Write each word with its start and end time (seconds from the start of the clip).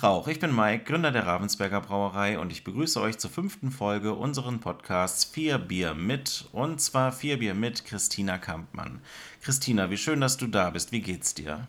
Tag 0.00 0.26
ich 0.26 0.40
bin 0.40 0.56
Mike, 0.56 0.84
Gründer 0.84 1.12
der 1.12 1.26
Ravensberger 1.26 1.82
Brauerei 1.82 2.38
und 2.38 2.50
ich 2.50 2.64
begrüße 2.64 2.98
euch 2.98 3.18
zur 3.18 3.30
fünften 3.30 3.70
Folge 3.70 4.14
unseren 4.14 4.58
Podcasts 4.58 5.24
Vier 5.24 5.58
Bier 5.58 5.92
mit 5.92 6.48
und 6.52 6.80
zwar 6.80 7.12
Vier 7.12 7.38
Bier 7.38 7.52
mit 7.52 7.84
Christina 7.84 8.38
Kampmann. 8.38 9.02
Christina, 9.42 9.90
wie 9.90 9.98
schön, 9.98 10.22
dass 10.22 10.38
du 10.38 10.46
da 10.46 10.70
bist. 10.70 10.92
Wie 10.92 11.02
geht's 11.02 11.34
dir? 11.34 11.68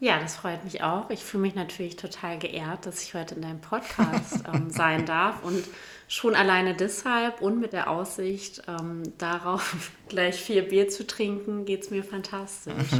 Ja, 0.00 0.18
das 0.18 0.36
freut 0.36 0.64
mich 0.64 0.82
auch. 0.82 1.08
Ich 1.10 1.24
fühle 1.24 1.42
mich 1.42 1.54
natürlich 1.54 1.96
total 1.96 2.38
geehrt, 2.38 2.84
dass 2.84 3.02
ich 3.02 3.14
heute 3.14 3.36
in 3.36 3.42
deinem 3.42 3.60
Podcast 3.60 4.44
ähm, 4.52 4.70
sein 4.70 5.06
darf 5.06 5.42
und 5.42 5.64
schon 6.08 6.34
alleine 6.34 6.74
deshalb 6.74 7.40
und 7.40 7.60
mit 7.60 7.72
der 7.72 7.88
Aussicht 7.88 8.62
ähm, 8.68 9.02
darauf, 9.18 9.90
gleich 10.08 10.36
vier 10.36 10.68
Bier 10.68 10.88
zu 10.88 11.06
trinken, 11.06 11.64
geht 11.64 11.82
es 11.82 11.90
mir 11.90 12.04
fantastisch. 12.04 12.74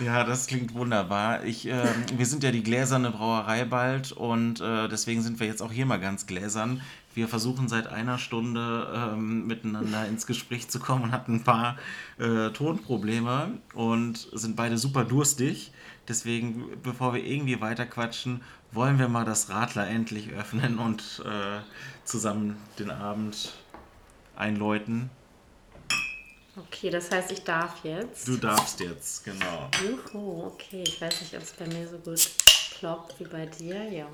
ja, 0.00 0.24
das 0.24 0.46
klingt 0.46 0.74
wunderbar. 0.74 1.44
Ich, 1.44 1.66
äh, 1.66 1.84
wir 2.14 2.26
sind 2.26 2.42
ja 2.42 2.50
die 2.50 2.62
gläserne 2.62 3.10
Brauerei 3.10 3.64
bald 3.64 4.12
und 4.12 4.60
äh, 4.60 4.88
deswegen 4.88 5.22
sind 5.22 5.40
wir 5.40 5.46
jetzt 5.46 5.62
auch 5.62 5.72
hier 5.72 5.86
mal 5.86 6.00
ganz 6.00 6.26
gläsern. 6.26 6.82
Wir 7.18 7.26
versuchen 7.26 7.66
seit 7.66 7.88
einer 7.88 8.16
Stunde 8.16 8.92
ähm, 8.94 9.48
miteinander 9.48 10.06
ins 10.06 10.24
Gespräch 10.24 10.68
zu 10.68 10.78
kommen 10.78 11.02
und 11.02 11.10
hatten 11.10 11.34
ein 11.34 11.42
paar 11.42 11.76
äh, 12.16 12.50
Tonprobleme 12.50 13.58
und 13.74 14.28
sind 14.32 14.54
beide 14.54 14.78
super 14.78 15.04
durstig. 15.04 15.72
Deswegen, 16.06 16.80
bevor 16.80 17.14
wir 17.14 17.24
irgendwie 17.24 17.60
weiter 17.60 17.86
quatschen, 17.86 18.40
wollen 18.70 19.00
wir 19.00 19.08
mal 19.08 19.24
das 19.24 19.50
Radler 19.50 19.88
endlich 19.88 20.30
öffnen 20.30 20.78
und 20.78 21.20
äh, 21.26 21.58
zusammen 22.04 22.56
den 22.78 22.92
Abend 22.92 23.52
einläuten. 24.36 25.10
Okay, 26.56 26.90
das 26.90 27.10
heißt, 27.10 27.32
ich 27.32 27.42
darf 27.42 27.82
jetzt. 27.82 28.28
Du 28.28 28.36
darfst 28.36 28.78
jetzt, 28.78 29.24
genau. 29.24 29.68
Juhu, 29.82 30.44
okay. 30.44 30.84
Ich 30.86 31.00
weiß 31.00 31.20
nicht, 31.20 31.34
ob 31.34 31.42
es 31.42 31.50
bei 31.50 31.66
mir 31.66 31.88
so 31.88 31.98
gut 31.98 32.30
kloppt 32.78 33.18
wie 33.18 33.24
bei 33.24 33.46
dir, 33.46 33.90
ja. 33.90 34.06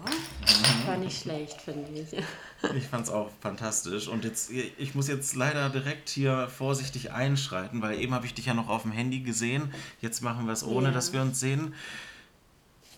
War 0.86 0.96
nicht 0.96 1.22
schlecht, 1.22 1.60
finde 1.60 1.88
ich. 2.00 2.22
Ich 2.74 2.84
fand 2.84 3.04
es 3.04 3.12
auch 3.12 3.30
fantastisch. 3.42 4.08
Und 4.08 4.24
jetzt, 4.24 4.50
ich 4.50 4.94
muss 4.94 5.06
jetzt 5.06 5.36
leider 5.36 5.68
direkt 5.68 6.08
hier 6.08 6.48
vorsichtig 6.48 7.12
einschreiten, 7.12 7.82
weil 7.82 8.00
eben 8.00 8.14
habe 8.14 8.24
ich 8.24 8.32
dich 8.32 8.46
ja 8.46 8.54
noch 8.54 8.70
auf 8.70 8.82
dem 8.82 8.92
Handy 8.92 9.20
gesehen. 9.20 9.70
Jetzt 10.00 10.22
machen 10.22 10.46
wir 10.46 10.54
es 10.54 10.64
ohne, 10.64 10.88
ja. 10.88 10.94
dass 10.94 11.12
wir 11.12 11.20
uns 11.20 11.38
sehen. 11.38 11.74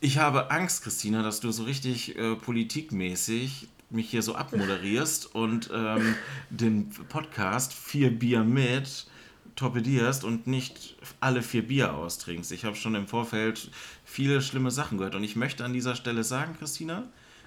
Ich 0.01 0.19
habe 0.19 0.53
Angst, 0.53 0.85
Christina, 0.85 1.25
dass 1.25 1.41
du 1.41 1.51
so 1.51 1.65
richtig 1.65 2.17
äh, 2.17 2.37
politikmäßig 2.37 3.67
mich 3.91 4.09
hier 4.09 4.23
so 4.23 4.37
abmoderierst 4.37 5.35
und 5.35 5.69
ähm, 5.75 6.15
den 6.49 6.91
Podcast 7.09 7.73
Vier 7.73 8.17
Bier 8.17 8.45
mit 8.45 9.09
torpedierst 9.57 10.23
und 10.23 10.47
nicht 10.47 10.97
alle 11.21 11.43
vier 11.43 11.67
Bier 11.67 11.95
austrinkst. 11.95 12.53
Ich 12.53 12.65
habe 12.65 12.77
schon 12.77 12.95
im 12.95 13.09
Vorfeld 13.09 13.71
viele 14.05 14.43
schlimme 14.43 14.71
Sachen 14.71 14.99
gehört 14.99 15.15
und 15.15 15.25
ich 15.25 15.35
möchte 15.35 15.65
an 15.65 15.73
dieser 15.73 15.97
Stelle 15.97 16.25
sagen, 16.25 16.57
Christina, 16.59 17.05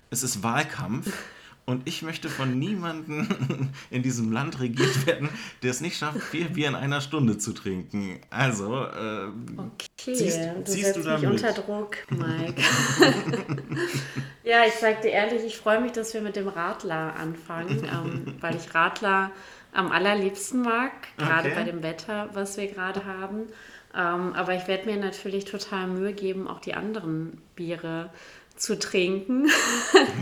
es 0.09 0.23
ist 0.23 0.43
Wahlkampf. 0.43 1.11
Und 1.69 1.87
ich 1.87 2.02
möchte 2.02 2.30
von 2.30 2.57
niemandem 2.57 3.27
in 3.91 4.02
diesem 4.02 4.31
Land 4.31 4.59
regiert 4.59 5.05
werden, 5.05 5.30
der 5.61 5.69
es 5.69 5.81
nicht 5.81 5.99
schafft, 5.99 6.19
vier 6.19 6.45
Bier 6.45 6.67
in 6.67 6.73
einer 6.73 6.99
Stunde 6.99 7.37
zu 7.37 7.53
trinken. 7.53 8.19
Also, 8.31 8.85
äh, 8.85 9.27
okay, 9.55 10.15
ziehst, 10.15 10.39
du 10.39 10.63
ziehst 10.63 10.95
du 10.95 11.02
mich 11.02 11.27
unter 11.27 11.53
Druck, 11.53 11.97
Mike. 12.09 12.59
ja, 14.43 14.65
ich 14.65 14.73
sag 14.81 15.03
dir 15.03 15.11
ehrlich, 15.11 15.43
ich 15.45 15.57
freue 15.57 15.80
mich, 15.80 15.91
dass 15.91 16.11
wir 16.15 16.21
mit 16.21 16.37
dem 16.37 16.47
Radler 16.47 17.15
anfangen, 17.15 17.83
ähm, 17.83 18.35
weil 18.41 18.55
ich 18.55 18.73
Radler 18.73 19.30
am 19.71 19.91
allerliebsten 19.91 20.61
mag, 20.61 20.91
gerade 21.17 21.49
okay. 21.49 21.55
bei 21.55 21.63
dem 21.63 21.83
Wetter, 21.83 22.29
was 22.33 22.57
wir 22.57 22.67
gerade 22.67 23.05
haben. 23.05 23.47
Ähm, 23.95 24.33
aber 24.33 24.53
ich 24.53 24.67
werde 24.67 24.85
mir 24.85 24.97
natürlich 24.97 25.45
total 25.45 25.87
Mühe 25.87 26.13
geben, 26.13 26.47
auch 26.47 26.59
die 26.59 26.75
anderen 26.75 27.41
Biere 27.55 28.09
zu 28.59 28.77
trinken. 28.77 29.49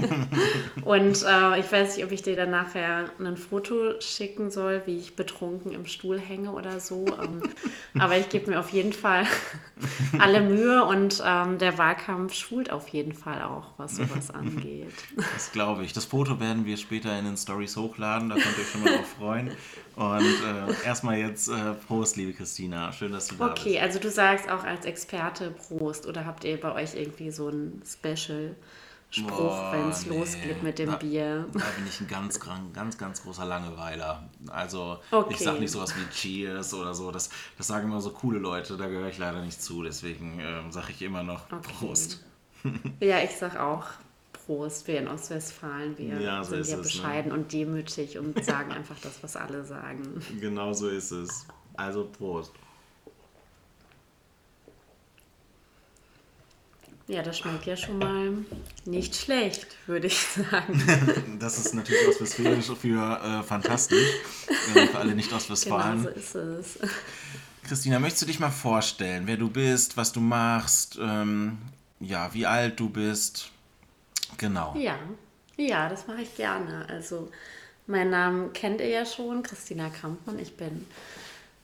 und 0.85 1.23
äh, 1.23 1.59
ich 1.59 1.71
weiß 1.71 1.95
nicht, 1.95 2.05
ob 2.05 2.11
ich 2.11 2.21
dir 2.21 2.35
dann 2.35 2.51
nachher 2.51 3.09
ein 3.19 3.35
Foto 3.35 3.99
schicken 3.99 4.51
soll, 4.51 4.83
wie 4.85 4.97
ich 4.97 5.15
betrunken 5.15 5.71
im 5.71 5.85
Stuhl 5.85 6.19
hänge 6.19 6.51
oder 6.51 6.79
so. 6.79 7.05
Ähm, 7.21 7.41
aber 7.99 8.17
ich 8.17 8.29
gebe 8.29 8.51
mir 8.51 8.59
auf 8.59 8.69
jeden 8.69 8.93
Fall 8.93 9.25
alle 10.19 10.41
Mühe 10.41 10.85
und 10.85 11.21
ähm, 11.25 11.57
der 11.57 11.77
Wahlkampf 11.77 12.33
schult 12.33 12.71
auf 12.71 12.87
jeden 12.89 13.13
Fall 13.13 13.41
auch, 13.41 13.71
was 13.77 13.95
sowas 13.95 14.29
angeht. 14.29 14.93
Das 15.33 15.51
glaube 15.51 15.83
ich. 15.83 15.93
Das 15.93 16.05
Foto 16.05 16.39
werden 16.39 16.65
wir 16.65 16.77
später 16.77 17.17
in 17.17 17.25
den 17.25 17.37
Stories 17.37 17.75
hochladen, 17.75 18.29
da 18.29 18.35
könnt 18.35 18.57
ihr 18.57 18.63
euch 18.63 18.69
schon 18.69 18.83
mal 18.83 18.97
drauf 18.97 19.15
freuen. 19.17 19.51
Und 19.95 20.21
äh, 20.21 20.85
erstmal 20.85 21.17
jetzt 21.17 21.47
äh, 21.47 21.73
Prost, 21.87 22.17
liebe 22.17 22.31
Christina. 22.33 22.91
Schön, 22.93 23.11
dass 23.11 23.29
du 23.29 23.35
da 23.35 23.45
okay, 23.45 23.53
bist. 23.53 23.65
Okay, 23.65 23.79
also 23.79 23.99
du 23.99 24.11
sagst 24.11 24.47
auch 24.47 24.63
als 24.63 24.85
Experte 24.85 25.49
Prost 25.49 26.05
oder 26.05 26.23
habt 26.23 26.43
ihr 26.43 26.59
bei 26.59 26.71
euch 26.71 26.93
irgendwie 26.93 27.31
so 27.31 27.49
ein 27.49 27.81
Special? 27.83 28.26
Spruch, 29.09 29.71
wenn 29.71 29.89
es 29.89 30.05
nee. 30.05 30.17
losgeht 30.17 30.63
mit 30.63 30.79
dem 30.79 30.91
da, 30.91 30.95
Bier. 30.97 31.45
Da 31.53 31.59
bin 31.59 31.87
ich 31.87 32.01
ein 32.01 32.07
ganz, 32.07 32.39
ganz, 32.73 32.97
ganz 32.97 33.23
großer 33.23 33.45
Langeweiler. 33.45 34.27
Also 34.49 34.99
okay. 35.11 35.33
ich 35.33 35.39
sage 35.39 35.59
nicht 35.59 35.71
sowas 35.71 35.93
wie 35.95 36.05
Cheers 36.13 36.73
oder 36.73 36.93
so. 36.93 37.09
Das, 37.11 37.29
das 37.57 37.67
sagen 37.67 37.87
immer 37.87 38.01
so 38.01 38.09
coole 38.09 38.39
Leute, 38.39 38.75
da 38.75 38.87
gehöre 38.87 39.07
ich 39.07 39.17
leider 39.17 39.41
nicht 39.41 39.61
zu. 39.61 39.81
Deswegen 39.81 40.39
äh, 40.39 40.71
sage 40.71 40.91
ich 40.91 41.01
immer 41.01 41.23
noch 41.23 41.51
okay. 41.51 41.71
Prost. 41.79 42.23
Ja, 42.99 43.23
ich 43.23 43.31
sage 43.31 43.63
auch 43.63 43.85
Prost. 44.33 44.87
Wir 44.87 44.99
in 44.99 45.07
Ostwestfalen, 45.07 45.97
wir 45.97 46.19
ja, 46.19 46.43
so 46.43 46.55
sind 46.55 46.67
ja 46.67 46.75
ne? 46.77 46.83
bescheiden 46.83 47.31
ne? 47.31 47.37
und 47.37 47.53
demütig 47.53 48.17
und 48.17 48.43
sagen 48.43 48.71
einfach 48.71 48.97
das, 49.01 49.23
was 49.23 49.37
alle 49.37 49.63
sagen. 49.63 50.21
Genau 50.41 50.73
so 50.73 50.89
ist 50.89 51.11
es. 51.11 51.45
Also 51.75 52.05
Prost. 52.05 52.51
Ja, 57.07 57.23
das 57.23 57.37
schmeckt 57.37 57.65
ja 57.65 57.77
schon 57.77 57.99
mal 57.99 58.33
nicht 58.85 59.15
schlecht, 59.15 59.67
würde 59.87 60.07
ich 60.07 60.19
sagen. 60.19 61.37
das 61.39 61.57
ist 61.57 61.73
natürlich 61.73 62.05
Ostwestfälisch 62.09 62.65
für 62.79 63.21
äh, 63.23 63.43
fantastisch. 63.43 64.09
Äh, 64.75 64.87
für 64.87 64.97
alle 64.97 65.15
nicht 65.15 65.31
Ostwestfalen. 65.31 66.03
Genau 66.03 66.13
so 66.19 66.19
ist 66.19 66.35
es. 66.35 66.79
Christina, 67.63 67.99
möchtest 67.99 68.23
du 68.23 68.25
dich 68.25 68.39
mal 68.39 68.49
vorstellen, 68.49 69.23
wer 69.25 69.37
du 69.37 69.49
bist, 69.49 69.95
was 69.95 70.11
du 70.11 70.19
machst, 70.19 70.99
ähm, 71.01 71.57
ja, 72.01 72.33
wie 72.33 72.45
alt 72.45 72.79
du 72.79 72.89
bist? 72.89 73.51
Genau. 74.37 74.75
Ja, 74.77 74.97
ja, 75.55 75.87
das 75.87 76.07
mache 76.07 76.23
ich 76.23 76.35
gerne. 76.35 76.87
Also, 76.89 77.31
meinen 77.87 78.11
Namen 78.11 78.53
kennt 78.53 78.81
ihr 78.81 78.89
ja 78.89 79.05
schon, 79.05 79.43
Christina 79.43 79.89
Kampmann. 79.89 80.39
Ich 80.39 80.57
bin 80.57 80.85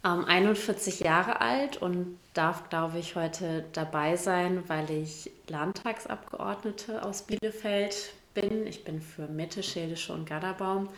ähm, 0.06 0.26
41 0.26 1.02
Jahre 1.02 1.42
alt 1.42 1.78
und 1.78 2.18
darf, 2.34 2.70
glaube 2.70 3.00
ich, 3.00 3.16
heute 3.16 3.66
dabei 3.74 4.16
sein, 4.16 4.64
weil 4.68 4.90
ich 4.90 5.32
Landtagsabgeordnete 5.48 7.04
aus 7.04 7.24
Bielefeld 7.24 8.14
bin. 8.34 8.66
Ich 8.68 8.84
bin 8.84 9.02
für 9.02 9.28
Mitte, 9.28 9.64
Schildische 9.64 10.14
und 10.14 10.28
Garderbaum 10.28 10.90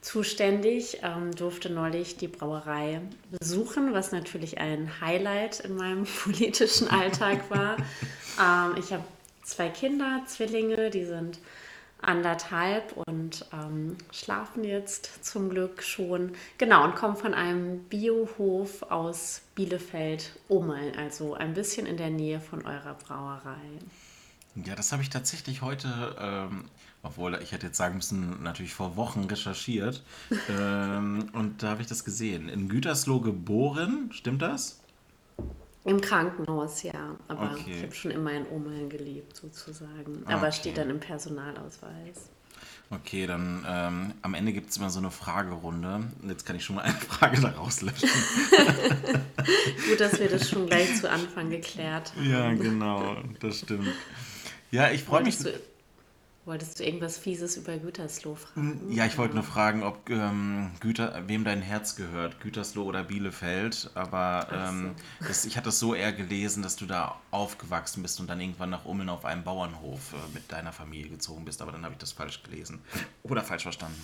zuständig, 0.00 0.98
ähm, 1.02 1.34
durfte 1.34 1.70
neulich 1.70 2.16
die 2.16 2.28
Brauerei 2.28 3.00
besuchen, 3.30 3.94
was 3.94 4.10
natürlich 4.10 4.58
ein 4.58 5.00
Highlight 5.00 5.60
in 5.60 5.76
meinem 5.76 6.04
politischen 6.24 6.88
Alltag 6.88 7.50
war. 7.50 7.76
ähm, 8.40 8.76
ich 8.78 8.92
habe 8.92 9.04
zwei 9.44 9.68
Kinder, 9.68 10.22
Zwillinge, 10.26 10.90
die 10.90 11.04
sind 11.04 11.38
anderthalb 12.02 12.94
und 13.06 13.46
ähm, 13.52 13.96
schlafen 14.10 14.64
jetzt 14.64 15.24
zum 15.24 15.48
Glück 15.50 15.82
schon. 15.82 16.32
Genau, 16.58 16.84
und 16.84 16.94
kommen 16.94 17.16
von 17.16 17.34
einem 17.34 17.84
Biohof 17.84 18.82
aus 18.84 19.42
Bielefeld-Ummeln, 19.54 20.96
also 20.96 21.34
ein 21.34 21.54
bisschen 21.54 21.86
in 21.86 21.96
der 21.96 22.10
Nähe 22.10 22.40
von 22.40 22.66
eurer 22.66 22.94
Brauerei. 22.94 23.78
Ja, 24.54 24.74
das 24.74 24.92
habe 24.92 25.02
ich 25.02 25.08
tatsächlich 25.08 25.62
heute, 25.62 26.16
ähm, 26.20 26.64
obwohl 27.02 27.40
ich 27.42 27.52
hätte 27.52 27.66
jetzt 27.66 27.78
sagen 27.78 27.96
müssen, 27.96 28.42
natürlich 28.42 28.74
vor 28.74 28.96
Wochen 28.96 29.24
recherchiert. 29.24 30.02
ähm, 30.50 31.30
und 31.32 31.62
da 31.62 31.70
habe 31.70 31.82
ich 31.82 31.88
das 31.88 32.04
gesehen. 32.04 32.48
In 32.48 32.68
Gütersloh 32.68 33.20
geboren, 33.20 34.10
stimmt 34.12 34.42
das? 34.42 34.81
Im 35.84 36.00
Krankenhaus, 36.00 36.82
ja. 36.84 37.16
Aber 37.28 37.52
okay. 37.52 37.72
ich 37.74 37.82
habe 37.82 37.94
schon 37.94 38.10
immer 38.12 38.32
in 38.32 38.46
Omeln 38.48 38.88
gelebt, 38.88 39.36
sozusagen. 39.36 40.22
Aber 40.26 40.46
okay. 40.46 40.52
steht 40.52 40.78
dann 40.78 40.90
im 40.90 41.00
Personalausweis. 41.00 42.30
Okay, 42.90 43.26
dann 43.26 43.64
ähm, 43.66 44.12
am 44.20 44.34
Ende 44.34 44.52
gibt 44.52 44.70
es 44.70 44.76
immer 44.76 44.90
so 44.90 44.98
eine 44.98 45.10
Fragerunde. 45.10 46.04
Jetzt 46.28 46.44
kann 46.44 46.56
ich 46.56 46.64
schon 46.64 46.76
mal 46.76 46.82
eine 46.82 46.94
Frage 46.94 47.40
daraus 47.40 47.80
löschen. 47.80 48.08
Gut, 49.88 49.98
dass 49.98 50.20
wir 50.20 50.28
das 50.28 50.50
schon 50.50 50.66
gleich 50.66 51.00
zu 51.00 51.10
Anfang 51.10 51.48
geklärt 51.48 52.12
haben. 52.14 52.30
Ja, 52.30 52.52
genau, 52.52 53.16
das 53.40 53.60
stimmt. 53.60 53.88
Ja, 54.70 54.90
ich 54.90 55.02
freue 55.02 55.22
mich. 55.22 55.38
Du, 55.38 55.50
Wolltest 56.44 56.80
du 56.80 56.84
irgendwas 56.84 57.18
Fieses 57.18 57.56
über 57.56 57.76
Gütersloh 57.76 58.34
fragen? 58.34 58.80
Hm, 58.80 58.92
ja, 58.92 59.06
ich 59.06 59.16
wollte 59.16 59.34
nur 59.34 59.44
fragen, 59.44 59.84
ob 59.84 60.10
ähm, 60.10 60.72
Güter, 60.80 61.22
wem 61.28 61.44
dein 61.44 61.62
Herz 61.62 61.94
gehört, 61.94 62.40
Gütersloh 62.40 62.82
oder 62.82 63.04
Bielefeld. 63.04 63.90
Aber 63.94 64.48
ähm, 64.52 64.96
so. 65.20 65.28
das, 65.28 65.44
ich 65.44 65.56
hatte 65.56 65.68
es 65.68 65.78
so 65.78 65.94
eher 65.94 66.12
gelesen, 66.12 66.64
dass 66.64 66.74
du 66.74 66.86
da 66.86 67.20
aufgewachsen 67.30 68.02
bist 68.02 68.18
und 68.18 68.28
dann 68.28 68.40
irgendwann 68.40 68.70
nach 68.70 68.84
Ummeln 68.84 69.08
auf 69.08 69.24
einem 69.24 69.44
Bauernhof 69.44 70.14
äh, 70.14 70.34
mit 70.34 70.50
deiner 70.50 70.72
Familie 70.72 71.10
gezogen 71.10 71.44
bist. 71.44 71.62
Aber 71.62 71.70
dann 71.70 71.84
habe 71.84 71.94
ich 71.94 71.98
das 71.98 72.10
falsch 72.10 72.42
gelesen 72.42 72.80
oder 73.22 73.42
falsch 73.42 73.62
verstanden. 73.62 74.02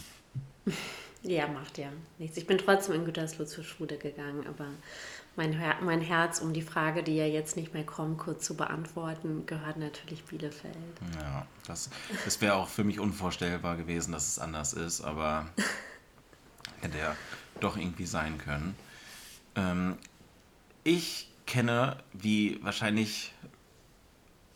Ja, 1.23 1.49
macht 1.49 1.79
ja 1.79 1.89
nichts. 2.19 2.37
Ich 2.37 2.47
bin 2.47 2.59
trotzdem 2.59 2.95
in 2.95 3.05
Gütersloh 3.05 3.45
zur 3.45 3.65
Schule 3.65 3.99
gegangen, 3.99 4.47
aber 4.47 4.67
mein, 5.39 5.53
Her 5.53 5.77
mein 5.81 6.03
Herz, 6.03 6.41
um 6.41 6.53
die 6.53 6.63
Frage, 6.63 7.03
die 7.03 7.17
ja 7.17 7.25
jetzt 7.25 7.57
nicht 7.57 7.73
mehr 7.73 7.85
kommt, 7.85 8.19
kurz 8.19 8.45
zu 8.45 8.57
beantworten, 8.57 9.47
gehört 9.47 9.79
natürlich 9.79 10.25
Bielefeld. 10.25 10.75
Ja, 11.19 11.47
das, 11.67 11.89
das 12.25 12.41
wäre 12.43 12.55
auch 12.57 12.69
für 12.69 12.85
mich 12.85 13.01
unvorstellbar 13.01 13.77
gewesen, 13.77 14.13
dass 14.13 14.29
es 14.29 14.39
anders 14.39 14.75
ist, 14.75 15.01
aber 15.01 15.47
hätte 16.81 16.99
ja 16.99 17.17
doch 17.61 17.77
irgendwie 17.77 18.07
sein 18.07 18.37
können. 18.37 18.77
Ähm, 19.55 19.97
ich 20.85 21.31
kenne, 21.47 21.97
wie 22.13 22.63
wahrscheinlich 22.63 23.33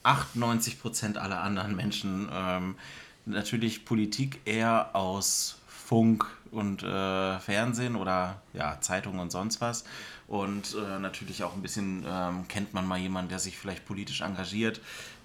98 0.02 0.80
Prozent 0.80 1.16
aller 1.16 1.40
anderen 1.40 1.76
Menschen, 1.76 2.28
ähm, 2.32 2.76
natürlich 3.24 3.84
Politik 3.84 4.40
eher 4.44 4.94
aus 4.94 5.58
Funk 5.66 6.26
und 6.50 6.82
äh, 6.82 7.38
Fernsehen 7.38 7.96
oder 7.96 8.42
ja, 8.52 8.80
Zeitungen 8.80 9.20
und 9.20 9.32
sonst 9.32 9.60
was. 9.60 9.84
Und 10.32 10.74
äh, 10.76 10.98
natürlich 10.98 11.44
auch 11.44 11.52
ein 11.52 11.60
bisschen 11.60 12.06
ähm, 12.08 12.48
kennt 12.48 12.72
man 12.72 12.88
mal 12.88 12.96
jemanden, 12.98 13.28
der 13.28 13.38
sich 13.38 13.58
vielleicht 13.58 13.84
politisch 13.84 14.22
engagiert, 14.22 14.80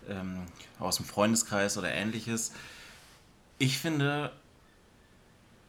ähm, 0.10 0.42
aus 0.80 0.98
dem 0.98 1.06
Freundeskreis 1.06 1.78
oder 1.78 1.90
ähnliches. 1.90 2.52
Ich 3.58 3.78
finde 3.78 4.34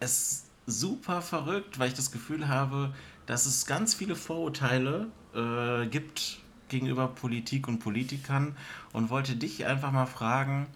es 0.00 0.46
super 0.66 1.22
verrückt, 1.22 1.78
weil 1.78 1.86
ich 1.86 1.94
das 1.94 2.10
Gefühl 2.10 2.48
habe, 2.48 2.92
dass 3.26 3.46
es 3.46 3.64
ganz 3.64 3.94
viele 3.94 4.16
Vorurteile 4.16 5.06
äh, 5.32 5.86
gibt 5.86 6.40
gegenüber 6.68 7.06
Politik 7.06 7.68
und 7.68 7.78
Politikern 7.78 8.56
und 8.92 9.08
wollte 9.08 9.36
dich 9.36 9.66
einfach 9.66 9.92
mal 9.92 10.06
fragen, 10.06 10.66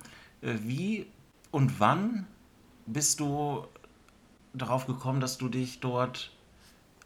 äh, 0.40 0.54
wie 0.62 1.08
und 1.50 1.80
wann 1.80 2.28
bist 2.86 3.18
du 3.18 3.66
darauf 4.54 4.86
gekommen, 4.86 5.18
dass 5.18 5.36
du 5.36 5.48
dich 5.48 5.80
dort 5.80 6.30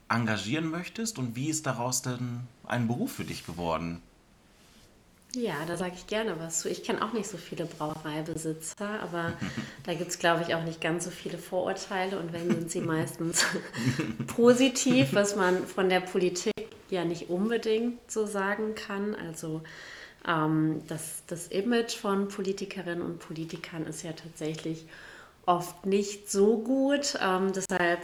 engagieren 0.08 0.70
möchtest 0.70 1.19
und 1.19 1.37
wie 1.37 1.49
ist 1.49 1.67
daraus 1.67 2.03
denn 2.03 2.41
ein 2.67 2.87
Beruf 2.87 3.12
für 3.12 3.25
dich 3.25 3.47
geworden? 3.47 4.03
Ja, 5.35 5.55
da 5.67 5.76
sage 5.76 5.93
ich 5.97 6.06
gerne 6.06 6.38
was 6.38 6.61
zu. 6.61 6.70
Ich 6.70 6.82
kenne 6.82 7.05
auch 7.05 7.12
nicht 7.12 7.29
so 7.29 7.37
viele 7.37 7.67
Brauereibesitzer, 7.67 9.00
aber 9.03 9.32
da 9.85 9.93
gibt 9.94 10.11
es, 10.11 10.19
glaube 10.19 10.44
ich, 10.47 10.55
auch 10.55 10.62
nicht 10.62 10.81
ganz 10.81 11.05
so 11.05 11.11
viele 11.11 11.37
Vorurteile 11.37 12.19
und 12.19 12.32
wenn 12.32 12.50
sind 12.50 12.70
sie 12.70 12.81
meistens 12.82 13.44
positiv, 14.29 15.12
was 15.12 15.37
man 15.37 15.67
von 15.67 15.88
der 15.88 16.00
Politik 16.00 16.55
ja 16.88 17.05
nicht 17.05 17.29
unbedingt 17.29 18.11
so 18.11 18.26
sagen 18.26 18.75
kann. 18.75 19.14
Also 19.14 19.62
ähm, 20.26 20.82
das, 20.88 21.25
das 21.26 21.49
Image 21.49 21.97
von 21.97 22.29
Politikerinnen 22.29 23.03
und 23.03 23.19
Politikern 23.19 23.85
ist 23.87 24.03
ja 24.05 24.12
tatsächlich 24.12 24.87
oft 25.44 25.85
nicht 25.85 26.31
so 26.31 26.58
gut. 26.58 27.19
Ähm, 27.20 27.53
deshalb 27.53 28.00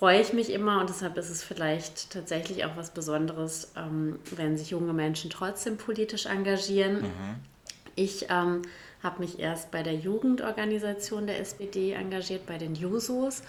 freue 0.00 0.22
ich 0.22 0.32
mich 0.32 0.50
immer 0.50 0.80
und 0.80 0.88
deshalb 0.88 1.18
ist 1.18 1.28
es 1.28 1.42
vielleicht 1.42 2.10
tatsächlich 2.10 2.64
auch 2.64 2.74
was 2.74 2.90
Besonderes, 2.90 3.72
ähm, 3.76 4.18
wenn 4.34 4.56
sich 4.56 4.70
junge 4.70 4.94
Menschen 4.94 5.28
trotzdem 5.28 5.76
politisch 5.76 6.24
engagieren. 6.24 7.02
Mhm. 7.02 7.34
Ich 7.96 8.28
ähm, 8.30 8.62
habe 9.02 9.20
mich 9.20 9.38
erst 9.38 9.70
bei 9.70 9.82
der 9.82 9.94
Jugendorganisation 9.94 11.26
der 11.26 11.38
SPD 11.38 11.92
engagiert, 11.92 12.46
bei 12.46 12.56
den 12.56 12.74
Jusos. 12.74 13.42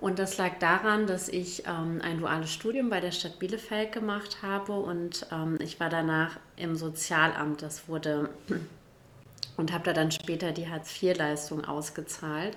Und 0.00 0.20
das 0.20 0.38
lag 0.38 0.60
daran, 0.60 1.08
dass 1.08 1.28
ich 1.28 1.64
ähm, 1.66 2.00
ein 2.04 2.20
duales 2.20 2.52
Studium 2.52 2.88
bei 2.88 3.00
der 3.00 3.10
Stadt 3.10 3.40
Bielefeld 3.40 3.90
gemacht 3.90 4.42
habe 4.42 4.74
und 4.74 5.26
ähm, 5.32 5.58
ich 5.60 5.80
war 5.80 5.90
danach 5.90 6.38
im 6.56 6.76
Sozialamt. 6.76 7.62
Das 7.62 7.88
wurde 7.88 8.28
und 9.56 9.72
habe 9.72 9.84
da 9.84 9.92
dann 9.92 10.12
später 10.12 10.52
die 10.52 10.68
Hartz-IV-Leistung 10.68 11.64
ausgezahlt. 11.64 12.56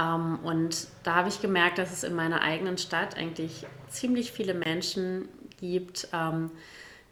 Ähm, 0.00 0.38
und 0.42 0.88
da 1.02 1.16
habe 1.16 1.28
ich 1.28 1.40
gemerkt, 1.40 1.78
dass 1.78 1.92
es 1.92 2.04
in 2.04 2.14
meiner 2.14 2.40
eigenen 2.42 2.78
Stadt 2.78 3.16
eigentlich 3.16 3.66
ziemlich 3.88 4.32
viele 4.32 4.54
Menschen 4.54 5.28
gibt, 5.58 6.08
ähm, 6.12 6.50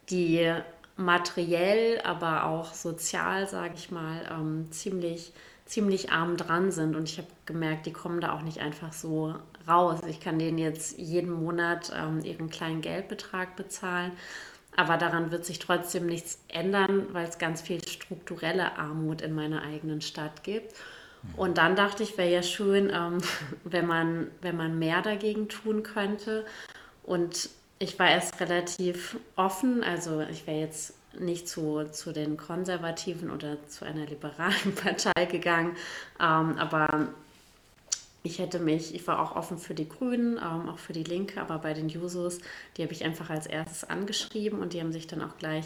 die 0.09 0.51
materiell, 0.95 2.01
aber 2.03 2.45
auch 2.45 2.73
sozial, 2.73 3.47
sage 3.47 3.73
ich 3.75 3.91
mal, 3.91 4.27
ähm, 4.31 4.67
ziemlich, 4.71 5.33
ziemlich 5.65 6.11
arm 6.11 6.35
dran 6.35 6.71
sind. 6.71 6.95
Und 6.95 7.09
ich 7.09 7.17
habe 7.17 7.27
gemerkt, 7.45 7.85
die 7.85 7.93
kommen 7.93 8.21
da 8.21 8.33
auch 8.33 8.41
nicht 8.41 8.59
einfach 8.59 8.91
so 8.91 9.35
raus. 9.67 10.01
Ich 10.07 10.19
kann 10.19 10.39
denen 10.39 10.57
jetzt 10.57 10.97
jeden 10.97 11.31
Monat 11.31 11.91
ähm, 11.95 12.23
ihren 12.23 12.49
kleinen 12.49 12.81
Geldbetrag 12.81 13.55
bezahlen. 13.55 14.11
Aber 14.75 14.97
daran 14.97 15.31
wird 15.31 15.45
sich 15.45 15.59
trotzdem 15.59 16.05
nichts 16.05 16.39
ändern, 16.47 17.07
weil 17.11 17.27
es 17.27 17.37
ganz 17.37 17.61
viel 17.61 17.85
strukturelle 17.87 18.77
Armut 18.77 19.21
in 19.21 19.33
meiner 19.33 19.61
eigenen 19.61 20.01
Stadt 20.01 20.43
gibt. 20.43 20.73
Und 21.35 21.57
dann 21.57 21.75
dachte 21.75 22.03
ich, 22.03 22.17
wäre 22.17 22.31
ja 22.31 22.43
schön, 22.43 22.91
ähm, 22.93 23.17
wenn, 23.63 23.87
man, 23.87 24.27
wenn 24.41 24.55
man 24.55 24.79
mehr 24.79 25.01
dagegen 25.01 25.49
tun 25.49 25.83
könnte. 25.83 26.45
Und 27.03 27.49
ich 27.79 27.97
war 27.97 28.09
erst 28.09 28.39
relativ 28.39 29.17
offen, 29.35 29.83
also 29.83 30.21
ich 30.21 30.45
wäre 30.47 30.59
jetzt 30.59 30.93
nicht 31.17 31.47
zu, 31.47 31.85
zu 31.91 32.11
den 32.11 32.37
Konservativen 32.37 33.31
oder 33.31 33.57
zu 33.67 33.85
einer 33.85 34.05
liberalen 34.05 34.75
Partei 34.83 35.25
gegangen, 35.25 35.75
ähm, 36.19 36.57
aber 36.57 37.07
ich 38.21 38.39
hätte 38.39 38.59
mich, 38.59 38.93
ich 38.93 39.07
war 39.07 39.21
auch 39.21 39.35
offen 39.35 39.57
für 39.57 39.73
die 39.73 39.87
Grünen, 39.87 40.37
ähm, 40.37 40.69
auch 40.69 40.77
für 40.77 40.93
die 40.93 41.03
Linke, 41.03 41.39
aber 41.39 41.57
bei 41.59 41.73
den 41.73 41.89
Jusos, 41.89 42.39
die 42.75 42.83
habe 42.83 42.93
ich 42.93 43.05
einfach 43.05 43.29
als 43.29 43.47
erstes 43.47 43.85
angeschrieben 43.85 44.59
und 44.59 44.73
die 44.73 44.81
haben 44.81 44.91
sich 44.91 45.07
dann 45.07 45.21
auch 45.21 45.37
gleich 45.37 45.65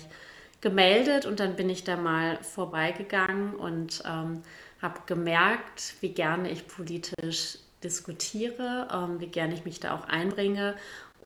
gemeldet. 0.61 1.25
Und 1.25 1.39
dann 1.39 1.55
bin 1.55 1.69
ich 1.69 1.83
da 1.83 1.97
mal 1.97 2.37
vorbeigegangen 2.43 3.55
und 3.55 4.03
ähm, 4.07 4.43
habe 4.83 4.99
gemerkt, 5.07 5.95
wie 6.01 6.09
gerne 6.09 6.51
ich 6.51 6.67
politisch 6.67 7.57
diskutiere, 7.83 8.87
ähm, 8.93 9.19
wie 9.19 9.27
gerne 9.27 9.55
ich 9.55 9.65
mich 9.65 9.79
da 9.79 9.95
auch 9.95 10.03
einbringe 10.03 10.75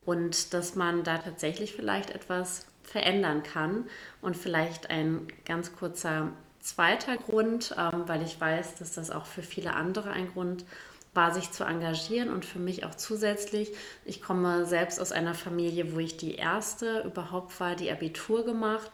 und 0.05 0.53
dass 0.53 0.75
man 0.75 1.03
da 1.03 1.17
tatsächlich 1.17 1.73
vielleicht 1.73 2.11
etwas 2.11 2.67
verändern 2.83 3.43
kann. 3.43 3.85
Und 4.21 4.37
vielleicht 4.37 4.89
ein 4.89 5.27
ganz 5.45 5.75
kurzer 5.75 6.31
zweiter 6.61 7.17
Grund, 7.17 7.75
ähm, 7.77 8.03
weil 8.07 8.23
ich 8.23 8.39
weiß, 8.39 8.75
dass 8.75 8.93
das 8.93 9.11
auch 9.11 9.25
für 9.25 9.43
viele 9.43 9.73
andere 9.73 10.11
ein 10.11 10.31
Grund 10.31 10.63
war, 11.13 11.33
sich 11.33 11.51
zu 11.51 11.63
engagieren 11.63 12.29
und 12.29 12.45
für 12.45 12.59
mich 12.59 12.85
auch 12.85 12.95
zusätzlich. 12.95 13.73
Ich 14.05 14.21
komme 14.21 14.65
selbst 14.65 15.01
aus 15.01 15.11
einer 15.11 15.33
Familie, 15.33 15.93
wo 15.95 15.99
ich 15.99 16.15
die 16.15 16.35
erste 16.35 17.01
überhaupt 17.01 17.59
war, 17.59 17.75
die 17.75 17.91
Abitur 17.91 18.45
gemacht 18.45 18.91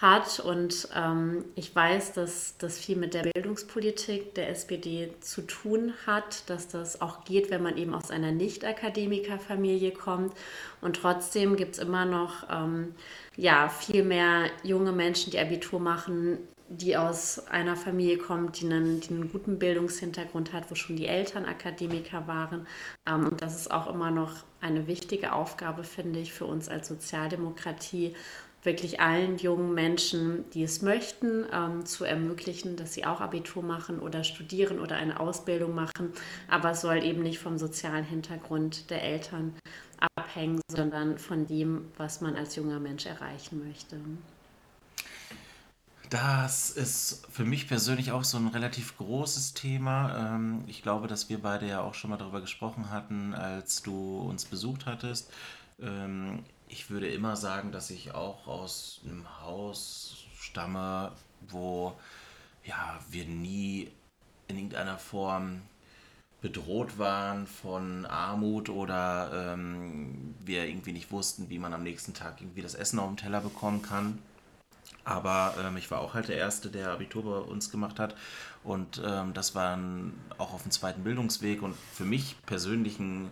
hat 0.00 0.38
und 0.40 0.88
ähm, 0.94 1.44
ich 1.56 1.74
weiß, 1.74 2.12
dass 2.12 2.56
das 2.58 2.78
viel 2.78 2.96
mit 2.96 3.14
der 3.14 3.22
Bildungspolitik 3.22 4.34
der 4.34 4.48
SPD 4.50 5.12
zu 5.20 5.42
tun 5.42 5.92
hat, 6.06 6.48
dass 6.48 6.68
das 6.68 7.00
auch 7.00 7.24
geht, 7.24 7.50
wenn 7.50 7.62
man 7.62 7.76
eben 7.76 7.94
aus 7.94 8.10
einer 8.10 8.30
Nicht-Akademiker-Familie 8.30 9.90
kommt 9.90 10.32
und 10.80 10.96
trotzdem 10.96 11.56
gibt 11.56 11.74
es 11.74 11.78
immer 11.80 12.04
noch 12.04 12.46
ähm, 12.48 12.94
ja, 13.36 13.68
viel 13.68 14.04
mehr 14.04 14.46
junge 14.62 14.92
Menschen, 14.92 15.32
die 15.32 15.38
Abitur 15.38 15.80
machen, 15.80 16.38
die 16.68 16.96
aus 16.96 17.46
einer 17.48 17.76
Familie 17.76 18.18
kommt, 18.18 18.60
die 18.60 18.66
einen, 18.66 19.00
die 19.00 19.10
einen 19.10 19.32
guten 19.32 19.58
Bildungshintergrund 19.58 20.52
hat, 20.52 20.70
wo 20.70 20.74
schon 20.74 20.96
die 20.96 21.06
Eltern 21.06 21.44
Akademiker 21.44 22.26
waren. 22.26 22.66
Ähm, 23.06 23.28
und 23.28 23.42
das 23.42 23.56
ist 23.56 23.70
auch 23.70 23.92
immer 23.92 24.10
noch 24.10 24.32
eine 24.60 24.86
wichtige 24.86 25.32
Aufgabe, 25.32 25.82
finde 25.82 26.20
ich, 26.20 26.32
für 26.32 26.44
uns 26.44 26.68
als 26.68 26.88
Sozialdemokratie, 26.88 28.14
wirklich 28.62 29.00
allen 29.00 29.38
jungen 29.38 29.74
Menschen, 29.74 30.44
die 30.50 30.62
es 30.62 30.82
möchten, 30.82 31.46
ähm, 31.52 31.86
zu 31.86 32.04
ermöglichen, 32.04 32.76
dass 32.76 32.94
sie 32.94 33.04
auch 33.04 33.20
Abitur 33.20 33.62
machen 33.62 34.00
oder 34.00 34.24
studieren 34.24 34.80
oder 34.80 34.96
eine 34.96 35.20
Ausbildung 35.20 35.74
machen. 35.74 36.12
Aber 36.48 36.72
es 36.72 36.80
soll 36.80 37.02
eben 37.04 37.22
nicht 37.22 37.38
vom 37.38 37.58
sozialen 37.58 38.04
Hintergrund 38.04 38.90
der 38.90 39.02
Eltern 39.02 39.54
abhängen, 40.16 40.60
sondern 40.70 41.18
von 41.18 41.46
dem, 41.46 41.86
was 41.96 42.20
man 42.20 42.36
als 42.36 42.56
junger 42.56 42.80
Mensch 42.80 43.06
erreichen 43.06 43.66
möchte. 43.66 43.98
Das 46.10 46.70
ist 46.70 47.26
für 47.30 47.44
mich 47.44 47.68
persönlich 47.68 48.12
auch 48.12 48.24
so 48.24 48.38
ein 48.38 48.48
relativ 48.48 48.96
großes 48.96 49.52
Thema. 49.52 50.34
Ähm, 50.34 50.64
ich 50.66 50.82
glaube, 50.82 51.06
dass 51.06 51.28
wir 51.28 51.42
beide 51.42 51.68
ja 51.68 51.82
auch 51.82 51.94
schon 51.94 52.10
mal 52.10 52.16
darüber 52.16 52.40
gesprochen 52.40 52.90
hatten, 52.90 53.34
als 53.34 53.82
du 53.82 54.18
uns 54.20 54.46
besucht 54.46 54.86
hattest. 54.86 55.30
Ich 56.68 56.90
würde 56.90 57.08
immer 57.08 57.36
sagen, 57.36 57.72
dass 57.72 57.90
ich 57.90 58.14
auch 58.14 58.46
aus 58.46 59.00
einem 59.04 59.26
Haus 59.40 60.24
stamme, 60.38 61.12
wo 61.48 61.94
ja, 62.64 62.98
wir 63.10 63.24
nie 63.24 63.90
in 64.48 64.56
irgendeiner 64.56 64.98
Form 64.98 65.62
bedroht 66.40 66.98
waren 66.98 67.46
von 67.46 68.06
Armut 68.06 68.68
oder 68.68 69.54
ähm, 69.54 70.34
wir 70.40 70.66
irgendwie 70.66 70.92
nicht 70.92 71.10
wussten, 71.10 71.48
wie 71.50 71.58
man 71.58 71.72
am 71.72 71.82
nächsten 71.82 72.14
Tag 72.14 72.40
irgendwie 72.40 72.62
das 72.62 72.74
Essen 72.74 72.98
auf 72.98 73.08
dem 73.08 73.16
Teller 73.16 73.40
bekommen 73.40 73.82
kann. 73.82 74.18
Aber 75.04 75.54
ähm, 75.60 75.76
ich 75.78 75.90
war 75.90 76.00
auch 76.00 76.14
halt 76.14 76.28
der 76.28 76.36
Erste, 76.36 76.68
der 76.68 76.90
Abitur 76.90 77.24
bei 77.24 77.50
uns 77.50 77.70
gemacht 77.70 77.98
hat. 77.98 78.14
Und 78.62 79.02
ähm, 79.04 79.32
das 79.32 79.54
war 79.54 79.78
auch 80.36 80.52
auf 80.52 80.62
dem 80.62 80.70
zweiten 80.70 81.02
Bildungsweg 81.02 81.62
und 81.62 81.74
für 81.94 82.04
mich 82.04 82.36
persönlich 82.46 82.98
ein 82.98 83.30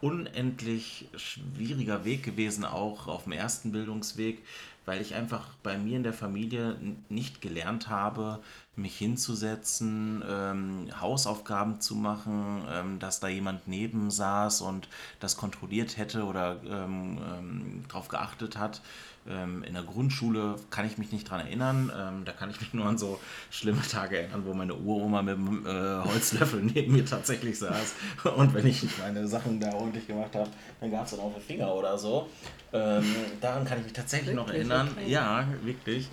unendlich 0.00 1.08
schwieriger 1.16 2.04
Weg 2.04 2.22
gewesen, 2.22 2.64
auch 2.64 3.08
auf 3.08 3.24
dem 3.24 3.32
ersten 3.32 3.72
Bildungsweg, 3.72 4.42
weil 4.86 5.02
ich 5.02 5.14
einfach 5.14 5.48
bei 5.62 5.76
mir 5.76 5.96
in 5.96 6.02
der 6.02 6.14
Familie 6.14 6.76
nicht 7.08 7.42
gelernt 7.42 7.88
habe, 7.88 8.40
mich 8.74 8.96
hinzusetzen, 8.96 10.24
ähm, 10.26 10.88
Hausaufgaben 10.98 11.80
zu 11.80 11.94
machen, 11.94 12.62
ähm, 12.70 12.98
dass 12.98 13.20
da 13.20 13.28
jemand 13.28 13.68
neben 13.68 14.10
saß 14.10 14.62
und 14.62 14.88
das 15.20 15.36
kontrolliert 15.36 15.98
hätte 15.98 16.24
oder 16.24 16.60
ähm, 16.64 17.18
ähm 17.38 17.84
darauf 17.88 18.08
geachtet 18.08 18.56
hat. 18.56 18.80
Ähm, 19.28 19.62
in 19.64 19.74
der 19.74 19.82
Grundschule 19.82 20.56
kann 20.70 20.86
ich 20.86 20.98
mich 20.98 21.12
nicht 21.12 21.28
dran 21.28 21.40
erinnern. 21.40 21.92
Ähm, 21.96 22.24
da 22.24 22.32
kann 22.32 22.50
ich 22.50 22.60
mich 22.60 22.72
nur 22.74 22.86
an 22.86 22.98
so 22.98 23.20
schlimme 23.50 23.82
Tage 23.82 24.18
erinnern, 24.18 24.42
wo 24.46 24.54
meine 24.54 24.74
Uroma 24.74 25.22
mit 25.22 25.36
dem 25.36 25.66
äh, 25.66 26.04
Holzlöffel 26.04 26.62
neben 26.74 26.92
mir 26.92 27.04
tatsächlich 27.04 27.58
saß. 27.58 27.94
Und 28.36 28.54
wenn 28.54 28.66
ich 28.66 28.86
meine 28.98 29.26
Sachen 29.28 29.60
da 29.60 29.72
ordentlich 29.74 30.06
gemacht 30.06 30.34
habe, 30.34 30.50
dann 30.80 30.90
gab 30.90 31.04
es 31.04 31.12
dann 31.12 31.20
auch 31.20 31.34
einen 31.34 31.42
Finger 31.42 31.74
oder 31.74 31.98
so. 31.98 32.28
daran 32.70 33.64
kann 33.64 33.78
ich 33.78 33.84
mich 33.84 33.92
tatsächlich 33.92 34.36
wirklich? 34.36 34.66
noch 34.66 34.74
erinnern. 34.74 34.88
Okay. 34.96 35.10
Ja, 35.10 35.46
wirklich. 35.62 36.08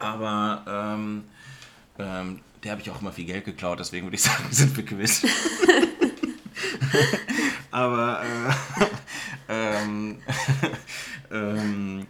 Aber 0.00 0.64
ähm, 0.66 1.24
ähm, 1.98 2.40
der 2.64 2.72
habe 2.72 2.82
ich 2.82 2.90
auch 2.90 3.00
immer 3.00 3.12
viel 3.12 3.26
Geld 3.26 3.44
geklaut, 3.44 3.78
deswegen 3.78 4.06
würde 4.06 4.16
ich 4.16 4.22
sagen, 4.22 4.44
sind 4.50 4.76
wir 4.76 4.84
gewiss. 4.84 5.22
Aber 7.70 8.22
äh, 8.22 8.84
ähm, 9.48 10.18
ähm, 11.30 12.06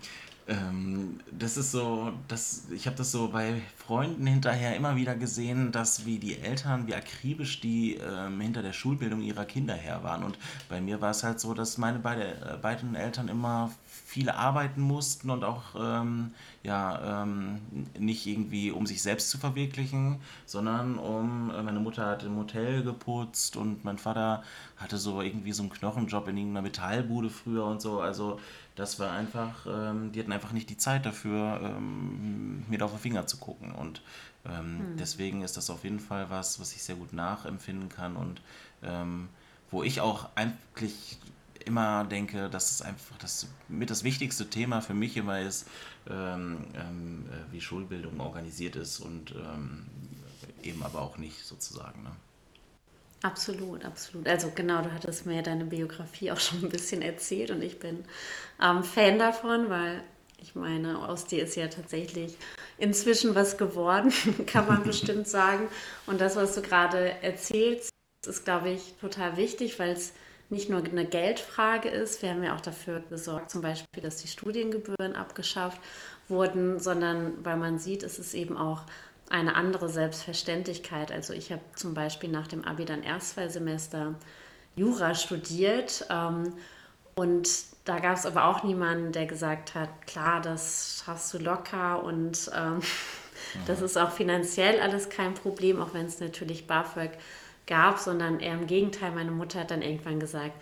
ähm, 0.50 1.20
das 1.30 1.56
ist 1.56 1.70
so, 1.70 2.12
das, 2.26 2.64
ich 2.74 2.86
habe 2.86 2.96
das 2.96 3.12
so 3.12 3.28
bei 3.28 3.62
Freunden 3.76 4.26
hinterher 4.26 4.74
immer 4.74 4.96
wieder 4.96 5.14
gesehen, 5.14 5.70
dass 5.70 6.06
wie 6.06 6.18
die 6.18 6.38
Eltern, 6.38 6.88
wie 6.88 6.94
akribisch 6.94 7.60
die 7.60 7.94
ähm, 7.94 8.40
hinter 8.40 8.62
der 8.62 8.72
Schulbildung 8.72 9.22
ihrer 9.22 9.44
Kinder 9.44 9.74
her 9.74 10.02
waren. 10.02 10.24
Und 10.24 10.38
bei 10.68 10.80
mir 10.80 11.00
war 11.00 11.12
es 11.12 11.22
halt 11.22 11.38
so, 11.38 11.54
dass 11.54 11.78
meine 11.78 12.00
beide, 12.00 12.24
äh, 12.24 12.56
beiden 12.60 12.96
Eltern 12.96 13.28
immer 13.28 13.70
viele 13.86 14.34
arbeiten 14.34 14.80
mussten 14.80 15.30
und 15.30 15.44
auch 15.44 15.62
ähm, 15.78 16.32
ja, 16.64 17.22
ähm, 17.22 17.60
nicht 17.96 18.26
irgendwie 18.26 18.72
um 18.72 18.86
sich 18.86 19.02
selbst 19.02 19.30
zu 19.30 19.38
verwirklichen, 19.38 20.20
sondern 20.46 20.98
um, 20.98 21.52
äh, 21.54 21.62
meine 21.62 21.78
Mutter 21.78 22.06
hat 22.06 22.24
im 22.24 22.36
Hotel 22.36 22.82
geputzt 22.82 23.56
und 23.56 23.84
mein 23.84 23.98
Vater 23.98 24.42
hatte 24.76 24.98
so 24.98 25.22
irgendwie 25.22 25.52
so 25.52 25.62
einen 25.62 25.70
Knochenjob 25.70 26.26
in 26.26 26.38
irgendeiner 26.38 26.62
Metallbude 26.62 27.30
früher 27.30 27.66
und 27.66 27.80
so. 27.80 28.00
Also 28.00 28.40
das 28.80 28.98
war 28.98 29.12
einfach, 29.12 29.66
ähm, 29.66 30.10
die 30.10 30.20
hatten 30.20 30.32
einfach 30.32 30.52
nicht 30.52 30.70
die 30.70 30.78
Zeit 30.78 31.04
dafür, 31.04 31.60
ähm, 31.62 32.64
mir 32.66 32.78
da 32.78 32.86
auf 32.86 32.92
den 32.92 33.00
Finger 33.00 33.26
zu 33.26 33.36
gucken. 33.36 33.72
Und 33.72 34.00
ähm, 34.46 34.78
hm. 34.78 34.96
deswegen 34.98 35.42
ist 35.42 35.58
das 35.58 35.68
auf 35.68 35.84
jeden 35.84 36.00
Fall 36.00 36.30
was, 36.30 36.58
was 36.58 36.72
ich 36.72 36.82
sehr 36.82 36.96
gut 36.96 37.12
nachempfinden 37.12 37.90
kann 37.90 38.16
und 38.16 38.40
ähm, 38.82 39.28
wo 39.70 39.82
ich 39.82 40.00
auch 40.00 40.30
eigentlich 40.34 41.18
immer 41.66 42.04
denke, 42.04 42.48
dass 42.48 42.70
es 42.70 42.80
einfach 42.80 43.18
das 43.18 43.48
mit 43.68 43.90
das 43.90 44.02
wichtigste 44.02 44.48
Thema 44.48 44.80
für 44.80 44.94
mich 44.94 45.14
immer 45.18 45.40
ist, 45.40 45.68
ähm, 46.08 46.64
ähm, 46.74 47.26
äh, 47.30 47.52
wie 47.52 47.60
Schulbildung 47.60 48.18
organisiert 48.18 48.76
ist 48.76 48.98
und 49.00 49.34
eben 50.62 50.82
aber 50.82 51.00
auch 51.02 51.18
nicht 51.18 51.44
sozusagen. 51.44 52.02
Ne? 52.02 52.10
Absolut, 53.22 53.84
absolut. 53.84 54.26
Also 54.28 54.50
genau, 54.54 54.80
du 54.82 54.92
hattest 54.92 55.26
mir 55.26 55.42
deine 55.42 55.66
Biografie 55.66 56.32
auch 56.32 56.40
schon 56.40 56.64
ein 56.64 56.70
bisschen 56.70 57.02
erzählt 57.02 57.50
und 57.50 57.62
ich 57.62 57.78
bin 57.78 58.04
ähm, 58.62 58.82
Fan 58.82 59.18
davon, 59.18 59.68
weil 59.68 60.02
ich 60.38 60.54
meine, 60.54 61.06
aus 61.06 61.26
dir 61.26 61.42
ist 61.44 61.54
ja 61.54 61.68
tatsächlich 61.68 62.38
inzwischen 62.78 63.34
was 63.34 63.58
geworden, 63.58 64.10
kann 64.46 64.66
man 64.66 64.82
bestimmt 64.84 65.28
sagen. 65.28 65.68
Und 66.06 66.20
das, 66.22 66.36
was 66.36 66.54
du 66.54 66.62
gerade 66.62 67.10
erzählst, 67.22 67.90
ist, 68.26 68.44
glaube 68.46 68.70
ich, 68.70 68.94
total 69.00 69.36
wichtig, 69.36 69.78
weil 69.78 69.90
es 69.90 70.14
nicht 70.48 70.70
nur 70.70 70.82
eine 70.82 71.04
Geldfrage 71.06 71.90
ist. 71.90 72.22
Wir 72.22 72.30
haben 72.30 72.42
ja 72.42 72.56
auch 72.56 72.60
dafür 72.60 73.00
gesorgt, 73.10 73.50
zum 73.50 73.60
Beispiel, 73.60 74.02
dass 74.02 74.16
die 74.16 74.28
Studiengebühren 74.28 75.14
abgeschafft 75.14 75.80
wurden, 76.28 76.80
sondern 76.80 77.44
weil 77.44 77.56
man 77.58 77.78
sieht, 77.78 78.02
es 78.02 78.18
ist 78.18 78.34
eben 78.34 78.56
auch 78.56 78.82
eine 79.30 79.54
andere 79.54 79.88
Selbstverständlichkeit. 79.88 81.12
Also 81.12 81.32
ich 81.32 81.50
habe 81.52 81.62
zum 81.74 81.94
Beispiel 81.94 82.28
nach 82.28 82.48
dem 82.48 82.64
Abi 82.64 82.84
dann 82.84 83.02
erst 83.02 83.30
zwei 83.30 83.48
Semester 83.48 84.14
Jura 84.76 85.14
studiert 85.14 86.04
ähm, 86.10 86.52
und 87.14 87.48
da 87.84 87.98
gab 87.98 88.16
es 88.16 88.26
aber 88.26 88.44
auch 88.44 88.62
niemanden, 88.62 89.12
der 89.12 89.26
gesagt 89.26 89.74
hat, 89.74 90.06
klar, 90.06 90.40
das 90.40 91.02
schaffst 91.04 91.32
du 91.32 91.38
locker 91.38 92.02
und 92.02 92.50
ähm, 92.54 92.80
das 93.66 93.80
ist 93.82 93.96
auch 93.96 94.10
finanziell 94.10 94.80
alles 94.80 95.08
kein 95.08 95.34
Problem, 95.34 95.80
auch 95.80 95.94
wenn 95.94 96.06
es 96.06 96.20
natürlich 96.20 96.66
BAföG 96.66 97.10
gab, 97.66 97.98
sondern 97.98 98.40
eher 98.40 98.54
im 98.54 98.66
Gegenteil. 98.66 99.12
Meine 99.12 99.30
Mutter 99.30 99.60
hat 99.60 99.70
dann 99.70 99.82
irgendwann 99.82 100.20
gesagt, 100.20 100.60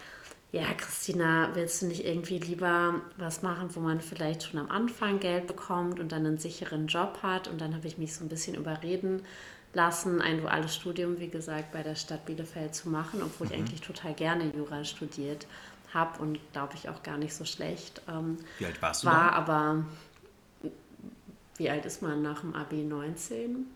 ja, 0.51 0.73
Christina, 0.75 1.51
willst 1.55 1.83
du 1.83 1.87
nicht 1.87 2.07
irgendwie 2.07 2.39
lieber 2.39 2.95
was 3.19 3.43
machen, 3.43 3.69
wo 3.75 3.81
man 3.81 4.01
vielleicht 4.01 4.45
schon 4.45 4.59
am 4.59 4.71
Anfang 4.71 5.21
Geld 5.21 5.47
bekommt 5.47 6.01
und 6.01 6.11
dann 6.11 6.25
einen 6.25 6.39
sicheren 6.39 6.87
Job 6.87 7.19
hat? 7.23 7.49
Und 7.49 7.61
dann 7.61 7.75
habe 7.75 7.87
ich 7.87 7.99
mich 7.99 8.15
so 8.15 8.25
ein 8.25 8.29
bisschen 8.29 8.55
überreden 8.55 9.23
lassen, 9.75 10.23
ein 10.23 10.41
duales 10.41 10.75
Studium, 10.75 11.21
wie 11.21 11.29
gesagt, 11.29 11.73
bei 11.73 11.83
der 11.83 11.95
Stadt 11.95 12.25
Bielefeld 12.25 12.75
zu 12.75 12.89
machen, 12.89 13.23
obwohl 13.23 13.47
mhm. 13.47 13.53
ich 13.53 13.59
eigentlich 13.59 13.81
total 13.83 14.15
gerne 14.15 14.51
Jura 14.55 14.85
studiert 14.85 15.47
habe 15.93 16.21
und 16.23 16.39
glaube 16.53 16.75
ich 16.75 16.89
auch 16.89 17.03
gar 17.03 17.19
nicht 17.19 17.35
so 17.35 17.45
schlecht. 17.45 18.03
Ähm, 18.09 18.39
wie 18.59 18.67
alt 18.67 18.81
warst 18.81 19.05
du? 19.05 19.09
War 19.09 19.31
dann? 19.31 19.35
aber, 19.35 19.85
wie 21.57 21.71
alt 21.71 21.85
ist 21.85 22.03
man 22.03 22.23
nach 22.23 22.41
dem 22.41 22.55
Abi 22.55 22.85
19? 22.85 23.67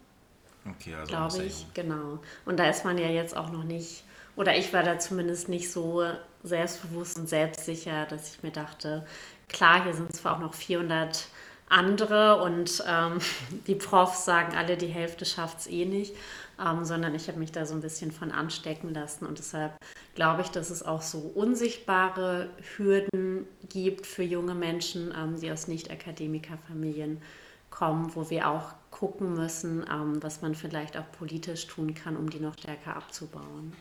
Okay, 0.71 0.95
also 0.95 1.07
glaube 1.09 1.45
ich, 1.45 1.67
genau. 1.75 2.19
Und 2.45 2.59
da 2.59 2.69
ist 2.69 2.85
man 2.85 2.97
ja 2.97 3.09
jetzt 3.09 3.37
auch 3.37 3.51
noch 3.51 3.65
nicht, 3.65 4.05
oder 4.37 4.57
ich 4.57 4.73
war 4.73 4.83
da 4.83 4.99
zumindest 4.99 5.49
nicht 5.49 5.71
so 5.71 6.05
selbstbewusst 6.43 7.19
und 7.19 7.29
selbstsicher, 7.29 8.07
dass 8.07 8.35
ich 8.35 8.43
mir 8.43 8.51
dachte, 8.51 9.07
klar, 9.49 9.85
hier 9.85 9.95
sind 9.95 10.15
zwar 10.15 10.37
auch 10.37 10.41
noch 10.41 10.55
400 10.55 11.27
andere 11.69 12.43
und 12.43 12.85
ähm, 12.87 13.19
die 13.67 13.75
Profs 13.75 14.25
sagen 14.25 14.57
alle, 14.57 14.77
die 14.77 14.89
Hälfte 14.89 15.25
schafft 15.25 15.61
es 15.61 15.67
eh 15.67 15.85
nicht, 15.85 16.15
ähm, 16.61 16.85
sondern 16.85 17.15
ich 17.15 17.29
habe 17.29 17.39
mich 17.39 17.53
da 17.53 17.67
so 17.67 17.75
ein 17.75 17.81
bisschen 17.81 18.13
von 18.13 18.31
anstecken 18.31 18.93
lassen 18.93 19.27
und 19.27 19.39
deshalb 19.39 19.75
glaube 20.15 20.43
ich, 20.43 20.49
dass 20.49 20.71
es 20.71 20.83
auch 20.83 21.03
so 21.03 21.19
unsichtbare 21.19 22.51
Hürden 22.77 23.47
gibt 23.69 24.07
für 24.07 24.23
junge 24.23 24.55
Menschen, 24.55 25.15
ähm, 25.17 25.41
die 25.41 25.51
aus 25.51 25.69
Nicht-Akademikerfamilien 25.69 27.23
kommen, 27.71 28.15
wo 28.15 28.29
wir 28.29 28.49
auch 28.49 28.75
gucken 28.91 29.33
müssen, 29.33 29.85
ähm, 29.91 30.23
was 30.23 30.43
man 30.43 30.55
vielleicht 30.55 30.97
auch 30.99 31.11
politisch 31.19 31.67
tun 31.67 31.95
kann, 31.95 32.17
um 32.17 32.29
die 32.29 32.41
noch 32.41 32.53
stärker 32.59 32.97
abzubauen. 32.97 33.73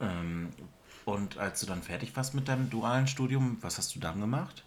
Ähm, 0.00 0.50
und 1.04 1.38
als 1.38 1.60
du 1.60 1.66
dann 1.66 1.82
fertig 1.82 2.16
warst 2.16 2.34
mit 2.34 2.48
deinem 2.48 2.70
dualen 2.70 3.06
Studium, 3.06 3.58
was 3.60 3.78
hast 3.78 3.94
du 3.94 4.00
dann 4.00 4.20
gemacht? 4.20 4.62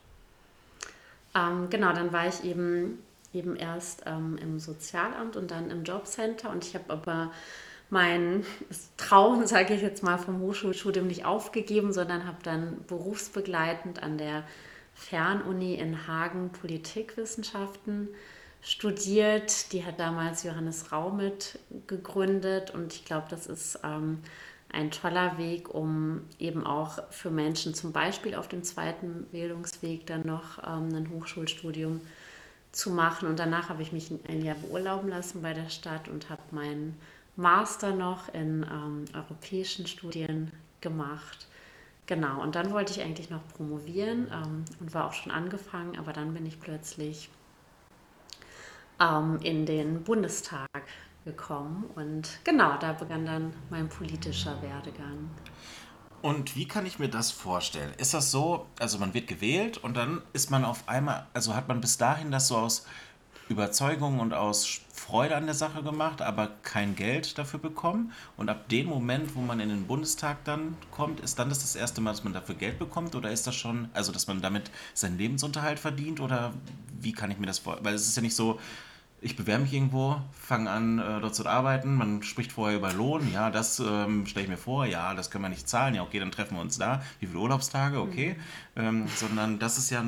Ähm, 1.35 1.69
genau, 1.69 1.93
dann 1.93 2.13
war 2.13 2.27
ich 2.27 2.43
eben, 2.43 2.99
eben 3.33 3.55
erst 3.55 4.03
ähm, 4.05 4.37
im 4.41 4.59
Sozialamt 4.59 5.35
und 5.35 5.51
dann 5.51 5.71
im 5.71 5.83
Jobcenter 5.83 6.49
und 6.49 6.65
ich 6.65 6.75
habe 6.75 6.91
aber 6.91 7.31
mein 7.89 8.45
Traum, 8.97 9.45
sage 9.45 9.73
ich 9.73 9.81
jetzt 9.81 10.03
mal, 10.03 10.17
vom 10.17 10.39
Hochschulstudium 10.39 11.07
nicht 11.07 11.25
aufgegeben, 11.25 11.93
sondern 11.93 12.25
habe 12.25 12.37
dann 12.43 12.83
berufsbegleitend 12.87 14.03
an 14.03 14.17
der 14.17 14.43
Fernuni 14.93 15.75
in 15.75 16.07
Hagen 16.07 16.49
Politikwissenschaften 16.49 18.09
studiert. 18.61 19.71
Die 19.71 19.85
hat 19.85 19.99
damals 19.99 20.43
Johannes 20.43 20.91
Rau 20.91 21.11
mit 21.11 21.59
gegründet 21.85 22.71
und 22.71 22.93
ich 22.93 23.05
glaube, 23.05 23.27
das 23.29 23.47
ist 23.47 23.79
ähm, 23.83 24.19
ein 24.71 24.91
toller 24.91 25.37
Weg, 25.37 25.73
um 25.73 26.21
eben 26.39 26.65
auch 26.65 26.99
für 27.09 27.31
Menschen 27.31 27.73
zum 27.73 27.91
Beispiel 27.91 28.35
auf 28.35 28.47
dem 28.47 28.63
zweiten 28.63 29.25
Bildungsweg 29.31 30.05
dann 30.05 30.25
noch 30.25 30.59
ähm, 30.59 30.93
ein 30.93 31.09
Hochschulstudium 31.09 32.01
zu 32.71 32.91
machen. 32.91 33.27
Und 33.27 33.39
danach 33.39 33.69
habe 33.69 33.81
ich 33.81 33.91
mich 33.91 34.11
ein 34.27 34.43
Jahr 34.43 34.55
beurlauben 34.55 35.09
lassen 35.09 35.41
bei 35.41 35.53
der 35.53 35.69
Stadt 35.69 36.07
und 36.09 36.29
habe 36.29 36.41
meinen 36.51 36.99
Master 37.35 37.93
noch 37.93 38.33
in 38.33 38.63
ähm, 38.63 39.05
europäischen 39.13 39.87
Studien 39.87 40.51
gemacht. 40.81 41.47
Genau, 42.07 42.41
und 42.41 42.55
dann 42.55 42.71
wollte 42.71 42.93
ich 42.93 43.01
eigentlich 43.01 43.29
noch 43.29 43.45
promovieren 43.49 44.27
ähm, 44.31 44.65
und 44.79 44.93
war 44.93 45.07
auch 45.07 45.13
schon 45.13 45.31
angefangen, 45.31 45.97
aber 45.97 46.13
dann 46.13 46.33
bin 46.33 46.45
ich 46.45 46.59
plötzlich 46.59 47.29
ähm, 48.99 49.39
in 49.43 49.65
den 49.65 50.03
Bundestag 50.03 50.67
gekommen. 51.27 51.85
Und 51.95 52.39
genau, 52.43 52.77
da 52.79 52.93
begann 52.93 53.25
dann 53.25 53.53
mein 53.69 53.89
politischer 53.89 54.59
Werdegang. 54.61 55.29
Und 56.21 56.55
wie 56.55 56.67
kann 56.67 56.85
ich 56.85 56.97
mir 56.97 57.09
das 57.09 57.29
vorstellen? 57.29 57.93
Ist 57.97 58.13
das 58.13 58.31
so, 58.31 58.65
also 58.79 58.97
man 58.97 59.13
wird 59.13 59.27
gewählt 59.27 59.77
und 59.77 59.95
dann 59.95 60.21
ist 60.33 60.49
man 60.49 60.65
auf 60.65 60.87
einmal, 60.89 61.27
also 61.33 61.53
hat 61.53 61.67
man 61.67 61.79
bis 61.79 61.97
dahin 61.97 62.31
das 62.31 62.47
so 62.47 62.57
aus 62.57 62.85
Überzeugung 63.49 64.19
und 64.19 64.33
aus 64.33 64.81
Freude 64.91 65.35
an 65.35 65.45
der 65.45 65.53
Sache 65.53 65.83
gemacht, 65.83 66.21
aber 66.21 66.49
kein 66.63 66.95
Geld 66.95 67.37
dafür 67.37 67.59
bekommen. 67.59 68.11
Und 68.35 68.49
ab 68.49 68.67
dem 68.69 68.87
Moment, 68.87 69.35
wo 69.35 69.41
man 69.41 69.59
in 69.59 69.69
den 69.69 69.85
Bundestag 69.85 70.43
dann 70.43 70.75
kommt, 70.91 71.19
ist 71.19 71.39
dann 71.39 71.49
das 71.49 71.59
das 71.59 71.75
erste 71.75 72.01
Mal, 72.01 72.11
dass 72.11 72.23
man 72.23 72.33
dafür 72.33 72.55
Geld 72.55 72.79
bekommt? 72.79 73.15
Oder 73.15 73.31
ist 73.31 73.47
das 73.47 73.55
schon, 73.55 73.89
also 73.93 74.11
dass 74.11 74.27
man 74.27 74.41
damit 74.41 74.71
seinen 74.93 75.17
Lebensunterhalt 75.17 75.79
verdient? 75.79 76.19
Oder 76.19 76.51
wie 76.99 77.13
kann 77.13 77.31
ich 77.31 77.37
mir 77.37 77.47
das 77.47 77.59
vorstellen? 77.59 77.85
Weil 77.85 77.93
es 77.93 78.07
ist 78.07 78.15
ja 78.15 78.21
nicht 78.21 78.35
so, 78.35 78.59
ich 79.19 79.35
bewerbe 79.35 79.63
mich 79.63 79.73
irgendwo, 79.73 80.21
fange 80.31 80.69
an, 80.69 80.99
äh, 80.99 81.19
dort 81.21 81.33
zu 81.33 81.45
arbeiten. 81.47 81.95
Man 81.95 82.21
spricht 82.21 82.51
vorher 82.51 82.77
über 82.77 82.93
Lohn. 82.93 83.31
Ja, 83.33 83.49
das 83.49 83.79
ähm, 83.79 84.27
stelle 84.27 84.43
ich 84.43 84.49
mir 84.49 84.57
vor. 84.57 84.85
Ja, 84.85 85.15
das 85.15 85.31
können 85.31 85.43
wir 85.43 85.49
nicht 85.49 85.67
zahlen. 85.67 85.95
Ja, 85.95 86.03
okay, 86.03 86.19
dann 86.19 86.31
treffen 86.31 86.55
wir 86.55 86.61
uns 86.61 86.77
da. 86.77 87.01
Wie 87.19 87.25
viele 87.25 87.39
Urlaubstage? 87.39 87.99
Okay. 87.99 88.35
Mhm. 88.75 88.83
Ähm, 88.83 89.07
sondern 89.15 89.59
das 89.59 89.77
ist 89.77 89.89
ja 89.89 90.05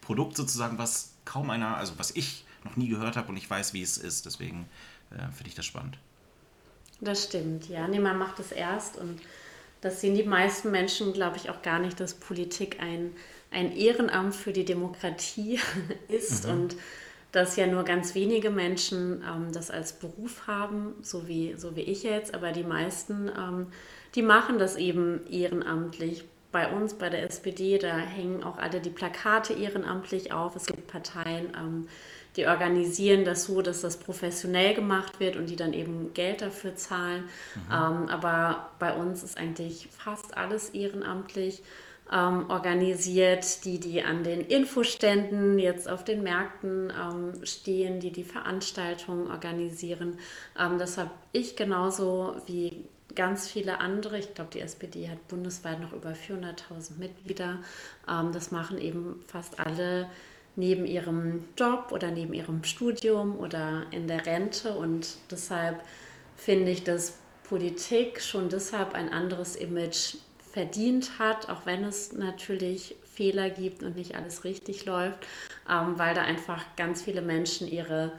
Produkt 0.00 0.36
sozusagen, 0.36 0.78
was 0.78 1.14
kaum 1.24 1.50
einer, 1.50 1.76
also 1.76 1.94
was 1.98 2.12
ich 2.14 2.44
noch 2.64 2.76
nie 2.76 2.88
gehört 2.88 3.16
habe 3.16 3.28
und 3.28 3.36
ich 3.36 3.50
weiß, 3.50 3.74
wie 3.74 3.82
es 3.82 3.98
ist. 3.98 4.24
Deswegen 4.24 4.68
äh, 5.10 5.32
finde 5.32 5.48
ich 5.48 5.54
das 5.54 5.66
spannend. 5.66 5.98
Das 7.00 7.24
stimmt, 7.24 7.68
ja. 7.68 7.88
Nee, 7.88 7.98
man 7.98 8.18
macht 8.18 8.38
es 8.38 8.52
erst 8.52 8.96
und 8.96 9.20
das 9.80 10.00
sehen 10.00 10.14
die 10.14 10.22
meisten 10.22 10.70
Menschen, 10.70 11.12
glaube 11.12 11.36
ich, 11.36 11.50
auch 11.50 11.60
gar 11.62 11.78
nicht, 11.78 12.00
dass 12.00 12.14
Politik 12.14 12.80
ein, 12.80 13.12
ein 13.50 13.76
Ehrenamt 13.76 14.34
für 14.34 14.52
die 14.52 14.64
Demokratie 14.64 15.58
ist 16.08 16.46
mhm. 16.46 16.52
und 16.52 16.76
dass 17.36 17.54
ja 17.56 17.66
nur 17.66 17.84
ganz 17.84 18.14
wenige 18.14 18.48
Menschen 18.48 19.22
ähm, 19.22 19.52
das 19.52 19.70
als 19.70 19.92
Beruf 19.92 20.46
haben, 20.46 20.94
so 21.02 21.28
wie, 21.28 21.54
so 21.54 21.76
wie 21.76 21.82
ich 21.82 22.02
jetzt, 22.02 22.34
aber 22.34 22.50
die 22.50 22.64
meisten, 22.64 23.28
ähm, 23.28 23.66
die 24.14 24.22
machen 24.22 24.58
das 24.58 24.76
eben 24.76 25.20
ehrenamtlich. 25.30 26.24
Bei 26.50 26.72
uns, 26.72 26.94
bei 26.94 27.10
der 27.10 27.24
SPD, 27.24 27.76
da 27.76 27.94
hängen 27.98 28.42
auch 28.42 28.56
alle 28.56 28.80
die 28.80 28.88
Plakate 28.88 29.52
ehrenamtlich 29.52 30.32
auf. 30.32 30.56
Es 30.56 30.64
gibt 30.64 30.86
Parteien, 30.86 31.48
ähm, 31.54 31.88
die 32.36 32.46
organisieren 32.46 33.26
das 33.26 33.44
so, 33.44 33.60
dass 33.60 33.82
das 33.82 33.98
professionell 33.98 34.72
gemacht 34.72 35.20
wird 35.20 35.36
und 35.36 35.50
die 35.50 35.56
dann 35.56 35.74
eben 35.74 36.14
Geld 36.14 36.40
dafür 36.40 36.74
zahlen. 36.74 37.24
Mhm. 37.54 37.60
Ähm, 37.70 38.08
aber 38.08 38.70
bei 38.78 38.94
uns 38.94 39.22
ist 39.22 39.36
eigentlich 39.36 39.88
fast 39.92 40.38
alles 40.38 40.70
ehrenamtlich 40.70 41.62
ähm, 42.12 42.48
organisiert, 42.50 43.64
die, 43.64 43.80
die 43.80 44.02
an 44.02 44.22
den 44.22 44.40
Infoständen 44.40 45.58
jetzt 45.58 45.88
auf 45.88 46.04
den 46.04 46.22
Märkten 46.22 46.92
ähm, 46.92 47.44
stehen, 47.44 48.00
die 48.00 48.12
die 48.12 48.24
Veranstaltungen 48.24 49.30
organisieren. 49.30 50.18
Ähm, 50.58 50.78
das 50.78 50.98
habe 50.98 51.10
ich 51.32 51.56
genauso 51.56 52.36
wie 52.46 52.84
ganz 53.14 53.48
viele 53.48 53.80
andere. 53.80 54.18
Ich 54.18 54.34
glaube, 54.34 54.50
die 54.52 54.60
SPD 54.60 55.08
hat 55.08 55.26
bundesweit 55.26 55.80
noch 55.80 55.92
über 55.92 56.10
400.000 56.10 56.98
Mitglieder. 56.98 57.58
Ähm, 58.08 58.30
das 58.32 58.52
machen 58.52 58.78
eben 58.78 59.20
fast 59.26 59.58
alle 59.58 60.08
neben 60.54 60.86
ihrem 60.86 61.44
Job 61.56 61.88
oder 61.90 62.10
neben 62.10 62.32
ihrem 62.32 62.62
Studium 62.64 63.38
oder 63.38 63.84
in 63.90 64.06
der 64.06 64.26
Rente. 64.26 64.72
Und 64.72 65.16
deshalb 65.30 65.82
finde 66.36 66.70
ich, 66.70 66.84
dass 66.84 67.18
Politik 67.48 68.20
schon 68.20 68.48
deshalb 68.48 68.94
ein 68.94 69.08
anderes 69.08 69.56
Image 69.56 70.16
verdient 70.56 71.18
hat, 71.18 71.50
auch 71.50 71.66
wenn 71.66 71.84
es 71.84 72.12
natürlich 72.12 72.96
Fehler 73.04 73.50
gibt 73.50 73.82
und 73.82 73.94
nicht 73.94 74.14
alles 74.14 74.42
richtig 74.42 74.86
läuft, 74.86 75.26
ähm, 75.68 75.98
weil 75.98 76.14
da 76.14 76.22
einfach 76.22 76.64
ganz 76.76 77.02
viele 77.02 77.20
Menschen 77.20 77.68
ihre 77.68 78.12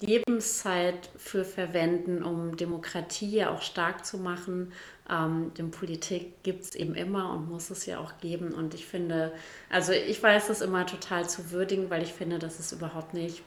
Lebenszeit 0.00 1.08
für 1.16 1.44
verwenden, 1.44 2.24
um 2.24 2.56
Demokratie 2.56 3.36
ja 3.36 3.50
auch 3.50 3.62
stark 3.62 4.04
zu 4.04 4.18
machen. 4.18 4.72
Ähm, 5.08 5.52
denn 5.56 5.70
Politik 5.70 6.42
gibt 6.42 6.64
es 6.64 6.74
eben 6.74 6.96
immer 6.96 7.30
und 7.32 7.48
muss 7.48 7.70
es 7.70 7.86
ja 7.86 8.00
auch 8.00 8.18
geben. 8.18 8.52
Und 8.52 8.74
ich 8.74 8.84
finde, 8.84 9.30
also 9.70 9.92
ich 9.92 10.20
weiß 10.20 10.48
das 10.48 10.62
immer 10.62 10.86
total 10.86 11.28
zu 11.30 11.52
würdigen, 11.52 11.88
weil 11.88 12.02
ich 12.02 12.12
finde, 12.12 12.40
das 12.40 12.58
ist 12.58 12.72
überhaupt 12.72 13.14
nicht 13.14 13.44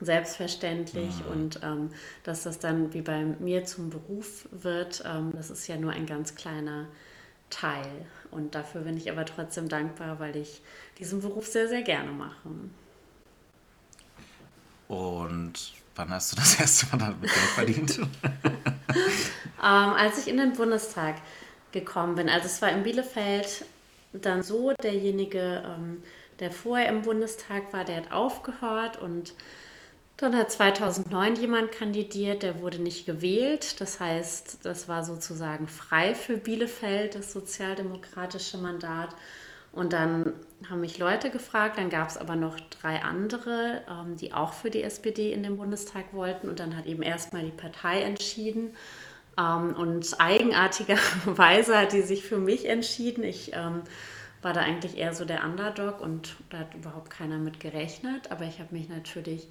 selbstverständlich 0.00 1.12
mhm. 1.26 1.32
und 1.32 1.60
ähm, 1.62 1.90
dass 2.24 2.44
das 2.44 2.60
dann 2.60 2.94
wie 2.94 3.02
bei 3.02 3.22
mir 3.24 3.64
zum 3.64 3.90
Beruf 3.90 4.48
wird, 4.50 5.04
ähm, 5.06 5.32
das 5.36 5.50
ist 5.50 5.66
ja 5.68 5.76
nur 5.76 5.92
ein 5.92 6.06
ganz 6.06 6.34
kleiner 6.34 6.86
Teil. 7.52 8.06
Und 8.30 8.54
dafür 8.54 8.80
bin 8.80 8.96
ich 8.96 9.10
aber 9.10 9.24
trotzdem 9.24 9.68
dankbar, 9.68 10.18
weil 10.18 10.36
ich 10.36 10.62
diesen 10.98 11.20
Beruf 11.20 11.46
sehr, 11.46 11.68
sehr 11.68 11.82
gerne 11.82 12.10
mache. 12.10 12.48
Und 14.88 15.72
wann 15.94 16.10
hast 16.10 16.32
du 16.32 16.36
das 16.36 16.58
erste 16.60 16.86
Mal 16.96 16.98
damit 16.98 17.22
Geld 17.22 17.34
verdient? 17.34 17.98
ähm, 17.98 18.08
als 19.60 20.18
ich 20.18 20.28
in 20.28 20.38
den 20.38 20.54
Bundestag 20.54 21.16
gekommen 21.72 22.16
bin. 22.16 22.28
Also 22.28 22.46
es 22.46 22.60
war 22.62 22.70
in 22.70 22.82
Bielefeld 22.82 23.64
dann 24.12 24.42
so, 24.42 24.72
derjenige, 24.82 25.62
ähm, 25.64 26.02
der 26.40 26.50
vorher 26.50 26.88
im 26.88 27.02
Bundestag 27.02 27.72
war, 27.72 27.84
der 27.84 27.96
hat 27.96 28.12
aufgehört 28.12 29.00
und 29.00 29.34
dann 30.16 30.36
hat 30.36 30.52
2009 30.52 31.36
jemand 31.36 31.72
kandidiert, 31.72 32.42
der 32.42 32.60
wurde 32.60 32.78
nicht 32.78 33.06
gewählt. 33.06 33.80
Das 33.80 33.98
heißt, 33.98 34.64
das 34.64 34.88
war 34.88 35.04
sozusagen 35.04 35.68
frei 35.68 36.14
für 36.14 36.36
Bielefeld, 36.36 37.14
das 37.14 37.32
sozialdemokratische 37.32 38.58
Mandat. 38.58 39.14
Und 39.72 39.94
dann 39.94 40.34
haben 40.68 40.80
mich 40.80 40.98
Leute 40.98 41.30
gefragt, 41.30 41.78
dann 41.78 41.88
gab 41.88 42.08
es 42.08 42.18
aber 42.18 42.36
noch 42.36 42.60
drei 42.60 43.02
andere, 43.02 43.82
ähm, 43.88 44.16
die 44.16 44.34
auch 44.34 44.52
für 44.52 44.70
die 44.70 44.82
SPD 44.82 45.32
in 45.32 45.42
den 45.42 45.56
Bundestag 45.56 46.12
wollten. 46.12 46.48
Und 46.48 46.60
dann 46.60 46.76
hat 46.76 46.86
eben 46.86 47.02
erstmal 47.02 47.42
die 47.42 47.50
Partei 47.50 48.02
entschieden. 48.02 48.76
Ähm, 49.38 49.74
und 49.74 50.20
eigenartigerweise 50.20 51.78
hat 51.78 51.92
die 51.92 52.02
sich 52.02 52.22
für 52.22 52.38
mich 52.38 52.68
entschieden. 52.68 53.24
Ich 53.24 53.52
ähm, 53.54 53.82
war 54.42 54.52
da 54.52 54.60
eigentlich 54.60 54.98
eher 54.98 55.14
so 55.14 55.24
der 55.24 55.42
Underdog 55.44 56.00
und 56.00 56.36
da 56.50 56.58
hat 56.58 56.74
überhaupt 56.74 57.10
keiner 57.10 57.38
mit 57.38 57.58
gerechnet. 57.58 58.30
Aber 58.30 58.44
ich 58.44 58.60
habe 58.60 58.74
mich 58.74 58.90
natürlich 58.90 59.48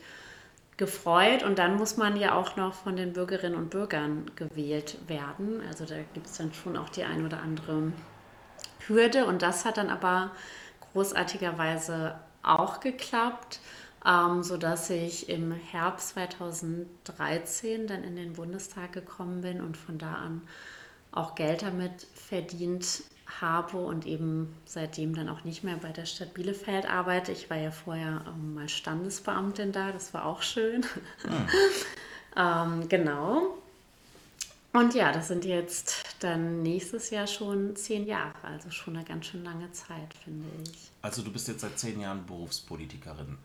gefreut 0.82 1.44
und 1.44 1.60
dann 1.60 1.76
muss 1.76 1.96
man 1.96 2.18
ja 2.18 2.34
auch 2.34 2.56
noch 2.56 2.74
von 2.74 2.96
den 2.96 3.14
Bürgerinnen 3.14 3.56
und 3.56 3.70
Bürgern 3.70 4.32
gewählt 4.36 4.98
werden. 5.08 5.62
Also 5.68 5.86
da 5.86 5.94
gibt 6.16 6.26
es 6.26 6.38
dann 6.38 6.52
schon 6.56 6.76
auch 6.76 6.90
die 6.90 7.04
ein 7.04 7.24
oder 7.24 7.40
andere 7.44 7.94
Hürde 8.88 9.28
und 9.28 9.44
das 9.44 9.64
hat 9.64 9.78
dann 9.78 9.92
aber 9.92 10.32
großartigerweise 10.92 12.16
auch 12.42 12.80
geklappt, 12.80 13.60
ähm, 14.04 14.42
sodass 14.42 14.90
ich 14.90 15.30
im 15.30 15.52
Herbst 15.52 16.16
2013 16.16 17.86
dann 17.86 18.04
in 18.04 18.16
den 18.16 18.34
Bundestag 18.34 18.92
gekommen 18.92 19.42
bin 19.42 19.62
und 19.62 19.78
von 19.78 20.00
da 20.00 20.14
an 20.14 20.42
auch 21.12 21.36
Geld 21.36 21.62
damit 21.62 22.08
verdient 22.16 23.04
habe 23.40 23.78
und 23.78 24.06
eben 24.06 24.54
seitdem 24.66 25.16
dann 25.16 25.30
auch 25.30 25.44
nicht 25.44 25.64
mehr 25.64 25.78
bei 25.78 25.92
der 25.92 26.06
Stadt 26.06 26.34
Bielefeld 26.34 26.90
arbeite. 26.90 27.32
Ich 27.32 27.50
war 27.50 27.58
ja 27.58 27.72
vorher 27.72 28.26
ähm, 28.28 28.56
mal 28.56 28.68
Standesbeamtin 28.68 29.72
da, 29.72 29.92
das 29.92 30.14
war 30.14 30.26
auch 30.26 30.42
schön. 30.42 30.86
Ah. 32.36 32.66
ähm, 32.66 32.90
genau. 32.90 33.58
Und 34.74 34.94
ja, 34.96 35.12
das 35.12 35.28
sind 35.28 35.44
jetzt 35.44 36.04
dann 36.20 36.62
nächstes 36.64 37.10
Jahr 37.10 37.28
schon 37.28 37.76
zehn 37.76 38.06
Jahre, 38.06 38.36
also 38.44 38.72
schon 38.72 38.96
eine 38.96 39.06
ganz 39.06 39.26
schön 39.26 39.44
lange 39.44 39.72
Zeit, 39.72 40.14
finde 40.24 40.48
ich. 40.64 40.92
Also 41.02 41.22
du 41.22 41.32
bist 41.32 41.48
jetzt 41.48 41.62
seit 41.62 41.78
zehn 41.78 42.00
Jahren 42.00 42.26
Berufspolitikerin. 42.26 43.38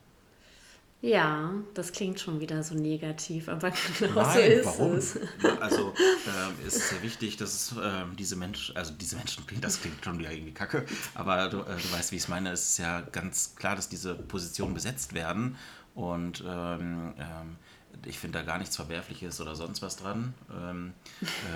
Ja, 1.03 1.53
das 1.75 1.93
klingt 1.93 2.19
schon 2.19 2.41
wieder 2.41 2.63
so 2.63 2.75
negativ, 2.75 3.49
aber 3.49 3.71
genau 3.99 4.23
Nein, 4.23 4.35
so 4.35 4.41
ist 4.41 4.67
warum? 4.67 4.95
es. 4.95 5.19
Also 5.61 5.93
äh, 5.93 6.67
ist 6.67 6.89
sehr 6.89 7.03
wichtig, 7.03 7.37
dass 7.37 7.55
es, 7.73 7.79
äh, 7.79 8.05
diese 8.19 8.35
Menschen, 8.37 8.77
also 8.77 8.95
diese 8.95 9.17
Menschen, 9.17 9.45
das 9.61 9.81
klingt 9.81 10.03
schon 10.03 10.19
wieder 10.19 10.33
irgendwie 10.33 10.55
kacke, 10.55 10.87
aber 11.15 11.49
du, 11.49 11.59
äh, 11.61 11.77
du 11.77 11.93
weißt, 11.93 12.13
wie 12.13 12.17
ich 12.17 12.23
es 12.23 12.29
meine. 12.29 12.51
Es 12.51 12.71
ist 12.71 12.79
ja 12.79 13.03
ganz 13.03 13.55
klar, 13.57 13.77
dass 13.77 13.89
diese 13.89 14.15
Positionen 14.15 14.73
besetzt 14.73 15.13
werden 15.13 15.57
und 15.95 16.43
ähm, 16.47 17.15
ähm, 17.19 17.57
ich 18.05 18.19
finde 18.19 18.39
da 18.39 18.45
gar 18.45 18.59
nichts 18.59 18.77
Verwerfliches 18.77 19.41
oder 19.41 19.55
sonst 19.55 19.83
was 19.83 19.97
dran. 19.97 20.35
Ähm, 20.51 20.93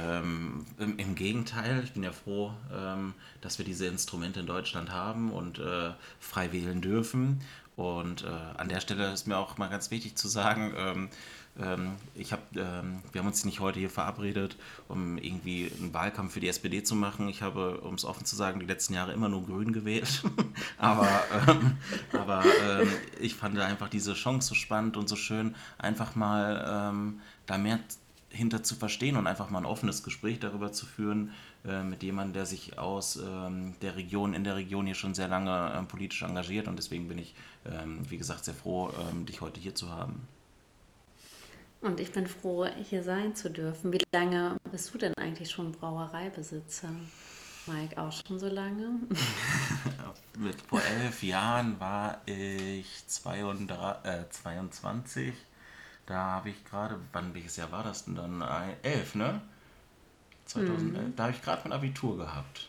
ähm, 0.03 0.64
im, 0.79 0.98
im, 0.98 1.14
Gegenteil, 1.14 1.83
ich 1.85 1.92
bin 1.92 2.03
ja 2.03 2.12
froh, 2.12 2.53
ähm, 2.72 3.14
dass 3.40 3.59
wir 3.59 3.64
diese 3.64 3.87
Instrumente 3.87 4.40
in 4.40 4.46
Deutschland 4.46 4.90
haben 4.90 5.31
und 5.31 5.59
äh, 5.59 5.90
frei 6.18 6.53
wählen 6.53 6.81
dürfen. 6.81 7.42
Und 7.81 8.25
äh, 8.25 8.27
an 8.59 8.69
der 8.69 8.81
Stelle 8.81 9.11
ist 9.11 9.27
mir 9.27 9.38
auch 9.38 9.57
mal 9.57 9.69
ganz 9.69 9.90
wichtig 9.90 10.14
zu 10.14 10.29
sagen, 10.29 10.75
ähm, 10.77 11.09
ähm, 11.59 11.93
ich 12.14 12.31
hab, 12.31 12.40
ähm, 12.55 13.03
wir 13.11 13.21
haben 13.23 13.27
uns 13.27 13.47
nicht 13.47 13.61
heute 13.61 13.79
hier 13.79 13.88
verabredet, 13.88 14.59
um 14.87 15.16
irgendwie 15.16 15.73
einen 15.81 15.95
Wahlkampf 15.95 16.35
für 16.35 16.40
die 16.40 16.49
SPD 16.49 16.83
zu 16.83 16.95
machen. 16.95 17.27
Ich 17.29 17.40
habe, 17.40 17.81
um 17.81 17.95
es 17.95 18.05
offen 18.05 18.27
zu 18.27 18.37
sagen, 18.37 18.61
die 18.61 18.66
letzten 18.66 18.93
Jahre 18.93 19.14
immer 19.14 19.31
nur 19.31 19.47
Grün 19.47 19.73
gewählt. 19.73 20.23
aber 20.77 21.09
ähm, 21.49 21.79
aber 22.12 22.45
ähm, 22.62 22.93
ich 23.19 23.35
fand 23.35 23.59
einfach 23.59 23.88
diese 23.88 24.12
Chance 24.12 24.49
so 24.49 24.55
spannend 24.55 24.99
und 24.99 25.09
so 25.09 25.16
schön, 25.16 25.55
einfach 25.79 26.14
mal 26.14 26.90
ähm, 26.93 27.21
da 27.47 27.57
mehr 27.57 27.79
hinter 28.29 28.62
zu 28.62 28.75
verstehen 28.75 29.16
und 29.16 29.27
einfach 29.27 29.49
mal 29.49 29.61
ein 29.61 29.64
offenes 29.64 30.03
Gespräch 30.03 30.38
darüber 30.38 30.71
zu 30.71 30.85
führen, 30.85 31.33
äh, 31.66 31.83
mit 31.83 32.03
jemandem, 32.03 32.33
der 32.33 32.46
sich 32.46 32.79
aus 32.79 33.16
ähm, 33.16 33.75
der 33.83 33.96
Region, 33.96 34.33
in 34.33 34.44
der 34.44 34.57
Region 34.57 34.87
hier 34.87 34.94
schon 34.94 35.14
sehr 35.14 35.29
lange 35.29 35.75
ähm, 35.77 35.87
politisch 35.87 36.23
engagiert. 36.23 36.68
Und 36.68 36.77
deswegen 36.77 37.07
bin 37.09 37.18
ich, 37.18 37.35
ähm, 37.66 38.01
wie 38.09 38.16
gesagt, 38.16 38.46
sehr 38.46 38.55
froh, 38.55 38.90
ähm, 39.11 39.27
dich 39.27 39.42
heute 39.42 39.61
hier 39.61 39.75
zu 39.75 39.90
haben. 39.90 40.27
Und 41.83 42.01
ich 42.01 42.12
bin 42.12 42.27
froh, 42.27 42.66
hier 42.88 43.03
sein 43.03 43.35
zu 43.35 43.51
dürfen. 43.51 43.92
Wie 43.92 44.01
lange 44.12 44.57
bist 44.70 44.92
du 44.94 44.99
denn 44.99 45.14
eigentlich 45.14 45.51
schon 45.51 45.73
Brauereibesitzer? 45.73 46.88
Mike, 47.66 48.01
auch 48.01 48.12
schon 48.12 48.38
so 48.38 48.49
lange? 48.49 49.01
Mit 50.38 50.61
vor 50.62 50.81
elf 50.83 51.23
Jahren 51.23 51.79
war 51.79 52.23
ich 52.27 53.07
22. 53.07 53.68
Äh, 54.05 54.29
22. 54.31 55.35
Da 56.07 56.16
habe 56.16 56.51
ich 56.51 56.64
gerade, 56.64 56.99
wann 57.12 57.35
welches 57.35 57.57
Jahr 57.57 57.70
war 57.70 57.85
das 57.85 58.07
denn 58.07 58.14
dann? 58.14 58.42
Elf, 58.83 59.14
ne? 59.14 59.42
2011. 60.51 61.07
Mhm. 61.09 61.17
Da 61.17 61.25
habe 61.25 61.33
ich 61.33 61.43
gerade 61.43 61.63
mein 61.65 61.73
Abitur 61.73 62.17
gehabt. 62.17 62.69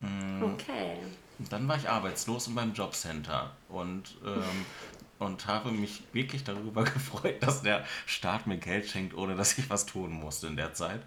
Mhm. 0.00 0.42
Okay. 0.42 0.96
Und 1.38 1.52
dann 1.52 1.68
war 1.68 1.76
ich 1.76 1.88
arbeitslos 1.88 2.48
und 2.48 2.54
beim 2.54 2.72
Jobcenter 2.72 3.52
und, 3.68 4.16
ähm, 4.24 4.64
und 5.18 5.46
habe 5.46 5.70
mich 5.70 6.02
wirklich 6.12 6.44
darüber 6.44 6.84
gefreut, 6.84 7.42
dass 7.42 7.62
der 7.62 7.84
Staat 8.06 8.46
mir 8.46 8.58
Geld 8.58 8.86
schenkt, 8.86 9.14
ohne 9.14 9.34
dass 9.34 9.58
ich 9.58 9.68
was 9.70 9.86
tun 9.86 10.12
musste 10.12 10.46
in 10.46 10.56
der 10.56 10.72
Zeit. 10.74 11.02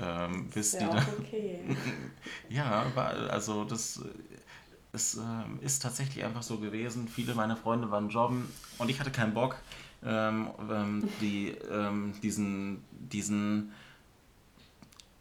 Ähm, 0.00 0.48
bis 0.50 0.74
ja, 0.74 0.78
die 0.80 0.86
dann, 0.86 1.06
okay. 1.18 1.76
ja, 2.48 2.86
war, 2.94 3.10
also 3.30 3.64
das 3.64 4.00
es 4.92 5.16
äh, 5.16 5.64
ist 5.64 5.82
tatsächlich 5.82 6.24
einfach 6.24 6.42
so 6.42 6.58
gewesen. 6.58 7.08
Viele 7.08 7.34
meiner 7.34 7.56
Freunde 7.56 7.90
waren 7.90 8.08
jobben 8.08 8.48
und 8.78 8.88
ich 8.88 9.00
hatte 9.00 9.10
keinen 9.10 9.34
Bock, 9.34 9.56
ähm, 10.04 10.48
ähm, 10.70 11.08
die, 11.20 11.48
ähm, 11.70 12.14
diesen, 12.22 12.84
diesen, 12.90 13.72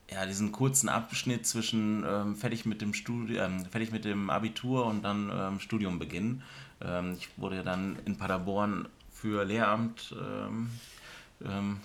ja, 0.10 0.26
diesen 0.26 0.52
kurzen 0.52 0.89
Abschnitt 0.89 1.46
zwischen 1.46 2.06
ähm, 2.08 2.36
fertig 2.36 2.65
mit 2.65 2.82
dem 2.82 2.93
Studium, 2.93 3.65
fertig 3.65 3.91
mit 3.91 4.06
dem 4.06 4.30
Abitur 4.30 4.86
und 4.86 5.04
dann 5.04 5.32
ähm, 5.34 5.60
Studium 5.60 6.00
beginnen. 6.00 6.43
Ähm, 6.82 7.15
ich 7.17 7.30
wurde 7.38 7.63
dann 7.63 7.98
in 8.06 8.17
Paderborn 8.17 8.88
für 9.12 9.43
Lehramt 9.43 10.13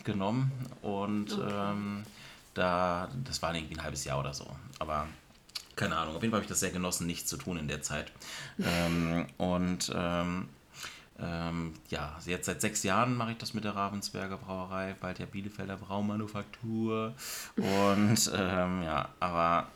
genommen 0.05 0.51
und 0.81 1.31
okay. 1.33 2.03
da, 2.55 3.09
das 3.25 3.43
war 3.43 3.55
irgendwie 3.55 3.75
ein 3.75 3.83
halbes 3.83 4.05
Jahr 4.05 4.19
oder 4.19 4.33
so. 4.33 4.47
Aber 4.79 5.07
keine 5.77 5.97
Ahnung, 5.97 6.17
auf 6.17 6.23
jeden 6.23 6.31
Fall 6.31 6.39
habe 6.39 6.45
ich 6.45 6.49
das 6.49 6.61
sehr 6.61 6.71
genossen, 6.71 7.07
nichts 7.07 7.29
zu 7.29 7.37
tun 7.37 7.59
in 7.59 7.69
der 7.69 7.83
Zeit. 7.83 8.13
ähm, 8.59 9.27
und 9.37 9.93
ähm, 11.19 11.75
ja, 11.89 12.19
jetzt 12.25 12.47
seit 12.47 12.61
sechs 12.61 12.83
Jahren 12.83 13.17
mache 13.17 13.33
ich 13.33 13.39
das 13.39 13.55
mit 13.55 13.65
der 13.65 13.75
Ravensberger 13.75 14.39
Brauerei, 14.39 14.97
bald 15.01 15.19
ja 15.19 15.27
Bielefelder 15.27 15.77
Braumanufaktur. 15.77 17.15
Und 17.57 18.31
ähm, 18.35 18.83
ja, 18.83 19.09
aber 19.21 19.69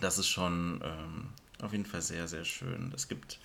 das 0.00 0.18
ist 0.18 0.28
schon 0.28 0.80
ähm, 0.84 1.28
auf 1.62 1.72
jeden 1.72 1.86
Fall 1.86 2.02
sehr, 2.02 2.26
sehr 2.28 2.44
schön. 2.44 2.92
Es 2.94 3.08
gibt, 3.08 3.38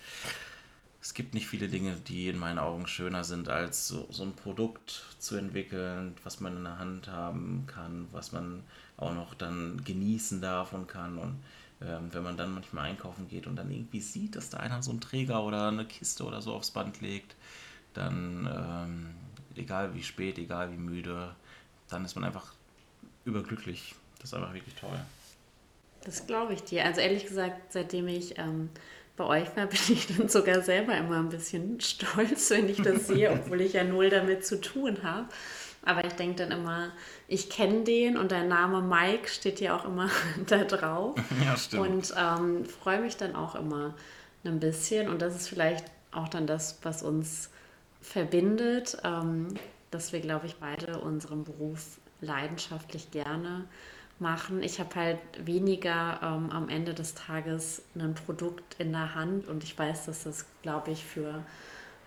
es 1.00 1.14
gibt 1.14 1.34
nicht 1.34 1.48
viele 1.48 1.68
Dinge, 1.68 1.96
die 1.96 2.28
in 2.28 2.38
meinen 2.38 2.58
Augen 2.58 2.86
schöner 2.86 3.24
sind, 3.24 3.48
als 3.48 3.88
so, 3.88 4.06
so 4.10 4.22
ein 4.22 4.34
Produkt 4.34 5.04
zu 5.18 5.36
entwickeln, 5.36 6.14
was 6.24 6.40
man 6.40 6.56
in 6.56 6.64
der 6.64 6.78
Hand 6.78 7.08
haben 7.08 7.64
kann, 7.66 8.08
was 8.12 8.32
man 8.32 8.64
auch 8.96 9.14
noch 9.14 9.34
dann 9.34 9.82
genießen 9.84 10.40
darf 10.40 10.72
und 10.72 10.88
kann. 10.88 11.18
Und 11.18 11.42
wenn 12.12 12.22
man 12.22 12.36
dann 12.36 12.54
manchmal 12.54 12.90
einkaufen 12.90 13.28
geht 13.28 13.46
und 13.46 13.56
dann 13.56 13.70
irgendwie 13.70 14.00
sieht, 14.00 14.36
dass 14.36 14.50
da 14.50 14.58
einer 14.58 14.82
so 14.82 14.90
einen 14.90 15.00
Träger 15.00 15.42
oder 15.42 15.68
eine 15.68 15.84
Kiste 15.84 16.24
oder 16.24 16.40
so 16.42 16.52
aufs 16.54 16.70
Band 16.70 17.00
legt, 17.00 17.34
dann 17.94 18.46
ähm, 18.46 19.14
egal 19.56 19.94
wie 19.94 20.02
spät, 20.02 20.38
egal 20.38 20.72
wie 20.72 20.76
müde, 20.76 21.34
dann 21.88 22.04
ist 22.04 22.14
man 22.14 22.24
einfach 22.24 22.52
überglücklich. 23.24 23.94
Das 24.18 24.30
ist 24.30 24.34
einfach 24.34 24.54
wirklich 24.54 24.74
toll. 24.74 24.98
Das 26.04 26.26
glaube 26.26 26.54
ich 26.54 26.64
dir. 26.64 26.84
Also 26.84 27.00
ehrlich 27.00 27.26
gesagt, 27.26 27.72
seitdem 27.72 28.08
ich 28.08 28.38
ähm, 28.38 28.70
bei 29.16 29.24
euch 29.24 29.56
war, 29.56 29.66
bin 29.66 29.80
ich 29.88 30.16
dann 30.16 30.28
sogar 30.28 30.62
selber 30.62 30.96
immer 30.96 31.18
ein 31.18 31.28
bisschen 31.28 31.80
stolz, 31.80 32.50
wenn 32.50 32.68
ich 32.68 32.80
das 32.82 33.06
sehe, 33.06 33.30
obwohl 33.32 33.60
ich 33.60 33.74
ja 33.74 33.84
null 33.84 34.10
damit 34.10 34.44
zu 34.44 34.60
tun 34.60 35.02
habe. 35.02 35.28
Aber 35.84 36.04
ich 36.04 36.12
denke 36.12 36.46
dann 36.46 36.52
immer, 36.52 36.92
ich 37.26 37.50
kenne 37.50 37.82
den 37.82 38.16
und 38.16 38.30
dein 38.30 38.48
Name 38.48 38.82
Mike 38.82 39.28
steht 39.28 39.60
ja 39.60 39.76
auch 39.76 39.84
immer 39.84 40.08
da 40.46 40.64
drauf. 40.64 41.16
Ja, 41.44 41.56
stimmt. 41.56 41.88
Und 41.88 42.14
ähm, 42.16 42.64
freue 42.66 43.00
mich 43.00 43.16
dann 43.16 43.34
auch 43.34 43.54
immer 43.54 43.94
ein 44.44 44.60
bisschen. 44.60 45.08
Und 45.08 45.22
das 45.22 45.34
ist 45.34 45.48
vielleicht 45.48 45.84
auch 46.12 46.28
dann 46.28 46.46
das, 46.46 46.78
was 46.82 47.02
uns 47.02 47.50
verbindet, 48.00 48.96
ähm, 49.04 49.48
dass 49.90 50.12
wir, 50.12 50.20
glaube 50.20 50.46
ich, 50.46 50.56
beide 50.56 51.00
unseren 51.00 51.44
Beruf 51.44 51.98
leidenschaftlich 52.20 53.10
gerne 53.10 53.64
machen. 54.18 54.62
Ich 54.62 54.78
habe 54.78 54.94
halt 54.94 55.18
weniger 55.44 56.20
ähm, 56.22 56.50
am 56.50 56.68
Ende 56.68 56.94
des 56.94 57.14
Tages 57.14 57.82
ein 57.94 58.14
Produkt 58.14 58.76
in 58.78 58.92
der 58.92 59.14
Hand 59.14 59.48
und 59.48 59.64
ich 59.64 59.76
weiß, 59.76 60.06
dass 60.06 60.24
das, 60.24 60.46
glaube 60.62 60.92
ich, 60.92 61.04
für 61.04 61.44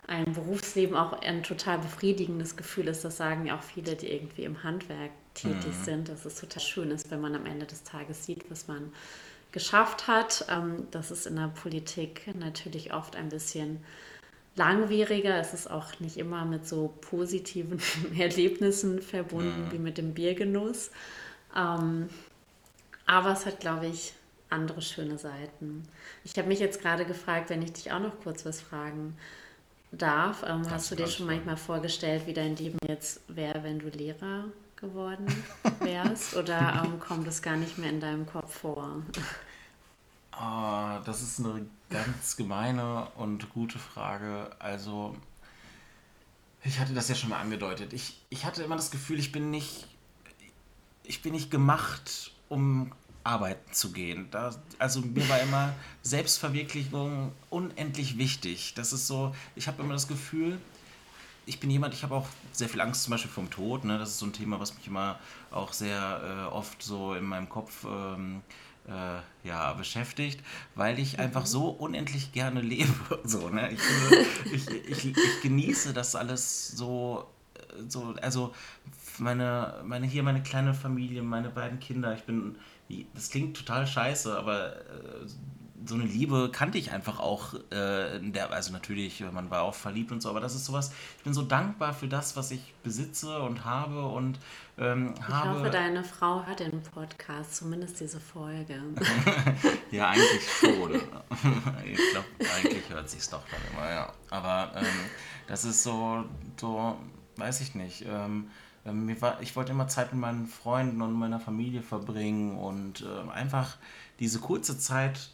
ein 0.07 0.33
Berufsleben 0.33 0.95
auch 0.95 1.13
ein 1.21 1.43
total 1.43 1.79
befriedigendes 1.79 2.55
Gefühl 2.55 2.87
ist. 2.87 3.03
Das 3.03 3.17
sagen 3.17 3.45
ja 3.45 3.57
auch 3.57 3.63
viele, 3.63 3.95
die 3.95 4.11
irgendwie 4.11 4.43
im 4.43 4.63
Handwerk 4.63 5.11
tätig 5.33 5.73
mhm. 5.79 5.83
sind, 5.83 6.09
dass 6.09 6.25
es 6.25 6.35
total 6.35 6.61
schön 6.61 6.91
ist, 6.91 7.11
wenn 7.11 7.21
man 7.21 7.35
am 7.35 7.45
Ende 7.45 7.65
des 7.65 7.83
Tages 7.83 8.25
sieht, 8.25 8.49
was 8.49 8.67
man 8.67 8.91
geschafft 9.51 10.07
hat. 10.07 10.45
Ähm, 10.49 10.87
das 10.91 11.11
ist 11.11 11.25
in 11.25 11.35
der 11.35 11.47
Politik 11.47 12.33
natürlich 12.35 12.93
oft 12.93 13.15
ein 13.15 13.29
bisschen 13.29 13.83
langwieriger. 14.55 15.39
Es 15.39 15.53
ist 15.53 15.69
auch 15.69 15.99
nicht 15.99 16.17
immer 16.17 16.45
mit 16.45 16.67
so 16.67 16.93
positiven 17.01 17.81
Erlebnissen 18.17 19.01
verbunden 19.01 19.65
mhm. 19.65 19.71
wie 19.71 19.79
mit 19.79 19.97
dem 19.97 20.13
Biergenuss. 20.13 20.91
Ähm, 21.55 22.09
aber 23.07 23.31
es 23.31 23.45
hat, 23.45 23.59
glaube 23.59 23.87
ich, 23.87 24.13
andere 24.49 24.81
schöne 24.81 25.17
Seiten. 25.17 25.83
Ich 26.23 26.37
habe 26.37 26.47
mich 26.47 26.59
jetzt 26.59 26.81
gerade 26.81 27.05
gefragt, 27.05 27.49
wenn 27.49 27.61
ich 27.61 27.73
dich 27.73 27.91
auch 27.91 27.99
noch 27.99 28.19
kurz 28.21 28.45
was 28.45 28.61
fragen 28.61 29.17
darf. 29.97 30.43
Ähm, 30.47 30.69
hast 30.69 30.91
du 30.91 30.95
dir 30.95 31.07
schon 31.07 31.25
manchmal 31.25 31.57
vorgestellt, 31.57 32.27
wie 32.27 32.33
dein 32.33 32.55
Leben 32.55 32.77
jetzt 32.87 33.21
wäre, 33.27 33.63
wenn 33.63 33.79
du 33.79 33.89
Lehrer 33.89 34.45
geworden 34.75 35.25
wärst? 35.79 36.35
Oder 36.35 36.83
ähm, 36.83 36.99
kommt 36.99 37.27
es 37.27 37.41
gar 37.41 37.55
nicht 37.55 37.77
mehr 37.77 37.89
in 37.89 37.99
deinem 37.99 38.25
Kopf 38.25 38.59
vor? 38.61 39.01
Oh, 40.33 40.99
das 41.05 41.21
ist 41.21 41.39
eine 41.39 41.65
ganz 41.89 42.35
gemeine 42.35 43.07
und 43.15 43.49
gute 43.51 43.79
Frage. 43.79 44.49
Also, 44.59 45.15
ich 46.63 46.79
hatte 46.79 46.93
das 46.93 47.07
ja 47.07 47.15
schon 47.15 47.29
mal 47.29 47.39
angedeutet. 47.39 47.93
Ich, 47.93 48.21
ich 48.29 48.45
hatte 48.45 48.63
immer 48.63 48.75
das 48.75 48.91
Gefühl, 48.91 49.19
ich 49.19 49.31
bin 49.31 49.49
nicht, 49.49 49.87
ich 51.03 51.21
bin 51.21 51.31
nicht 51.33 51.51
gemacht, 51.51 52.31
um 52.49 52.91
arbeiten 53.25 53.73
zu 53.73 53.91
gehen. 53.91 54.27
Da, 54.31 54.55
also 54.79 55.01
mir 55.01 55.27
war 55.27 55.41
immer 55.41 55.73
Selbstverwirklichung 56.03 57.31
unendlich 57.49 58.17
wichtig. 58.17 58.73
Das 58.75 58.93
ist 58.93 59.07
so, 59.07 59.35
ich 59.55 59.67
habe 59.67 59.81
immer 59.81 59.93
das 59.93 60.07
Gefühl, 60.07 60.59
ich 61.47 61.59
bin 61.59 61.69
jemand, 61.69 61.93
ich 61.93 62.03
habe 62.03 62.15
auch 62.15 62.27
sehr 62.51 62.69
viel 62.69 62.81
Angst 62.81 63.03
zum 63.03 63.11
Beispiel 63.11 63.31
vom 63.31 63.49
Tod. 63.49 63.83
Ne? 63.83 63.97
Das 63.97 64.09
ist 64.09 64.19
so 64.19 64.25
ein 64.25 64.33
Thema, 64.33 64.59
was 64.59 64.75
mich 64.75 64.87
immer 64.87 65.19
auch 65.51 65.73
sehr 65.73 66.49
äh, 66.51 66.53
oft 66.53 66.81
so 66.81 67.13
in 67.13 67.23
meinem 67.23 67.49
Kopf 67.49 67.85
ähm, 67.85 68.41
äh, 68.87 69.47
ja, 69.47 69.73
beschäftigt, 69.73 70.41
weil 70.75 70.99
ich 70.99 71.19
einfach 71.19 71.41
mhm. 71.41 71.47
so 71.47 71.69
unendlich 71.69 72.31
gerne 72.31 72.61
lebe. 72.61 72.93
So, 73.23 73.49
ne? 73.49 73.71
ich, 73.71 74.53
ich, 74.53 74.69
ich, 74.69 75.05
ich, 75.05 75.41
genieße 75.41 75.93
das 75.93 76.15
alles 76.15 76.69
so, 76.69 77.27
äh, 77.55 77.89
so 77.89 78.15
also 78.21 78.53
meine, 79.17 79.81
meine, 79.83 80.05
hier 80.05 80.21
meine 80.21 80.43
kleine 80.43 80.73
Familie, 80.73 81.23
meine 81.23 81.49
beiden 81.49 81.79
Kinder. 81.79 82.13
Ich 82.15 82.23
bin 82.23 82.57
das 83.13 83.29
klingt 83.29 83.57
total 83.57 83.87
scheiße, 83.87 84.37
aber 84.37 84.75
äh, 84.75 85.27
so 85.87 85.95
eine 85.95 86.05
Liebe 86.05 86.49
kannte 86.51 86.77
ich 86.77 86.91
einfach 86.91 87.19
auch. 87.19 87.53
Äh, 87.71 88.19
der, 88.19 88.51
also 88.51 88.71
natürlich, 88.71 89.23
man 89.31 89.49
war 89.49 89.63
auch 89.63 89.73
verliebt 89.73 90.11
und 90.11 90.21
so, 90.21 90.29
aber 90.29 90.39
das 90.39 90.55
ist 90.55 90.65
sowas, 90.65 90.91
ich 91.17 91.23
bin 91.23 91.33
so 91.33 91.43
dankbar 91.43 91.93
für 91.93 92.07
das, 92.07 92.35
was 92.35 92.51
ich 92.51 92.73
besitze 92.83 93.39
und 93.39 93.65
habe 93.65 94.05
und 94.05 94.39
ähm, 94.77 95.13
ich 95.15 95.27
habe. 95.27 95.49
Ich 95.51 95.59
hoffe, 95.59 95.69
deine 95.69 96.03
Frau 96.03 96.45
hat 96.45 96.59
den 96.59 96.81
Podcast, 96.81 97.55
zumindest 97.55 97.99
diese 97.99 98.19
Folge. 98.19 98.81
ja, 99.91 100.09
eigentlich 100.09 100.51
schon. 100.59 100.95
ich 101.85 101.99
glaube, 102.11 102.27
eigentlich 102.55 102.89
hört 102.89 103.09
sich 103.09 103.19
es 103.19 103.29
doch 103.29 103.43
dann 103.49 103.61
immer, 103.73 103.89
ja. 103.89 104.13
Aber 104.29 104.71
ähm, 104.75 104.85
das 105.47 105.65
ist 105.65 105.83
so, 105.83 106.25
so, 106.59 106.97
weiß 107.37 107.61
ich 107.61 107.75
nicht. 107.75 108.05
Ähm, 108.07 108.49
war, 108.85 109.41
ich 109.41 109.55
wollte 109.55 109.71
immer 109.71 109.87
Zeit 109.87 110.13
mit 110.13 110.21
meinen 110.21 110.47
Freunden 110.47 111.01
und 111.01 111.13
meiner 111.13 111.39
Familie 111.39 111.81
verbringen 111.81 112.57
und 112.57 113.01
äh, 113.01 113.31
einfach 113.31 113.77
diese 114.19 114.39
kurze 114.39 114.77
Zeit, 114.77 115.29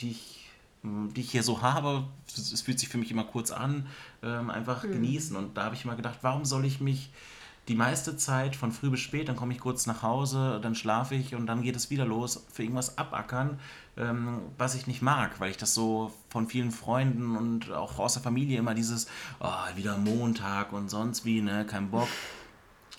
die 0.00 0.10
ich, 0.10 0.50
hm, 0.82 1.14
die 1.14 1.20
ich 1.20 1.30
hier 1.30 1.42
so 1.42 1.62
habe, 1.62 2.04
es 2.26 2.60
fühlt 2.60 2.78
sich 2.78 2.88
für 2.88 2.98
mich 2.98 3.10
immer 3.10 3.24
kurz 3.24 3.50
an, 3.50 3.86
ähm, 4.22 4.50
einfach 4.50 4.84
mhm. 4.84 4.92
genießen. 4.92 5.36
Und 5.36 5.56
da 5.56 5.64
habe 5.64 5.74
ich 5.74 5.84
immer 5.84 5.96
gedacht, 5.96 6.18
warum 6.22 6.44
soll 6.44 6.64
ich 6.64 6.80
mich 6.80 7.10
die 7.68 7.74
meiste 7.74 8.16
Zeit 8.16 8.56
von 8.56 8.72
früh 8.72 8.88
bis 8.88 9.00
spät, 9.00 9.28
dann 9.28 9.36
komme 9.36 9.52
ich 9.52 9.60
kurz 9.60 9.86
nach 9.86 10.02
Hause, 10.02 10.58
dann 10.62 10.74
schlafe 10.74 11.14
ich 11.14 11.34
und 11.34 11.46
dann 11.46 11.62
geht 11.62 11.76
es 11.76 11.90
wieder 11.90 12.06
los, 12.06 12.46
für 12.50 12.62
irgendwas 12.62 12.96
abackern, 12.96 13.60
ähm, 13.98 14.40
was 14.56 14.74
ich 14.74 14.86
nicht 14.86 15.02
mag, 15.02 15.38
weil 15.38 15.50
ich 15.50 15.58
das 15.58 15.74
so 15.74 16.12
von 16.30 16.48
vielen 16.48 16.70
Freunden 16.70 17.36
und 17.36 17.70
auch 17.70 17.98
aus 17.98 18.14
der 18.14 18.22
Familie 18.22 18.58
immer 18.58 18.74
dieses, 18.74 19.06
oh, 19.40 19.76
wieder 19.76 19.98
Montag 19.98 20.72
und 20.72 20.88
sonst 20.88 21.26
wie, 21.26 21.42
ne, 21.42 21.66
kein 21.66 21.90
Bock. 21.90 22.08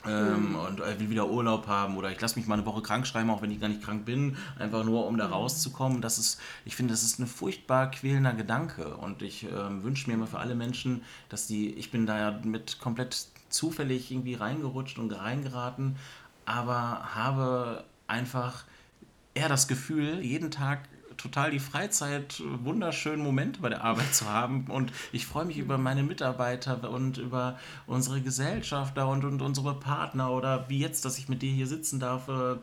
Ähm, 0.07 0.51
mhm. 0.51 0.55
Und 0.55 0.79
äh, 0.79 0.99
will 0.99 1.09
wieder 1.09 1.29
Urlaub 1.29 1.67
haben 1.67 1.97
oder 1.97 2.09
ich 2.11 2.21
lasse 2.21 2.39
mich 2.39 2.47
mal 2.47 2.55
eine 2.55 2.65
Woche 2.65 2.81
krank 2.81 3.05
schreiben, 3.05 3.29
auch 3.29 3.41
wenn 3.41 3.51
ich 3.51 3.59
gar 3.59 3.67
nicht 3.67 3.83
krank 3.83 4.05
bin, 4.05 4.37
einfach 4.57 4.85
nur 4.85 5.05
um 5.07 5.17
da 5.17 5.27
mhm. 5.27 5.33
rauszukommen. 5.33 6.01
Das 6.01 6.17
ist, 6.17 6.39
ich 6.63 6.75
finde, 6.75 6.93
das 6.93 7.03
ist 7.03 7.19
ein 7.19 7.27
furchtbar 7.27 7.91
quälender 7.91 8.33
Gedanke 8.33 8.95
und 8.95 9.21
ich 9.21 9.45
äh, 9.45 9.83
wünsche 9.83 10.07
mir 10.07 10.13
immer 10.13 10.27
für 10.27 10.39
alle 10.39 10.55
Menschen, 10.55 11.01
dass 11.27 11.47
die, 11.47 11.73
ich 11.73 11.91
bin 11.91 12.05
da 12.05 12.17
ja 12.17 12.39
mit 12.43 12.79
komplett 12.79 13.27
zufällig 13.49 14.11
irgendwie 14.11 14.35
reingerutscht 14.35 14.99
und 14.99 15.11
reingeraten, 15.11 15.97
aber 16.45 17.15
habe 17.15 17.83
einfach 18.07 18.63
eher 19.33 19.49
das 19.49 19.67
Gefühl, 19.67 20.21
jeden 20.21 20.51
Tag 20.51 20.87
total 21.19 21.51
die 21.51 21.59
Freizeit, 21.59 22.41
wunderschönen 22.63 23.23
Momente 23.23 23.61
bei 23.61 23.69
der 23.69 23.83
Arbeit 23.83 24.15
zu 24.15 24.29
haben. 24.29 24.65
Und 24.67 24.91
ich 25.11 25.25
freue 25.25 25.45
mich 25.45 25.57
über 25.57 25.77
meine 25.77 26.03
Mitarbeiter 26.03 26.89
und 26.89 27.17
über 27.17 27.59
unsere 27.85 28.21
Gesellschafter 28.21 29.07
und, 29.07 29.25
und 29.25 29.41
unsere 29.41 29.79
Partner 29.79 30.31
oder 30.31 30.69
wie 30.69 30.79
jetzt, 30.79 31.05
dass 31.05 31.17
ich 31.17 31.29
mit 31.29 31.41
dir 31.41 31.51
hier 31.51 31.67
sitzen 31.67 31.99
darf, 31.99 32.27
äh, 32.27 32.55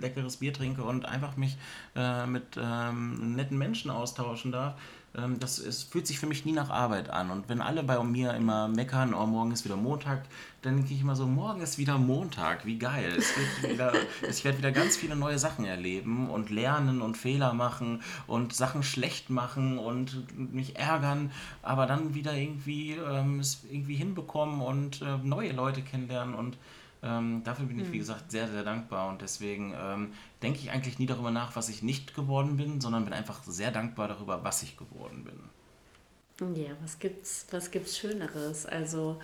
leckeres 0.00 0.38
Bier 0.38 0.52
trinke 0.52 0.82
und 0.82 1.04
einfach 1.06 1.36
mich 1.36 1.56
äh, 1.94 2.26
mit 2.26 2.56
ähm, 2.56 3.34
netten 3.34 3.58
Menschen 3.58 3.90
austauschen 3.90 4.52
darf. 4.52 4.74
Ähm, 5.16 5.38
das 5.38 5.58
es 5.58 5.82
fühlt 5.82 6.06
sich 6.06 6.18
für 6.18 6.26
mich 6.26 6.44
nie 6.44 6.52
nach 6.52 6.70
Arbeit 6.70 7.10
an. 7.10 7.30
Und 7.30 7.48
wenn 7.48 7.60
alle 7.60 7.82
bei 7.82 8.02
mir 8.02 8.34
immer 8.34 8.68
meckern, 8.68 9.14
oh, 9.14 9.26
morgen 9.26 9.52
ist 9.52 9.64
wieder 9.64 9.76
Montag, 9.76 10.24
dann 10.62 10.76
denke 10.76 10.94
ich 10.94 11.00
immer 11.00 11.16
so, 11.16 11.26
morgen 11.26 11.60
ist 11.60 11.78
wieder 11.78 11.98
Montag, 11.98 12.66
wie 12.66 12.78
geil. 12.78 13.14
Es 13.16 13.32
wird 13.36 13.72
wieder, 13.72 13.92
ich 14.28 14.44
werde 14.44 14.58
wieder 14.58 14.72
ganz 14.72 14.96
viele 14.96 15.16
neue 15.16 15.38
Sachen 15.38 15.64
erleben 15.64 16.28
und 16.28 16.50
lernen 16.50 17.02
und 17.02 17.16
Fehler 17.16 17.52
machen 17.54 18.02
und 18.26 18.54
Sachen 18.54 18.82
schlecht 18.82 19.30
machen 19.30 19.78
und 19.78 20.52
mich 20.52 20.76
ärgern, 20.76 21.30
aber 21.62 21.86
dann 21.86 22.14
wieder 22.14 22.34
irgendwie 22.34 22.92
ähm, 22.92 23.40
es 23.40 23.62
irgendwie 23.70 23.96
hinbekommen 23.96 24.60
und 24.60 25.02
äh, 25.02 25.18
neue 25.22 25.52
Leute 25.52 25.82
kennenlernen 25.82 26.34
und 26.34 26.58
ähm, 27.02 27.42
dafür 27.44 27.66
bin 27.66 27.78
ich, 27.78 27.86
wie 27.88 27.92
hm. 27.92 27.98
gesagt, 27.98 28.30
sehr, 28.30 28.48
sehr 28.48 28.64
dankbar 28.64 29.08
und 29.08 29.22
deswegen 29.22 29.74
ähm, 29.78 30.12
denke 30.46 30.60
ich 30.60 30.70
eigentlich 30.70 31.00
nie 31.00 31.06
darüber 31.06 31.32
nach, 31.32 31.56
was 31.56 31.68
ich 31.68 31.82
nicht 31.82 32.14
geworden 32.14 32.56
bin, 32.56 32.80
sondern 32.80 33.04
bin 33.04 33.12
einfach 33.12 33.42
sehr 33.42 33.72
dankbar 33.72 34.06
darüber, 34.06 34.44
was 34.44 34.62
ich 34.62 34.76
geworden 34.76 35.24
bin. 35.24 36.54
Ja, 36.54 36.70
was 36.82 37.00
gibt's, 37.00 37.46
was 37.50 37.72
gibt's 37.72 37.98
Schöneres? 37.98 38.64
Also, 38.64 39.20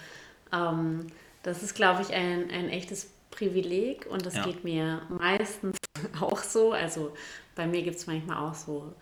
ähm, 0.52 1.06
das 1.44 1.62
ist, 1.62 1.74
glaube 1.74 2.02
ich, 2.02 2.12
ein, 2.12 2.50
ein 2.50 2.68
echtes 2.70 3.12
Privileg 3.30 4.06
und 4.06 4.26
das 4.26 4.34
ja. 4.34 4.44
geht 4.44 4.64
mir 4.64 5.02
meistens 5.10 5.76
auch 6.20 6.42
so. 6.42 6.72
Also, 6.72 7.14
bei 7.54 7.68
mir 7.68 7.82
gibt 7.82 7.98
es 7.98 8.08
manchmal 8.08 8.38
auch 8.38 8.54
so 8.54 8.92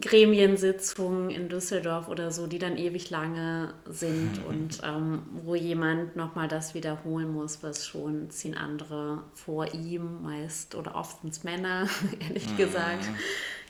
Gremiensitzungen 0.00 1.30
in 1.30 1.48
Düsseldorf 1.48 2.08
oder 2.08 2.30
so, 2.30 2.46
die 2.46 2.58
dann 2.58 2.76
ewig 2.76 3.10
lange 3.10 3.74
sind 3.86 4.40
mhm. 4.40 4.46
und 4.46 4.80
ähm, 4.84 5.22
wo 5.44 5.54
jemand 5.54 6.16
nochmal 6.16 6.48
das 6.48 6.74
wiederholen 6.74 7.32
muss, 7.32 7.62
was 7.62 7.86
schon 7.86 8.30
zehn 8.30 8.56
andere 8.56 9.22
vor 9.34 9.74
ihm, 9.74 10.22
meist 10.22 10.74
oder 10.74 10.94
oftens 10.94 11.44
Männer, 11.44 11.88
ehrlich 12.20 12.48
mhm. 12.50 12.56
gesagt, 12.56 13.08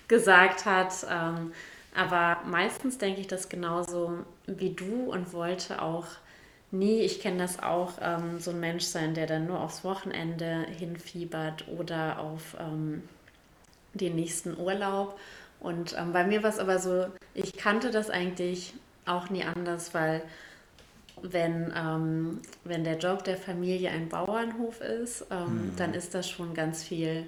gesagt 0.09 0.65
hat. 0.67 1.07
Ähm, 1.11 1.53
aber 1.95 2.39
meistens 2.47 2.99
denke 2.99 3.21
ich 3.21 3.27
das 3.27 3.49
genauso 3.49 4.19
wie 4.47 4.71
du 4.71 5.11
und 5.11 5.33
wollte 5.33 5.83
auch 5.83 6.07
nie, 6.71 7.01
ich 7.01 7.21
kenne 7.21 7.39
das 7.39 7.63
auch, 7.63 7.95
ähm, 8.01 8.39
so 8.39 8.53
ein 8.53 8.61
Mensch 8.61 8.85
sein, 8.85 9.15
der 9.15 9.27
dann 9.27 9.47
nur 9.47 9.61
aufs 9.61 9.83
Wochenende 9.83 10.67
hinfiebert 10.79 11.67
oder 11.69 12.21
auf 12.21 12.57
ähm, 12.61 13.03
den 13.95 14.15
nächsten 14.15 14.57
Urlaub 14.57 15.19
und 15.61 15.95
ähm, 15.99 16.13
bei 16.13 16.25
mir 16.25 16.43
war 16.43 16.51
es 16.51 16.59
aber 16.59 16.79
so, 16.79 17.07
ich 17.35 17.57
kannte 17.57 17.91
das 17.91 18.11
eigentlich 18.11 18.75
auch 19.07 19.31
nie 19.31 19.45
anders, 19.45 19.95
weil 19.95 20.23
wenn, 21.23 21.73
ähm, 21.77 22.41
wenn 22.65 22.85
der 22.85 22.99
Job 22.99 23.25
der 23.25 23.37
Familie 23.37 23.91
ein 23.91 24.09
Bauernhof 24.09 24.81
ist, 24.81 25.27
ähm, 25.31 25.73
mhm. 25.73 25.77
dann 25.77 25.95
ist 25.95 26.15
da 26.15 26.23
schon 26.23 26.55
ganz 26.55 26.83
viel 26.83 27.27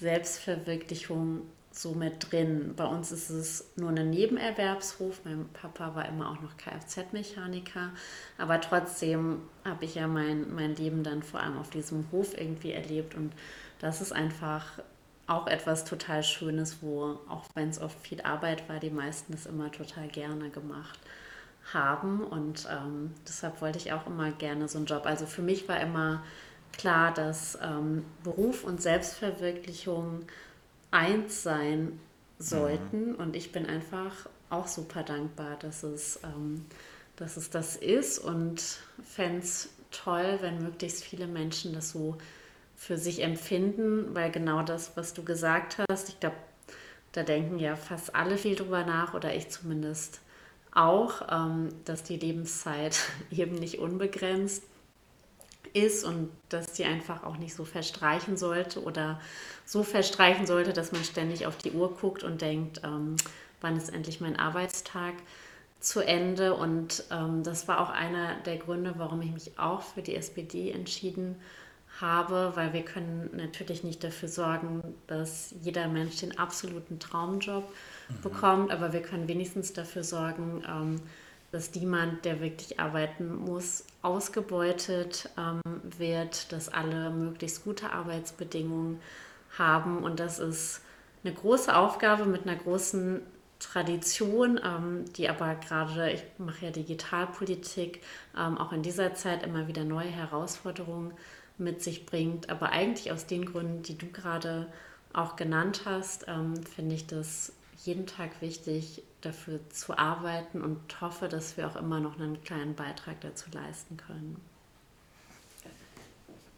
Selbstverwirklichung 0.00 1.42
so 1.70 1.92
mit 1.92 2.30
drin. 2.30 2.74
Bei 2.76 2.86
uns 2.86 3.12
ist 3.12 3.30
es 3.30 3.70
nur 3.76 3.90
ein 3.90 4.10
Nebenerwerbshof. 4.10 5.20
Mein 5.24 5.48
Papa 5.52 5.94
war 5.94 6.08
immer 6.08 6.30
auch 6.30 6.40
noch 6.40 6.56
Kfz-Mechaniker, 6.56 7.90
aber 8.36 8.60
trotzdem 8.60 9.42
habe 9.64 9.84
ich 9.84 9.94
ja 9.94 10.08
mein, 10.08 10.52
mein 10.52 10.74
Leben 10.74 11.04
dann 11.04 11.22
vor 11.22 11.40
allem 11.40 11.56
auf 11.58 11.70
diesem 11.70 12.06
Hof 12.10 12.36
irgendwie 12.36 12.72
erlebt 12.72 13.14
und 13.14 13.32
das 13.80 14.00
ist 14.00 14.12
einfach 14.12 14.80
auch 15.28 15.46
etwas 15.46 15.84
total 15.84 16.22
Schönes, 16.22 16.78
wo, 16.80 17.18
auch 17.28 17.44
wenn 17.54 17.68
es 17.68 17.80
oft 17.80 18.00
viel 18.00 18.22
Arbeit 18.22 18.68
war, 18.68 18.80
die 18.80 18.90
meisten 18.90 19.32
das 19.32 19.46
immer 19.46 19.70
total 19.70 20.08
gerne 20.08 20.48
gemacht 20.50 20.98
haben. 21.72 22.24
Und 22.24 22.66
ähm, 22.70 23.12
deshalb 23.26 23.60
wollte 23.60 23.78
ich 23.78 23.92
auch 23.92 24.06
immer 24.06 24.32
gerne 24.32 24.68
so 24.68 24.78
einen 24.78 24.86
Job. 24.86 25.04
Also 25.04 25.26
für 25.26 25.42
mich 25.42 25.68
war 25.68 25.80
immer 25.80 26.24
klar, 26.72 27.12
dass 27.12 27.58
ähm, 27.62 28.04
Beruf 28.24 28.64
und 28.64 28.80
Selbstverwirklichung 28.80 30.22
eins 30.90 31.42
sein 31.42 32.00
sollten. 32.38 33.10
Mhm. 33.10 33.14
Und 33.16 33.36
ich 33.36 33.52
bin 33.52 33.66
einfach 33.66 34.14
auch 34.48 34.66
super 34.66 35.02
dankbar, 35.02 35.56
dass 35.60 35.82
es, 35.82 36.20
ähm, 36.24 36.64
dass 37.16 37.36
es 37.36 37.50
das 37.50 37.76
ist 37.76 38.18
und 38.18 38.62
fände 39.04 39.40
es 39.40 39.68
toll, 39.90 40.38
wenn 40.40 40.62
möglichst 40.62 41.04
viele 41.04 41.26
Menschen 41.26 41.74
das 41.74 41.90
so 41.90 42.16
für 42.78 42.96
sich 42.96 43.22
empfinden, 43.22 44.14
weil 44.14 44.30
genau 44.30 44.62
das, 44.62 44.96
was 44.96 45.12
du 45.12 45.24
gesagt 45.24 45.78
hast, 45.90 46.08
ich 46.08 46.20
glaube, 46.20 46.36
da 47.10 47.24
denken 47.24 47.58
ja 47.58 47.74
fast 47.74 48.14
alle 48.14 48.38
viel 48.38 48.54
drüber 48.54 48.84
nach 48.84 49.14
oder 49.14 49.34
ich 49.34 49.50
zumindest 49.50 50.20
auch, 50.72 51.22
ähm, 51.28 51.70
dass 51.84 52.04
die 52.04 52.16
Lebenszeit 52.16 52.96
eben 53.30 53.56
nicht 53.56 53.80
unbegrenzt 53.80 54.62
ist 55.74 56.04
und 56.04 56.30
dass 56.48 56.72
die 56.72 56.84
einfach 56.84 57.24
auch 57.24 57.36
nicht 57.36 57.52
so 57.52 57.64
verstreichen 57.64 58.36
sollte 58.36 58.82
oder 58.82 59.20
so 59.66 59.82
verstreichen 59.82 60.46
sollte, 60.46 60.72
dass 60.72 60.92
man 60.92 61.02
ständig 61.02 61.46
auf 61.46 61.58
die 61.58 61.72
Uhr 61.72 61.94
guckt 61.94 62.22
und 62.22 62.40
denkt, 62.40 62.80
ähm, 62.84 63.16
wann 63.60 63.76
ist 63.76 63.92
endlich 63.92 64.20
mein 64.20 64.38
Arbeitstag 64.38 65.14
zu 65.80 66.00
Ende. 66.00 66.54
Und 66.54 67.04
ähm, 67.10 67.42
das 67.42 67.66
war 67.66 67.80
auch 67.80 67.90
einer 67.90 68.36
der 68.46 68.56
Gründe, 68.56 68.94
warum 68.98 69.20
ich 69.20 69.32
mich 69.32 69.58
auch 69.58 69.82
für 69.82 70.00
die 70.00 70.14
SPD 70.14 70.70
entschieden 70.70 71.34
habe 71.34 71.67
habe, 72.00 72.52
weil 72.54 72.72
wir 72.72 72.84
können 72.84 73.30
natürlich 73.34 73.84
nicht 73.84 74.04
dafür 74.04 74.28
sorgen, 74.28 74.82
dass 75.06 75.54
jeder 75.62 75.88
Mensch 75.88 76.16
den 76.16 76.38
absoluten 76.38 76.98
Traumjob 76.98 77.64
mhm. 78.08 78.20
bekommt, 78.22 78.70
aber 78.70 78.92
wir 78.92 79.02
können 79.02 79.28
wenigstens 79.28 79.72
dafür 79.72 80.04
sorgen, 80.04 80.62
ähm, 80.68 81.00
dass 81.50 81.74
niemand, 81.74 82.24
der 82.24 82.40
wirklich 82.40 82.78
arbeiten 82.78 83.34
muss, 83.34 83.84
ausgebeutet 84.02 85.30
ähm, 85.38 85.60
wird, 85.98 86.52
dass 86.52 86.68
alle 86.68 87.10
möglichst 87.10 87.64
gute 87.64 87.90
Arbeitsbedingungen 87.90 89.00
haben 89.56 90.04
und 90.04 90.20
das 90.20 90.38
ist 90.38 90.82
eine 91.24 91.34
große 91.34 91.74
Aufgabe 91.74 92.26
mit 92.26 92.46
einer 92.46 92.56
großen 92.56 93.22
Tradition, 93.58 94.60
ähm, 94.64 95.04
die 95.16 95.28
aber 95.28 95.56
gerade, 95.56 96.12
ich 96.12 96.22
mache 96.38 96.66
ja 96.66 96.70
Digitalpolitik, 96.70 98.02
auch 98.34 98.72
in 98.72 98.82
dieser 98.82 99.14
Zeit 99.14 99.42
immer 99.42 99.66
wieder 99.66 99.82
neue 99.82 100.06
Herausforderungen 100.06 101.12
mit 101.58 101.82
sich 101.82 102.06
bringt. 102.06 102.50
Aber 102.50 102.70
eigentlich 102.70 103.12
aus 103.12 103.26
den 103.26 103.46
Gründen, 103.46 103.82
die 103.82 103.98
du 103.98 104.06
gerade 104.06 104.66
auch 105.12 105.36
genannt 105.36 105.82
hast, 105.84 106.26
ähm, 106.28 106.54
finde 106.64 106.94
ich 106.94 107.06
das 107.06 107.52
jeden 107.84 108.06
Tag 108.06 108.40
wichtig, 108.40 109.02
dafür 109.20 109.60
zu 109.70 109.96
arbeiten 109.96 110.62
und 110.62 111.00
hoffe, 111.00 111.28
dass 111.28 111.56
wir 111.56 111.66
auch 111.66 111.76
immer 111.76 112.00
noch 112.00 112.18
einen 112.18 112.42
kleinen 112.42 112.74
Beitrag 112.74 113.20
dazu 113.20 113.50
leisten 113.52 113.96
können. 113.96 114.40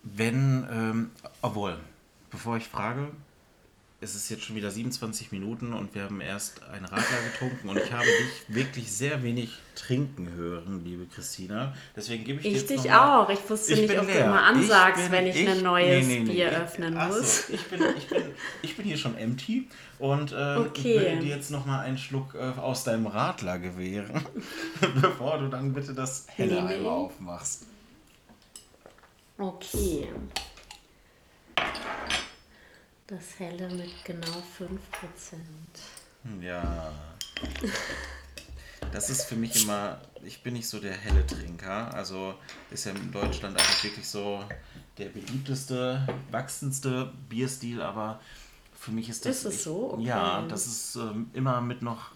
Wenn, 0.02 0.66
ähm, 0.70 1.10
obwohl, 1.42 1.78
bevor 2.30 2.56
ich 2.56 2.68
frage, 2.68 3.10
es 4.02 4.14
ist 4.14 4.30
jetzt 4.30 4.44
schon 4.44 4.56
wieder 4.56 4.70
27 4.70 5.30
Minuten 5.30 5.74
und 5.74 5.94
wir 5.94 6.04
haben 6.04 6.22
erst 6.22 6.62
einen 6.64 6.86
Radler 6.86 7.18
getrunken 7.32 7.68
und 7.68 7.76
ich 7.76 7.92
habe 7.92 8.06
dich 8.06 8.54
wirklich 8.54 8.90
sehr 8.90 9.22
wenig 9.22 9.50
trinken 9.74 10.32
hören, 10.32 10.82
liebe 10.82 11.04
Christina. 11.04 11.74
Deswegen 11.94 12.24
gebe 12.24 12.40
ich, 12.40 12.46
ich 12.46 12.66
dir 12.66 12.76
Ich 12.76 12.82
dich 12.82 12.92
auch. 12.92 13.28
Ich 13.28 13.50
wusste 13.50 13.74
ich 13.74 13.82
nicht, 13.82 13.98
ob 13.98 14.06
leer. 14.06 14.20
du 14.20 14.24
immer 14.24 14.42
ansagst, 14.42 15.04
ich 15.04 15.10
bin, 15.10 15.12
wenn 15.12 15.26
ich, 15.26 15.36
ich 15.36 15.48
ein 15.48 15.62
neues 15.62 16.06
nee, 16.06 16.14
nee, 16.14 16.24
nee, 16.24 16.32
Bier 16.32 16.50
öffnen 16.50 16.94
muss. 16.94 17.46
So, 17.48 17.52
ich, 17.52 17.64
bin, 17.66 17.82
ich, 17.98 18.06
bin, 18.08 18.22
ich 18.62 18.76
bin 18.76 18.86
hier 18.86 18.96
schon 18.96 19.18
empty 19.18 19.68
und 19.98 20.32
äh, 20.32 20.56
okay. 20.56 21.00
will 21.00 21.18
dir 21.18 21.36
jetzt 21.36 21.50
nochmal 21.50 21.84
einen 21.84 21.98
Schluck 21.98 22.34
äh, 22.34 22.58
aus 22.58 22.84
deinem 22.84 23.06
Radler 23.06 23.58
gewähren, 23.58 24.24
bevor 25.02 25.38
du 25.38 25.48
dann 25.48 25.74
bitte 25.74 25.92
das 25.92 26.26
helle 26.28 26.62
nee, 26.62 26.74
einmal 26.74 26.92
aufmachst. 26.92 27.66
Okay. 29.36 30.08
Das 33.10 33.40
helle 33.40 33.68
mit 33.70 34.04
genau 34.04 34.40
5%. 34.56 34.70
Ja. 36.40 36.92
Das 38.92 39.10
ist 39.10 39.24
für 39.24 39.34
mich 39.34 39.64
immer, 39.64 40.00
ich 40.24 40.44
bin 40.44 40.54
nicht 40.54 40.68
so 40.68 40.78
der 40.78 40.92
helle 40.92 41.26
Trinker. 41.26 41.92
Also 41.92 42.34
ist 42.70 42.84
ja 42.86 42.92
in 42.92 43.10
Deutschland 43.10 43.58
einfach 43.58 43.82
wirklich 43.82 44.06
so 44.06 44.44
der 44.96 45.06
beliebteste, 45.06 46.06
wachsendste 46.30 47.12
Bierstil, 47.28 47.82
aber 47.82 48.20
für 48.78 48.92
mich 48.92 49.08
ist 49.08 49.26
das. 49.26 49.38
Ist 49.38 49.44
es 49.44 49.64
so? 49.64 49.94
Okay. 49.94 50.04
Ja, 50.04 50.42
das 50.42 50.68
ist 50.68 50.94
ähm, 50.94 51.30
immer 51.32 51.60
mit 51.60 51.82
noch 51.82 52.12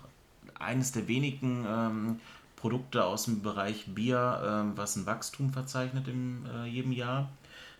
eines 0.60 0.92
der 0.92 1.08
wenigen 1.08 1.66
ähm, 1.68 2.20
Produkte 2.54 3.04
aus 3.04 3.24
dem 3.24 3.42
Bereich 3.42 3.86
Bier, 3.92 4.42
ähm, 4.46 4.76
was 4.76 4.94
ein 4.94 5.06
Wachstum 5.06 5.52
verzeichnet 5.52 6.06
in 6.06 6.46
äh, 6.46 6.66
jedem 6.66 6.92
Jahr. 6.92 7.30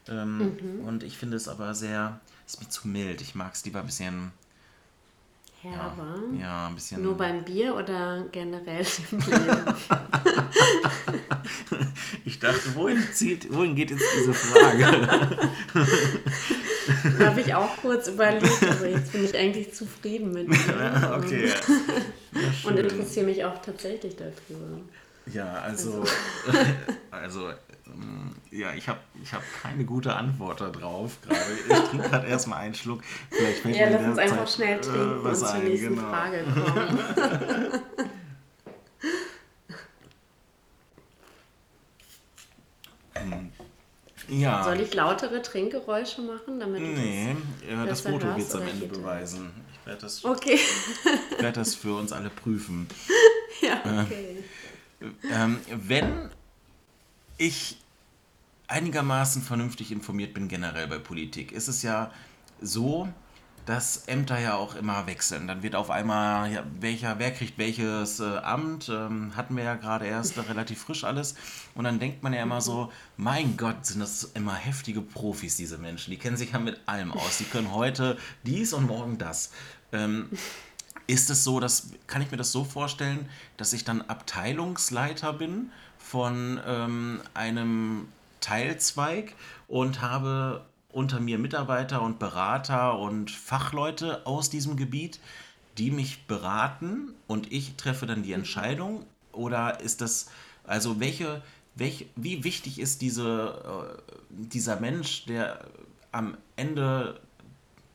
Ähm, 0.09 0.39
mhm. 0.39 0.85
Und 0.87 1.03
ich 1.03 1.17
finde 1.17 1.37
es 1.37 1.49
aber 1.49 1.75
sehr 1.75 2.21
ist 2.47 2.61
mir 2.61 2.69
zu 2.69 2.89
mild. 2.89 3.21
Ich 3.21 3.35
mag 3.35 3.55
es 3.55 3.65
lieber 3.65 3.81
ein 3.81 3.87
bisschen. 3.87 4.33
Herber? 5.63 6.19
Ja, 6.35 6.41
ja, 6.41 6.67
ein 6.69 6.75
bisschen. 6.75 7.03
Nur 7.03 7.17
beim 7.17 7.43
Bier 7.43 7.75
oder 7.75 8.27
generell 8.31 8.87
im 9.11 9.19
Leben? 9.21 9.75
ich 12.27 12.39
dachte, 12.39 12.75
wohin, 12.75 13.03
zieht, 13.15 13.53
wohin 13.53 13.75
geht 13.75 13.91
jetzt 13.91 14.05
diese 14.19 14.35
Frage? 14.35 14.85
habe 17.27 17.41
ich 17.41 17.55
auch 17.55 17.77
kurz 17.79 18.09
überlegt, 18.09 18.63
aber 18.63 18.89
jetzt 18.89 19.13
bin 19.13 19.25
ich 19.25 19.35
eigentlich 19.35 19.73
zufrieden 19.73 20.33
mit 20.33 20.49
dir. 20.53 21.15
okay. 21.17 21.49
Ja, 21.49 22.69
Und 22.69 22.79
interessiere 22.79 23.27
mich 23.27 23.43
auch 23.45 23.61
tatsächlich 23.63 24.17
dafür. 24.17 24.81
Ja, 25.33 25.55
also, 25.55 26.05
also, 26.47 26.61
also 27.11 27.51
ähm, 27.87 28.35
ja, 28.51 28.73
ich 28.75 28.89
habe 28.89 29.01
ich 29.23 29.33
hab 29.33 29.43
keine 29.63 29.85
gute 29.85 30.15
Antwort 30.15 30.61
darauf 30.61 31.21
gerade. 31.23 31.41
Ich 31.69 31.91
trinke 31.91 32.09
gerade 32.09 32.27
erstmal 32.27 32.61
einen 32.61 32.75
Schluck. 32.75 33.03
Vielleicht 33.31 33.65
ja, 33.77 33.91
lass 33.91 34.07
uns 34.07 34.19
einfach 34.19 34.47
Zeit, 34.47 34.55
schnell 34.55 34.79
äh, 34.79 34.81
trinken 34.81 35.21
äh, 35.21 35.25
was 35.25 35.43
und 35.43 35.49
ein. 35.49 35.55
zur 35.61 35.69
nächsten 35.69 35.95
genau. 35.97 36.09
Frage 36.09 36.45
kommen. 36.45 36.99
Hm. 43.17 43.53
Ja. 44.29 44.65
Soll 44.65 44.81
ich 44.81 44.95
lautere 44.95 45.43
Trinkgeräusche 45.43 46.23
machen, 46.23 46.59
damit 46.59 46.81
Nee, 46.81 47.37
das, 47.61 47.69
äh, 47.69 47.87
das 47.87 48.01
Foto 48.01 48.27
wird 48.29 48.39
es 48.39 48.55
am 48.55 48.67
Ende 48.67 48.87
beweisen. 48.87 49.51
Ich 49.73 49.87
werde 49.87 50.01
das, 50.01 50.25
okay. 50.25 50.59
werd 51.39 51.57
das 51.57 51.75
für 51.75 51.95
uns 51.97 52.13
alle 52.13 52.31
prüfen. 52.31 52.87
Ja, 53.61 53.81
äh, 53.85 54.03
okay. 54.03 54.45
Ähm, 55.33 55.61
wenn 55.71 56.29
ich 57.37 57.79
einigermaßen 58.67 59.43
vernünftig 59.43 59.93
informiert 59.93 60.35
bin 60.35 60.49
generell 60.49 60.87
bei 60.89 60.99
Politik, 60.99 61.53
ist 61.53 61.69
es 61.69 61.83
ja 61.83 62.11
so, 62.61 63.09
dass 63.67 64.09
Ämter 64.09 64.39
ja 64.39 64.57
auch 64.57 64.75
immer 64.75 65.07
wechseln. 65.07 65.47
Dann 65.47 65.63
wird 65.63 65.75
auf 65.75 65.91
einmal, 65.91 66.53
ja, 66.53 66.65
welcher, 66.81 67.19
wer 67.19 67.33
kriegt 67.33 67.57
welches 67.57 68.21
äh, 68.21 68.37
Amt, 68.39 68.91
ähm, 68.91 69.35
hatten 69.37 69.57
wir 69.57 69.65
ja 69.65 69.75
gerade 69.75 70.07
erst 70.07 70.37
relativ 70.37 70.83
frisch 70.83 71.05
alles. 71.05 71.35
Und 71.75 71.85
dann 71.85 71.99
denkt 71.99 72.23
man 72.23 72.35
ja 72.35 72.43
immer 72.43 72.61
so, 72.61 72.93
mein 73.17 73.57
Gott, 73.57 73.87
sind 73.87 74.01
das 74.01 74.25
immer 74.35 74.55
heftige 74.55 75.01
Profis, 75.01 75.57
diese 75.57 75.79
Menschen. 75.79 76.11
Die 76.11 76.19
kennen 76.19 76.37
sich 76.37 76.53
ja 76.53 76.59
mit 76.59 76.81
allem 76.87 77.13
aus. 77.13 77.39
Die 77.39 77.45
können 77.45 77.73
heute 77.73 78.19
dies 78.45 78.75
und 78.75 78.87
morgen 78.87 79.17
das. 79.17 79.51
Ähm, 79.93 80.29
ist 81.07 81.31
es 81.31 81.45
so, 81.45 81.61
dass, 81.61 81.89
kann 82.07 82.23
ich 82.23 82.31
mir 82.31 82.37
das 82.37 82.53
so 82.53 82.65
vorstellen, 82.65 83.29
dass 83.57 83.73
ich 83.73 83.85
dann 83.85 84.03
Abteilungsleiter 84.03 85.33
bin 85.33 85.71
von 86.05 86.61
ähm, 86.67 87.21
einem 87.33 88.09
Teilzweig 88.41 89.35
und 89.69 90.03
habe 90.03 90.65
unter 90.93 91.19
mir 91.19 91.39
Mitarbeiter 91.39 92.03
und 92.03 92.19
Berater 92.19 92.99
und 92.99 93.31
Fachleute 93.31 94.27
aus 94.27 94.51
diesem 94.51 94.77
Gebiet, 94.77 95.19
die 95.79 95.91
mich 95.91 96.27
beraten 96.27 97.15
und 97.27 97.51
ich 97.53 97.77
treffe 97.77 98.07
dann 98.07 98.23
die 98.23 98.33
Entscheidung? 98.33 99.05
Oder 99.33 99.81
ist 99.81 100.01
das, 100.01 100.31
also 100.65 101.01
welche, 101.01 101.43
welch, 101.75 102.07
wie 102.15 102.45
wichtig 102.45 102.79
ist 102.79 103.03
diese, 103.03 103.99
äh, 103.99 104.03
dieser 104.29 104.79
Mensch, 104.79 105.25
der 105.25 105.65
am 106.13 106.37
Ende 106.55 107.19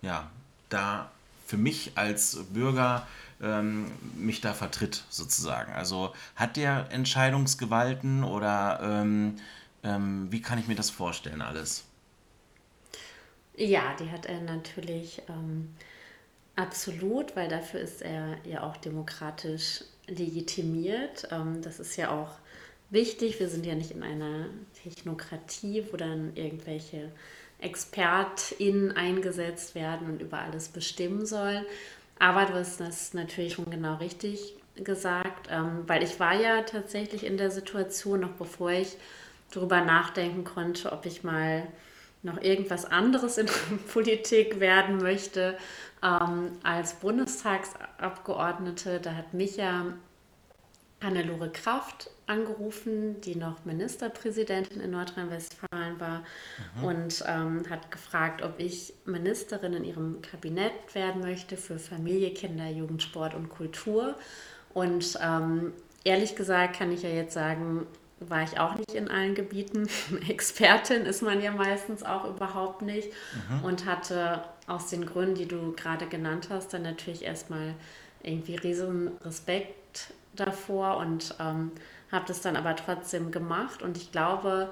ja, 0.02 0.30
da 0.70 1.10
für 1.46 1.58
mich 1.58 1.94
als 1.96 2.38
Bürger 2.52 3.08
ähm, 3.42 3.92
mich 4.16 4.42
da 4.42 4.54
vertritt, 4.54 5.04
sozusagen? 5.10 5.74
Also 5.74 6.14
hat 6.36 6.58
der 6.58 6.88
Entscheidungsgewalten 6.92 8.24
oder 8.24 8.80
ähm, 8.82 9.38
ähm, 9.84 10.28
wie 10.30 10.42
kann 10.42 10.60
ich 10.60 10.68
mir 10.68 10.76
das 10.76 10.90
vorstellen 10.90 11.42
alles? 11.42 11.86
Ja, 13.56 13.96
die 14.00 14.10
hat 14.10 14.26
er 14.26 14.42
natürlich 14.42 15.22
ähm, 15.28 15.76
absolut, 16.56 17.36
weil 17.36 17.50
dafür 17.50 17.82
ist 17.82 18.02
er 18.02 18.38
ja 18.46 18.64
auch 18.64 18.78
demokratisch 18.78 19.84
legitimiert. 20.08 21.28
Ähm, 21.32 21.62
das 21.62 21.80
ist 21.80 21.96
ja 21.98 22.12
auch 22.12 22.32
wichtig. 22.90 23.40
Wir 23.40 23.50
sind 23.50 23.66
ja 23.66 23.76
nicht 23.76 23.92
in 23.92 24.04
einer 24.04 24.46
Technokratie, 24.84 25.86
wo 25.92 25.98
dann 25.98 26.36
irgendwelche 26.36 27.12
ExpertInnen 27.60 28.94
eingesetzt 28.94 29.76
werden 29.76 30.08
und 30.10 30.22
über 30.22 30.40
alles 30.40 30.70
bestimmen 30.70 31.26
sollen. 31.26 31.66
Aber 32.20 32.46
du 32.46 32.54
hast 32.54 32.80
das 32.82 33.14
natürlich 33.14 33.54
schon 33.54 33.70
genau 33.70 33.96
richtig 33.96 34.56
gesagt, 34.76 35.48
ähm, 35.50 35.84
weil 35.88 36.04
ich 36.04 36.20
war 36.20 36.36
ja 36.36 36.62
tatsächlich 36.62 37.26
in 37.26 37.38
der 37.38 37.52
Situation, 37.52 38.20
noch 38.20 38.32
bevor 38.32 38.72
ich 38.72 38.98
darüber 39.52 39.82
nachdenken 39.82 40.44
konnte, 40.44 40.92
ob 40.92 41.06
ich 41.06 41.24
mal 41.24 41.68
noch 42.22 42.42
irgendwas 42.42 42.86
anderes 42.86 43.38
in 43.38 43.48
Politik 43.94 44.60
werden 44.60 44.98
möchte 44.98 45.58
ähm, 46.04 46.52
als 46.64 46.96
Bundestagsabgeordnete. 46.96 49.00
Da 49.00 49.16
hat 49.16 49.34
mich 49.34 49.56
ja 49.58 49.94
Hannelore 51.02 51.50
Kraft 51.50 52.10
angerufen, 52.28 53.22
die 53.22 53.36
noch 53.36 53.66
Ministerpräsidentin 53.66 54.82
in 54.82 54.92
Nordrhein-Westfalen 54.92 56.00
war 56.00 56.24
mhm. 56.76 56.84
und 56.84 57.24
ähm, 57.28 57.64
hat 57.70 57.90
gefragt, 57.90 58.44
ob 58.44 58.60
ich 58.60 58.94
Ministerin 59.06 59.74
in 59.74 59.84
ihrem 59.86 60.22
Kabinett 60.22 60.74
werden 60.94 61.22
möchte 61.22 61.58
für 61.58 61.80
Familie, 61.80 62.32
Kinder, 62.32 62.70
Jugendsport 62.70 63.34
und 63.34 63.50
Kultur. 63.50 64.16
Und 64.74 65.18
ähm, 65.22 65.74
ehrlich 66.04 66.36
gesagt 66.36 66.78
kann 66.78 66.92
ich 66.92 67.02
ja 67.04 67.10
jetzt 67.10 67.34
sagen, 67.34 67.88
war 68.20 68.44
ich 68.44 68.60
auch 68.60 68.76
nicht 68.76 68.94
in 68.94 69.08
allen 69.08 69.36
Gebieten. 69.36 69.88
Expertin 70.28 71.06
ist 71.06 71.22
man 71.22 71.42
ja 71.42 71.52
meistens 71.52 72.04
auch 72.04 72.26
überhaupt 72.26 72.82
nicht 72.82 73.10
mhm. 73.50 73.64
und 73.64 73.86
hatte 73.86 74.44
aus 74.68 74.90
den 74.90 75.06
Gründen, 75.06 75.36
die 75.36 75.48
du 75.48 75.74
gerade 75.74 76.06
genannt 76.08 76.50
hast, 76.50 76.74
dann 76.74 76.84
natürlich 76.84 77.24
erstmal 77.24 77.74
irgendwie 78.22 78.56
riesen 78.56 79.12
Respekt 79.24 80.14
davor 80.40 80.98
und 80.98 81.36
ähm, 81.40 81.72
habe 82.12 82.26
das 82.28 82.42
dann 82.42 82.56
aber 82.56 82.76
trotzdem 82.76 83.32
gemacht. 83.32 83.82
Und 83.82 83.98
ich 83.98 84.12
glaube, 84.12 84.72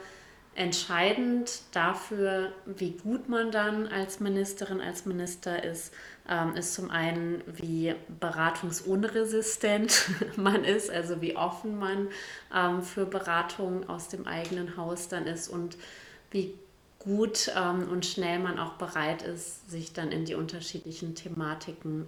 entscheidend 0.58 1.62
dafür, 1.72 2.52
wie 2.66 2.92
gut 2.92 3.30
man 3.30 3.52
dann 3.52 3.88
als 3.88 4.20
Ministerin, 4.20 4.82
als 4.82 5.06
Minister 5.06 5.64
ist, 5.64 5.94
ähm, 6.28 6.56
ist 6.56 6.74
zum 6.74 6.90
einen, 6.90 7.44
wie 7.46 7.94
beratungsunresistent 8.20 10.10
man 10.36 10.64
ist, 10.64 10.90
also 10.90 11.22
wie 11.22 11.38
offen 11.38 11.78
man 11.78 12.08
ähm, 12.54 12.82
für 12.82 13.06
Beratungen 13.06 13.88
aus 13.88 14.10
dem 14.10 14.26
eigenen 14.26 14.78
Haus 14.78 15.08
dann 15.10 15.28
ist 15.28 15.48
und 15.48 15.78
wie 16.32 16.56
gut 16.98 17.52
ähm, 17.56 17.88
und 17.90 18.08
schnell 18.08 18.40
man 18.40 18.58
auch 18.58 18.74
bereit 18.74 19.22
ist, 19.22 19.70
sich 19.70 19.94
dann 19.94 20.12
in 20.12 20.26
die 20.26 20.34
unterschiedlichen 20.34 21.14
Thematiken 21.14 22.08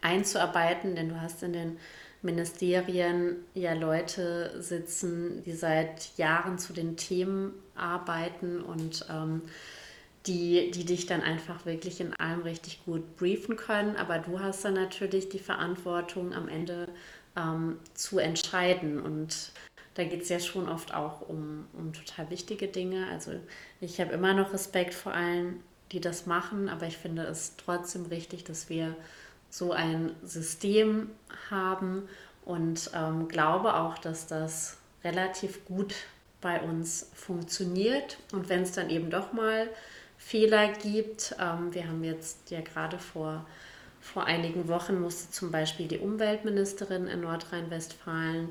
einzuarbeiten, 0.00 0.96
denn 0.96 1.10
du 1.10 1.20
hast 1.20 1.42
in 1.42 1.52
den 1.52 1.78
Ministerien 2.22 3.36
ja 3.54 3.74
Leute 3.74 4.62
sitzen, 4.62 5.42
die 5.44 5.52
seit 5.52 6.16
Jahren 6.16 6.58
zu 6.58 6.72
den 6.72 6.96
Themen 6.96 7.52
arbeiten 7.74 8.60
und 8.60 9.06
ähm, 9.10 9.42
die, 10.26 10.70
die 10.70 10.84
dich 10.84 11.06
dann 11.06 11.20
einfach 11.20 11.66
wirklich 11.66 12.00
in 12.00 12.14
allem 12.14 12.42
richtig 12.42 12.84
gut 12.84 13.16
briefen 13.16 13.56
können. 13.56 13.96
Aber 13.96 14.18
du 14.18 14.40
hast 14.40 14.64
dann 14.64 14.74
natürlich 14.74 15.28
die 15.28 15.40
Verantwortung, 15.40 16.32
am 16.32 16.48
Ende 16.48 16.88
ähm, 17.36 17.78
zu 17.94 18.18
entscheiden. 18.18 19.00
Und 19.00 19.52
da 19.94 20.04
geht 20.04 20.22
es 20.22 20.28
ja 20.28 20.38
schon 20.38 20.68
oft 20.68 20.94
auch 20.94 21.28
um, 21.28 21.66
um 21.72 21.92
total 21.92 22.30
wichtige 22.30 22.68
Dinge. 22.68 23.08
Also 23.08 23.32
ich 23.80 24.00
habe 24.00 24.12
immer 24.12 24.32
noch 24.32 24.52
Respekt 24.52 24.94
vor 24.94 25.12
allen, 25.12 25.60
die 25.90 26.00
das 26.00 26.26
machen, 26.26 26.68
aber 26.68 26.86
ich 26.86 26.96
finde 26.96 27.22
es 27.24 27.56
trotzdem 27.56 28.06
richtig, 28.06 28.44
dass 28.44 28.70
wir 28.70 28.96
so 29.52 29.72
ein 29.72 30.12
System 30.24 31.10
haben 31.50 32.08
und 32.46 32.90
ähm, 32.94 33.28
glaube 33.28 33.74
auch, 33.74 33.98
dass 33.98 34.26
das 34.26 34.78
relativ 35.04 35.64
gut 35.66 35.94
bei 36.40 36.60
uns 36.60 37.10
funktioniert. 37.14 38.16
Und 38.32 38.48
wenn 38.48 38.62
es 38.62 38.72
dann 38.72 38.88
eben 38.88 39.10
doch 39.10 39.34
mal 39.34 39.68
Fehler 40.16 40.68
gibt. 40.72 41.34
Ähm, 41.40 41.74
wir 41.74 41.86
haben 41.86 42.02
jetzt 42.04 42.50
ja 42.50 42.60
gerade 42.60 42.98
vor, 42.98 43.44
vor 44.00 44.24
einigen 44.24 44.68
Wochen 44.68 45.00
musste 45.00 45.30
zum 45.30 45.50
Beispiel 45.50 45.88
die 45.88 45.98
Umweltministerin 45.98 47.06
in 47.06 47.20
Nordrhein-Westfalen 47.20 48.48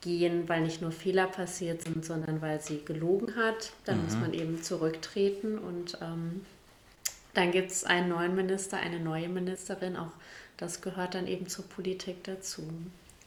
gehen, 0.00 0.48
weil 0.48 0.62
nicht 0.62 0.80
nur 0.80 0.92
Fehler 0.92 1.26
passiert 1.26 1.82
sind, 1.82 2.04
sondern 2.04 2.40
weil 2.40 2.60
sie 2.60 2.84
gelogen 2.84 3.36
hat. 3.36 3.72
Dann 3.84 3.98
mhm. 3.98 4.04
muss 4.04 4.16
man 4.16 4.32
eben 4.32 4.62
zurücktreten 4.62 5.58
und 5.58 5.98
ähm, 6.00 6.46
dann 7.34 7.52
gibt 7.52 7.70
es 7.70 7.84
einen 7.84 8.08
neuen 8.08 8.34
Minister, 8.34 8.78
eine 8.78 9.00
neue 9.00 9.28
Ministerin. 9.28 9.96
Auch 9.96 10.12
das 10.56 10.80
gehört 10.80 11.14
dann 11.14 11.26
eben 11.26 11.48
zur 11.48 11.66
Politik 11.66 12.24
dazu. 12.24 12.62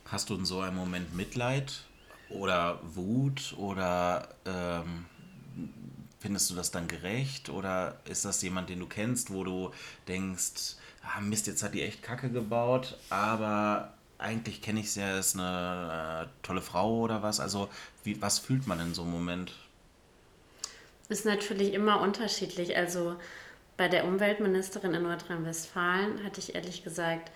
Hast 0.06 0.30
du 0.30 0.36
in 0.36 0.46
so 0.46 0.60
einem 0.60 0.76
Moment 0.76 1.15
Mitleid 1.15 1.84
oder 2.30 2.80
Wut 2.84 3.56
oder 3.58 4.30
ähm, 4.46 5.06
Findest 6.26 6.50
du 6.50 6.56
das 6.56 6.72
dann 6.72 6.88
gerecht 6.88 7.50
oder 7.50 8.00
ist 8.10 8.26
das 8.26 8.41
jemand, 8.41 8.68
den 8.72 8.80
du 8.80 8.88
kennst, 8.88 9.32
wo 9.32 9.44
du 9.44 9.70
denkst, 10.08 10.76
ah, 11.04 11.22
Mist, 11.22 11.46
jetzt 11.46 11.62
hat 11.62 11.76
die 11.76 11.84
echt 11.84 12.02
Kacke 12.02 12.32
gebaut, 12.32 12.98
aber 13.12 13.94
eigentlich 14.18 14.63
kenne 14.63 14.80
ich 14.80 14.91
sie 14.91 15.02
ja, 15.02 15.20
ist 15.20 15.36
eine 15.36 16.26
äh, 16.26 16.28
tolle 16.41 16.63
Frau 16.63 17.02
oder 17.02 17.22
was? 17.22 17.39
Also, 17.39 17.70
wie, 18.04 18.20
was 18.24 18.39
fühlt 18.39 18.65
man 18.65 18.80
in 18.80 18.96
so 18.96 19.04
einem 19.04 19.12
Moment? 19.12 19.54
Ist 21.10 21.26
natürlich 21.26 21.74
immer 21.74 22.02
unterschiedlich. 22.02 22.76
Also, 22.76 23.18
bei 23.78 23.88
der 23.88 24.06
Umweltministerin 24.06 24.94
in 24.94 25.04
Nordrhein-Westfalen 25.04 26.24
hatte 26.24 26.40
ich 26.40 26.56
ehrlich 26.56 26.84
gesagt 26.84 27.32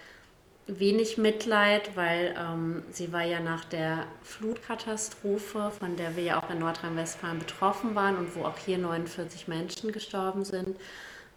wenig 0.67 1.17
Mitleid, 1.17 1.95
weil 1.95 2.35
ähm, 2.37 2.83
sie 2.91 3.11
war 3.11 3.23
ja 3.23 3.39
nach 3.39 3.65
der 3.65 4.05
Flutkatastrophe, 4.21 5.71
von 5.77 5.95
der 5.95 6.15
wir 6.15 6.23
ja 6.23 6.41
auch 6.41 6.49
in 6.49 6.59
Nordrhein-Westfalen 6.59 7.39
betroffen 7.39 7.95
waren 7.95 8.17
und 8.17 8.35
wo 8.35 8.45
auch 8.45 8.57
hier 8.57 8.77
49 8.77 9.47
Menschen 9.47 9.91
gestorben 9.91 10.45
sind, 10.45 10.77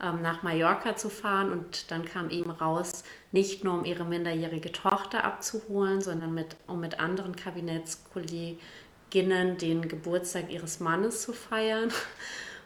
ähm, 0.03 0.21
nach 0.23 0.43
Mallorca 0.43 0.97
zu 0.97 1.09
fahren. 1.09 1.51
Und 1.51 1.91
dann 1.91 2.05
kam 2.05 2.29
eben 2.31 2.51
raus, 2.51 3.05
nicht 3.33 3.65
nur 3.65 3.73
um 3.75 3.87
ihre 3.87 4.05
minderjährige 4.05 4.70
Tochter 4.70 5.24
abzuholen, 5.24 6.03
sondern 6.03 6.35
mit, 6.35 6.57
um 6.66 6.81
mit 6.81 7.01
anderen 7.01 7.35
Kabinettskolleginnen 7.35 9.57
den 9.57 9.89
Geburtstag 9.89 10.51
ihres 10.51 10.81
Mannes 10.81 11.22
zu 11.22 11.33
feiern. 11.33 11.91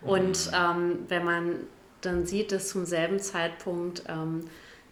Und 0.03 0.49
mhm. 0.49 0.55
ähm, 0.55 0.99
wenn 1.09 1.25
man 1.25 1.61
dann 2.01 2.27
sieht, 2.27 2.53
dass 2.53 2.69
zum 2.69 2.85
selben 2.85 3.21
Zeitpunkt 3.21 4.05
ähm, 4.09 4.45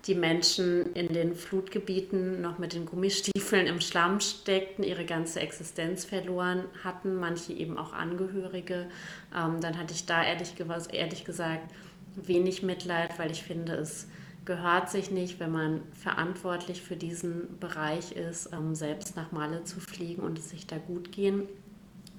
die 0.07 0.15
Menschen 0.15 0.93
in 0.93 1.09
den 1.09 1.35
Flutgebieten 1.35 2.43
noch 2.43 2.59
mit 2.59 2.75
den 2.75 2.85
Gummistiefeln 2.85 3.67
im 3.67 3.81
Schlamm 3.81 4.21
steckten, 4.21 4.85
ihre 4.85 5.07
ganze 5.07 5.41
Existenz 5.41 6.05
verloren 6.05 6.65
hatten, 6.83 7.17
manche 7.17 7.55
eben 7.55 7.79
auch 7.79 7.93
Angehörige. 7.95 8.87
Ähm, 9.35 9.61
dann 9.61 9.79
hatte 9.79 9.95
ich 9.95 10.05
da 10.05 10.23
ehrlich, 10.23 10.55
ehrlich 10.93 11.25
gesagt 11.25 11.73
wenig 12.17 12.63
Mitleid, 12.63 13.19
weil 13.19 13.31
ich 13.31 13.43
finde, 13.43 13.75
es 13.75 14.07
gehört 14.45 14.91
sich 14.91 15.11
nicht, 15.11 15.41
wenn 15.41 15.53
man 15.53 15.81
verantwortlich 15.95 16.83
für 16.83 16.97
diesen 16.97 17.59
Bereich 17.59 18.13
ist, 18.13 18.53
ähm, 18.53 18.75
selbst 18.75 19.17
nach 19.17 19.33
Malle 19.33 19.65
zu 19.65 19.81
fliegen 19.81 20.23
und 20.23 20.39
es 20.39 20.51
sich 20.51 20.67
da 20.67 20.77
gut 20.77 21.13
gehen 21.13 21.49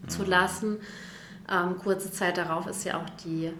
mhm. 0.01 0.09
zu 0.09 0.23
lassen. 0.23 0.77
Ähm, 1.51 1.77
kurze 1.77 2.11
Zeit 2.11 2.37
darauf 2.37 2.65
ist 2.65 2.83
ja 2.83 2.99
auch 2.99 3.09
die 3.23 3.51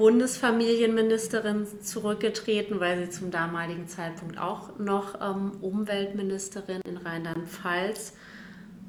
Bundesfamilienministerin 0.00 1.66
zurückgetreten, 1.82 2.80
weil 2.80 3.04
sie 3.04 3.10
zum 3.10 3.30
damaligen 3.30 3.86
Zeitpunkt 3.86 4.38
auch 4.38 4.78
noch 4.78 5.20
ähm, 5.20 5.52
Umweltministerin 5.60 6.80
in 6.86 6.96
Rheinland-Pfalz 6.96 8.14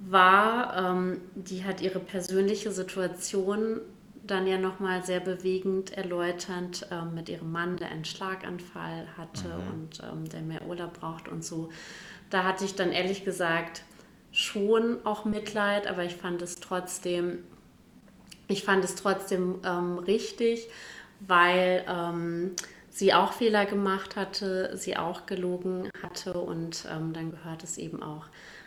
war. 0.07 0.78
Ähm, 0.78 1.20
die 1.36 1.66
hat 1.66 1.82
ihre 1.82 1.99
persönliche 1.99 2.72
Situation 2.72 3.82
dann 4.24 4.47
ja 4.47 4.57
nochmal 4.57 5.03
sehr 5.03 5.20
bewegend 5.20 5.91
erläuternd 5.91 6.88
ähm, 6.91 7.14
mit 7.14 7.28
ihrem 7.28 7.51
Mann, 7.51 7.76
der 7.76 7.89
einen 7.89 8.05
Schlaganfall 8.05 9.05
hatte 9.18 9.49
mhm. 9.49 9.74
und 9.74 10.01
ähm, 10.09 10.30
der 10.30 10.41
mehr 10.43 10.66
Urlaub 10.66 10.93
braucht 10.93 11.28
und 11.28 11.43
so. 11.43 11.72
Da 12.30 12.45
hatte 12.45 12.64
ich 12.64 12.76
dann 12.76 12.93
ehrlich 12.93 13.26
gesagt 13.26 13.84
schon 14.32 15.05
auch 15.05 15.26
Mitleid, 15.26 15.88
aber 15.88 16.05
ich 16.05 16.16
fand 16.16 16.41
es 16.41 16.62
trotzdem, 16.62 17.39
ich 18.47 18.64
fand 18.64 18.86
es 18.86 18.95
trotzdem 18.95 19.59
ähm, 19.66 19.97
richtig, 19.97 20.70
weil 21.28 21.86
ähm, 21.88 22.51
sie 22.89 23.13
auch 23.13 23.34
Fehler 23.34 23.65
gemacht 23.65 24.15
hatte, 24.15 24.76
sie 24.76 24.97
auch 24.97 25.26
gelogen 25.26 25.89
hatte 26.01 26.34
und 26.34 26.86
ähm, 26.91 27.13
dann 27.13 27.32
gehört 27.32 27.63
es 27.63 27.78
eben 27.78 28.03
auch 28.03 28.26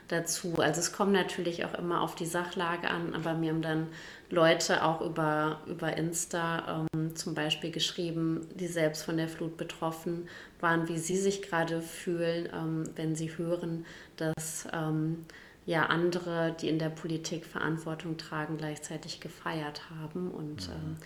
dazu. 0.09 0.57
Also 0.59 0.81
es 0.81 0.93
kommt 0.93 1.13
natürlich 1.13 1.65
auch 1.65 1.75
immer 1.75 2.01
auf 2.01 2.15
die 2.15 2.27
Sachlage 2.27 2.89
an, 2.89 3.15
aber 3.15 3.35
mir 3.35 3.51
haben 3.53 3.63
dann 3.63 3.89
Leute 4.31 4.85
auch 4.85 5.01
über, 5.01 5.61
über 5.67 5.97
Insta 5.97 6.87
ähm, 6.95 7.17
zum 7.17 7.35
Beispiel 7.35 7.71
geschrieben, 7.71 8.47
die 8.55 8.67
selbst 8.67 9.05
von 9.05 9.17
der 9.17 9.29
Flut 9.29 9.57
betroffen 9.57 10.29
waren, 10.61 10.89
wie 10.89 10.99
sie 10.99 11.17
sich 11.17 11.43
gerade 11.43 11.81
fühlen, 11.81 12.49
ähm, 12.53 12.85
wenn 12.97 13.15
sie 13.15 13.37
hören, 13.37 13.87
dass 14.17 14.69
ähm, 14.73 15.25
ja 15.67 15.87
andere, 15.87 16.55
die 16.61 16.69
in 16.69 16.79
der 16.79 16.91
Politik 16.91 17.47
Verantwortung 17.47 18.19
tragen, 18.19 18.59
gleichzeitig 18.59 19.21
gefeiert 19.21 19.83
haben. 20.01 20.31
Und 20.31 20.69
mhm. 20.69 20.97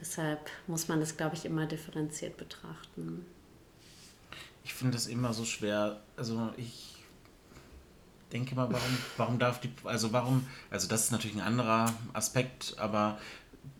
Deshalb 0.00 0.50
muss 0.66 0.88
man 0.88 1.00
das, 1.00 1.16
glaube 1.16 1.34
ich, 1.34 1.44
immer 1.44 1.66
differenziert 1.66 2.36
betrachten. 2.36 3.26
Ich 4.64 4.74
finde 4.74 4.92
das 4.92 5.06
immer 5.06 5.32
so 5.32 5.44
schwer. 5.44 6.00
Also 6.16 6.52
ich 6.56 6.96
denke 8.32 8.54
mal, 8.54 8.70
warum, 8.70 8.98
warum 9.16 9.38
darf 9.38 9.60
die, 9.60 9.70
also 9.84 10.12
warum, 10.12 10.46
also 10.70 10.88
das 10.88 11.04
ist 11.04 11.12
natürlich 11.12 11.36
ein 11.36 11.42
anderer 11.42 11.92
Aspekt, 12.12 12.76
aber 12.78 13.18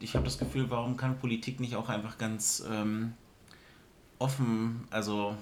ich 0.01 0.14
habe 0.14 0.25
das 0.25 0.39
Gefühl, 0.39 0.71
warum 0.71 0.97
kann 0.97 1.19
Politik 1.19 1.61
nicht 1.61 1.77
auch 1.77 1.89
einfach 1.89 2.19
ganz 2.19 2.62
ähm, 2.69 3.14
offen, 4.19 4.87
also 4.91 5.37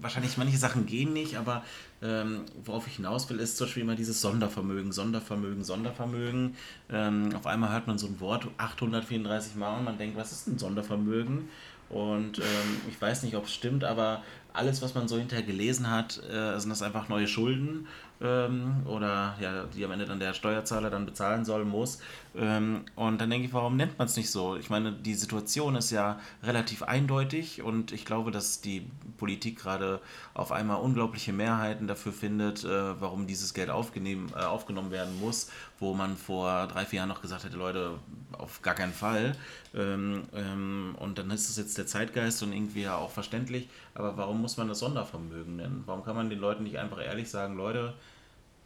wahrscheinlich 0.00 0.36
manche 0.36 0.56
Sachen 0.56 0.86
gehen 0.86 1.12
nicht, 1.12 1.36
aber 1.36 1.64
ähm, 2.02 2.42
worauf 2.64 2.86
ich 2.86 2.96
hinaus 2.96 3.28
will, 3.28 3.40
ist 3.40 3.56
zum 3.56 3.66
Beispiel 3.66 3.82
immer 3.82 3.96
dieses 3.96 4.20
Sondervermögen, 4.20 4.92
Sondervermögen, 4.92 5.64
Sondervermögen. 5.64 6.54
Ähm, 6.90 7.34
auf 7.34 7.46
einmal 7.46 7.72
hört 7.72 7.86
man 7.86 7.98
so 7.98 8.06
ein 8.06 8.20
Wort 8.20 8.46
834 8.56 9.56
Mal 9.56 9.78
und 9.78 9.84
man 9.84 9.98
denkt, 9.98 10.16
was 10.16 10.32
ist 10.32 10.46
ein 10.46 10.58
Sondervermögen? 10.58 11.48
Und 11.90 12.38
ähm, 12.38 12.80
ich 12.88 13.00
weiß 13.00 13.22
nicht, 13.22 13.34
ob 13.34 13.46
es 13.46 13.54
stimmt, 13.54 13.82
aber 13.82 14.22
alles, 14.52 14.82
was 14.82 14.94
man 14.94 15.08
so 15.08 15.16
hinterher 15.16 15.44
gelesen 15.44 15.90
hat, 15.90 16.22
äh, 16.30 16.58
sind 16.58 16.70
das 16.70 16.82
einfach 16.82 17.08
neue 17.08 17.26
Schulden 17.26 17.86
ähm, 18.20 18.82
oder 18.86 19.36
ja, 19.40 19.64
die 19.64 19.84
am 19.84 19.92
Ende 19.92 20.04
dann 20.04 20.20
der 20.20 20.34
Steuerzahler 20.34 20.90
dann 20.90 21.06
bezahlen 21.06 21.44
soll, 21.44 21.64
muss. 21.64 22.00
Ähm, 22.36 22.84
und 22.96 23.20
dann 23.20 23.30
denke 23.30 23.46
ich, 23.46 23.52
warum 23.52 23.76
nennt 23.76 23.98
man 23.98 24.06
es 24.06 24.16
nicht 24.16 24.30
so? 24.30 24.56
Ich 24.56 24.70
meine, 24.70 24.92
die 24.92 25.14
Situation 25.14 25.76
ist 25.76 25.90
ja 25.90 26.18
relativ 26.42 26.82
eindeutig 26.82 27.62
und 27.62 27.92
ich 27.92 28.04
glaube, 28.04 28.30
dass 28.30 28.60
die 28.60 28.90
Politik 29.16 29.58
gerade 29.58 30.00
auf 30.34 30.52
einmal 30.52 30.80
unglaubliche 30.80 31.32
Mehrheiten 31.32 31.86
dafür 31.86 32.12
findet, 32.12 32.64
äh, 32.64 33.00
warum 33.00 33.26
dieses 33.26 33.54
Geld 33.54 33.70
aufgenehm, 33.70 34.28
äh, 34.34 34.44
aufgenommen 34.44 34.90
werden 34.90 35.18
muss, 35.20 35.50
wo 35.80 35.94
man 35.94 36.16
vor 36.16 36.66
drei, 36.66 36.84
vier 36.84 36.98
Jahren 36.98 37.08
noch 37.08 37.22
gesagt 37.22 37.44
hätte, 37.44 37.56
Leute, 37.56 37.98
auf 38.32 38.62
gar 38.62 38.74
keinen 38.74 38.92
Fall. 38.92 39.36
Ähm, 39.74 40.24
ähm, 40.34 40.94
und 40.98 41.18
dann 41.18 41.30
ist 41.30 41.48
es 41.48 41.56
jetzt 41.56 41.78
der 41.78 41.86
Zeitgeist 41.86 42.42
und 42.42 42.52
irgendwie 42.52 42.82
ja 42.82 42.96
auch 42.96 43.10
verständlich, 43.10 43.68
aber 43.94 44.16
warum 44.16 44.40
muss 44.40 44.56
man 44.56 44.68
das 44.68 44.80
Sondervermögen 44.80 45.56
nennen? 45.56 45.82
Warum 45.86 46.04
kann 46.04 46.16
man 46.16 46.30
den 46.30 46.38
Leuten 46.38 46.64
nicht 46.64 46.78
einfach 46.78 47.00
ehrlich 47.00 47.30
sagen, 47.30 47.56
Leute, 47.56 47.94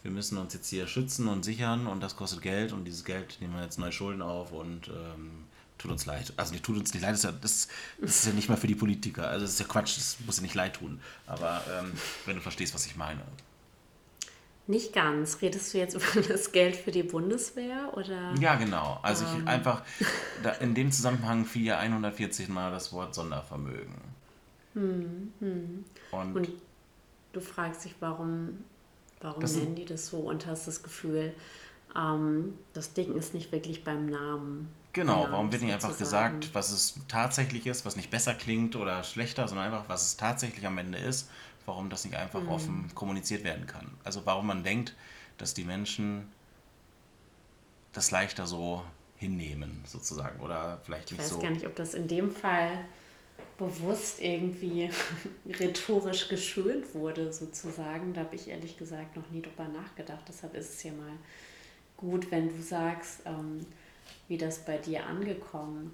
wir 0.03 0.11
müssen 0.11 0.39
uns 0.39 0.55
jetzt 0.55 0.69
hier 0.69 0.87
schützen 0.87 1.29
und 1.29 1.45
sichern 1.45 1.87
und 1.87 2.03
das 2.03 2.17
kostet 2.17 2.43
Geld 2.43 2.73
und 2.73 2.85
dieses 2.85 3.05
Geld 3.05 3.41
nehmen 3.41 3.55
wir 3.55 3.63
jetzt 3.63 3.79
neue 3.79 3.93
Schulden 3.93 4.23
auf 4.23 4.53
und 4.53 4.89
ähm, 4.89 5.45
tut 5.79 5.91
uns 5.91 6.07
leid. 6.07 6.33
Also 6.37 6.55
tut 6.57 6.77
uns 6.77 6.93
nicht 6.93 7.03
leid, 7.03 7.13
das 7.13 7.25
ist, 7.25 7.25
ja, 7.25 7.33
das 7.43 7.71
ist 8.01 8.27
ja 8.27 8.33
nicht 8.33 8.49
mal 8.49 8.57
für 8.57 8.67
die 8.67 8.75
Politiker. 8.75 9.29
Also 9.29 9.45
das 9.45 9.55
ist 9.55 9.61
ja 9.61 9.67
Quatsch, 9.67 9.97
das 9.97 10.17
muss 10.27 10.37
ja 10.37 10.43
nicht 10.43 10.55
leid 10.55 10.75
tun. 10.75 11.01
Aber 11.27 11.63
ähm, 11.71 11.93
wenn 12.27 12.37
du 12.37 12.43
verstehst, 12.43 12.75
was 12.75 12.87
ich 12.87 12.97
meine. 12.97 13.21
Nicht 14.67 14.93
ganz. 14.93 15.43
Redest 15.43 15.75
du 15.75 15.79
jetzt 15.79 15.95
über 16.15 16.23
das 16.27 16.53
Geld 16.53 16.77
für 16.77 16.91
die 16.91 17.03
Bundeswehr 17.03 17.93
oder? 17.97 18.35
Ja, 18.41 18.55
genau. 18.57 18.99
Also 19.03 19.25
ähm. 19.25 19.43
ich 19.43 19.49
einfach, 19.49 19.83
in 20.61 20.75
dem 20.75 20.93
Zusammenhang 20.93 21.45
fiel 21.45 21.67
ja 21.67 21.79
140 21.79 22.49
Mal 22.49 22.71
das 22.71 22.93
Wort 22.93 23.15
Sondervermögen. 23.15 23.97
Hm, 24.75 25.33
hm. 25.41 25.85
Und, 26.13 26.37
und, 26.37 26.49
du 27.33 27.41
fragst 27.41 27.85
dich, 27.85 27.95
warum 28.01 28.65
Warum 29.23 29.45
nennen 29.45 29.77
die 29.77 29.85
das 29.85 30.09
so 30.09 30.19
und 30.19 30.47
hast 30.47 30.67
das 30.67 30.83
Gefühl, 30.83 31.33
ähm, 31.97 32.55
das 32.73 32.93
Ding 32.93 33.15
ist 33.15 33.35
nicht 33.35 33.53
wirklich 33.53 33.85
beim 33.85 34.07
Namen. 34.07 34.69
Genau, 34.93 35.27
warum 35.31 35.53
wird 35.53 35.63
nicht 35.63 35.73
einfach 35.73 35.97
gesagt, 35.97 36.51
was 36.55 36.71
es 36.71 36.97
tatsächlich 37.09 37.67
ist, 37.67 37.87
was 37.87 37.97
nicht 37.97 38.11
besser 38.11 38.35
klingt 38.35 38.77
oder 38.77 39.05
schlechter, 39.05 39.49
sondern 39.49 39.67
einfach, 39.67 39.89
was 39.89 40.05
es 40.07 40.17
tatsächlich 40.17 40.67
am 40.67 40.77
Ende 40.77 40.99
ist, 40.99 41.31
warum 41.67 41.91
das 41.91 42.05
nicht 42.05 42.17
einfach 42.17 42.43
mhm. 42.43 42.49
offen 42.49 42.91
kommuniziert 42.95 43.45
werden 43.45 43.67
kann. 43.67 43.91
Also 44.05 44.25
warum 44.25 44.47
man 44.47 44.65
denkt, 44.65 44.95
dass 45.39 45.55
die 45.55 45.65
Menschen 45.65 46.29
das 47.93 48.11
leichter 48.11 48.47
so 48.47 48.83
hinnehmen, 49.17 49.83
sozusagen, 49.87 50.41
oder 50.41 50.81
vielleicht 50.85 51.13
nicht 51.13 51.23
so. 51.23 51.37
Ich 51.37 51.43
weiß 51.43 51.43
gar 51.43 51.51
nicht, 51.55 51.67
ob 51.67 51.77
das 51.77 51.95
in 51.95 52.09
dem 52.09 52.31
Fall 52.31 52.85
bewusst 53.59 54.21
irgendwie 54.21 54.91
rhetorisch 55.61 56.29
geschönt 56.29 56.95
wurde, 56.95 57.33
sozusagen. 57.33 58.15
Da 58.15 58.23
habe 58.23 58.35
ich 58.35 58.49
ehrlich 58.49 58.77
gesagt 58.77 59.17
noch 59.17 59.31
nie 59.31 59.43
drüber 59.43 59.69
nachgedacht. 59.69 60.23
Deshalb 60.27 60.55
ist 60.55 60.75
es 60.75 60.83
ja 60.83 60.93
mal 60.93 61.13
gut, 61.97 62.31
wenn 62.31 62.49
du 62.49 62.63
sagst, 62.63 63.21
ähm, 63.27 63.65
wie 64.29 64.39
das 64.39 64.65
bei 64.65 64.79
dir 64.79 65.07
angekommen 65.07 65.93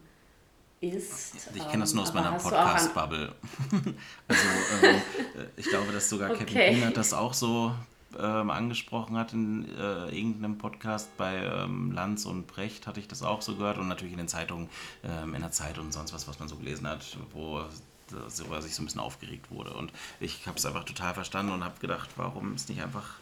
ist. 0.81 1.33
Ich 1.55 1.69
kenne 1.69 1.83
das 1.83 1.95
nur 1.95 2.03
aus 2.03 2.11
ähm, 2.11 2.17
meiner 2.17 2.33
Podcast-Bubble. 2.33 3.35
also 4.29 4.43
ähm, 4.83 5.03
ich 5.57 5.69
glaube, 5.69 5.93
dass 5.93 6.09
sogar 6.09 6.31
okay. 6.31 6.45
Kevin 6.45 6.83
Kühn 6.83 6.93
das 6.95 7.13
auch 7.13 7.35
so 7.35 7.75
ähm, 8.19 8.51
angesprochen 8.51 9.17
hat 9.17 9.33
in 9.33 9.69
äh, 9.77 10.09
irgendeinem 10.09 10.59
Podcast 10.59 11.17
bei 11.17 11.37
ähm, 11.37 11.93
Lanz 11.93 12.25
und 12.27 12.47
Brecht, 12.47 12.87
hatte 12.87 13.01
ich 13.01 13.09
das 13.09 13.23
auch 13.23 13.43
so 13.43 13.57
gehört 13.57 13.79
und 13.79 13.89
natürlich 13.89 14.13
in 14.13 14.19
den 14.19 14.29
Zeitungen, 14.29 14.69
ähm, 15.05 15.35
in 15.35 15.41
der 15.41 15.53
Zeit 15.53 15.79
und 15.79 15.93
sonst 15.93 16.13
was, 16.13 16.27
was 16.27 16.39
man 16.39 16.49
so 16.49 16.57
gelesen 16.57 16.87
hat, 16.87 17.17
wo 17.33 17.65
worüber 18.11 18.63
sich 18.63 18.75
so 18.75 18.83
ein 18.83 18.87
bisschen 18.87 19.01
aufgeregt 19.01 19.51
wurde. 19.51 19.75
Und 19.75 19.93
ich 20.19 20.47
habe 20.47 20.57
es 20.57 20.65
einfach 20.65 20.85
total 20.85 21.13
verstanden 21.13 21.53
und 21.53 21.63
habe 21.63 21.79
gedacht, 21.81 22.09
warum 22.17 22.55
es 22.55 22.69
nicht 22.69 22.83
einfach 22.83 23.17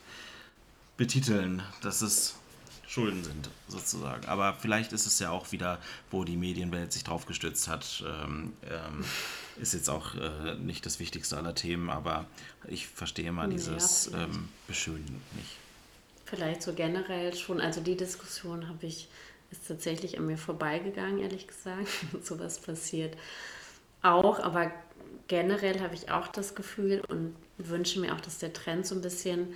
betiteln, 0.96 1.62
dass 1.82 2.02
es 2.02 2.36
Schulden 2.96 3.22
sind, 3.22 3.50
sozusagen. 3.68 4.24
Aber 4.24 4.54
vielleicht 4.54 4.94
ist 4.94 5.04
es 5.04 5.18
ja 5.18 5.30
auch 5.30 5.52
wieder, 5.52 5.78
wo 6.10 6.24
die 6.24 6.38
Medienwelt 6.38 6.94
sich 6.94 7.04
drauf 7.04 7.26
gestützt 7.26 7.68
hat. 7.68 8.02
Ähm, 8.06 8.54
ähm, 8.62 9.04
ist 9.60 9.74
jetzt 9.74 9.90
auch 9.90 10.14
äh, 10.14 10.54
nicht 10.54 10.86
das 10.86 10.98
wichtigste 10.98 11.36
aller 11.36 11.54
Themen, 11.54 11.90
aber 11.90 12.24
ich 12.66 12.86
verstehe 12.86 13.32
mal 13.32 13.50
dieses 13.50 14.08
ja, 14.10 14.24
ähm, 14.24 14.48
Beschönigen 14.66 15.20
nicht. 15.34 15.56
Vielleicht 16.24 16.62
so 16.62 16.72
generell 16.72 17.34
schon. 17.36 17.60
Also 17.60 17.82
die 17.82 17.98
Diskussion 17.98 18.66
habe 18.66 18.86
ich, 18.86 19.08
ist 19.50 19.68
tatsächlich 19.68 20.16
an 20.16 20.24
mir 20.24 20.38
vorbeigegangen, 20.38 21.18
ehrlich 21.18 21.46
gesagt. 21.46 21.88
Sowas 22.22 22.58
passiert 22.58 23.14
auch, 24.00 24.38
aber 24.38 24.72
generell 25.28 25.80
habe 25.80 25.94
ich 25.94 26.10
auch 26.10 26.28
das 26.28 26.54
Gefühl 26.54 27.02
und 27.08 27.36
wünsche 27.58 28.00
mir 28.00 28.14
auch, 28.14 28.22
dass 28.22 28.38
der 28.38 28.54
Trend 28.54 28.86
so 28.86 28.94
ein 28.94 29.02
bisschen 29.02 29.54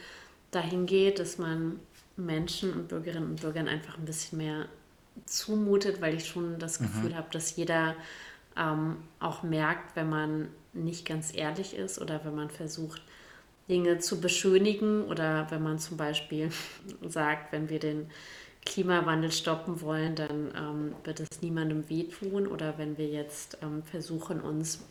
dahin 0.50 0.84
geht, 0.84 1.18
dass 1.18 1.38
man 1.38 1.80
Menschen 2.24 2.72
und 2.72 2.88
Bürgerinnen 2.88 3.30
und 3.30 3.40
Bürgern 3.40 3.68
einfach 3.68 3.98
ein 3.98 4.04
bisschen 4.04 4.38
mehr 4.38 4.66
zumutet, 5.26 6.00
weil 6.00 6.14
ich 6.14 6.26
schon 6.26 6.58
das 6.58 6.80
mhm. 6.80 6.86
Gefühl 6.86 7.10
mhm. 7.10 7.16
habe, 7.16 7.28
dass 7.30 7.56
jeder 7.56 7.96
ähm, 8.56 8.96
auch 9.18 9.42
merkt, 9.42 9.96
wenn 9.96 10.08
man 10.08 10.48
nicht 10.72 11.06
ganz 11.06 11.34
ehrlich 11.34 11.74
ist 11.74 12.00
oder 12.00 12.24
wenn 12.24 12.34
man 12.34 12.50
versucht, 12.50 13.02
Dinge 13.68 13.98
zu 13.98 14.20
beschönigen 14.20 15.04
oder 15.04 15.50
wenn 15.50 15.62
man 15.62 15.78
zum 15.78 15.96
Beispiel 15.96 16.50
sagt, 17.08 17.52
wenn 17.52 17.68
wir 17.68 17.78
den 17.78 18.10
Klimawandel 18.66 19.32
stoppen 19.32 19.80
wollen, 19.80 20.16
dann 20.16 20.52
ähm, 20.56 20.94
wird 21.04 21.20
es 21.20 21.40
niemandem 21.40 21.88
wehtun 21.88 22.46
oder 22.46 22.76
wenn 22.78 22.98
wir 22.98 23.06
jetzt 23.06 23.58
ähm, 23.62 23.82
versuchen, 23.82 24.40
uns 24.40 24.84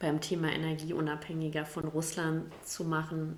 beim 0.00 0.20
Thema 0.20 0.50
Energie 0.50 0.92
unabhängiger 0.92 1.64
von 1.64 1.84
Russland 1.84 2.52
zu 2.64 2.84
machen, 2.84 3.36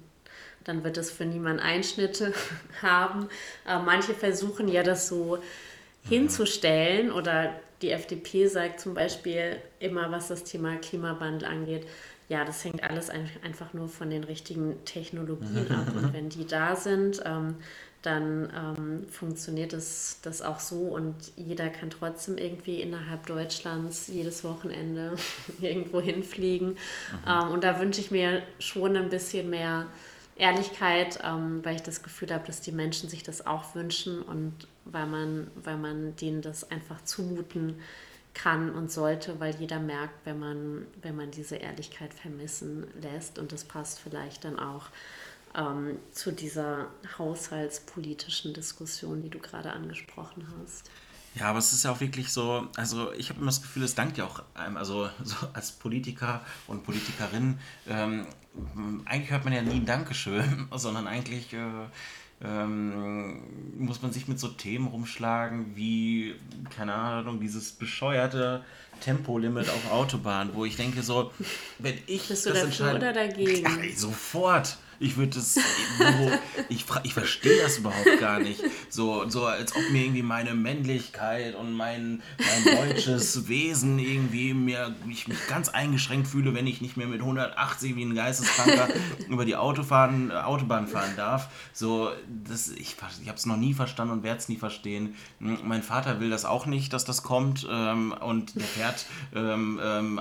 dann 0.64 0.84
wird 0.84 0.96
es 0.96 1.10
für 1.10 1.24
niemanden 1.24 1.60
Einschnitte 1.60 2.32
haben. 2.82 3.28
Aber 3.64 3.82
manche 3.82 4.14
versuchen 4.14 4.68
ja 4.68 4.82
das 4.82 5.08
so 5.08 5.38
hinzustellen 6.08 7.12
oder 7.12 7.54
die 7.82 7.90
FDP 7.90 8.46
sagt 8.46 8.80
zum 8.80 8.94
Beispiel 8.94 9.56
immer, 9.78 10.10
was 10.10 10.28
das 10.28 10.44
Thema 10.44 10.76
Klimawandel 10.76 11.48
angeht, 11.48 11.86
ja, 12.28 12.44
das 12.44 12.64
hängt 12.64 12.84
alles 12.84 13.10
einfach 13.10 13.72
nur 13.72 13.88
von 13.88 14.08
den 14.08 14.22
richtigen 14.22 14.84
Technologien 14.84 15.70
ab. 15.72 15.92
Und 15.96 16.12
wenn 16.12 16.28
die 16.28 16.46
da 16.46 16.76
sind, 16.76 17.20
ähm, 17.24 17.56
dann 18.02 18.50
ähm, 18.56 19.08
funktioniert 19.10 19.72
das, 19.72 20.20
das 20.22 20.40
auch 20.40 20.58
so 20.58 20.84
und 20.84 21.14
jeder 21.36 21.68
kann 21.68 21.90
trotzdem 21.90 22.38
irgendwie 22.38 22.80
innerhalb 22.80 23.26
Deutschlands 23.26 24.08
jedes 24.08 24.42
Wochenende 24.42 25.16
irgendwo 25.60 26.00
hinfliegen. 26.00 26.68
Mhm. 26.68 26.76
Ähm, 27.28 27.50
und 27.50 27.62
da 27.62 27.78
wünsche 27.78 28.00
ich 28.00 28.10
mir 28.10 28.42
schon 28.58 28.96
ein 28.96 29.10
bisschen 29.10 29.50
mehr 29.50 29.86
Ehrlichkeit, 30.40 31.18
ähm, 31.22 31.64
weil 31.64 31.76
ich 31.76 31.82
das 31.82 32.02
Gefühl 32.02 32.32
habe, 32.32 32.46
dass 32.46 32.60
die 32.60 32.72
Menschen 32.72 33.08
sich 33.08 33.22
das 33.22 33.46
auch 33.46 33.74
wünschen 33.74 34.22
und 34.22 34.66
weil 34.84 35.06
man, 35.06 35.50
weil 35.54 35.76
man 35.76 36.16
denen 36.16 36.42
das 36.42 36.70
einfach 36.70 37.04
zumuten 37.04 37.80
kann 38.32 38.74
und 38.74 38.90
sollte, 38.90 39.38
weil 39.40 39.54
jeder 39.56 39.78
merkt, 39.78 40.24
wenn 40.24 40.38
man, 40.38 40.86
wenn 41.02 41.16
man 41.16 41.30
diese 41.30 41.56
Ehrlichkeit 41.56 42.14
vermissen 42.14 42.86
lässt 43.00 43.38
und 43.38 43.52
das 43.52 43.64
passt 43.64 43.98
vielleicht 43.98 44.44
dann 44.44 44.58
auch 44.58 44.86
ähm, 45.54 45.98
zu 46.12 46.32
dieser 46.32 46.86
haushaltspolitischen 47.18 48.54
Diskussion, 48.54 49.22
die 49.22 49.30
du 49.30 49.38
gerade 49.38 49.72
angesprochen 49.72 50.46
hast. 50.60 50.90
Ja, 51.34 51.46
aber 51.46 51.58
es 51.60 51.72
ist 51.72 51.84
ja 51.84 51.92
auch 51.92 52.00
wirklich 52.00 52.32
so, 52.32 52.66
also 52.76 53.12
ich 53.12 53.28
habe 53.28 53.38
immer 53.38 53.50
das 53.50 53.62
Gefühl, 53.62 53.84
es 53.84 53.94
dankt 53.94 54.18
ja 54.18 54.24
auch 54.24 54.42
einem, 54.54 54.76
also 54.76 55.08
so 55.22 55.36
als 55.52 55.72
Politiker 55.72 56.40
und 56.66 56.82
Politikerin, 56.82 57.58
ähm, 57.88 58.26
eigentlich 59.04 59.30
hört 59.30 59.44
man 59.44 59.52
ja 59.52 59.62
nie 59.62 59.76
ein 59.76 59.86
Dankeschön, 59.86 60.68
sondern 60.74 61.06
eigentlich 61.06 61.52
äh, 61.52 61.86
ähm, 62.42 63.42
muss 63.78 64.02
man 64.02 64.12
sich 64.12 64.26
mit 64.26 64.40
so 64.40 64.48
Themen 64.48 64.88
rumschlagen 64.88 65.76
wie, 65.76 66.34
keine 66.74 66.94
Ahnung, 66.94 67.38
dieses 67.38 67.72
bescheuerte 67.72 68.64
Tempolimit 69.00 69.68
auf 69.68 69.92
Autobahn, 69.92 70.50
wo 70.54 70.64
ich 70.64 70.76
denke 70.76 71.02
so, 71.02 71.32
wenn 71.78 71.98
ich 72.06 72.28
Bist 72.28 72.46
du 72.46 72.50
das 72.50 72.62
dafür 72.62 72.94
oder 72.96 73.12
dagegen? 73.12 73.62
Ja, 73.62 73.96
sofort. 73.96 74.78
Ich 75.02 75.16
würde 75.16 75.36
das, 75.36 75.58
ich, 76.68 76.84
ich 77.04 77.14
verstehe 77.14 77.62
das 77.62 77.78
überhaupt 77.78 78.20
gar 78.20 78.38
nicht. 78.38 78.62
So, 78.90 79.26
so 79.30 79.46
als 79.46 79.74
ob 79.74 79.90
mir 79.90 80.04
irgendwie 80.04 80.22
meine 80.22 80.52
Männlichkeit 80.52 81.54
und 81.54 81.72
mein, 81.72 82.22
mein 82.38 82.88
deutsches 82.88 83.48
Wesen 83.48 83.98
irgendwie 83.98 84.52
mir, 84.52 84.94
ich 85.08 85.26
mich 85.26 85.38
ganz 85.48 85.70
eingeschränkt 85.70 86.28
fühle, 86.28 86.54
wenn 86.54 86.66
ich 86.66 86.82
nicht 86.82 86.98
mehr 86.98 87.06
mit 87.06 87.20
180 87.20 87.96
wie 87.96 88.04
ein 88.04 88.14
Geisteskranker 88.14 88.88
über 89.28 89.46
die 89.46 89.56
Autofahren, 89.56 90.30
Autobahn 90.32 90.86
fahren 90.86 91.14
darf. 91.16 91.48
So, 91.72 92.10
das, 92.46 92.68
ich, 92.68 92.96
ich 93.22 93.28
habe 93.28 93.38
es 93.38 93.46
noch 93.46 93.56
nie 93.56 93.72
verstanden 93.72 94.12
und 94.12 94.22
werde 94.22 94.40
es 94.40 94.50
nie 94.50 94.58
verstehen. 94.58 95.14
Mein 95.38 95.82
Vater 95.82 96.20
will 96.20 96.28
das 96.28 96.44
auch 96.44 96.66
nicht, 96.66 96.92
dass 96.92 97.06
das 97.06 97.22
kommt 97.22 97.66
ähm, 97.70 98.12
und 98.20 98.54
der 98.54 98.66
fährt 98.66 99.06
ähm, 99.34 99.80
ähm, 99.82 100.20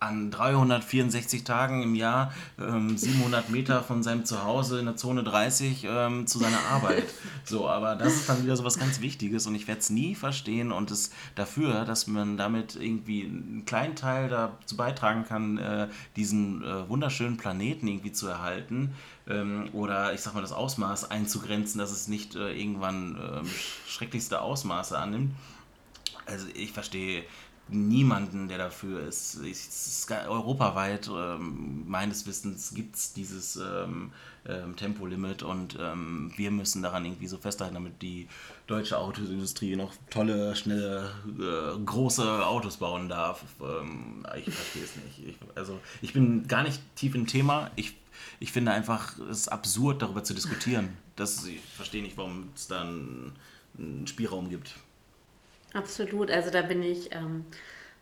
an 0.00 0.30
364 0.30 1.44
Tagen 1.44 1.82
im 1.82 1.94
Jahr 1.94 2.32
ähm, 2.58 2.96
700 2.96 3.50
Meter 3.50 3.82
von 3.82 4.02
seinem 4.02 4.24
Zuhause 4.24 4.78
in 4.78 4.86
der 4.86 4.96
Zone 4.96 5.24
30 5.24 5.86
ähm, 5.88 6.26
zu 6.26 6.38
seiner 6.38 6.60
Arbeit. 6.70 7.04
So, 7.44 7.66
aber 7.66 7.96
das 7.96 8.12
ist 8.12 8.28
dann 8.28 8.42
wieder 8.42 8.56
so 8.56 8.64
was 8.64 8.78
ganz 8.78 9.00
Wichtiges 9.00 9.46
und 9.46 9.54
ich 9.54 9.66
werde 9.66 9.80
es 9.80 9.88
nie 9.88 10.14
verstehen 10.14 10.70
und 10.70 10.90
es 10.90 11.10
dafür, 11.34 11.86
dass 11.86 12.06
man 12.06 12.36
damit 12.36 12.76
irgendwie 12.76 13.24
einen 13.24 13.62
kleinen 13.64 13.96
Teil 13.96 14.28
dazu 14.28 14.76
beitragen 14.76 15.24
kann, 15.24 15.56
äh, 15.56 15.88
diesen 16.16 16.62
äh, 16.62 16.86
wunderschönen 16.90 17.38
Planeten 17.38 17.88
irgendwie 17.88 18.12
zu 18.12 18.28
erhalten 18.28 18.92
ähm, 19.26 19.70
oder 19.72 20.12
ich 20.12 20.20
sag 20.20 20.34
mal 20.34 20.42
das 20.42 20.52
Ausmaß 20.52 21.10
einzugrenzen, 21.10 21.78
dass 21.78 21.90
es 21.90 22.06
nicht 22.06 22.34
äh, 22.34 22.52
irgendwann 22.52 23.16
ähm, 23.16 23.50
schrecklichste 23.86 24.42
Ausmaße 24.42 24.98
annimmt. 24.98 25.34
Also 26.26 26.46
ich 26.54 26.72
verstehe 26.72 27.24
niemanden, 27.70 28.48
der 28.48 28.58
dafür 28.58 29.06
ist. 29.06 29.34
ist 29.36 30.10
europaweit, 30.10 31.08
ähm, 31.08 31.84
meines 31.86 32.26
Wissens, 32.26 32.72
gibt 32.74 32.96
es 32.96 33.12
dieses 33.12 33.56
ähm, 33.56 34.12
ähm, 34.46 34.76
Tempolimit 34.76 35.42
und 35.42 35.76
ähm, 35.80 36.32
wir 36.36 36.50
müssen 36.50 36.82
daran 36.82 37.04
irgendwie 37.04 37.26
so 37.26 37.36
festhalten, 37.36 37.74
damit 37.74 38.00
die 38.02 38.28
deutsche 38.66 38.98
Autoindustrie 38.98 39.76
noch 39.76 39.92
tolle, 40.10 40.56
schnelle, 40.56 41.10
äh, 41.26 41.78
große 41.84 42.46
Autos 42.46 42.78
bauen 42.78 43.08
darf. 43.08 43.42
Ähm, 43.60 44.26
ich 44.36 44.52
verstehe 44.52 44.84
es 44.84 44.96
nicht. 44.96 45.28
Ich, 45.28 45.36
also 45.54 45.78
ich 46.02 46.12
bin 46.12 46.48
gar 46.48 46.62
nicht 46.62 46.80
tief 46.96 47.14
im 47.14 47.26
Thema. 47.26 47.70
Ich, 47.76 47.94
ich 48.40 48.52
finde 48.52 48.72
einfach, 48.72 49.18
es 49.30 49.40
ist 49.40 49.48
absurd, 49.48 50.02
darüber 50.02 50.24
zu 50.24 50.34
diskutieren. 50.34 50.96
Das, 51.16 51.44
ich 51.46 51.60
verstehe 51.60 52.02
nicht, 52.02 52.16
warum 52.16 52.48
es 52.54 52.68
dann 52.68 53.32
einen 53.76 54.06
Spielraum 54.06 54.48
gibt. 54.48 54.74
Absolut, 55.74 56.30
also 56.30 56.50
da 56.50 56.62
bin 56.62 56.82
ich 56.82 57.12
ähm, 57.14 57.44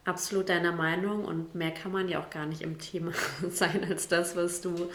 absolut 0.05 0.49
deiner 0.49 0.73
Meinung 0.73 1.25
und 1.25 1.55
mehr 1.55 1.73
kann 1.73 1.93
man 1.93 2.09
ja 2.09 2.21
auch 2.21 2.31
gar 2.31 2.47
nicht 2.47 2.63
im 2.63 2.79
Thema 2.79 3.13
sein 3.51 3.85
als 3.89 4.09
das, 4.09 4.37
was 4.37 4.61
du 4.61 4.91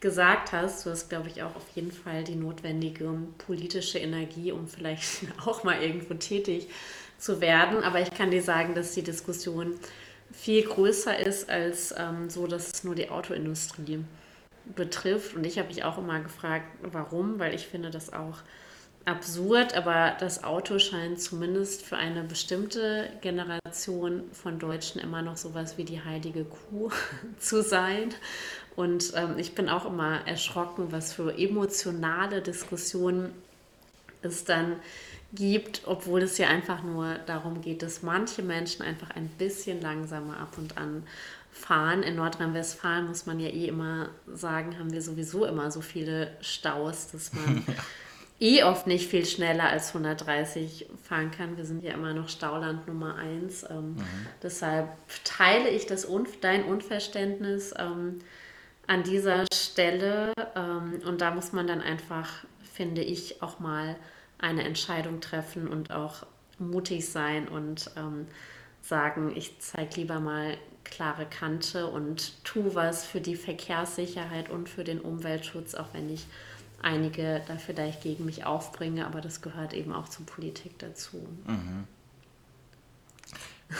gesagt 0.00 0.52
hast. 0.52 0.86
Du 0.86 0.90
hast, 0.90 1.08
glaube 1.08 1.28
ich, 1.28 1.42
auch 1.42 1.54
auf 1.56 1.68
jeden 1.74 1.92
Fall 1.92 2.24
die 2.24 2.36
notwendige 2.36 3.10
politische 3.38 3.98
Energie, 3.98 4.52
um 4.52 4.66
vielleicht 4.66 5.24
auch 5.44 5.62
mal 5.62 5.82
irgendwo 5.82 6.14
tätig 6.14 6.68
zu 7.18 7.40
werden. 7.40 7.82
Aber 7.82 8.00
ich 8.00 8.10
kann 8.10 8.30
dir 8.30 8.42
sagen, 8.42 8.74
dass 8.74 8.92
die 8.92 9.02
Diskussion 9.02 9.74
viel 10.32 10.64
größer 10.64 11.18
ist 11.18 11.48
als 11.48 11.94
ähm, 11.96 12.28
so, 12.30 12.46
dass 12.46 12.72
es 12.72 12.84
nur 12.84 12.94
die 12.94 13.10
Autoindustrie 13.10 14.04
betrifft. 14.74 15.34
Und 15.36 15.44
ich 15.44 15.58
habe 15.58 15.68
mich 15.68 15.84
auch 15.84 15.98
immer 15.98 16.20
gefragt, 16.20 16.66
warum, 16.82 17.38
weil 17.38 17.54
ich 17.54 17.66
finde 17.66 17.90
das 17.90 18.12
auch 18.12 18.38
absurd, 19.06 19.74
aber 19.74 20.16
das 20.18 20.44
Auto 20.44 20.78
scheint 20.78 21.20
zumindest 21.20 21.82
für 21.82 21.96
eine 21.96 22.24
bestimmte 22.24 23.08
Generation 23.22 24.24
von 24.32 24.58
Deutschen 24.58 25.00
immer 25.00 25.22
noch 25.22 25.36
sowas 25.36 25.78
wie 25.78 25.84
die 25.84 26.02
heilige 26.02 26.44
Kuh 26.44 26.90
zu 27.38 27.62
sein. 27.62 28.12
Und 28.74 29.12
ähm, 29.14 29.38
ich 29.38 29.54
bin 29.54 29.68
auch 29.68 29.86
immer 29.86 30.26
erschrocken, 30.26 30.88
was 30.90 31.14
für 31.14 31.38
emotionale 31.38 32.42
Diskussionen 32.42 33.32
es 34.22 34.44
dann 34.44 34.76
gibt, 35.32 35.82
obwohl 35.86 36.22
es 36.22 36.36
ja 36.38 36.48
einfach 36.48 36.82
nur 36.82 37.14
darum 37.26 37.60
geht, 37.60 37.82
dass 37.82 38.02
manche 38.02 38.42
Menschen 38.42 38.82
einfach 38.82 39.10
ein 39.10 39.28
bisschen 39.28 39.80
langsamer 39.80 40.38
ab 40.38 40.58
und 40.58 40.76
an 40.78 41.04
fahren. 41.52 42.02
In 42.02 42.16
Nordrhein-Westfalen 42.16 43.06
muss 43.06 43.24
man 43.24 43.40
ja 43.40 43.48
eh 43.48 43.68
immer 43.68 44.10
sagen, 44.34 44.78
haben 44.78 44.92
wir 44.92 45.00
sowieso 45.00 45.46
immer 45.46 45.70
so 45.70 45.80
viele 45.80 46.32
Staus, 46.40 47.10
dass 47.12 47.32
man 47.32 47.64
eh 48.40 48.62
oft 48.64 48.86
nicht 48.86 49.08
viel 49.08 49.24
schneller 49.24 49.64
als 49.64 49.88
130 49.88 50.86
fahren 51.02 51.30
kann. 51.30 51.56
Wir 51.56 51.64
sind 51.64 51.82
ja 51.82 51.94
immer 51.94 52.12
noch 52.12 52.28
Stauland 52.28 52.86
Nummer 52.86 53.16
1. 53.16 53.66
Ähm, 53.70 53.94
mhm. 53.94 54.04
Deshalb 54.42 54.88
teile 55.24 55.70
ich 55.70 55.86
das 55.86 56.06
dein 56.40 56.64
Unverständnis 56.64 57.74
ähm, 57.78 58.18
an 58.86 59.02
dieser 59.02 59.46
Stelle. 59.52 60.32
Ähm, 60.54 61.00
und 61.06 61.20
da 61.20 61.30
muss 61.30 61.52
man 61.52 61.66
dann 61.66 61.80
einfach, 61.80 62.44
finde 62.72 63.02
ich, 63.02 63.42
auch 63.42 63.58
mal 63.58 63.96
eine 64.38 64.64
Entscheidung 64.64 65.20
treffen 65.20 65.66
und 65.66 65.90
auch 65.90 66.26
mutig 66.58 67.08
sein 67.08 67.48
und 67.48 67.90
ähm, 67.96 68.26
sagen, 68.82 69.32
ich 69.34 69.58
zeige 69.60 70.00
lieber 70.00 70.20
mal 70.20 70.56
klare 70.84 71.26
Kante 71.26 71.86
und 71.86 72.44
tu 72.44 72.74
was 72.74 73.04
für 73.04 73.20
die 73.20 73.34
Verkehrssicherheit 73.34 74.50
und 74.50 74.68
für 74.68 74.84
den 74.84 75.00
Umweltschutz, 75.00 75.74
auch 75.74 75.88
wenn 75.92 76.12
ich 76.12 76.26
einige 76.82 77.42
da 77.46 77.56
vielleicht 77.56 78.02
gegen 78.02 78.24
mich 78.24 78.44
aufbringe, 78.44 79.06
aber 79.06 79.20
das 79.20 79.40
gehört 79.40 79.72
eben 79.72 79.92
auch 79.92 80.08
zur 80.08 80.26
Politik 80.26 80.78
dazu. 80.78 81.26
Mhm. 81.46 81.84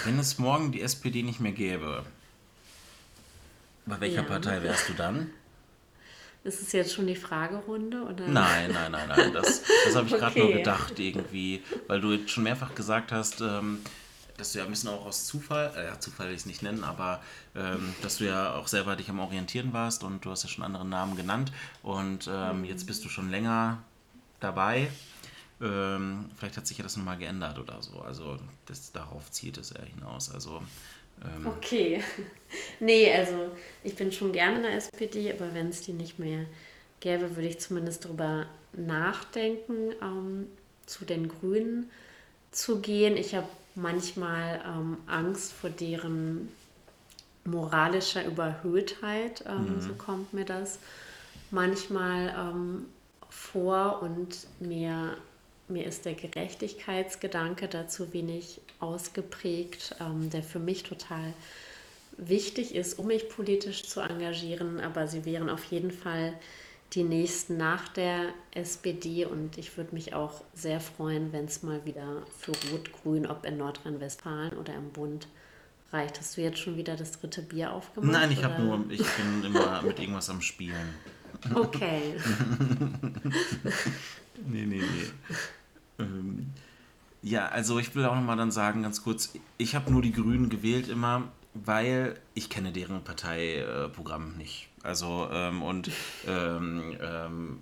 Wenn 0.05 0.19
es 0.19 0.39
morgen 0.39 0.73
die 0.73 0.83
SPD 0.83 1.23
nicht 1.23 1.41
mehr 1.41 1.53
gäbe, 1.53 2.05
bei 3.87 4.01
welcher 4.01 4.17
ja. 4.17 4.23
Partei 4.23 4.63
wärst 4.63 4.89
du 4.89 4.95
dann? 4.95 5.31
Ist 6.43 6.63
es 6.63 6.73
jetzt 6.73 6.95
schon 6.95 7.07
die 7.07 7.17
Fragerunde? 7.17 8.03
Oder? 8.03 8.29
Nein, 8.29 8.71
nein, 8.73 8.93
nein, 8.93 9.09
nein. 9.09 9.33
Das, 9.33 9.63
das 9.85 9.97
habe 9.97 10.07
ich 10.07 10.13
okay. 10.13 10.21
gerade 10.21 10.39
nur 10.39 10.53
gedacht 10.53 10.99
irgendwie, 10.99 11.63
weil 11.89 12.01
du 12.01 12.13
jetzt 12.13 12.31
schon 12.31 12.45
mehrfach 12.45 12.75
gesagt 12.75 13.11
hast, 13.11 13.41
ähm, 13.41 13.81
dass 14.37 14.53
du 14.53 14.59
ja 14.59 14.65
ein 14.65 14.71
bisschen 14.71 14.91
auch 14.91 15.07
aus 15.07 15.27
Zufall, 15.27 15.73
äh, 15.77 15.99
Zufall 15.99 16.29
will 16.29 16.35
ich 16.35 16.41
es 16.41 16.47
nicht 16.47 16.63
nennen, 16.63 16.85
aber 16.85 17.23
ähm, 17.55 17.95
dass 18.03 18.19
du 18.19 18.25
ja 18.25 18.55
auch 18.55 18.69
selber 18.69 18.97
dich 18.97 19.09
am 19.09 19.21
Orientieren 19.21 19.73
warst 19.73 20.05
und 20.05 20.25
du 20.25 20.31
hast 20.31 20.43
ja 20.43 20.49
schon 20.49 20.65
andere 20.65 20.85
Namen 20.85 21.17
genannt 21.17 21.53
und 21.83 22.29
ähm, 22.33 22.59
mhm. 22.59 22.65
jetzt 22.65 22.87
bist 22.87 23.05
du 23.05 23.09
schon 23.09 23.31
länger 23.31 23.83
dabei. 24.41 24.89
Ähm, 25.61 26.31
vielleicht 26.37 26.57
hat 26.57 26.67
sich 26.67 26.79
ja 26.79 26.83
das 26.83 26.97
nochmal 26.97 27.17
geändert 27.17 27.59
oder 27.59 27.81
so. 27.81 28.01
Also 28.01 28.39
das, 28.67 28.93
darauf 28.93 29.31
zielt 29.31 29.57
es 29.57 29.71
ja 29.71 29.83
hinaus. 29.83 30.31
Also, 30.31 30.63
ähm, 31.25 31.47
okay. 31.47 32.03
nee, 32.81 33.13
also 33.13 33.51
ich 33.83 33.95
bin 33.95 34.13
schon 34.13 34.33
gerne 34.33 34.57
in 34.57 34.63
der 34.63 34.75
SPD, 34.75 35.33
aber 35.33 35.55
wenn 35.55 35.71
es 35.71 35.81
die 35.81 35.95
nicht 35.95 36.19
mehr 36.19 36.45
gäbe, 37.01 37.37
würde 37.37 37.49
ich 37.49 37.59
zumindest 37.59 38.05
darüber 38.05 38.47
nachdenken, 38.75 39.93
ähm, 40.03 40.47
zu 40.85 41.05
den 41.05 41.29
Grünen 41.29 41.91
zu 42.51 42.81
gehen. 42.81 43.17
Ich 43.17 43.35
habe 43.35 43.49
manchmal 43.77 44.61
ähm, 44.67 44.97
Angst 45.07 45.53
vor 45.53 45.71
deren 45.71 46.49
moralischer 47.45 48.25
Überhöhtheit, 48.25 49.45
ähm, 49.47 49.77
mhm. 49.77 49.81
so 49.81 49.95
kommt 49.95 50.33
mir 50.33 50.45
das 50.45 50.79
manchmal 51.51 52.35
ähm, 52.37 52.87
vor 53.31 54.03
und 54.03 54.47
mir, 54.61 55.17
mir 55.69 55.85
ist 55.85 56.05
der 56.05 56.15
Gerechtigkeitsgedanke 56.15 57.69
dazu 57.69 58.13
wenig 58.13 58.61
ausgeprägt, 58.81 59.95
ähm, 60.01 60.31
der 60.31 60.43
für 60.43 60.59
mich 60.59 60.83
total 60.83 61.33
wichtig 62.17 62.75
ist, 62.75 62.99
um 62.99 63.09
mich 63.09 63.29
politisch 63.29 63.85
zu 63.85 64.01
engagieren, 64.01 64.81
aber 64.81 65.07
sie 65.07 65.25
wären 65.25 65.51
auf 65.51 65.65
jeden 65.65 65.93
Fall 65.93 66.33
die 66.97 67.05
nächsten 67.05 67.59
nach 67.59 67.89
der 67.89 68.33
SPD 68.53 69.27
und 69.27 69.59
ich 69.59 69.77
würde 69.77 69.95
mich 69.95 70.15
auch 70.15 70.43
sehr 70.55 70.81
freuen, 70.81 71.31
wenn 71.33 71.45
es 71.45 71.63
mal 71.63 71.85
wieder 71.85 72.23
für 72.39 72.53
Rot-Grün, 72.73 73.27
ob 73.27 73.45
in 73.45 73.59
Nordrhein-Westfalen 73.59 74.57
oder 74.57 74.75
im 74.75 74.91
Bund, 74.91 75.29
reicht. 75.93 76.19
Hast 76.19 76.37
du 76.37 76.41
jetzt 76.41 76.59
schon 76.59 76.77
wieder 76.79 76.97
das 76.97 77.21
dritte 77.21 77.43
Bier 77.43 77.73
aufgemacht? 77.73 78.13
Nein, 78.13 78.33
ich 78.33 78.43
habe 78.43 78.63
nur, 78.63 78.91
ich 78.91 78.99
bin 79.03 79.45
immer 79.45 79.83
mit 79.83 80.01
irgendwas 80.01 80.31
am 80.31 80.41
Spielen. 80.41 80.95
Okay. 81.55 82.15
nee, 84.47 84.65
nee, 84.65 84.81
nee. 84.81 85.11
Ähm, 85.99 86.51
ja, 87.23 87.47
also 87.49 87.79
ich 87.79 87.95
will 87.95 88.07
auch 88.07 88.15
nochmal 88.15 88.39
dann 88.39 88.51
sagen, 88.51 88.83
ganz 88.83 89.03
kurz, 89.03 89.35
ich 89.59 89.75
habe 89.75 89.93
nur 89.93 90.01
die 90.01 90.13
Grünen 90.13 90.49
gewählt 90.49 90.89
immer, 90.89 91.25
weil 91.53 92.19
ich 92.33 92.49
kenne 92.49 92.73
deren 92.73 93.05
Parteiprogramm 93.05 94.39
nicht. 94.39 94.69
Also, 94.87 95.29
ähm, 95.33 95.63
und, 95.63 95.91
ähm, 96.29 96.97
ähm, 97.03 97.59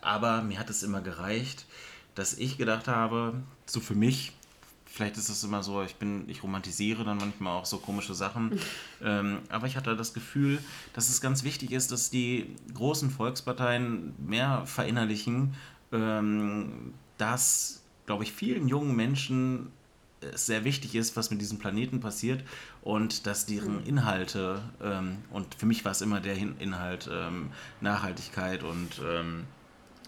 aber 0.00 0.42
mir 0.42 0.60
hat 0.60 0.70
es 0.70 0.84
immer 0.84 1.00
gereicht, 1.00 1.66
dass 2.14 2.34
ich 2.34 2.56
gedacht 2.56 2.86
habe, 2.86 3.34
so 3.66 3.80
für 3.80 3.96
mich, 3.96 4.32
vielleicht 4.86 5.16
ist 5.16 5.28
es 5.28 5.42
immer 5.42 5.64
so, 5.64 5.82
ich 5.82 5.96
bin, 5.96 6.28
ich 6.28 6.44
romantisiere 6.44 7.04
dann 7.04 7.18
manchmal 7.18 7.56
auch 7.56 7.64
so 7.64 7.78
komische 7.78 8.14
Sachen, 8.14 8.60
ähm, 9.02 9.40
aber 9.48 9.66
ich 9.66 9.76
hatte 9.76 9.96
das 9.96 10.14
Gefühl, 10.14 10.60
dass 10.92 11.08
es 11.08 11.20
ganz 11.20 11.42
wichtig 11.42 11.72
ist, 11.72 11.90
dass 11.90 12.10
die 12.10 12.54
großen 12.74 13.10
Volksparteien 13.10 14.14
mehr 14.24 14.64
verinnerlichen, 14.64 15.54
ähm, 15.90 16.94
dass, 17.16 17.82
glaube 18.06 18.22
ich, 18.22 18.32
vielen 18.32 18.68
jungen 18.68 18.94
Menschen 18.94 19.72
es 20.20 20.46
sehr 20.46 20.64
wichtig 20.64 20.94
ist, 20.94 21.16
was 21.16 21.30
mit 21.30 21.40
diesem 21.40 21.58
Planeten 21.58 22.00
passiert 22.00 22.42
und 22.82 23.26
dass 23.26 23.46
deren 23.46 23.80
hm. 23.80 23.86
Inhalte, 23.86 24.60
ähm, 24.82 25.18
und 25.30 25.54
für 25.54 25.66
mich 25.66 25.84
war 25.84 25.92
es 25.92 26.00
immer 26.00 26.20
der 26.20 26.36
Inhalt 26.36 27.08
ähm, 27.12 27.50
Nachhaltigkeit 27.80 28.62
und 28.62 29.00
ähm, 29.04 29.44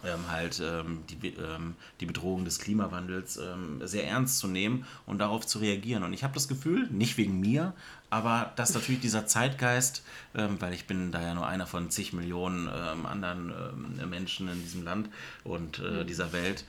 ähm 0.02 0.30
halt 0.30 0.62
ähm, 0.64 1.00
die, 1.08 1.28
ähm, 1.28 1.74
die 2.00 2.06
Bedrohung 2.06 2.44
des 2.44 2.58
Klimawandels 2.58 3.38
sehr 3.82 4.06
ernst 4.06 4.38
zu 4.38 4.48
nehmen 4.48 4.86
und 5.06 5.18
darauf 5.18 5.46
zu 5.46 5.58
reagieren. 5.58 6.02
Und 6.02 6.12
ich 6.12 6.24
habe 6.24 6.34
das 6.34 6.48
Gefühl, 6.48 6.88
nicht 6.90 7.16
wegen 7.16 7.38
mir, 7.38 7.74
aber 8.08 8.52
dass 8.56 8.74
natürlich 8.74 9.00
dieser 9.00 9.26
Zeitgeist, 9.26 10.02
weil 10.32 10.72
ich 10.72 10.86
bin 10.86 11.12
da 11.12 11.22
ja 11.22 11.34
nur 11.34 11.46
einer 11.46 11.66
von 11.66 11.90
zig 11.90 12.12
Millionen 12.12 12.68
anderen 12.68 13.52
Menschen 14.08 14.48
in 14.48 14.60
diesem 14.62 14.84
Land 14.84 15.10
und 15.44 15.78
äh, 15.78 16.00
hm. 16.00 16.06
dieser 16.06 16.32
Welt, 16.32 16.64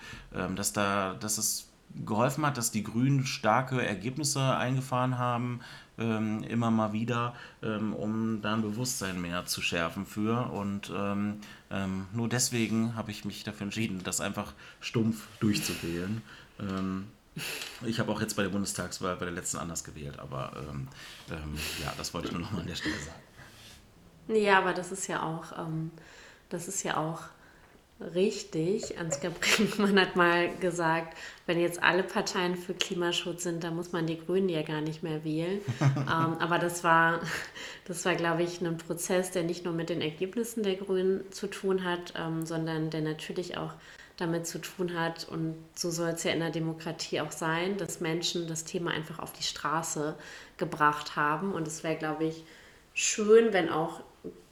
dass 0.55 0.73
da, 0.73 1.15
dass 1.15 1.37
es 1.37 1.70
geholfen 2.05 2.45
hat, 2.45 2.57
dass 2.57 2.71
die 2.71 2.83
Grünen 2.83 3.25
starke 3.25 3.85
Ergebnisse 3.85 4.55
eingefahren 4.55 5.17
haben, 5.17 5.61
ähm, 5.97 6.43
immer 6.43 6.71
mal 6.71 6.93
wieder, 6.93 7.35
ähm, 7.61 7.93
um 7.93 8.41
da 8.41 8.53
ein 8.53 8.61
Bewusstsein 8.61 9.21
mehr 9.21 9.45
zu 9.45 9.61
schärfen 9.61 10.05
für. 10.05 10.51
Und 10.51 10.91
ähm, 10.95 11.39
ähm 11.69 12.07
nur 12.13 12.29
deswegen 12.29 12.95
habe 12.95 13.11
ich 13.11 13.25
mich 13.25 13.43
dafür 13.43 13.65
entschieden, 13.65 14.01
das 14.03 14.21
einfach 14.21 14.53
stumpf 14.79 15.27
durchzuwählen. 15.39 16.21
Ähm, 16.59 17.07
ich 17.85 17.99
habe 17.99 18.11
auch 18.11 18.21
jetzt 18.21 18.35
bei 18.35 18.43
der 18.43 18.49
Bundestagswahl 18.49 19.15
bei 19.15 19.25
der 19.25 19.33
letzten 19.33 19.57
anders 19.57 19.83
gewählt, 19.83 20.19
aber 20.19 20.51
ähm, 20.69 20.87
ja, 21.81 21.93
das 21.97 22.13
wollte 22.13 22.27
ich 22.27 22.33
nur 22.33 22.41
noch 22.41 22.51
mal 22.51 22.59
an 22.59 22.67
der 22.67 22.75
Stelle 22.75 22.95
sagen. 22.95 24.37
Ja, 24.37 24.59
aber 24.59 24.73
das 24.73 24.91
ist 24.91 25.07
ja 25.07 25.23
auch, 25.23 25.53
das 26.49 26.67
ist 26.67 26.83
ja 26.83 26.97
auch 26.97 27.21
richtig. 28.13 28.97
Ansgar 28.97 29.31
Brinkmann 29.31 29.99
hat 29.99 30.15
mal 30.15 30.55
gesagt, 30.57 31.17
wenn 31.45 31.59
jetzt 31.59 31.81
alle 31.81 32.03
Parteien 32.03 32.55
für 32.55 32.73
Klimaschutz 32.73 33.43
sind, 33.43 33.63
dann 33.63 33.75
muss 33.75 33.91
man 33.91 34.07
die 34.07 34.17
Grünen 34.17 34.49
ja 34.49 34.61
gar 34.61 34.81
nicht 34.81 35.03
mehr 35.03 35.23
wählen. 35.23 35.61
ähm, 35.79 36.05
aber 36.39 36.59
das 36.59 36.83
war, 36.83 37.21
das 37.85 38.05
war, 38.05 38.15
glaube 38.15 38.43
ich, 38.43 38.61
ein 38.61 38.77
Prozess, 38.77 39.31
der 39.31 39.43
nicht 39.43 39.65
nur 39.65 39.73
mit 39.73 39.89
den 39.89 40.01
Ergebnissen 40.01 40.63
der 40.63 40.75
Grünen 40.75 41.31
zu 41.31 41.47
tun 41.47 41.83
hat, 41.83 42.13
ähm, 42.17 42.45
sondern 42.45 42.89
der 42.89 43.01
natürlich 43.01 43.57
auch 43.57 43.73
damit 44.17 44.45
zu 44.45 44.59
tun 44.59 44.97
hat. 44.97 45.27
Und 45.27 45.55
so 45.75 45.89
soll 45.89 46.09
es 46.09 46.23
ja 46.23 46.31
in 46.31 46.39
der 46.39 46.51
Demokratie 46.51 47.21
auch 47.21 47.31
sein, 47.31 47.77
dass 47.77 48.01
Menschen 48.01 48.47
das 48.47 48.63
Thema 48.63 48.91
einfach 48.91 49.19
auf 49.19 49.33
die 49.33 49.43
Straße 49.43 50.15
gebracht 50.57 51.15
haben. 51.15 51.53
Und 51.53 51.67
es 51.67 51.83
wäre, 51.83 51.95
glaube 51.95 52.25
ich, 52.25 52.43
schön, 52.93 53.53
wenn 53.53 53.69
auch 53.69 54.01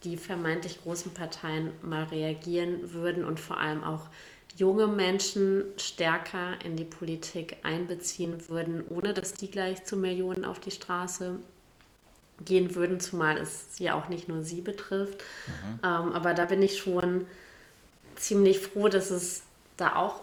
die 0.03 0.17
vermeintlich 0.17 0.81
großen 0.81 1.13
Parteien 1.13 1.71
mal 1.81 2.05
reagieren 2.05 2.93
würden 2.93 3.25
und 3.25 3.39
vor 3.39 3.57
allem 3.57 3.83
auch 3.83 4.07
junge 4.55 4.87
Menschen 4.87 5.65
stärker 5.77 6.53
in 6.63 6.75
die 6.75 6.85
Politik 6.85 7.57
einbeziehen 7.63 8.49
würden, 8.49 8.83
ohne 8.89 9.13
dass 9.13 9.33
die 9.33 9.49
gleich 9.51 9.83
zu 9.85 9.95
Millionen 9.95 10.45
auf 10.45 10.59
die 10.59 10.71
Straße 10.71 11.35
gehen 12.45 12.75
würden, 12.75 12.99
zumal 12.99 13.37
es 13.37 13.79
ja 13.79 13.95
auch 13.95 14.07
nicht 14.07 14.27
nur 14.27 14.43
sie 14.43 14.61
betrifft. 14.61 15.19
Mhm. 15.47 15.79
Ähm, 15.83 16.13
aber 16.13 16.33
da 16.33 16.45
bin 16.45 16.61
ich 16.61 16.77
schon 16.77 17.27
ziemlich 18.15 18.59
froh, 18.59 18.87
dass 18.87 19.11
es 19.11 19.43
da 19.77 19.95
auch 19.95 20.21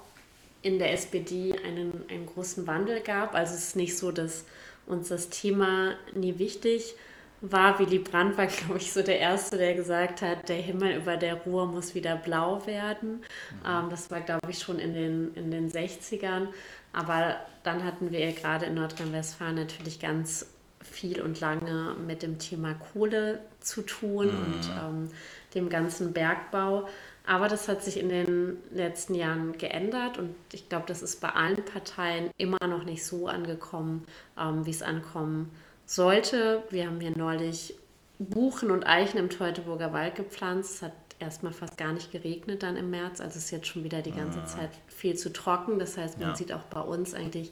in 0.62 0.78
der 0.78 0.92
SPD 0.92 1.54
einen, 1.64 2.04
einen 2.08 2.26
großen 2.26 2.66
Wandel 2.66 3.00
gab. 3.00 3.34
Also 3.34 3.54
es 3.54 3.68
ist 3.68 3.76
nicht 3.76 3.96
so, 3.96 4.10
dass 4.10 4.44
uns 4.86 5.08
das 5.08 5.28
Thema 5.28 5.94
nie 6.14 6.38
wichtig 6.38 6.92
ist 6.92 6.96
war, 7.40 7.78
Willy 7.78 7.98
Brandt 7.98 8.38
war, 8.38 8.46
glaube 8.46 8.78
ich, 8.78 8.92
so 8.92 9.02
der 9.02 9.18
Erste, 9.18 9.58
der 9.58 9.74
gesagt 9.74 10.22
hat, 10.22 10.48
der 10.48 10.56
Himmel 10.56 10.96
über 10.96 11.16
der 11.16 11.34
Ruhr 11.34 11.66
muss 11.66 11.94
wieder 11.94 12.16
blau 12.16 12.66
werden. 12.66 13.20
Mhm. 13.20 13.66
Ähm, 13.66 13.90
das 13.90 14.10
war, 14.10 14.20
glaube 14.20 14.50
ich, 14.50 14.58
schon 14.58 14.78
in 14.78 14.94
den, 14.94 15.34
in 15.34 15.50
den 15.50 15.70
60ern. 15.70 16.48
Aber 16.92 17.36
dann 17.62 17.84
hatten 17.84 18.10
wir 18.10 18.32
gerade 18.32 18.66
in 18.66 18.74
Nordrhein-Westfalen 18.74 19.56
natürlich 19.56 20.00
ganz 20.00 20.46
viel 20.80 21.20
und 21.20 21.40
lange 21.40 21.94
mit 22.06 22.22
dem 22.22 22.38
Thema 22.38 22.74
Kohle 22.74 23.40
zu 23.60 23.82
tun 23.82 24.26
mhm. 24.26 24.54
und 24.54 24.70
ähm, 24.82 25.10
dem 25.54 25.68
ganzen 25.68 26.12
Bergbau. 26.12 26.88
Aber 27.26 27.48
das 27.48 27.66
hat 27.66 27.82
sich 27.82 27.98
in 27.98 28.08
den 28.08 28.58
letzten 28.70 29.14
Jahren 29.14 29.58
geändert 29.58 30.16
und 30.16 30.34
ich 30.52 30.68
glaube, 30.68 30.84
das 30.86 31.02
ist 31.02 31.20
bei 31.20 31.30
allen 31.30 31.64
Parteien 31.64 32.30
immer 32.36 32.64
noch 32.68 32.84
nicht 32.84 33.04
so 33.04 33.26
angekommen, 33.26 34.06
ähm, 34.38 34.64
wie 34.64 34.70
es 34.70 34.82
ankommen 34.82 35.50
sollte. 35.86 36.62
Wir 36.70 36.86
haben 36.86 37.00
hier 37.00 37.16
neulich 37.16 37.74
Buchen 38.18 38.70
und 38.70 38.84
Eichen 38.84 39.18
im 39.18 39.30
Teutoburger 39.30 39.92
Wald 39.92 40.16
gepflanzt. 40.16 40.74
Es 40.74 40.82
hat 40.82 40.92
erstmal 41.18 41.52
fast 41.52 41.78
gar 41.78 41.92
nicht 41.92 42.12
geregnet 42.12 42.62
dann 42.62 42.76
im 42.76 42.90
März. 42.90 43.20
Also 43.20 43.38
es 43.38 43.46
ist 43.46 43.50
jetzt 43.50 43.68
schon 43.68 43.84
wieder 43.84 44.02
die 44.02 44.12
ganze 44.12 44.40
ah. 44.40 44.46
Zeit 44.46 44.70
viel 44.88 45.16
zu 45.16 45.32
trocken. 45.32 45.78
Das 45.78 45.96
heißt, 45.96 46.18
man 46.18 46.30
ja. 46.30 46.36
sieht 46.36 46.52
auch 46.52 46.64
bei 46.64 46.80
uns 46.80 47.14
eigentlich 47.14 47.50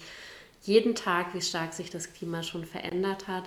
jeden 0.63 0.95
Tag, 0.95 1.35
wie 1.35 1.43
stark 1.43 1.73
sich 1.73 1.91
das 1.91 2.13
Klima 2.13 2.43
schon 2.43 2.65
verändert 2.65 3.29
hat. 3.29 3.45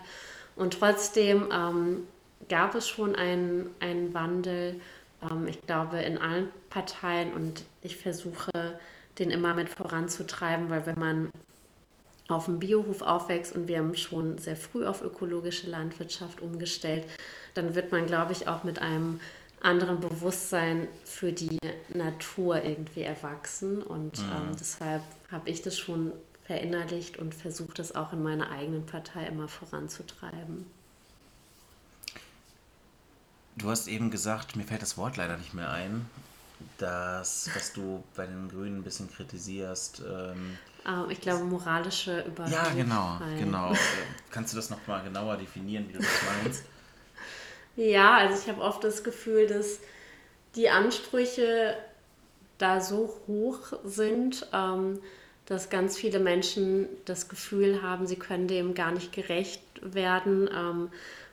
Und 0.56 0.80
trotzdem 0.80 1.50
ähm, 1.52 2.08
gab 2.50 2.76
es 2.76 2.88
schon 2.88 3.16
einen, 3.16 3.70
einen 3.80 4.14
Wandel, 4.14 4.80
ähm, 5.22 5.48
ich 5.48 5.62
glaube, 5.62 6.00
in 6.00 6.18
allen 6.18 6.50
Parteien. 6.70 7.34
Und 7.34 7.64
ich 7.82 7.98
versuche, 7.98 8.80
den 9.20 9.32
immer 9.32 9.54
mit 9.54 9.70
voranzutreiben, 9.70 10.70
weil 10.70 10.86
wenn 10.86 11.00
man 11.00 11.30
auf 12.28 12.46
dem 12.46 12.60
Biohof 12.60 13.02
aufwächst 13.02 13.56
und 13.56 13.68
wir 13.68 13.80
haben 13.80 13.96
schon 13.96 14.38
sehr 14.38 14.56
früh 14.56 14.86
auf 14.86 15.02
ökologische 15.02 15.70
Landwirtschaft 15.70 16.42
umgestellt, 16.42 17.06
dann 17.54 17.76
wird 17.76 17.92
man, 17.92 18.06
glaube 18.06 18.34
ich, 18.34 18.48
auch 18.48 18.64
mit 18.64 18.80
einem 18.80 19.20
anderen 19.62 20.00
Bewusstsein 20.00 20.88
für 21.04 21.32
die 21.32 21.58
Natur 21.94 22.64
irgendwie 22.64 23.02
erwachsen. 23.02 23.82
Und 23.82 24.20
mhm. 24.20 24.32
ähm, 24.32 24.56
deshalb 24.60 25.02
habe 25.32 25.50
ich 25.50 25.62
das 25.62 25.78
schon 25.78 26.12
verinnerlicht 26.46 27.18
und 27.18 27.34
versuche 27.34 27.74
das 27.74 27.96
auch 27.96 28.14
in 28.14 28.24
meiner 28.24 28.52
eigenen 28.52 28.86
Partei 28.86 29.26
immer 29.26 29.48
voranzutreiben. 29.48 30.66
Du 33.58 33.70
hast 33.70 33.88
eben 33.88 34.12
gesagt, 34.12 34.56
mir 34.56 34.64
fällt 34.64 34.84
das 34.84 34.98
Wort 34.98 35.18
leider 35.18 35.36
nicht 35.36 35.56
mehr 35.56 35.72
ein, 35.72 36.08
das, 36.78 37.50
was 37.56 37.74
du 37.74 38.04
bei 38.16 38.28
den 38.28 38.50
Grünen 38.50 38.78
ein 38.78 38.84
bisschen 38.84 39.12
kritisierst. 39.12 40.04
Ähm, 40.08 40.58
ähm, 40.88 41.10
ich 41.10 41.22
glaube, 41.22 41.44
moralische 41.44 42.22
Überlegenheit. 42.22 42.68
Ja, 42.68 42.74
genau, 42.74 43.20
genau. 43.38 43.74
Kannst 44.32 44.54
du 44.54 44.58
das 44.58 44.70
nochmal 44.70 45.04
genauer 45.04 45.38
definieren, 45.38 45.88
wie 45.90 45.94
du 45.94 46.00
das 46.00 46.22
meinst? 46.44 46.64
Ja, 47.76 48.18
also 48.18 48.42
ich 48.42 48.50
habe 48.50 48.62
oft 48.62 48.84
das 48.84 49.04
Gefühl, 49.04 49.48
dass 49.48 49.80
die 50.56 50.70
Ansprüche 50.70 51.76
da 52.58 52.82
so 52.82 53.14
hoch 53.28 53.74
sind, 53.84 54.48
ähm, 54.52 55.00
dass 55.46 55.70
ganz 55.70 55.96
viele 55.96 56.20
Menschen 56.20 56.88
das 57.06 57.30
Gefühl 57.30 57.82
haben, 57.82 58.08
sie 58.08 58.16
können 58.16 58.48
dem 58.48 58.74
gar 58.74 58.92
nicht 58.92 59.14
gerecht 59.14 59.62
werden. 59.82 60.50
Ähm, 60.54 60.90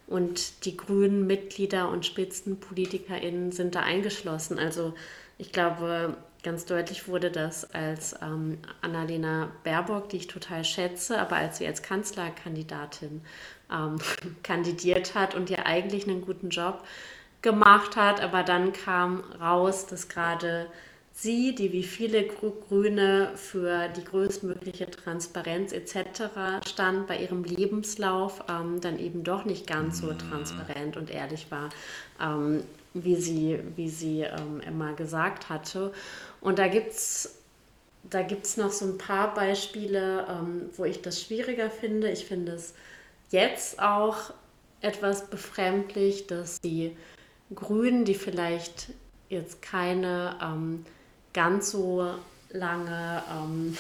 und 0.07 0.67
die 0.67 0.77
grünen 0.77 1.27
Mitglieder 1.27 1.89
und 1.89 2.05
Spitzenpolitikerinnen 2.05 3.53
sind 3.53 3.75
da 3.75 3.81
eingeschlossen. 3.81 4.59
Also 4.59 4.95
ich 5.39 5.51
glaube, 5.51 6.17
ganz 6.45 6.65
deutlich 6.67 7.09
wurde, 7.09 7.31
dass 7.31 7.75
als 7.75 8.15
ähm, 8.23 8.59
Annalena 8.83 9.51
Baerbock, 9.65 10.09
die 10.11 10.19
ich 10.19 10.27
total 10.29 10.65
schätze, 10.65 11.19
aber 11.19 11.37
als 11.37 11.59
sie 11.59 11.67
als 11.67 11.83
Kanzlerkandidatin 11.83 13.23
ähm, 13.73 13.97
kandidiert 14.45 15.15
hat 15.15 15.35
und 15.35 15.51
ja 15.51 15.67
eigentlich 15.67 16.07
einen 16.07 16.21
guten 16.21 16.51
Job 16.51 16.85
gemacht 17.43 17.97
hat, 17.97 18.23
aber 18.23 18.43
dann 18.43 18.73
kam 18.73 19.21
raus, 19.41 19.87
dass 19.87 20.09
gerade 20.09 20.67
sie, 21.15 21.55
die 21.55 21.73
wie 21.73 21.85
viele 21.85 22.25
Grüne 22.25 23.31
für 23.37 23.89
die 23.89 24.05
größtmögliche 24.05 24.91
Transparenz 24.91 25.73
etc. 25.73 26.65
stand, 26.67 27.07
bei 27.07 27.19
ihrem 27.19 27.45
Lebenslauf 27.45 28.43
ähm, 28.49 28.81
dann 28.81 28.99
eben 28.99 29.23
doch 29.23 29.45
nicht 29.45 29.67
ganz 29.67 29.99
so 29.99 30.13
transparent 30.13 30.97
und 30.97 31.11
ehrlich 31.11 31.51
war, 31.51 31.71
ähm, 32.21 32.65
wie 32.95 33.17
sie, 33.17 33.61
wie 33.77 33.89
sie 33.89 34.23
ähm, 34.23 34.61
immer 34.67 34.93
gesagt 34.95 35.49
hatte. 35.49 35.93
Und 36.45 36.61
da 36.61 36.69
gibt 36.69 36.93
es 36.93 37.35
da 38.11 38.23
gibt's 38.23 38.57
noch 38.57 38.71
so 38.71 38.85
ein 38.85 38.99
paar 38.99 39.35
Beispiele, 39.35 40.27
ähm, 40.29 40.71
wo 40.77 40.85
ich 40.85 41.01
das 41.01 41.23
schwieriger 41.23 41.71
finde. 41.71 42.11
Ich 42.11 42.27
finde 42.27 42.53
es 42.53 42.75
jetzt 43.31 43.81
auch 43.81 44.33
etwas 44.81 45.29
befremdlich, 45.29 46.27
dass 46.27 46.61
die 46.61 46.97
Grünen, 47.55 48.05
die 48.05 48.15
vielleicht 48.15 48.89
jetzt 49.31 49.63
keine 49.63 50.37
ähm, 50.43 50.85
ganz 51.33 51.71
so 51.71 52.07
lange, 52.51 53.23
ähm, 53.33 53.77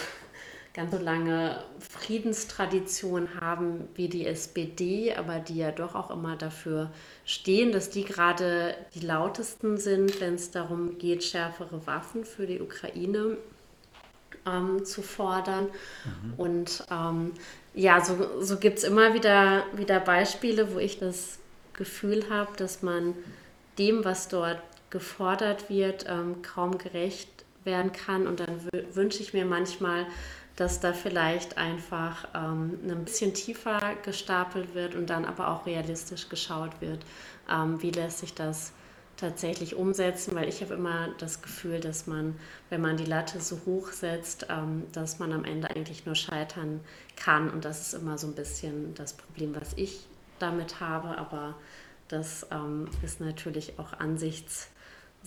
ganz 0.74 0.90
so 0.90 0.98
lange 0.98 1.62
Friedenstradition 1.78 3.40
haben 3.40 3.88
wie 3.94 4.08
die 4.08 4.26
SPD, 4.26 5.14
aber 5.14 5.38
die 5.38 5.56
ja 5.56 5.70
doch 5.70 5.94
auch 5.94 6.10
immer 6.10 6.36
dafür 6.36 6.90
stehen, 7.24 7.70
dass 7.70 7.90
die 7.90 8.04
gerade 8.04 8.74
die 8.94 9.00
lautesten 9.00 9.78
sind, 9.78 10.20
wenn 10.20 10.34
es 10.34 10.50
darum 10.50 10.98
geht, 10.98 11.22
schärfere 11.22 11.86
Waffen 11.86 12.24
für 12.24 12.46
die 12.46 12.60
Ukraine 12.60 13.36
ähm, 14.46 14.84
zu 14.84 15.02
fordern. 15.02 15.68
Mhm. 16.04 16.34
Und 16.36 16.84
ähm, 16.90 17.32
ja, 17.74 18.04
so, 18.04 18.42
so 18.42 18.58
gibt 18.58 18.78
es 18.78 18.84
immer 18.84 19.14
wieder, 19.14 19.64
wieder 19.74 20.00
Beispiele, 20.00 20.74
wo 20.74 20.80
ich 20.80 20.98
das 20.98 21.38
Gefühl 21.72 22.28
habe, 22.30 22.56
dass 22.56 22.82
man 22.82 23.14
dem, 23.78 24.04
was 24.04 24.26
dort 24.26 24.58
gefordert 24.90 25.70
wird, 25.70 26.06
ähm, 26.08 26.42
kaum 26.42 26.78
gerecht 26.78 27.28
werden 27.64 27.92
kann. 27.92 28.26
Und 28.26 28.40
dann 28.40 28.60
wünsche 28.92 29.22
ich 29.22 29.32
mir 29.32 29.44
manchmal, 29.44 30.06
dass 30.56 30.80
da 30.80 30.92
vielleicht 30.92 31.58
einfach 31.58 32.28
ähm, 32.34 32.78
ein 32.88 33.04
bisschen 33.04 33.34
tiefer 33.34 33.80
gestapelt 34.04 34.74
wird 34.74 34.94
und 34.94 35.10
dann 35.10 35.24
aber 35.24 35.48
auch 35.48 35.66
realistisch 35.66 36.28
geschaut 36.28 36.80
wird, 36.80 37.04
ähm, 37.50 37.82
wie 37.82 37.90
lässt 37.90 38.18
sich 38.18 38.34
das 38.34 38.72
tatsächlich 39.16 39.76
umsetzen, 39.76 40.34
weil 40.34 40.48
ich 40.48 40.60
habe 40.60 40.74
immer 40.74 41.08
das 41.18 41.42
Gefühl, 41.42 41.80
dass 41.80 42.06
man, 42.06 42.36
wenn 42.70 42.80
man 42.80 42.96
die 42.96 43.04
Latte 43.04 43.40
so 43.40 43.60
hoch 43.66 43.88
setzt, 43.92 44.46
ähm, 44.50 44.84
dass 44.92 45.18
man 45.18 45.32
am 45.32 45.44
Ende 45.44 45.70
eigentlich 45.70 46.06
nur 46.06 46.14
scheitern 46.14 46.80
kann. 47.16 47.50
Und 47.50 47.64
das 47.64 47.80
ist 47.80 47.94
immer 47.94 48.18
so 48.18 48.26
ein 48.26 48.34
bisschen 48.34 48.94
das 48.94 49.12
Problem, 49.12 49.54
was 49.54 49.72
ich 49.76 50.06
damit 50.38 50.80
habe, 50.80 51.16
aber 51.16 51.54
das 52.08 52.46
ähm, 52.50 52.88
ist 53.02 53.20
natürlich 53.20 53.78
auch 53.78 53.92
Ansichtssache, 53.94 54.73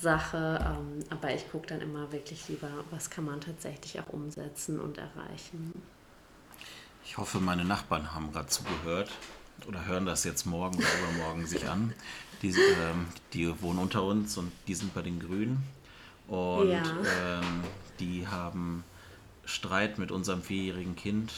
ähm, 0.04 1.04
aber 1.10 1.34
ich 1.34 1.50
gucke 1.52 1.68
dann 1.68 1.82
immer 1.82 2.12
wirklich 2.12 2.48
lieber, 2.50 2.70
was 2.92 3.10
kann 3.10 3.26
man 3.26 3.42
tatsächlich 3.42 4.00
auch 4.00 4.08
umsetzen 4.10 4.80
und 4.80 4.98
erreichen. 4.98 5.74
Ich 7.04 7.18
hoffe, 7.18 7.40
meine 7.40 7.66
Nachbarn 7.66 8.14
haben 8.14 8.32
gerade 8.32 8.48
zugehört 8.48 9.12
oder 9.68 9.86
hören 9.86 10.06
das 10.06 10.24
jetzt 10.24 10.46
morgen 10.46 10.78
oder 10.78 11.00
übermorgen 11.00 11.48
sich 11.48 11.68
an. 11.68 11.94
Die, 12.42 12.50
ähm, 12.50 13.08
die 13.34 13.62
wohnen 13.62 13.80
unter 13.80 14.04
uns 14.04 14.38
und 14.38 14.52
die 14.68 14.76
sind 14.76 14.94
bei 14.94 15.02
den 15.02 15.20
Grünen. 15.20 15.64
Und 16.28 16.70
ja. 16.70 16.84
ähm, 16.84 17.64
die 18.00 18.28
haben 18.28 18.84
Streit 19.46 19.98
mit 19.98 20.12
unserem 20.12 20.44
vierjährigen 20.44 20.96
Kind, 20.96 21.32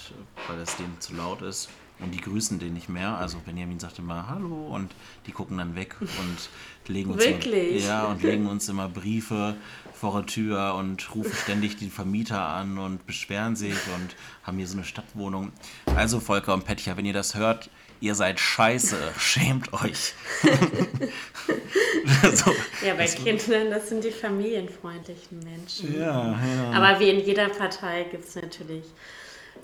weil 0.48 0.60
es 0.60 0.76
dem 0.76 1.00
zu 1.00 1.16
laut 1.16 1.42
ist 1.44 1.70
und 2.00 2.12
die 2.12 2.22
grüßen 2.22 2.60
den 2.60 2.74
nicht 2.74 2.90
mehr. 2.90 3.18
Also 3.18 3.38
Benjamin 3.40 3.80
sagt 3.80 4.00
immer 4.00 4.28
Hallo 4.28 4.68
und 4.74 4.92
die 5.28 5.32
gucken 5.32 5.58
dann 5.58 5.76
weg 5.76 5.96
und 6.00 6.50
legen 6.90 7.12
uns 7.12 7.24
Wirklich? 7.24 7.84
Immer, 7.84 7.88
ja 7.88 8.04
und 8.06 8.24
legen 8.24 8.48
uns 8.50 8.68
immer 8.70 8.90
Briefe 8.90 9.56
vor 9.94 10.14
der 10.14 10.26
Tür 10.26 10.76
und 10.76 11.14
rufen 11.14 11.34
ständig 11.44 11.78
den 11.78 11.92
Vermieter 11.92 12.42
an 12.42 12.78
und 12.78 13.06
beschweren 13.06 13.56
sich 13.56 13.76
und 13.96 14.16
haben 14.44 14.58
hier 14.58 14.68
so 14.68 14.78
eine 14.78 14.86
Stadtwohnung. 14.86 15.52
Also 15.96 16.20
Volker 16.22 16.54
und 16.54 16.64
Petja, 16.64 16.96
wenn 16.96 17.06
ihr 17.06 17.14
das 17.14 17.36
hört, 17.36 17.70
ihr 18.00 18.16
seid 18.16 18.40
scheiße, 18.40 18.98
schämt 19.20 19.74
euch. 19.74 20.14
so, 22.34 22.56
ja, 22.86 22.94
bei 22.96 23.08
Kindern, 23.08 23.72
das 23.72 23.90
sind 23.90 24.04
die 24.04 24.12
familienfreundlichen 24.12 25.40
Menschen. 25.40 26.00
Ja, 26.00 26.32
ja. 26.32 26.72
Aber 26.72 27.00
wie 27.02 27.10
in 27.10 27.20
jeder 27.20 27.50
Partei 27.50 28.06
gibt 28.10 28.26
es 28.26 28.36
natürlich 28.36 28.86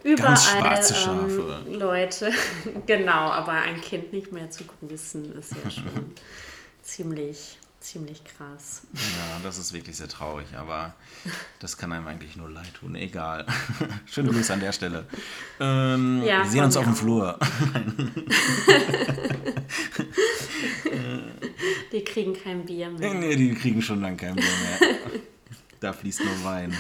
überall 0.03 0.37
ähm, 1.07 1.79
Leute. 1.79 2.31
genau, 2.85 3.31
aber 3.31 3.53
ein 3.53 3.79
Kind 3.79 4.11
nicht 4.11 4.33
mehr 4.33 4.49
zu 4.51 4.65
grüßen 4.65 5.37
ist 5.37 5.53
ja 5.63 5.71
schon 5.71 6.13
ziemlich, 6.85 7.57
ziemlich 7.79 8.23
krass. 8.23 8.83
Ja, 8.93 9.39
das 9.43 9.57
ist 9.57 9.73
wirklich 9.73 9.97
sehr 9.97 10.07
traurig, 10.07 10.47
aber 10.55 10.93
das 11.59 11.75
kann 11.77 11.91
einem 11.91 12.07
eigentlich 12.07 12.37
nur 12.37 12.49
leid 12.49 12.73
tun. 12.75 12.95
Egal. 12.95 13.45
Schöne 14.05 14.31
Grüße 14.31 14.53
an 14.53 14.61
der 14.61 14.71
Stelle. 14.71 15.05
Ähm, 15.59 16.23
ja, 16.23 16.43
wir 16.43 16.49
sehen 16.49 16.63
uns 16.63 16.77
auf 16.77 16.85
dem 16.85 16.95
Flur. 16.95 17.37
die 21.91 22.03
kriegen 22.03 22.33
kein 22.33 22.65
Bier 22.65 22.89
mehr. 22.89 23.13
Nee, 23.13 23.35
die 23.35 23.53
kriegen 23.55 23.81
schon 23.81 24.01
lange 24.01 24.17
kein 24.17 24.35
Bier 24.35 24.45
mehr. 24.45 24.79
Da 25.79 25.91
fließt 25.91 26.23
nur 26.23 26.43
Wein. 26.43 26.75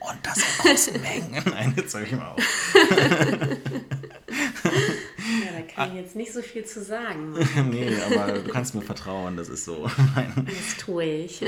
Und 0.00 0.18
das 0.22 0.38
in 0.38 0.44
großen 0.58 1.02
Mengen. 1.02 1.42
Nein, 1.50 1.74
jetzt 1.76 1.90
sag 1.92 2.06
ich 2.06 2.12
mal 2.12 2.28
auf. 2.28 2.42
Ja, 5.44 5.52
da 5.58 5.62
kann 5.62 5.90
ich 5.90 6.02
jetzt 6.02 6.16
nicht 6.16 6.32
so 6.32 6.42
viel 6.42 6.64
zu 6.64 6.82
sagen. 6.82 7.34
nee, 7.70 7.90
aber 8.04 8.32
du 8.32 8.50
kannst 8.50 8.74
mir 8.74 8.82
vertrauen, 8.82 9.36
das 9.36 9.48
ist 9.48 9.64
so. 9.64 9.88
das 10.46 10.76
tue 10.78 11.04
ich. 11.04 11.44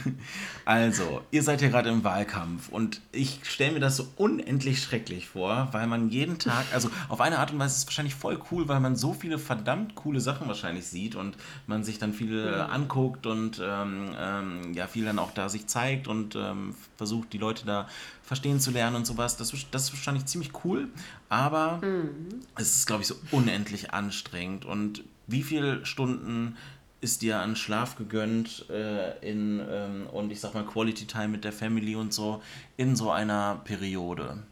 also, 0.64 1.22
ihr 1.30 1.42
seid 1.42 1.62
ja 1.62 1.68
gerade 1.68 1.90
im 1.90 2.04
Wahlkampf 2.04 2.68
und 2.68 3.00
ich 3.12 3.40
stelle 3.44 3.72
mir 3.72 3.80
das 3.80 3.96
so 3.96 4.08
unendlich 4.16 4.82
schrecklich 4.82 5.28
vor, 5.28 5.68
weil 5.72 5.86
man 5.86 6.08
jeden 6.08 6.38
Tag, 6.38 6.64
also 6.72 6.90
auf 7.08 7.20
eine 7.20 7.38
Art 7.38 7.52
und 7.52 7.58
Weise 7.58 7.74
ist 7.74 7.78
es 7.82 7.86
wahrscheinlich 7.86 8.14
voll 8.14 8.40
cool, 8.50 8.68
weil 8.68 8.80
man 8.80 8.96
so 8.96 9.12
viele 9.12 9.38
verdammt 9.38 9.94
coole 9.94 10.20
Sachen 10.20 10.48
wahrscheinlich 10.48 10.86
sieht 10.86 11.14
und 11.14 11.36
man 11.66 11.84
sich 11.84 11.98
dann 11.98 12.12
viel 12.12 12.46
mhm. 12.46 12.60
anguckt 12.60 13.26
und 13.26 13.60
ähm, 13.62 14.14
ähm, 14.18 14.74
ja, 14.74 14.86
viel 14.86 15.04
dann 15.04 15.18
auch 15.18 15.32
da 15.32 15.48
sich 15.48 15.66
zeigt 15.66 16.08
und 16.08 16.36
ähm, 16.36 16.74
versucht, 16.96 17.32
die 17.32 17.38
Leute 17.38 17.66
da 17.66 17.88
verstehen 18.30 18.60
zu 18.60 18.70
lernen 18.70 18.94
und 18.94 19.06
sowas. 19.08 19.36
Das, 19.36 19.52
das 19.72 19.82
ist 19.82 19.92
wahrscheinlich 19.92 20.24
ziemlich 20.26 20.52
cool, 20.62 20.86
aber 21.28 21.80
mhm. 21.82 22.28
es 22.56 22.76
ist, 22.76 22.86
glaube 22.86 23.02
ich, 23.02 23.08
so 23.08 23.16
unendlich 23.32 23.92
anstrengend. 23.92 24.64
Und 24.64 25.02
wie 25.26 25.42
viele 25.42 25.84
Stunden 25.84 26.56
ist 27.00 27.22
dir 27.22 27.40
an 27.40 27.56
Schlaf 27.56 27.96
gegönnt 27.96 28.70
äh, 28.70 29.18
in, 29.28 29.60
ähm, 29.68 30.06
und 30.12 30.30
ich 30.30 30.38
sag 30.38 30.54
mal 30.54 30.64
Quality 30.64 31.06
Time 31.06 31.26
mit 31.26 31.42
der 31.42 31.52
Family 31.52 31.96
und 31.96 32.14
so 32.14 32.40
in 32.76 32.94
so 32.94 33.10
einer 33.10 33.62
Periode? 33.64 34.44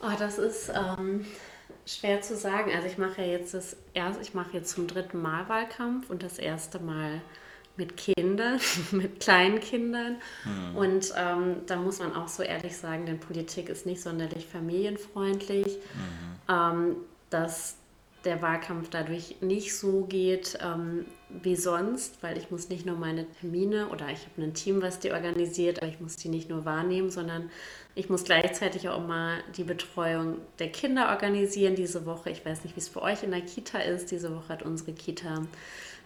Oh, 0.00 0.16
das 0.18 0.38
ist 0.38 0.70
ähm, 0.70 1.26
schwer 1.84 2.22
zu 2.22 2.38
sagen. 2.38 2.70
Also 2.74 2.86
ich 2.86 2.96
mache 2.96 3.20
ja 3.20 3.28
jetzt 3.28 3.52
das 3.52 3.76
erste, 3.92 4.22
ich 4.22 4.32
mache 4.32 4.54
jetzt 4.54 4.70
zum 4.70 4.86
dritten 4.86 5.20
Mal 5.20 5.46
Wahlkampf 5.50 6.08
und 6.08 6.22
das 6.22 6.38
erste 6.38 6.78
Mal 6.78 7.20
mit 7.76 7.96
Kindern, 7.96 8.60
mit 8.92 9.20
kleinen 9.20 9.60
Kindern. 9.60 10.16
Mhm. 10.44 10.76
Und 10.76 11.14
ähm, 11.16 11.56
da 11.66 11.76
muss 11.76 11.98
man 11.98 12.14
auch 12.14 12.28
so 12.28 12.42
ehrlich 12.42 12.76
sagen, 12.76 13.06
denn 13.06 13.20
Politik 13.20 13.68
ist 13.68 13.86
nicht 13.86 14.02
sonderlich 14.02 14.46
familienfreundlich. 14.46 15.66
Mhm. 15.66 16.54
Ähm, 16.54 16.96
dass 17.30 17.76
der 18.24 18.40
Wahlkampf 18.40 18.88
dadurch 18.90 19.36
nicht 19.40 19.76
so 19.76 20.04
geht 20.04 20.58
ähm, 20.62 21.06
wie 21.28 21.56
sonst, 21.56 22.22
weil 22.22 22.38
ich 22.38 22.50
muss 22.50 22.68
nicht 22.68 22.86
nur 22.86 22.96
meine 22.96 23.26
Termine 23.40 23.88
oder 23.88 24.08
ich 24.10 24.26
habe 24.26 24.42
ein 24.42 24.54
Team, 24.54 24.82
was 24.82 25.00
die 25.00 25.12
organisiert, 25.12 25.82
aber 25.82 25.90
ich 25.90 26.00
muss 26.00 26.16
die 26.16 26.28
nicht 26.28 26.48
nur 26.48 26.64
wahrnehmen, 26.64 27.10
sondern 27.10 27.50
ich 27.94 28.08
muss 28.08 28.24
gleichzeitig 28.24 28.88
auch 28.88 28.98
immer 28.98 29.38
die 29.56 29.64
Betreuung 29.64 30.36
der 30.58 30.70
Kinder 30.70 31.08
organisieren 31.10 31.74
diese 31.74 32.06
Woche. 32.06 32.30
Ich 32.30 32.44
weiß 32.44 32.64
nicht, 32.64 32.76
wie 32.76 32.80
es 32.80 32.88
für 32.88 33.02
euch 33.02 33.22
in 33.22 33.30
der 33.32 33.42
Kita 33.42 33.78
ist. 33.78 34.10
Diese 34.10 34.34
Woche 34.34 34.48
hat 34.48 34.62
unsere 34.62 34.92
Kita 34.92 35.42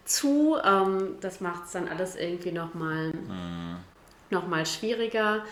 zu. 0.07 0.57
Ähm, 0.64 1.16
das 1.20 1.40
macht 1.40 1.66
es 1.66 1.72
dann 1.72 1.88
alles 1.88 2.16
irgendwie 2.16 2.52
nochmal 2.52 3.12
mhm. 3.12 3.76
noch 4.30 4.66
schwieriger. 4.66 5.44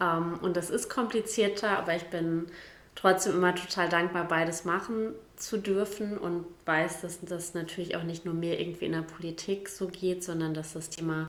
Ähm, 0.00 0.38
und 0.40 0.56
das 0.56 0.70
ist 0.70 0.88
komplizierter, 0.88 1.78
aber 1.78 1.96
ich 1.96 2.04
bin 2.04 2.46
trotzdem 2.94 3.34
immer 3.34 3.54
total 3.54 3.88
dankbar, 3.88 4.28
beides 4.28 4.64
machen 4.64 5.14
zu 5.36 5.58
dürfen 5.58 6.18
und 6.18 6.44
weiß, 6.66 7.00
dass 7.00 7.20
das 7.22 7.54
natürlich 7.54 7.96
auch 7.96 8.02
nicht 8.02 8.24
nur 8.24 8.34
mir 8.34 8.60
irgendwie 8.60 8.84
in 8.84 8.92
der 8.92 9.02
Politik 9.02 9.68
so 9.68 9.88
geht, 9.88 10.22
sondern 10.22 10.54
dass 10.54 10.74
das 10.74 10.90
Thema 10.90 11.28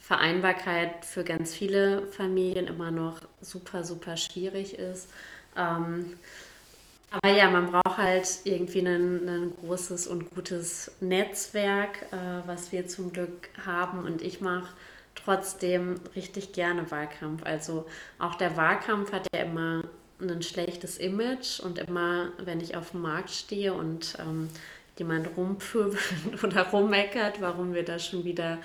Vereinbarkeit 0.00 1.04
für 1.04 1.24
ganz 1.24 1.54
viele 1.54 2.06
Familien 2.08 2.66
immer 2.66 2.90
noch 2.90 3.20
super, 3.40 3.84
super 3.84 4.16
schwierig 4.18 4.78
ist. 4.78 5.08
Ähm, 5.56 6.18
aber 7.22 7.32
ja, 7.32 7.48
man 7.48 7.70
braucht 7.70 7.98
halt 7.98 8.28
irgendwie 8.44 8.80
ein, 8.80 9.28
ein 9.28 9.52
großes 9.60 10.06
und 10.06 10.34
gutes 10.34 10.90
Netzwerk, 11.00 12.06
äh, 12.12 12.46
was 12.46 12.72
wir 12.72 12.88
zum 12.88 13.12
Glück 13.12 13.50
haben. 13.64 14.04
Und 14.04 14.22
ich 14.22 14.40
mache 14.40 14.68
trotzdem 15.14 16.00
richtig 16.16 16.52
gerne 16.52 16.90
Wahlkampf. 16.90 17.44
Also 17.44 17.86
auch 18.18 18.34
der 18.34 18.56
Wahlkampf 18.56 19.12
hat 19.12 19.26
ja 19.34 19.42
immer 19.42 19.84
ein 20.20 20.42
schlechtes 20.42 20.98
Image 20.98 21.60
und 21.60 21.78
immer, 21.78 22.30
wenn 22.38 22.60
ich 22.60 22.76
auf 22.76 22.90
dem 22.90 23.02
Markt 23.02 23.30
stehe 23.30 23.74
und 23.74 24.16
ähm, 24.18 24.48
jemand 24.98 25.36
rumpöbelt 25.36 25.98
oder 26.42 26.68
rummeckert, 26.68 27.40
warum 27.40 27.74
wir 27.74 27.84
da 27.84 27.98
schon 27.98 28.24
wieder 28.24 28.58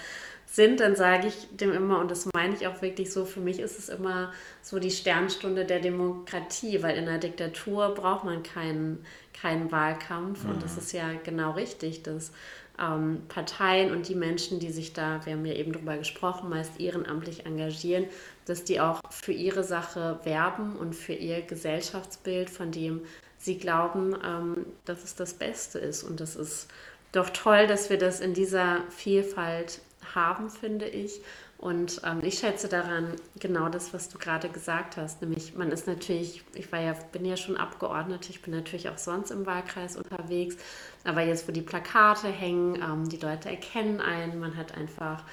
sind, 0.52 0.80
dann 0.80 0.96
sage 0.96 1.28
ich 1.28 1.48
dem 1.52 1.72
immer, 1.72 2.00
und 2.00 2.10
das 2.10 2.28
meine 2.34 2.56
ich 2.56 2.66
auch 2.66 2.82
wirklich 2.82 3.14
so, 3.14 3.26
für 3.26 3.40
mich 3.40 3.60
ist 3.60 3.78
es 3.78 3.88
immer 3.88 4.34
so 4.64 4.80
die 4.80 4.90
Sternstunde 4.90 5.64
der 5.64 5.80
Demokratie, 5.80 6.82
weil 6.82 6.98
in 6.98 7.08
einer 7.08 7.20
Diktatur 7.20 7.94
braucht 7.94 8.24
man 8.24 8.42
keinen, 8.42 9.06
keinen 9.40 9.72
Wahlkampf. 9.72 10.44
Mhm. 10.44 10.52
Und 10.52 10.64
das 10.64 10.76
ist 10.76 10.92
ja 10.92 11.12
genau 11.24 11.52
richtig, 11.52 12.02
dass 12.02 12.32
ähm, 12.80 13.22
Parteien 13.28 13.92
und 13.92 14.08
die 14.08 14.16
Menschen, 14.16 14.60
die 14.60 14.72
sich 14.72 14.94
da, 14.94 15.24
wir 15.24 15.34
haben 15.34 15.46
ja 15.46 15.54
eben 15.54 15.72
darüber 15.72 15.98
gesprochen, 15.98 16.50
meist 16.50 16.80
ehrenamtlich 16.80 17.46
engagieren, 17.46 18.06
dass 18.46 18.64
die 18.64 18.80
auch 18.80 19.02
für 19.12 19.34
ihre 19.34 19.64
Sache 19.64 20.20
werben 20.24 20.76
und 20.78 20.96
für 20.96 21.14
ihr 21.14 21.42
Gesellschaftsbild, 21.44 22.50
von 22.50 22.72
dem 22.72 23.02
sie 23.38 23.60
glauben, 23.60 24.16
ähm, 24.26 24.66
dass 24.86 25.04
es 25.04 25.16
das 25.16 25.36
Beste 25.36 25.78
ist. 25.78 26.02
Und 26.04 26.20
das 26.20 26.36
ist 26.36 26.70
doch 27.12 27.30
toll, 27.30 27.68
dass 27.68 27.92
wir 27.92 28.00
das 28.00 28.20
in 28.20 28.34
dieser 28.34 28.82
Vielfalt 28.90 29.82
haben, 30.16 30.50
finde 30.50 30.88
ich. 30.88 31.22
Und 31.60 32.02
ähm, 32.06 32.20
ich 32.24 32.40
schätze 32.40 32.70
daran 32.70 33.16
genau 33.38 33.68
das, 33.68 33.94
was 33.94 34.08
du 34.08 34.18
gerade 34.18 34.48
gesagt 34.48 34.96
hast. 34.96 35.22
Nämlich, 35.22 35.56
man 35.56 35.72
ist 35.72 35.88
natürlich, 35.88 36.42
ich 36.54 36.72
war 36.72 36.80
ja, 36.80 36.94
bin 37.12 37.26
ja 37.26 37.36
schon 37.36 37.58
Abgeordnete, 37.58 38.30
ich 38.30 38.42
bin 38.42 38.54
natürlich 38.54 38.88
auch 38.88 38.98
sonst 38.98 39.30
im 39.30 39.46
Wahlkreis 39.46 39.98
unterwegs. 39.98 40.56
Aber 41.04 41.22
jetzt, 41.22 41.48
wo 41.50 41.52
die 41.52 41.62
Plakate 41.62 42.30
hängen, 42.30 42.76
ähm, 42.76 43.10
die 43.10 43.18
Leute 43.18 43.50
erkennen 43.50 44.00
einen, 44.00 44.40
man 44.40 44.56
hat 44.56 44.78
einfach 44.78 45.24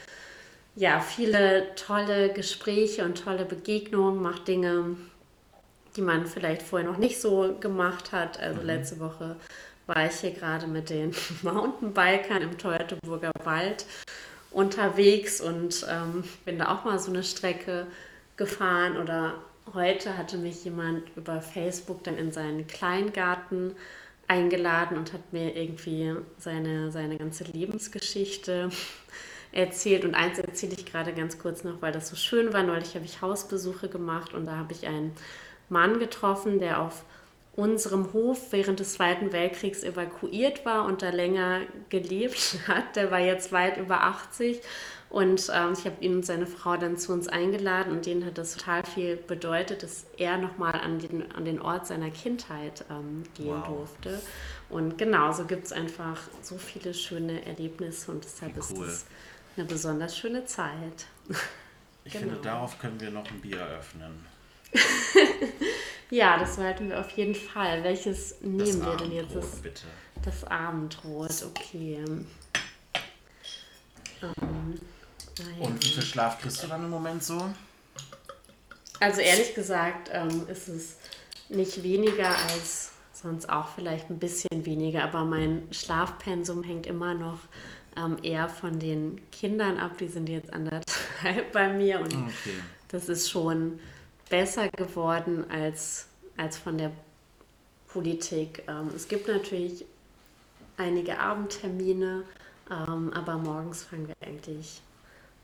ja 0.74 0.99
viele 0.99 1.74
tolle 1.77 2.33
Gespräche 2.33 3.05
und 3.05 3.22
tolle 3.22 3.45
Begegnungen, 3.45 4.20
macht 4.20 4.49
Dinge, 4.49 4.97
die 5.95 6.03
man 6.03 6.27
vielleicht 6.27 6.62
vorher 6.62 6.89
noch 6.89 6.99
nicht 6.99 7.20
so 7.20 7.57
gemacht 7.61 8.11
hat. 8.11 8.41
Also 8.41 8.61
mhm. 8.62 8.66
letzte 8.66 8.99
Woche 8.99 9.37
war 9.87 10.07
ich 10.07 10.16
hier 10.16 10.33
gerade 10.33 10.66
mit 10.66 10.91
den 10.91 11.14
Mountainbikern 11.43 12.43
im 12.43 12.59
Teutoburger 12.59 13.31
Wald 13.45 13.87
unterwegs 14.57 15.43
und 15.43 15.87
ähm, 15.91 16.25
bin 16.47 16.59
da 16.59 16.75
auch 16.75 16.87
mal 16.87 16.99
so 16.99 17.11
eine 17.11 17.23
Strecke 17.23 17.87
gefahren 18.39 18.97
oder 18.97 19.35
heute 19.75 20.17
hatte 20.17 20.39
mich 20.39 20.65
jemand 20.65 21.03
über 21.15 21.43
Facebook 21.43 22.03
dann 22.05 22.17
in 22.17 22.33
seinen 22.33 22.67
Kleingarten 22.67 23.77
eingeladen 24.29 24.97
und 24.97 25.13
hat 25.13 25.31
mir 25.31 25.55
irgendwie 25.55 26.15
seine, 26.39 26.91
seine 26.91 27.19
ganze 27.19 27.45
Lebensgeschichte 27.45 28.71
erzählt. 29.53 30.07
Und 30.07 30.15
eins 30.15 30.39
erzähle 30.39 30.75
ich 30.79 30.87
gerade 30.87 31.13
ganz 31.13 31.39
kurz 31.39 31.63
noch, 31.63 31.83
weil 31.83 31.93
das 31.93 32.09
so 32.09 32.17
schön 32.17 32.55
war. 32.55 32.63
Neulich 32.63 32.95
habe 32.95 33.05
ich 33.05 33.21
Hausbesuche 33.21 33.91
gemacht 33.91 34.33
und 34.33 34.47
da 34.47 34.57
habe 34.57 34.73
ich 34.73 34.87
einen 34.87 35.13
Mann 35.69 35.99
getroffen, 35.99 36.61
der 36.61 36.81
auf 36.81 37.05
unserem 37.57 38.13
Hof 38.13 38.53
während 38.53 38.81
des 38.81 38.93
Zweiten 38.93 39.33
Weltkriegs 39.33 39.83
evakuiert 39.83 40.65
war 40.67 40.85
und 40.85 41.03
da 41.03 41.09
länger 41.09 41.63
gelebt 41.89 42.59
hat. 42.69 42.97
Der 42.97 43.11
war 43.11 43.21
jetzt 43.21 43.51
weit 43.51 43.79
über 43.79 44.03
80 44.03 44.61
und 45.09 45.51
ähm, 45.55 45.73
ich 45.73 45.85
habe 45.87 45.97
ihn 46.01 46.17
und 46.17 46.27
seine 46.27 46.47
Frau 46.47 46.77
dann 46.77 46.99
zu 46.99 47.13
uns 47.13 47.29
eingeladen 47.29 47.93
und 47.93 48.07
denen 48.07 48.25
hat 48.27 48.39
das 48.39 48.55
total 48.57 48.85
viel 48.85 49.17
bedeutet, 49.17 49.83
dass 49.83 50.05
er 50.19 50.37
nochmal 50.37 50.75
an 50.75 50.99
den, 50.99 51.33
an 51.33 51.45
den 51.45 51.61
Ort 51.61 51.87
seiner 51.87 52.11
Kindheit 52.11 52.85
ähm, 52.91 53.23
gehen 53.35 53.47
wow. 53.47 53.67
durfte. 53.67 54.21
Und 54.69 54.99
genau, 54.99 55.33
so 55.33 55.45
gibt 55.45 55.67
es 55.67 55.73
einfach 55.73 56.21
so 56.43 56.59
viele 56.59 56.93
schöne 56.93 57.47
Erlebnisse 57.47 58.11
und 58.11 58.25
deshalb 58.25 58.57
cool. 58.57 58.87
ist 58.87 58.93
es 58.93 59.07
eine 59.57 59.65
besonders 59.65 60.17
schöne 60.19 60.45
Zeit. 60.45 61.07
Ich 62.05 62.13
genau. 62.13 62.27
finde, 62.27 62.41
darauf 62.43 62.79
können 62.79 63.01
wir 63.01 63.11
noch 63.11 63.31
ein 63.31 63.41
Bier 63.41 63.65
öffnen. 63.65 64.27
Ja, 66.11 66.39
das 66.39 66.57
sollten 66.57 66.89
wir 66.91 67.01
auf 67.01 67.11
jeden 67.11 67.35
Fall. 67.35 67.83
Welches 67.83 68.41
nehmen 68.41 68.85
wir 68.85 68.97
denn 68.97 69.13
jetzt? 69.13 69.35
Das, 69.35 69.57
bitte. 69.57 69.83
das 70.25 70.45
Abendrot, 70.45 71.45
okay. 71.45 72.05
Ähm, 74.23 74.81
Und 75.61 75.85
wie 75.85 75.89
viel 75.89 76.03
Schlaf 76.03 76.41
kriegst 76.41 76.63
du 76.63 76.69
dann 76.69 76.85
im 76.85 76.91
Moment 76.91 77.25
so? 77.25 77.51
Also 79.01 79.21
ehrlich 79.21 79.55
gesagt 79.55 80.11
ähm, 80.13 80.47
ist 80.49 80.69
es 80.69 80.97
nicht 81.49 81.83
weniger 81.83 82.29
als 82.29 82.93
sonst 83.13 83.49
auch 83.49 83.69
vielleicht 83.75 84.11
ein 84.11 84.19
bisschen 84.19 84.65
weniger, 84.65 85.05
aber 85.05 85.25
mein 85.25 85.69
Schlafpensum 85.71 86.63
hängt 86.63 86.87
immer 86.87 87.15
noch 87.15 87.41
ähm, 87.97 88.17
eher 88.23 88.49
von 88.49 88.79
den 88.79 89.21
Kindern 89.31 89.79
ab. 89.79 89.99
Die 89.99 90.09
sind 90.09 90.29
jetzt 90.29 90.53
anderthalb 90.53 91.53
bei 91.53 91.73
mir 91.73 92.01
und 92.01 92.15
okay. 92.15 92.55
das 92.89 93.09
ist 93.09 93.31
schon 93.31 93.81
besser 94.29 94.68
geworden 94.68 95.51
als, 95.51 96.07
als 96.37 96.57
von 96.59 96.79
der 96.79 96.93
Politik. 97.89 98.62
Ähm, 98.68 98.91
es 98.95 99.09
gibt 99.09 99.29
natürlich 99.29 99.85
einige 100.77 101.18
Abendtermine, 101.18 102.24
ähm, 102.70 103.12
aber 103.12 103.39
morgens 103.39 103.85
fangen 103.85 104.09
wir 104.09 104.14
eigentlich 104.20 104.83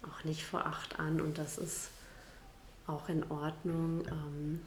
auch 0.02 0.24
nicht 0.24 0.44
vor 0.44 0.66
acht 0.66 0.98
an 0.98 1.20
und 1.20 1.38
das 1.38 1.58
ist 1.58 1.90
auch 2.86 3.08
in 3.08 3.24
Ordnung. 3.30 4.04
Ähm, 4.08 4.60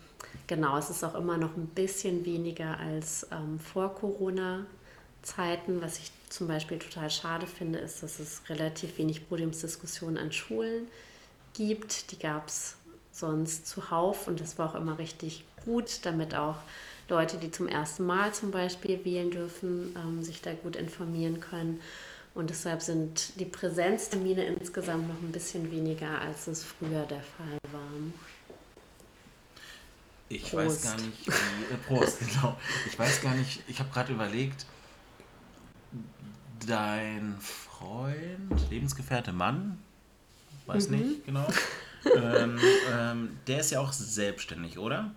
genau, 0.48 0.78
es 0.78 0.90
ist 0.90 1.04
auch 1.04 1.16
immer 1.16 1.38
noch 1.38 1.56
ein 1.58 1.68
bisschen 1.68 2.26
weniger 2.26 2.80
als 2.80 3.28
ähm, 3.32 3.60
vor 3.60 3.94
Corona-Zeiten. 3.96 5.82
Was 5.82 6.00
ich 6.00 6.12
zum 6.30 6.48
Beispiel 6.48 6.80
total 6.80 7.10
schade 7.10 7.46
finde, 7.46 7.80
ist, 7.80 8.02
dass 8.04 8.20
es 8.20 8.42
relativ 8.50 8.98
wenig 8.98 9.28
Podiumsdiskussionen 9.28 10.18
an 10.18 10.32
Schulen 10.32 10.88
gibt. 11.54 12.12
Die 12.12 12.20
gab 12.20 12.48
es 12.48 12.78
sonst 13.16 13.68
zuhauf 13.68 14.28
und 14.28 14.42
das 14.42 14.58
war 14.58 14.70
auch 14.70 14.76
immer 14.76 15.00
richtig 15.00 15.46
gut, 15.64 16.06
damit 16.06 16.36
auch 16.36 16.58
Leute, 17.08 17.38
die 17.38 17.52
zum 17.52 17.68
ersten 17.68 18.06
Mal 18.06 18.34
zum 18.34 18.52
Beispiel 18.52 19.04
wählen 19.06 19.32
dürfen, 19.32 19.96
ähm, 19.96 20.24
sich 20.24 20.42
da 20.42 20.54
gut 20.54 20.76
informieren 20.76 21.40
können. 21.40 21.80
Und 22.34 22.50
deshalb 22.50 22.82
sind 22.82 23.40
die 23.40 23.46
Präsenztermine 23.46 24.44
insgesamt 24.46 25.08
noch 25.08 25.22
ein 25.22 25.32
bisschen 25.32 25.72
weniger, 25.72 26.20
als 26.20 26.48
es 26.48 26.64
früher 26.64 27.06
der 27.06 27.22
Fall 27.22 27.58
war. 27.72 27.82
Ich 30.28 30.52
Prost. 30.52 30.56
weiß 30.56 30.84
gar 30.84 30.96
nicht, 30.98 31.28
wie, 31.28 31.74
äh, 31.74 31.78
Prost, 31.88 32.20
genau. 32.28 32.58
Ich 32.88 33.00
weiß 33.00 33.22
gar 33.22 33.36
nicht, 33.36 33.62
ich 33.68 33.80
habe 33.80 33.90
gerade 33.92 34.12
überlegt, 34.12 34.66
dein 36.68 37.38
Freund, 37.40 38.70
Lebensgefährte 38.70 39.32
Mann, 39.32 39.78
weiß 40.66 40.90
mhm. 40.90 40.98
nicht 40.98 41.26
genau, 41.26 41.48
ähm, 42.16 42.60
ähm, 42.92 43.38
der 43.48 43.60
ist 43.60 43.72
ja 43.72 43.80
auch 43.80 43.92
selbstständig, 43.94 44.78
oder? 44.78 45.12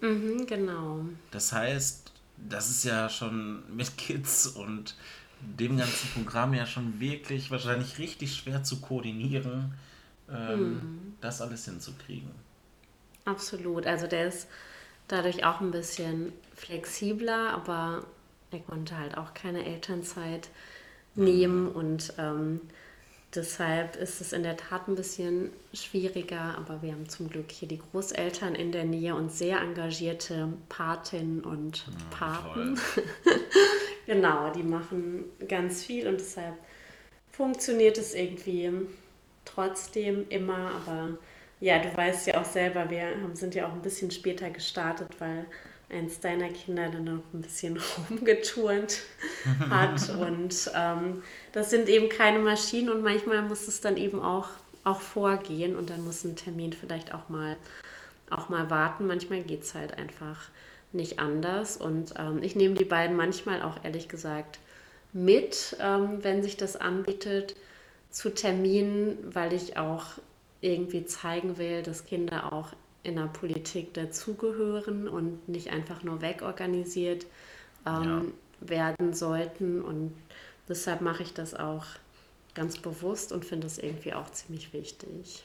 Mhm, 0.00 0.46
genau. 0.46 1.04
Das 1.30 1.52
heißt, 1.52 2.12
das 2.48 2.70
ist 2.70 2.84
ja 2.84 3.08
schon 3.08 3.62
mit 3.74 3.96
Kids 3.96 4.46
und 4.46 4.96
dem 5.40 5.78
ganzen 5.78 6.08
Programm 6.10 6.54
ja 6.54 6.66
schon 6.66 7.00
wirklich 7.00 7.50
wahrscheinlich 7.50 7.98
richtig 7.98 8.34
schwer 8.36 8.62
zu 8.62 8.80
koordinieren, 8.80 9.74
ähm, 10.30 10.72
mhm. 10.72 11.14
das 11.20 11.40
alles 11.40 11.64
hinzukriegen. 11.64 12.30
Absolut. 13.24 13.86
Also 13.86 14.06
der 14.06 14.28
ist 14.28 14.48
dadurch 15.08 15.44
auch 15.44 15.60
ein 15.60 15.70
bisschen 15.70 16.32
flexibler, 16.54 17.50
aber 17.52 18.04
er 18.50 18.60
konnte 18.60 18.98
halt 18.98 19.16
auch 19.16 19.34
keine 19.34 19.64
Elternzeit 19.64 20.48
nehmen 21.14 21.64
mhm. 21.64 21.70
und 21.70 22.12
ähm, 22.18 22.60
Deshalb 23.34 23.94
ist 23.94 24.20
es 24.20 24.32
in 24.32 24.42
der 24.42 24.56
Tat 24.56 24.88
ein 24.88 24.96
bisschen 24.96 25.50
schwieriger, 25.72 26.56
aber 26.58 26.82
wir 26.82 26.92
haben 26.92 27.08
zum 27.08 27.30
Glück 27.30 27.52
hier 27.52 27.68
die 27.68 27.78
Großeltern 27.78 28.56
in 28.56 28.72
der 28.72 28.84
Nähe 28.84 29.14
und 29.14 29.30
sehr 29.30 29.60
engagierte 29.60 30.52
Patinnen 30.68 31.44
und 31.44 31.84
Paten. 32.10 32.76
genau, 34.06 34.50
die 34.52 34.64
machen 34.64 35.26
ganz 35.46 35.84
viel 35.84 36.08
und 36.08 36.18
deshalb 36.18 36.56
funktioniert 37.30 37.98
es 37.98 38.14
irgendwie 38.14 38.72
trotzdem 39.44 40.28
immer. 40.28 40.72
Aber 40.74 41.10
ja, 41.60 41.78
du 41.78 41.96
weißt 41.96 42.26
ja 42.26 42.40
auch 42.40 42.44
selber, 42.44 42.90
wir 42.90 43.12
sind 43.34 43.54
ja 43.54 43.68
auch 43.68 43.72
ein 43.72 43.82
bisschen 43.82 44.10
später 44.10 44.50
gestartet, 44.50 45.08
weil 45.20 45.46
eins 45.90 46.20
deiner 46.20 46.48
Kinder 46.48 46.88
dann 46.88 47.04
noch 47.04 47.22
ein 47.32 47.42
bisschen 47.42 47.78
rumgeturnt 48.10 49.00
hat. 49.68 50.08
und 50.20 50.70
ähm, 50.74 51.22
das 51.52 51.70
sind 51.70 51.88
eben 51.88 52.08
keine 52.08 52.38
Maschinen 52.38 52.90
und 52.90 53.02
manchmal 53.02 53.42
muss 53.42 53.68
es 53.68 53.80
dann 53.80 53.96
eben 53.96 54.20
auch, 54.20 54.48
auch 54.84 55.00
vorgehen 55.00 55.76
und 55.76 55.90
dann 55.90 56.04
muss 56.04 56.24
ein 56.24 56.36
Termin 56.36 56.72
vielleicht 56.72 57.14
auch 57.14 57.28
mal, 57.28 57.56
auch 58.30 58.48
mal 58.48 58.70
warten. 58.70 59.06
Manchmal 59.06 59.42
geht 59.42 59.62
es 59.62 59.74
halt 59.74 59.98
einfach 59.98 60.48
nicht 60.92 61.18
anders. 61.18 61.76
Und 61.76 62.14
ähm, 62.18 62.42
ich 62.42 62.56
nehme 62.56 62.74
die 62.74 62.84
beiden 62.84 63.16
manchmal 63.16 63.62
auch 63.62 63.84
ehrlich 63.84 64.08
gesagt 64.08 64.58
mit, 65.12 65.76
ähm, 65.80 66.22
wenn 66.22 66.42
sich 66.42 66.56
das 66.56 66.76
anbietet, 66.76 67.56
zu 68.10 68.30
Terminen, 68.30 69.18
weil 69.34 69.52
ich 69.52 69.76
auch 69.76 70.04
irgendwie 70.60 71.04
zeigen 71.04 71.58
will, 71.58 71.82
dass 71.82 72.06
Kinder 72.06 72.52
auch 72.52 72.68
in 73.02 73.16
der 73.16 73.26
Politik 73.26 73.94
dazugehören 73.94 75.08
und 75.08 75.48
nicht 75.48 75.70
einfach 75.70 76.02
nur 76.02 76.20
wegorganisiert 76.20 77.26
ähm, 77.86 78.32
ja. 78.60 78.68
werden 78.68 79.14
sollten. 79.14 79.82
Und 79.82 80.14
deshalb 80.68 81.00
mache 81.00 81.22
ich 81.22 81.32
das 81.32 81.54
auch 81.54 81.86
ganz 82.54 82.78
bewusst 82.78 83.32
und 83.32 83.44
finde 83.44 83.66
es 83.66 83.78
irgendwie 83.78 84.12
auch 84.12 84.30
ziemlich 84.30 84.72
wichtig. 84.72 85.44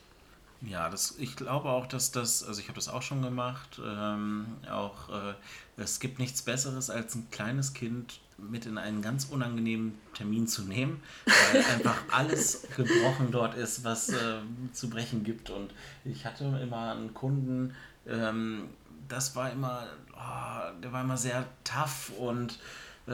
Ja, 0.62 0.90
das, 0.90 1.16
ich 1.20 1.36
glaube 1.36 1.70
auch, 1.70 1.86
dass 1.86 2.12
das, 2.12 2.44
also 2.44 2.60
ich 2.60 2.68
habe 2.68 2.76
das 2.76 2.88
auch 2.88 3.02
schon 3.02 3.22
gemacht, 3.22 3.80
ähm, 3.86 4.58
auch 4.70 5.10
äh, 5.10 5.34
es 5.78 6.00
gibt 6.00 6.18
nichts 6.18 6.42
Besseres, 6.42 6.90
als 6.90 7.16
ein 7.16 7.28
kleines 7.30 7.74
Kind 7.74 8.20
mit 8.38 8.66
in 8.66 8.78
einen 8.78 9.02
ganz 9.02 9.26
unangenehmen 9.26 9.98
Termin 10.14 10.48
zu 10.48 10.64
nehmen, 10.64 11.02
weil 11.26 11.64
einfach 11.74 11.98
alles 12.12 12.68
gebrochen 12.76 13.32
dort 13.32 13.56
ist, 13.56 13.84
was 13.84 14.10
äh, 14.10 14.40
zu 14.74 14.90
brechen 14.90 15.24
gibt. 15.24 15.50
Und 15.50 15.72
ich 16.04 16.26
hatte 16.26 16.46
immer 16.62 16.92
einen 16.92 17.14
Kunden, 17.14 17.74
ähm, 18.08 18.70
das 19.08 19.36
war 19.36 19.52
immer, 19.52 19.88
oh, 20.14 20.82
der 20.82 20.92
war 20.92 21.04
immer 21.04 21.18
sehr 21.18 21.46
tough 21.64 22.12
und 22.18 22.60
äh, 23.08 23.12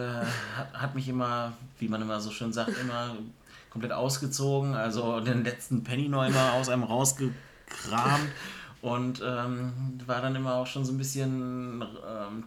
hat, 0.57 0.74
hat 0.74 0.95
mich 0.95 1.07
immer, 1.07 1.53
wie 1.80 1.88
man 1.88 2.01
immer 2.01 2.19
so 2.22 2.32
schön 2.32 2.53
sagt, 2.53 2.78
immer 2.80 3.15
komplett 3.69 3.91
ausgezogen, 3.91 4.76
also 4.76 5.19
den 5.19 5.43
letzten 5.43 5.84
Penny 5.84 6.09
noch 6.09 6.26
immer 6.26 6.53
aus 6.53 6.69
einem 6.69 6.84
rausgekramt 6.84 7.36
und 8.82 9.22
ähm, 9.24 9.99
war 10.05 10.22
dann 10.22 10.36
immer 10.36 10.55
auch 10.55 10.67
schon 10.67 10.86
so 10.86 10.91
ein 10.91 10.97
bisschen 10.97 11.84
ähm, 12.07 12.43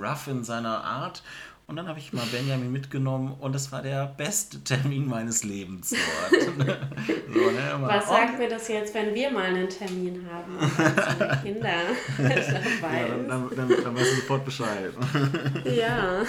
rough 0.00 0.28
in 0.28 0.44
seiner 0.44 0.84
Art. 0.84 1.22
Und 1.70 1.76
dann 1.76 1.86
habe 1.86 2.00
ich 2.00 2.12
mal 2.12 2.26
Benjamin 2.32 2.72
mitgenommen 2.72 3.36
und 3.38 3.54
das 3.54 3.70
war 3.70 3.80
der 3.80 4.06
beste 4.16 4.58
Termin 4.64 5.06
meines 5.06 5.44
Lebens 5.44 5.90
dort. 5.90 6.42
so, 6.52 6.58
ne, 6.58 7.78
Was 7.82 8.08
sagt 8.08 8.40
mir 8.40 8.48
das 8.48 8.66
jetzt, 8.66 8.92
wenn 8.92 9.14
wir 9.14 9.30
mal 9.30 9.44
einen 9.44 9.68
Termin 9.68 10.28
haben? 10.28 10.56
Und 10.58 11.42
Kinder 11.44 11.68
ja, 11.68 13.08
dann, 13.08 13.28
dann, 13.28 13.50
dann, 13.54 13.68
dann 13.84 13.94
weißt 13.94 14.10
du 14.10 14.16
sofort 14.16 14.44
Bescheid. 14.44 14.92
ja. 15.64 16.22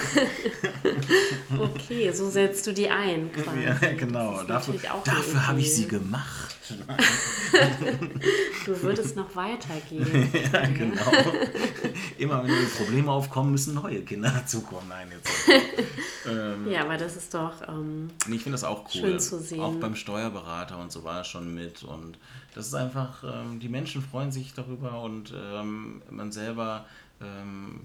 okay, 1.58 2.12
so 2.12 2.30
setzt 2.30 2.64
du 2.68 2.72
die 2.72 2.88
ein. 2.88 3.32
Quasi. 3.32 3.64
Ja, 3.64 3.74
genau. 3.94 4.44
Dafür, 4.44 4.74
dafür 5.04 5.48
habe 5.48 5.58
ich 5.58 5.74
sie 5.74 5.88
gemacht. 5.88 6.56
du 8.66 8.82
würdest 8.82 9.16
noch 9.16 9.34
weitergehen. 9.34 10.30
ja, 10.52 10.66
genau. 10.66 11.02
Immer 12.18 12.44
wenn 12.44 12.70
Probleme 12.76 13.10
aufkommen, 13.10 13.52
müssen 13.52 13.74
neue 13.74 14.02
Kinder 14.02 14.30
dazukommen. 14.30 14.88
Nein, 14.88 15.08
jetzt. 15.10 15.48
ähm, 16.28 16.70
ja, 16.70 16.82
aber 16.82 16.96
das 16.96 17.16
ist 17.16 17.32
doch. 17.34 17.54
Ähm, 17.68 18.10
ich 18.26 18.42
finde 18.42 18.52
das 18.52 18.64
auch 18.64 18.84
cool. 18.94 19.00
Schön 19.00 19.20
zu 19.20 19.40
sehen. 19.40 19.60
Auch 19.60 19.74
beim 19.74 19.96
Steuerberater 19.96 20.78
und 20.78 20.92
so 20.92 21.04
war 21.04 21.18
er 21.18 21.24
schon 21.24 21.54
mit. 21.54 21.82
Und 21.82 22.18
das 22.54 22.66
ist 22.66 22.74
einfach, 22.74 23.24
ähm, 23.24 23.60
die 23.60 23.68
Menschen 23.68 24.02
freuen 24.02 24.32
sich 24.32 24.54
darüber 24.54 25.02
und 25.02 25.34
ähm, 25.36 26.02
man 26.10 26.32
selber 26.32 26.86
ähm, 27.20 27.80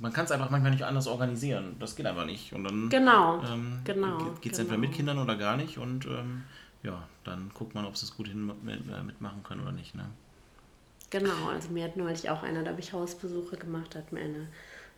man 0.00 0.12
kann 0.12 0.24
es 0.24 0.32
einfach 0.32 0.50
manchmal 0.50 0.72
nicht 0.72 0.84
anders 0.84 1.06
organisieren. 1.06 1.76
Das 1.78 1.94
geht 1.96 2.06
einfach 2.06 2.26
nicht. 2.26 2.52
Und 2.52 2.64
dann 2.64 2.88
genau, 2.88 3.42
ähm, 3.44 3.80
genau, 3.84 4.18
geht 4.40 4.52
es 4.52 4.58
genau. 4.58 4.70
entweder 4.72 4.78
mit 4.78 4.92
Kindern 4.92 5.18
oder 5.18 5.36
gar 5.36 5.56
nicht. 5.56 5.78
Und 5.78 6.06
ähm, 6.06 6.42
ja, 6.82 7.06
dann 7.24 7.50
guckt 7.54 7.74
man, 7.74 7.84
ob 7.84 7.96
sie 7.96 8.06
es 8.06 8.16
gut 8.16 8.28
hin 8.28 8.50
äh, 8.66 9.02
mitmachen 9.02 9.42
können 9.42 9.62
oder 9.62 9.72
nicht. 9.72 9.94
Ne? 9.94 10.06
Genau, 11.10 11.48
also 11.48 11.70
mir 11.70 11.84
hat 11.84 11.96
neulich 11.96 12.30
auch 12.30 12.42
einer, 12.42 12.62
da 12.62 12.70
habe 12.70 12.80
ich 12.80 12.92
Hausbesuche 12.92 13.56
gemacht, 13.56 13.96
hat 13.96 14.12
mir 14.12 14.20
eine 14.20 14.48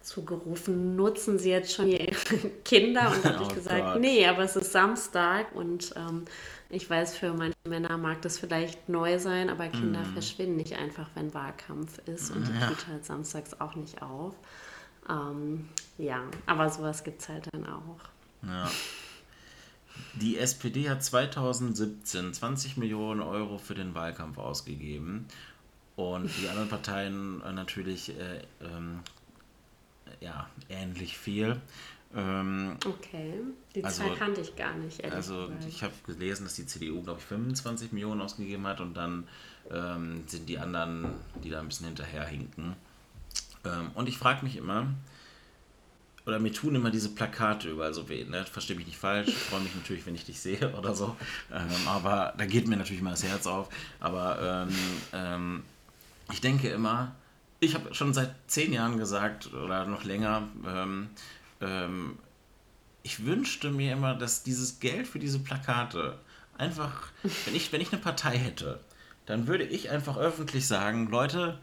zugerufen, 0.02 0.96
nutzen 0.96 1.38
Sie 1.38 1.50
jetzt 1.50 1.72
schon 1.72 1.88
Ihre 1.88 2.10
Kinder? 2.64 3.10
Und 3.10 3.24
habe 3.24 3.42
ich 3.42 3.50
oh 3.50 3.54
gesagt, 3.54 3.84
Gott. 3.84 4.00
nee, 4.00 4.26
aber 4.26 4.42
es 4.42 4.56
ist 4.56 4.72
Samstag 4.72 5.54
und 5.54 5.94
ähm, 5.96 6.24
ich 6.70 6.88
weiß, 6.88 7.16
für 7.16 7.32
manche 7.32 7.56
Männer 7.68 7.96
mag 7.98 8.22
das 8.22 8.38
vielleicht 8.38 8.88
neu 8.88 9.18
sein, 9.18 9.50
aber 9.50 9.68
Kinder 9.68 10.00
mm. 10.00 10.12
verschwinden 10.14 10.56
nicht 10.56 10.76
einfach, 10.76 11.08
wenn 11.14 11.32
Wahlkampf 11.34 11.98
ist 12.06 12.30
und 12.30 12.48
die 12.48 12.52
ja. 12.52 12.68
tut 12.68 12.86
halt 12.88 13.04
samstags 13.04 13.60
auch 13.60 13.74
nicht 13.74 14.02
auf. 14.02 14.34
Ähm, 15.08 15.68
ja, 15.98 16.22
aber 16.46 16.70
sowas 16.70 17.04
gibt 17.04 17.22
es 17.22 17.28
halt 17.28 17.48
dann 17.52 17.66
auch. 17.66 18.00
Ja. 18.42 18.70
Die 20.14 20.38
SPD 20.38 20.88
hat 20.88 21.02
2017 21.02 22.34
20 22.34 22.76
Millionen 22.76 23.20
Euro 23.20 23.58
für 23.58 23.74
den 23.74 23.94
Wahlkampf 23.94 24.38
ausgegeben 24.38 25.26
und 25.96 26.30
die 26.40 26.48
anderen 26.48 26.68
Parteien 26.68 27.42
äh, 27.42 27.52
natürlich 27.52 28.10
äh, 28.10 28.42
ähm, 28.62 29.00
ja, 30.20 30.48
ähnlich 30.68 31.16
viel. 31.18 31.60
Ähm, 32.14 32.76
okay, 32.86 33.40
die 33.74 33.82
also, 33.82 34.02
Zahl 34.02 34.16
kannte 34.16 34.40
ich 34.42 34.54
gar 34.54 34.74
nicht. 34.74 35.02
Also 35.04 35.46
gesagt. 35.46 35.64
ich 35.66 35.82
habe 35.82 35.94
gelesen, 36.06 36.44
dass 36.44 36.54
die 36.54 36.66
CDU, 36.66 37.02
glaube 37.02 37.20
ich, 37.20 37.26
25 37.26 37.92
Millionen 37.92 38.20
ausgegeben 38.20 38.66
hat 38.66 38.80
und 38.80 38.94
dann 38.94 39.26
ähm, 39.70 40.24
sind 40.26 40.48
die 40.48 40.58
anderen, 40.58 41.14
die 41.42 41.50
da 41.50 41.60
ein 41.60 41.68
bisschen 41.68 41.86
hinterherhinken. 41.86 42.76
Ähm, 43.64 43.90
und 43.94 44.08
ich 44.08 44.18
frage 44.18 44.44
mich 44.44 44.56
immer, 44.56 44.88
oder 46.24 46.38
mir 46.38 46.52
tun 46.52 46.74
immer 46.74 46.90
diese 46.90 47.08
Plakate 47.08 47.70
überall 47.70 47.94
so 47.94 48.08
weh. 48.08 48.24
Ne? 48.24 48.44
Verstehe 48.44 48.76
mich 48.76 48.86
nicht 48.86 48.98
falsch, 48.98 49.32
freue 49.32 49.60
mich 49.60 49.74
natürlich, 49.74 50.06
wenn 50.06 50.14
ich 50.14 50.24
dich 50.24 50.40
sehe 50.40 50.74
oder 50.78 50.94
so. 50.94 51.16
Ähm, 51.52 51.68
aber 51.86 52.34
da 52.36 52.46
geht 52.46 52.68
mir 52.68 52.76
natürlich 52.76 53.00
immer 53.00 53.10
das 53.10 53.24
Herz 53.24 53.46
auf. 53.46 53.68
Aber 54.00 54.66
ähm, 54.68 54.74
ähm, 55.12 55.62
ich 56.30 56.40
denke 56.40 56.68
immer, 56.68 57.14
ich 57.60 57.74
habe 57.74 57.94
schon 57.94 58.14
seit 58.14 58.34
zehn 58.46 58.72
Jahren 58.72 58.98
gesagt 58.98 59.52
oder 59.52 59.86
noch 59.86 60.04
länger, 60.04 60.48
ähm, 60.66 61.10
ähm, 61.60 62.18
ich 63.02 63.24
wünschte 63.24 63.70
mir 63.70 63.92
immer, 63.92 64.14
dass 64.14 64.42
dieses 64.42 64.78
Geld 64.78 65.08
für 65.08 65.18
diese 65.18 65.40
Plakate 65.40 66.18
einfach, 66.56 67.08
wenn 67.44 67.54
ich, 67.54 67.72
wenn 67.72 67.80
ich 67.80 67.92
eine 67.92 68.00
Partei 68.00 68.38
hätte, 68.38 68.80
dann 69.26 69.46
würde 69.46 69.64
ich 69.64 69.90
einfach 69.90 70.16
öffentlich 70.16 70.66
sagen, 70.66 71.08
Leute, 71.10 71.58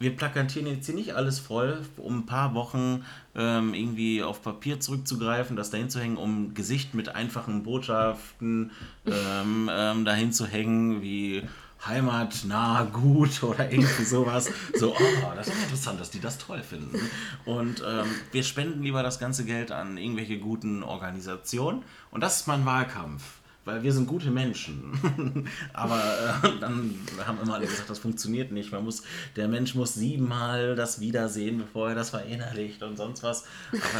wir 0.00 0.16
plakatieren 0.16 0.66
jetzt 0.66 0.86
hier 0.86 0.94
nicht 0.94 1.14
alles 1.14 1.38
voll, 1.38 1.82
um 1.98 2.20
ein 2.20 2.26
paar 2.26 2.54
Wochen 2.54 3.04
ähm, 3.34 3.74
irgendwie 3.74 4.22
auf 4.22 4.42
Papier 4.42 4.80
zurückzugreifen, 4.80 5.56
das 5.56 5.70
dahin 5.70 5.90
zu 5.90 6.00
hängen, 6.00 6.16
um 6.16 6.54
Gesicht 6.54 6.94
mit 6.94 7.14
einfachen 7.14 7.62
Botschaften 7.62 8.70
ähm, 9.06 9.70
ähm, 9.72 10.04
dahin 10.06 10.32
zu 10.32 10.46
hängen, 10.46 11.02
wie 11.02 11.42
Heimat, 11.86 12.44
nah, 12.46 12.84
gut 12.84 13.42
oder 13.42 13.70
irgendwie 13.70 14.04
sowas. 14.04 14.50
So, 14.74 14.94
oh, 14.94 15.32
das 15.36 15.48
ist 15.48 15.62
interessant, 15.64 16.00
dass 16.00 16.10
die 16.10 16.20
das 16.20 16.38
toll 16.38 16.62
finden. 16.62 16.98
Und 17.44 17.84
ähm, 17.86 18.06
wir 18.32 18.42
spenden 18.42 18.82
lieber 18.82 19.02
das 19.02 19.18
ganze 19.18 19.44
Geld 19.44 19.70
an 19.70 19.98
irgendwelche 19.98 20.38
guten 20.38 20.82
Organisationen. 20.82 21.82
Und 22.10 22.22
das 22.22 22.40
ist 22.40 22.46
mein 22.46 22.64
Wahlkampf 22.64 23.39
weil 23.70 23.82
wir 23.82 23.92
sind 23.92 24.06
gute 24.06 24.30
Menschen. 24.30 24.92
Aber 25.72 25.98
äh, 26.42 26.58
dann 26.60 26.94
haben 27.24 27.38
immer 27.40 27.54
alle 27.54 27.66
gesagt, 27.66 27.88
das 27.88 27.98
funktioniert 27.98 28.52
nicht. 28.52 28.72
Man 28.72 28.84
muss, 28.84 29.02
der 29.36 29.48
Mensch 29.48 29.74
muss 29.74 29.94
siebenmal 29.94 30.74
das 30.74 31.00
Wiedersehen, 31.00 31.58
bevor 31.58 31.90
er 31.90 31.94
das 31.94 32.10
verinnerlicht 32.10 32.82
und 32.82 32.96
sonst 32.96 33.22
was. 33.22 33.44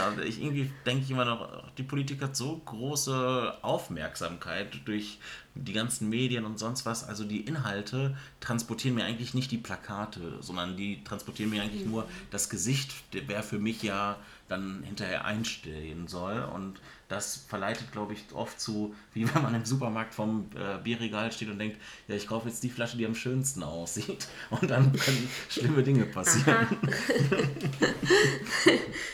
Aber 0.07 0.25
ich, 0.25 0.43
irgendwie 0.43 0.71
denke 0.87 1.05
ich 1.05 1.11
immer 1.11 1.25
noch, 1.25 1.49
die 1.77 1.83
Politik 1.83 2.23
hat 2.23 2.37
so 2.37 2.61
große 2.65 3.55
Aufmerksamkeit 3.63 4.81
durch 4.85 5.19
die 5.55 5.73
ganzen 5.73 6.09
Medien 6.09 6.45
und 6.45 6.59
sonst 6.59 6.87
was. 6.87 7.09
Also 7.09 7.25
die 7.25 7.41
Inhalte 7.41 8.17
transportieren 8.41 8.95
mir 8.95 9.05
eigentlich 9.05 9.35
nicht 9.35 9.51
die 9.51 9.59
Plakate, 9.59 10.39
sondern 10.41 10.77
die 10.77 11.03
transportieren 11.05 11.51
mir 11.51 11.63
eigentlich 11.63 11.87
nur 11.87 12.07
das 12.31 12.49
Gesicht, 12.49 12.93
wer 13.27 13.43
für 13.43 13.59
mich 13.59 13.83
ja 13.83 14.17
dann 14.49 14.83
hinterher 14.85 15.25
einstehen 15.25 16.09
soll. 16.09 16.43
Und 16.55 16.81
das 17.11 17.45
verleitet, 17.49 17.91
glaube 17.91 18.13
ich, 18.13 18.25
oft 18.33 18.61
zu, 18.61 18.95
wie 19.13 19.29
wenn 19.35 19.43
man 19.43 19.53
im 19.55 19.65
Supermarkt 19.65 20.15
vom 20.15 20.49
äh, 20.55 20.79
Bierregal 20.81 21.33
steht 21.33 21.51
und 21.51 21.59
denkt, 21.59 21.77
ja, 22.07 22.15
ich 22.15 22.29
kaufe 22.29 22.49
jetzt 22.49 22.63
die 22.63 22.71
Flasche, 22.71 22.97
die 22.97 23.05
am 23.05 23.17
schönsten 23.17 23.65
aussieht. 23.65 24.29
Und 24.51 24.71
dann 24.71 24.93
können 24.93 25.29
schlimme 25.49 25.83
Dinge 25.83 26.05
passieren. 26.07 26.69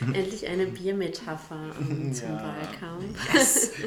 Endlich 0.12 0.46
eine 0.46 0.66
Biermetapher 0.66 1.74
um, 1.80 2.12
zum 2.12 2.28
ja. 2.28 2.42
Wahlkampf. 2.42 3.34
Yes. 3.34 3.72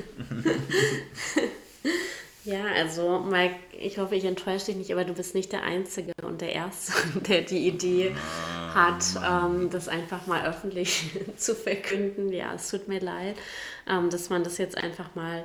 Ja, 2.46 2.64
also 2.74 3.20
Mike, 3.20 3.56
ich 3.80 3.98
hoffe, 4.00 4.16
ich 4.16 4.24
enttäusche 4.24 4.68
dich 4.68 4.78
nicht, 4.78 4.92
aber 4.92 5.04
du 5.04 5.14
bist 5.14 5.36
nicht 5.36 5.52
der 5.52 5.62
Einzige 5.64 6.14
und 6.24 6.42
der 6.42 6.54
Erste, 6.54 6.94
der 7.28 7.42
die 7.42 7.68
Idee 7.68 8.16
hat, 8.74 9.04
ähm, 9.28 9.70
das 9.70 9.88
einfach 9.88 10.28
mal 10.28 10.46
öffentlich 10.46 11.12
zu 11.38 11.56
verkünden. 11.56 12.32
Ja, 12.32 12.54
es 12.56 12.70
tut 12.70 12.88
mir 12.88 13.00
leid, 13.00 13.36
ähm, 13.88 14.10
dass 14.10 14.30
man 14.30 14.44
das 14.44 14.58
jetzt 14.58 14.78
einfach 14.78 15.16
mal 15.16 15.44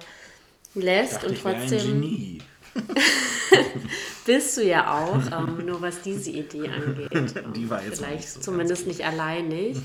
lässt 0.75 1.17
dachte, 1.17 1.29
und 1.29 1.41
trotzdem. 1.41 2.41
bist 4.27 4.57
du 4.57 4.65
ja 4.65 4.93
auch, 4.93 5.21
ähm, 5.31 5.65
nur 5.65 5.81
was 5.81 6.03
diese 6.03 6.31
Idee 6.31 6.69
angeht. 6.69 7.35
Die 7.57 7.71
war 7.71 7.85
jetzt 7.85 7.99
Vielleicht 7.99 8.17
nicht 8.17 8.33
so 8.33 8.41
zumindest 8.41 8.87
nicht 8.87 9.05
alleinig. 9.05 9.77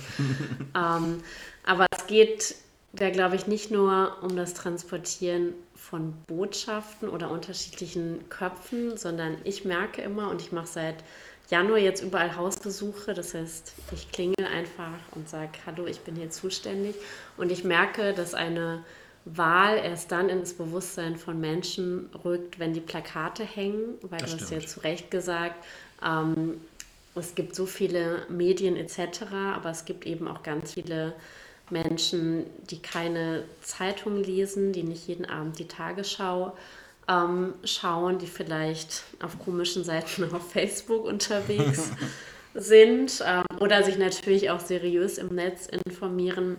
ähm, 0.75 1.21
aber 1.65 1.85
es 1.95 2.07
geht 2.07 2.55
da, 2.93 3.09
glaube 3.11 3.35
ich, 3.35 3.45
nicht 3.47 3.69
nur 3.69 4.17
um 4.21 4.35
das 4.35 4.55
Transportieren 4.55 5.53
von 5.75 6.13
Botschaften 6.27 7.09
oder 7.09 7.31
unterschiedlichen 7.31 8.27
Köpfen, 8.29 8.97
sondern 8.97 9.37
ich 9.43 9.65
merke 9.65 10.01
immer 10.01 10.29
und 10.29 10.41
ich 10.41 10.51
mache 10.51 10.67
seit 10.67 11.03
Januar 11.49 11.79
jetzt 11.79 12.03
überall 12.03 12.35
Hausbesuche. 12.35 13.13
Das 13.13 13.33
heißt, 13.33 13.73
ich 13.91 14.11
klingel 14.11 14.45
einfach 14.45 14.91
und 15.11 15.27
sage, 15.27 15.51
hallo, 15.65 15.85
ich 15.87 16.01
bin 16.01 16.15
hier 16.15 16.29
zuständig. 16.29 16.95
Und 17.37 17.51
ich 17.51 17.63
merke, 17.63 18.13
dass 18.13 18.33
eine 18.33 18.83
Wahl 19.25 19.77
erst 19.77 20.11
dann 20.11 20.29
ins 20.29 20.53
Bewusstsein 20.53 21.17
von 21.17 21.39
Menschen 21.39 22.09
rückt, 22.23 22.59
wenn 22.59 22.73
die 22.73 22.79
Plakate 22.79 23.43
hängen, 23.43 23.95
weil 24.01 24.19
das 24.19 24.35
du 24.35 24.41
hast 24.41 24.51
ja 24.51 24.59
zu 24.59 24.79
Recht 24.81 25.11
gesagt, 25.11 25.63
ähm, 26.05 26.61
es 27.15 27.35
gibt 27.35 27.55
so 27.55 27.65
viele 27.65 28.25
Medien 28.29 28.77
etc., 28.77 29.23
aber 29.55 29.71
es 29.71 29.85
gibt 29.85 30.05
eben 30.05 30.27
auch 30.27 30.43
ganz 30.43 30.73
viele 30.73 31.13
Menschen, 31.69 32.45
die 32.69 32.81
keine 32.81 33.43
Zeitung 33.61 34.23
lesen, 34.23 34.71
die 34.71 34.83
nicht 34.83 35.07
jeden 35.07 35.25
Abend 35.25 35.59
die 35.59 35.67
Tagesschau 35.67 36.55
ähm, 37.09 37.55
schauen, 37.63 38.19
die 38.19 38.27
vielleicht 38.27 39.03
auf 39.21 39.39
komischen 39.39 39.83
Seiten 39.83 40.31
auf 40.33 40.51
Facebook 40.51 41.05
unterwegs 41.05 41.91
sind 42.53 43.23
ähm, 43.25 43.43
oder 43.59 43.83
sich 43.83 43.97
natürlich 43.97 44.51
auch 44.51 44.59
seriös 44.59 45.17
im 45.17 45.29
Netz 45.29 45.67
informieren. 45.67 46.57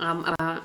Ähm, 0.00 0.24
aber 0.24 0.62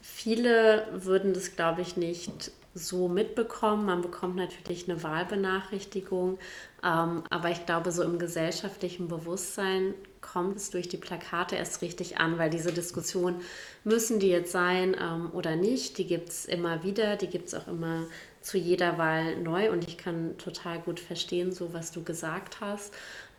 viele 0.00 0.86
würden 0.92 1.34
das, 1.34 1.56
glaube 1.56 1.82
ich, 1.82 1.96
nicht 1.96 2.52
so 2.74 3.08
mitbekommen. 3.08 3.86
Man 3.86 4.02
bekommt 4.02 4.36
natürlich 4.36 4.88
eine 4.88 5.02
Wahlbenachrichtigung, 5.02 6.38
ähm, 6.84 7.24
aber 7.30 7.50
ich 7.50 7.64
glaube, 7.66 7.90
so 7.90 8.02
im 8.02 8.18
gesellschaftlichen 8.18 9.08
Bewusstsein 9.08 9.94
kommt 10.20 10.56
es 10.56 10.70
durch 10.70 10.88
die 10.88 10.98
Plakate 10.98 11.56
erst 11.56 11.82
richtig 11.82 12.18
an, 12.18 12.38
weil 12.38 12.50
diese 12.50 12.72
Diskussion, 12.72 13.36
müssen 13.84 14.18
die 14.18 14.28
jetzt 14.28 14.52
sein 14.52 14.96
ähm, 15.00 15.30
oder 15.32 15.56
nicht, 15.56 15.96
die 15.98 16.06
gibt 16.06 16.28
es 16.28 16.44
immer 16.44 16.82
wieder, 16.82 17.16
die 17.16 17.28
gibt 17.28 17.48
es 17.48 17.54
auch 17.54 17.68
immer 17.68 18.04
zu 18.46 18.58
jeder 18.58 18.96
Wahl 18.96 19.36
neu 19.36 19.72
und 19.72 19.88
ich 19.88 19.98
kann 19.98 20.38
total 20.38 20.78
gut 20.78 21.00
verstehen, 21.00 21.50
so 21.50 21.74
was 21.74 21.90
du 21.90 22.04
gesagt 22.04 22.60
hast. 22.60 22.94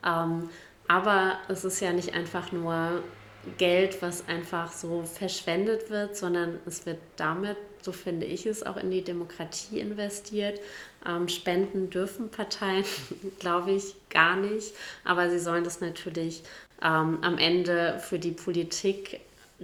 Ähm, 0.05 0.49
aber 0.89 1.39
es 1.47 1.63
ist 1.63 1.79
ja 1.79 1.93
nicht 1.93 2.13
einfach 2.13 2.51
nur 2.51 3.03
Geld, 3.57 4.01
was 4.01 4.27
einfach 4.27 4.73
so 4.73 5.03
verschwendet 5.03 5.89
wird, 5.89 6.17
sondern 6.17 6.59
es 6.65 6.85
wird 6.85 6.99
damit, 7.15 7.55
so 7.81 7.93
finde 7.93 8.25
ich 8.25 8.45
es, 8.45 8.63
auch 8.63 8.75
in 8.75 8.91
die 8.91 9.01
Demokratie 9.01 9.79
investiert. 9.79 10.59
Ähm, 11.07 11.29
spenden 11.29 11.89
dürfen 11.89 12.29
Parteien, 12.29 12.83
glaube 13.39 13.71
ich, 13.71 13.95
gar 14.09 14.35
nicht, 14.35 14.73
aber 15.05 15.29
sie 15.29 15.39
sollen 15.39 15.63
das 15.63 15.79
natürlich 15.79 16.43
ähm, 16.81 17.19
am 17.21 17.37
Ende 17.37 17.99
für 17.99 18.19
die 18.19 18.31
Politik 18.31 19.21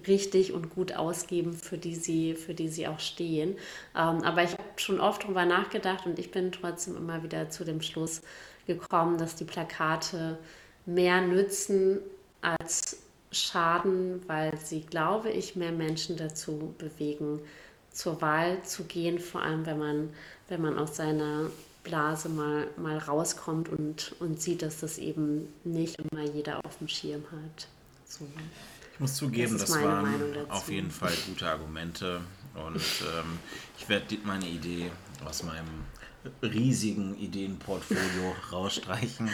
richtig 0.08 0.54
und 0.54 0.74
gut 0.74 0.96
ausgeben, 0.96 1.54
für 1.54 1.78
die 1.78 1.96
sie, 1.96 2.36
für 2.36 2.54
die 2.54 2.70
sie 2.70 2.88
auch 2.88 3.00
stehen. 3.00 3.56
Ähm, 3.96 4.24
aber 4.24 4.44
ich 4.44 4.54
habe 4.54 4.64
schon 4.78 5.00
oft 5.00 5.24
darüber 5.24 5.46
nachgedacht 5.46 6.06
und 6.06 6.18
ich 6.20 6.32
bin 6.32 6.52
trotzdem 6.52 6.98
immer 6.98 7.24
wieder 7.24 7.50
zu 7.50 7.64
dem 7.64 7.82
Schluss 7.82 8.22
gekommen, 8.66 9.18
dass 9.18 9.36
die 9.36 9.46
Plakate 9.46 10.38
mehr 10.86 11.22
nützen 11.22 12.00
als 12.41 12.98
schaden, 13.32 14.22
weil 14.28 14.58
sie, 14.58 14.82
glaube 14.82 15.30
ich, 15.30 15.56
mehr 15.56 15.72
Menschen 15.72 16.18
dazu 16.18 16.74
bewegen, 16.78 17.39
zur 17.91 18.22
Wahl 18.22 18.62
zu 18.64 18.84
gehen, 18.86 19.20
vor 19.20 19.41
allem 19.41 19.66
wenn 19.66 19.78
man, 19.78 20.10
wenn 20.50 20.62
man 20.62 20.78
aus 20.78 20.96
seiner 20.96 21.50
Blase 21.84 22.30
mal, 22.30 22.68
mal 22.78 22.98
rauskommt 22.98 23.70
und, 23.70 24.16
und 24.20 24.41
sieht, 24.41 24.62
dass 24.62 24.80
das 24.80 24.98
eben 24.98 25.54
nicht 25.64 26.00
immer 26.00 26.24
jeder 26.24 26.66
auf 26.66 26.78
dem 26.78 26.88
Schirm 26.88 27.24
hat. 27.32 27.68
So. 28.06 28.26
Ich 28.94 29.00
muss 29.00 29.16
zugeben, 29.16 29.58
das, 29.58 29.72
das 29.72 29.84
waren 29.84 30.50
auf 30.50 30.70
jeden 30.70 30.91
Fall 30.91 31.14
gute 31.28 31.50
Argumente 31.50 32.22
und 32.54 32.76
ähm, 32.76 33.39
ich 33.78 33.89
werde 33.89 34.18
meine 34.24 34.48
Idee 34.48 34.91
aus 35.26 35.44
meinem 35.44 35.86
riesigen 36.41 37.18
Ideenportfolio 37.18 38.36
rausstreichen. 38.52 39.30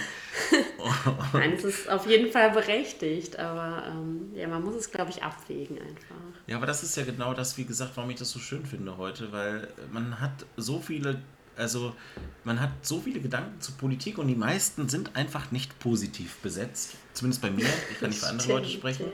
Nein, 1.33 1.53
es 1.53 1.63
ist 1.63 1.89
auf 1.89 2.07
jeden 2.07 2.31
Fall 2.31 2.51
berechtigt, 2.51 3.37
aber 3.37 3.85
ähm, 3.87 4.31
ja, 4.33 4.47
man 4.47 4.63
muss 4.63 4.75
es, 4.75 4.91
glaube 4.91 5.11
ich, 5.11 5.23
abwägen 5.23 5.77
einfach. 5.77 6.15
Ja, 6.47 6.57
aber 6.57 6.65
das 6.65 6.83
ist 6.83 6.95
ja 6.95 7.03
genau 7.03 7.33
das, 7.33 7.57
wie 7.57 7.65
gesagt, 7.65 7.91
warum 7.95 8.09
ich 8.09 8.17
das 8.17 8.31
so 8.31 8.39
schön 8.39 8.65
finde 8.65 8.97
heute, 8.97 9.31
weil 9.31 9.67
man 9.91 10.19
hat 10.19 10.45
so 10.57 10.79
viele, 10.79 11.21
also 11.59 11.95
man 12.43 12.59
hat 12.59 12.71
so 12.81 12.99
viele 12.99 13.19
Gedanken 13.19 13.61
zur 13.61 13.75
Politik 13.75 14.17
und 14.17 14.27
die 14.27 14.35
meisten 14.35 14.89
sind 14.89 15.15
einfach 15.15 15.51
nicht 15.51 15.77
positiv 15.79 16.37
besetzt. 16.37 16.95
Zumindest 17.13 17.41
bei 17.41 17.51
mir, 17.51 17.67
ich 17.91 17.99
kann 17.99 18.09
nicht 18.09 18.19
für 18.19 18.27
andere 18.27 18.47
Leute 18.47 18.69
sprechen. 18.69 19.05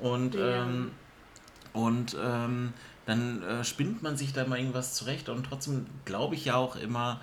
Und, 0.00 0.34
ja. 0.34 0.64
ähm, 0.64 0.90
und 1.72 2.16
ähm, 2.22 2.72
dann 3.06 3.42
äh, 3.42 3.64
spinnt 3.64 4.02
man 4.02 4.16
sich 4.16 4.32
da 4.32 4.46
mal 4.46 4.58
irgendwas 4.58 4.94
zurecht 4.94 5.28
und 5.28 5.44
trotzdem 5.44 5.86
glaube 6.04 6.34
ich 6.34 6.44
ja 6.44 6.56
auch 6.56 6.76
immer, 6.76 7.20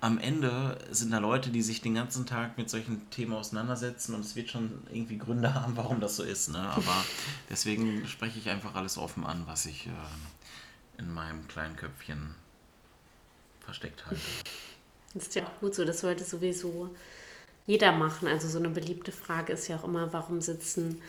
am 0.00 0.18
Ende 0.18 0.76
sind 0.90 1.12
da 1.12 1.18
Leute, 1.18 1.48
die 1.48 1.62
sich 1.62 1.80
den 1.80 1.94
ganzen 1.94 2.26
Tag 2.26 2.58
mit 2.58 2.68
solchen 2.68 3.08
Themen 3.08 3.32
auseinandersetzen 3.32 4.14
und 4.14 4.20
es 4.20 4.36
wird 4.36 4.50
schon 4.50 4.82
irgendwie 4.92 5.16
Gründe 5.16 5.54
haben, 5.54 5.78
warum 5.78 6.00
das 6.00 6.16
so 6.16 6.22
ist. 6.22 6.50
Ne? 6.50 6.58
Aber 6.58 7.04
deswegen 7.48 8.06
spreche 8.06 8.38
ich 8.38 8.50
einfach 8.50 8.74
alles 8.74 8.98
offen 8.98 9.24
an, 9.24 9.44
was 9.46 9.64
ich 9.64 9.86
äh, 9.86 9.90
in 10.98 11.10
meinem 11.14 11.48
kleinen 11.48 11.76
Köpfchen 11.76 12.34
versteckt 13.64 14.06
halte. 14.06 14.20
Das 15.14 15.22
ist 15.28 15.34
ja 15.34 15.44
auch 15.44 15.60
gut 15.60 15.74
so, 15.74 15.84
das 15.84 16.00
sollte 16.00 16.24
sowieso 16.24 16.90
jeder 17.66 17.92
machen. 17.92 18.28
Also 18.28 18.48
so 18.48 18.58
eine 18.58 18.68
beliebte 18.68 19.12
Frage 19.12 19.52
ist 19.52 19.68
ja 19.68 19.76
auch 19.76 19.84
immer, 19.84 20.12
warum 20.12 20.40
sitzen 20.40 21.00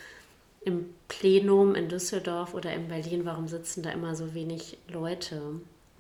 im 0.62 0.86
Plenum 1.08 1.76
in 1.76 1.90
Düsseldorf 1.90 2.54
oder 2.54 2.74
in 2.74 2.88
Berlin, 2.88 3.26
warum 3.26 3.48
sitzen 3.48 3.84
da 3.84 3.92
immer 3.92 4.16
so 4.16 4.34
wenig 4.34 4.78
Leute, 4.88 5.42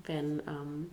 wenn 0.06 0.39
ähm, 0.47 0.89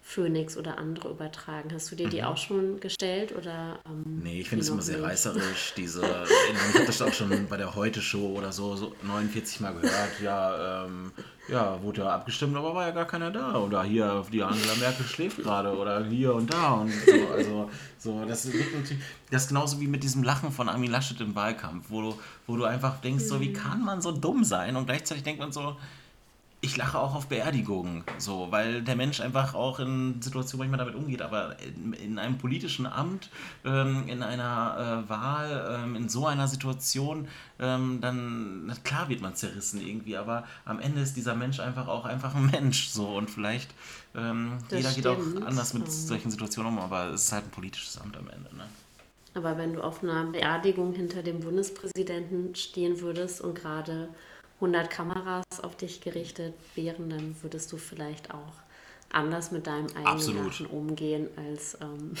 Phoenix 0.00 0.56
oder 0.56 0.78
andere 0.78 1.10
übertragen? 1.10 1.72
Hast 1.72 1.90
du 1.90 1.96
dir 1.96 2.08
die 2.08 2.20
mhm. 2.20 2.28
auch 2.28 2.36
schon 2.36 2.80
gestellt 2.80 3.34
oder? 3.36 3.80
Ähm, 3.86 4.20
nee, 4.22 4.40
ich 4.40 4.48
finde 4.48 4.62
es 4.62 4.70
immer 4.70 4.82
sehr 4.82 5.02
reißerisch. 5.02 5.74
Diese, 5.76 6.00
ich 6.00 6.74
habe 6.74 6.86
das 6.86 7.02
auch 7.02 7.12
schon 7.12 7.48
bei 7.48 7.56
der 7.56 7.74
Heute 7.74 8.00
Show 8.00 8.34
oder 8.36 8.52
so, 8.52 8.76
so 8.76 8.94
49 9.02 9.60
Mal 9.60 9.74
gehört. 9.74 10.20
Ja, 10.22 10.84
ähm, 10.86 11.12
ja, 11.48 11.82
wurde 11.82 12.02
ja 12.02 12.14
abgestimmt, 12.14 12.56
aber 12.56 12.74
war 12.74 12.86
ja 12.86 12.90
gar 12.92 13.06
keiner 13.06 13.30
da. 13.30 13.56
Oder 13.56 13.82
hier, 13.82 14.24
die 14.32 14.42
Angela 14.42 14.74
Merkel 14.76 15.06
schläft 15.06 15.38
gerade 15.38 15.76
oder 15.76 16.04
hier 16.04 16.34
und 16.34 16.52
da 16.52 16.72
und 16.72 16.92
so. 16.92 17.12
Also, 17.34 17.70
so, 17.98 18.24
das, 18.24 18.44
ist 18.44 18.54
natürlich, 18.54 19.02
das 19.30 19.42
ist 19.42 19.48
genauso 19.48 19.80
wie 19.80 19.86
mit 19.86 20.02
diesem 20.02 20.22
Lachen 20.22 20.52
von 20.52 20.68
Armin 20.68 20.90
Laschet 20.90 21.20
im 21.20 21.34
Wahlkampf, 21.34 21.86
wo 21.88 22.02
du, 22.02 22.18
wo 22.46 22.56
du 22.56 22.64
einfach 22.64 23.00
denkst, 23.00 23.24
so, 23.24 23.40
wie 23.40 23.50
mhm. 23.50 23.54
kann 23.54 23.82
man 23.82 24.00
so 24.02 24.12
dumm 24.12 24.44
sein? 24.44 24.76
Und 24.76 24.86
gleichzeitig 24.86 25.24
denkt 25.24 25.40
man 25.40 25.52
so, 25.52 25.76
ich 26.60 26.76
lache 26.76 26.98
auch 26.98 27.14
auf 27.14 27.28
Beerdigungen, 27.28 28.02
so, 28.18 28.48
weil 28.50 28.82
der 28.82 28.96
Mensch 28.96 29.20
einfach 29.20 29.54
auch 29.54 29.78
in 29.78 30.20
Situationen 30.20 30.68
manchmal 30.68 30.86
damit 30.86 31.00
umgeht, 31.00 31.22
aber 31.22 31.56
in, 31.60 31.92
in 31.92 32.18
einem 32.18 32.36
politischen 32.36 32.84
Amt, 32.86 33.30
ähm, 33.64 34.08
in 34.08 34.24
einer 34.24 35.04
äh, 35.06 35.08
Wahl, 35.08 35.82
ähm, 35.84 35.94
in 35.94 36.08
so 36.08 36.26
einer 36.26 36.48
Situation, 36.48 37.28
ähm, 37.60 37.98
dann, 38.00 38.72
klar 38.82 39.08
wird 39.08 39.20
man 39.20 39.36
zerrissen 39.36 39.80
irgendwie, 39.80 40.16
aber 40.16 40.44
am 40.64 40.80
Ende 40.80 41.00
ist 41.00 41.16
dieser 41.16 41.34
Mensch 41.36 41.60
einfach 41.60 41.86
auch 41.86 42.04
einfach 42.04 42.34
ein 42.34 42.46
Mensch, 42.46 42.88
so, 42.88 43.06
und 43.06 43.30
vielleicht, 43.30 43.70
ähm, 44.16 44.58
jeder 44.70 44.90
stimmt. 44.90 44.96
geht 44.96 45.06
auch 45.06 45.46
anders 45.46 45.74
mit 45.74 45.90
solchen 45.90 46.30
Situationen 46.32 46.72
um, 46.72 46.78
aber 46.80 47.10
es 47.10 47.24
ist 47.24 47.32
halt 47.32 47.44
ein 47.44 47.50
politisches 47.50 48.00
Amt 48.00 48.16
am 48.16 48.28
Ende, 48.28 48.54
ne? 48.56 48.64
Aber 49.34 49.56
wenn 49.56 49.74
du 49.74 49.82
auf 49.82 50.02
einer 50.02 50.24
Beerdigung 50.24 50.94
hinter 50.94 51.22
dem 51.22 51.38
Bundespräsidenten 51.38 52.56
stehen 52.56 53.00
würdest 53.00 53.40
und 53.40 53.54
gerade 53.54 54.08
100 54.60 54.90
Kameras 54.90 55.44
auf 55.62 55.76
dich 55.76 56.00
gerichtet 56.00 56.54
wären, 56.74 57.10
dann 57.10 57.36
würdest 57.42 57.70
du 57.72 57.76
vielleicht 57.76 58.32
auch 58.32 58.52
anders 59.10 59.50
mit 59.52 59.66
deinem 59.66 59.86
eigenen 59.88 60.06
Absolut. 60.06 60.70
umgehen 60.70 61.28
als, 61.36 61.78
ähm, 61.80 62.14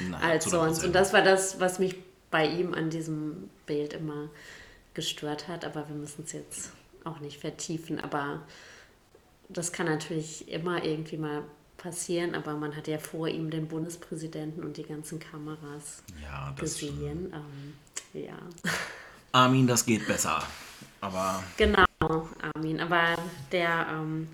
Nein, 0.00 0.14
als 0.22 0.44
sonst. 0.44 0.84
Und 0.84 0.94
das 0.94 1.12
war 1.12 1.22
das, 1.22 1.60
was 1.60 1.78
mich 1.78 1.96
bei 2.30 2.46
ihm 2.46 2.74
an 2.74 2.90
diesem 2.90 3.50
Bild 3.66 3.92
immer 3.92 4.28
gestört 4.94 5.48
hat. 5.48 5.64
Aber 5.64 5.88
wir 5.88 5.96
müssen 5.96 6.24
es 6.24 6.32
jetzt 6.32 6.72
auch 7.04 7.20
nicht 7.20 7.40
vertiefen. 7.40 8.00
Aber 8.00 8.42
das 9.48 9.72
kann 9.72 9.86
natürlich 9.86 10.48
immer 10.50 10.84
irgendwie 10.84 11.16
mal 11.16 11.42
passieren. 11.76 12.34
Aber 12.34 12.54
man 12.54 12.76
hat 12.76 12.88
ja 12.88 12.98
vor 12.98 13.28
ihm 13.28 13.50
den 13.50 13.68
Bundespräsidenten 13.68 14.62
und 14.62 14.76
die 14.76 14.84
ganzen 14.84 15.18
Kameras 15.18 16.02
ja, 16.22 16.52
gesehen. 16.58 17.32
Ähm, 17.32 18.22
ja. 18.22 18.38
Armin, 19.32 19.66
das 19.66 19.86
geht 19.86 20.06
besser. 20.06 20.42
Aber 21.00 21.42
genau, 21.56 21.84
Armin. 22.54 22.80
Aber 22.80 23.16
der 23.52 23.86
ähm, 23.90 24.28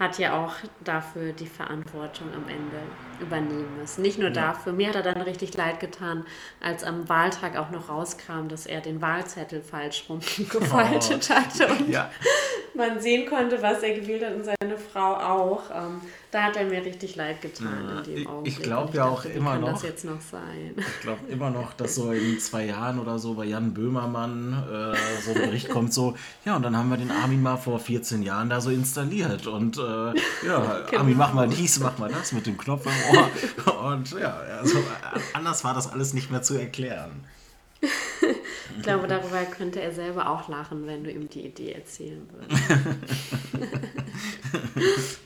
hat 0.00 0.18
ja 0.18 0.42
auch 0.42 0.54
dafür 0.82 1.32
die 1.32 1.46
Verantwortung 1.46 2.28
am 2.34 2.48
Ende 2.48 2.80
übernehmen 3.20 3.76
müssen. 3.78 4.00
Nicht 4.00 4.18
nur 4.18 4.28
ja. 4.28 4.34
dafür, 4.34 4.72
mir 4.72 4.88
hat 4.88 4.96
er 4.96 5.02
dann 5.02 5.20
richtig 5.20 5.54
leid 5.54 5.78
getan, 5.78 6.24
als 6.58 6.84
am 6.84 7.08
Wahltag 7.10 7.56
auch 7.56 7.70
noch 7.70 7.90
rauskam, 7.90 8.48
dass 8.48 8.64
er 8.64 8.80
den 8.80 9.02
Wahlzettel 9.02 9.60
falsch 9.60 10.06
rumgefaltet 10.08 11.28
oh. 11.30 11.34
hatte 11.34 11.66
und 11.68 11.90
ja. 11.90 12.10
man 12.74 12.98
sehen 13.00 13.28
konnte, 13.28 13.60
was 13.60 13.82
er 13.82 13.94
gewählt 13.94 14.24
hat 14.24 14.34
und 14.34 14.44
seine 14.44 14.78
Frau 14.78 15.14
auch. 15.16 15.64
Ähm, 15.70 16.00
da 16.30 16.44
hat 16.44 16.56
er 16.56 16.64
mir 16.64 16.84
richtig 16.84 17.16
leid 17.16 17.40
getan 17.40 17.88
ja, 17.88 17.98
in 17.98 18.14
dem 18.14 18.26
Augenblick. 18.26 18.58
Ich 18.58 18.62
glaube 18.62 18.96
ja 18.96 19.06
auch 19.06 19.24
immer 19.24 19.58
noch. 19.58 19.72
das 19.72 19.82
jetzt 19.82 20.04
noch 20.04 20.20
sein? 20.20 20.74
Ich 20.76 21.00
glaube 21.00 21.26
immer 21.28 21.50
noch, 21.60 21.72
dass 21.72 21.96
so 21.96 22.12
in 22.12 22.38
zwei 22.38 22.66
Jahren 22.66 23.00
oder 23.00 23.18
so 23.18 23.34
bei 23.34 23.46
Jan 23.46 23.74
Böhmermann 23.74 24.52
äh, 24.52 24.96
so 25.22 25.32
ein 25.32 25.46
Bericht 25.46 25.68
kommt, 25.68 25.92
so, 25.92 26.14
ja, 26.44 26.54
und 26.54 26.62
dann 26.62 26.76
haben 26.76 26.88
wir 26.88 26.96
den 26.96 27.10
Armin 27.10 27.42
mal 27.42 27.56
vor 27.56 27.80
14 27.80 28.22
Jahren 28.22 28.48
da 28.48 28.60
so 28.60 28.70
installiert. 28.70 29.46
Und 29.46 29.78
äh, 29.78 29.80
ja, 29.80 30.12
genau. 30.90 30.98
Armin, 30.98 31.16
mach 31.16 31.32
mal 31.32 31.48
dies, 31.48 31.80
mach 31.80 31.98
mal 31.98 32.10
das 32.10 32.32
mit 32.32 32.46
dem 32.46 32.56
Knopf 32.56 32.86
im 32.86 33.16
Ohr. 33.16 33.30
Und 33.90 34.12
ja, 34.12 34.36
also 34.60 34.78
anders 35.32 35.64
war 35.64 35.74
das 35.74 35.90
alles 35.90 36.12
nicht 36.12 36.30
mehr 36.30 36.42
zu 36.42 36.54
erklären. 36.54 37.24
Ich 38.80 38.86
glaube, 38.86 39.06
darüber 39.06 39.44
könnte 39.44 39.82
er 39.82 39.92
selber 39.92 40.30
auch 40.30 40.48
lachen, 40.48 40.86
wenn 40.86 41.04
du 41.04 41.12
ihm 41.12 41.28
die 41.28 41.44
Idee 41.46 41.72
erzählen 41.72 42.26
würdest. 42.32 42.62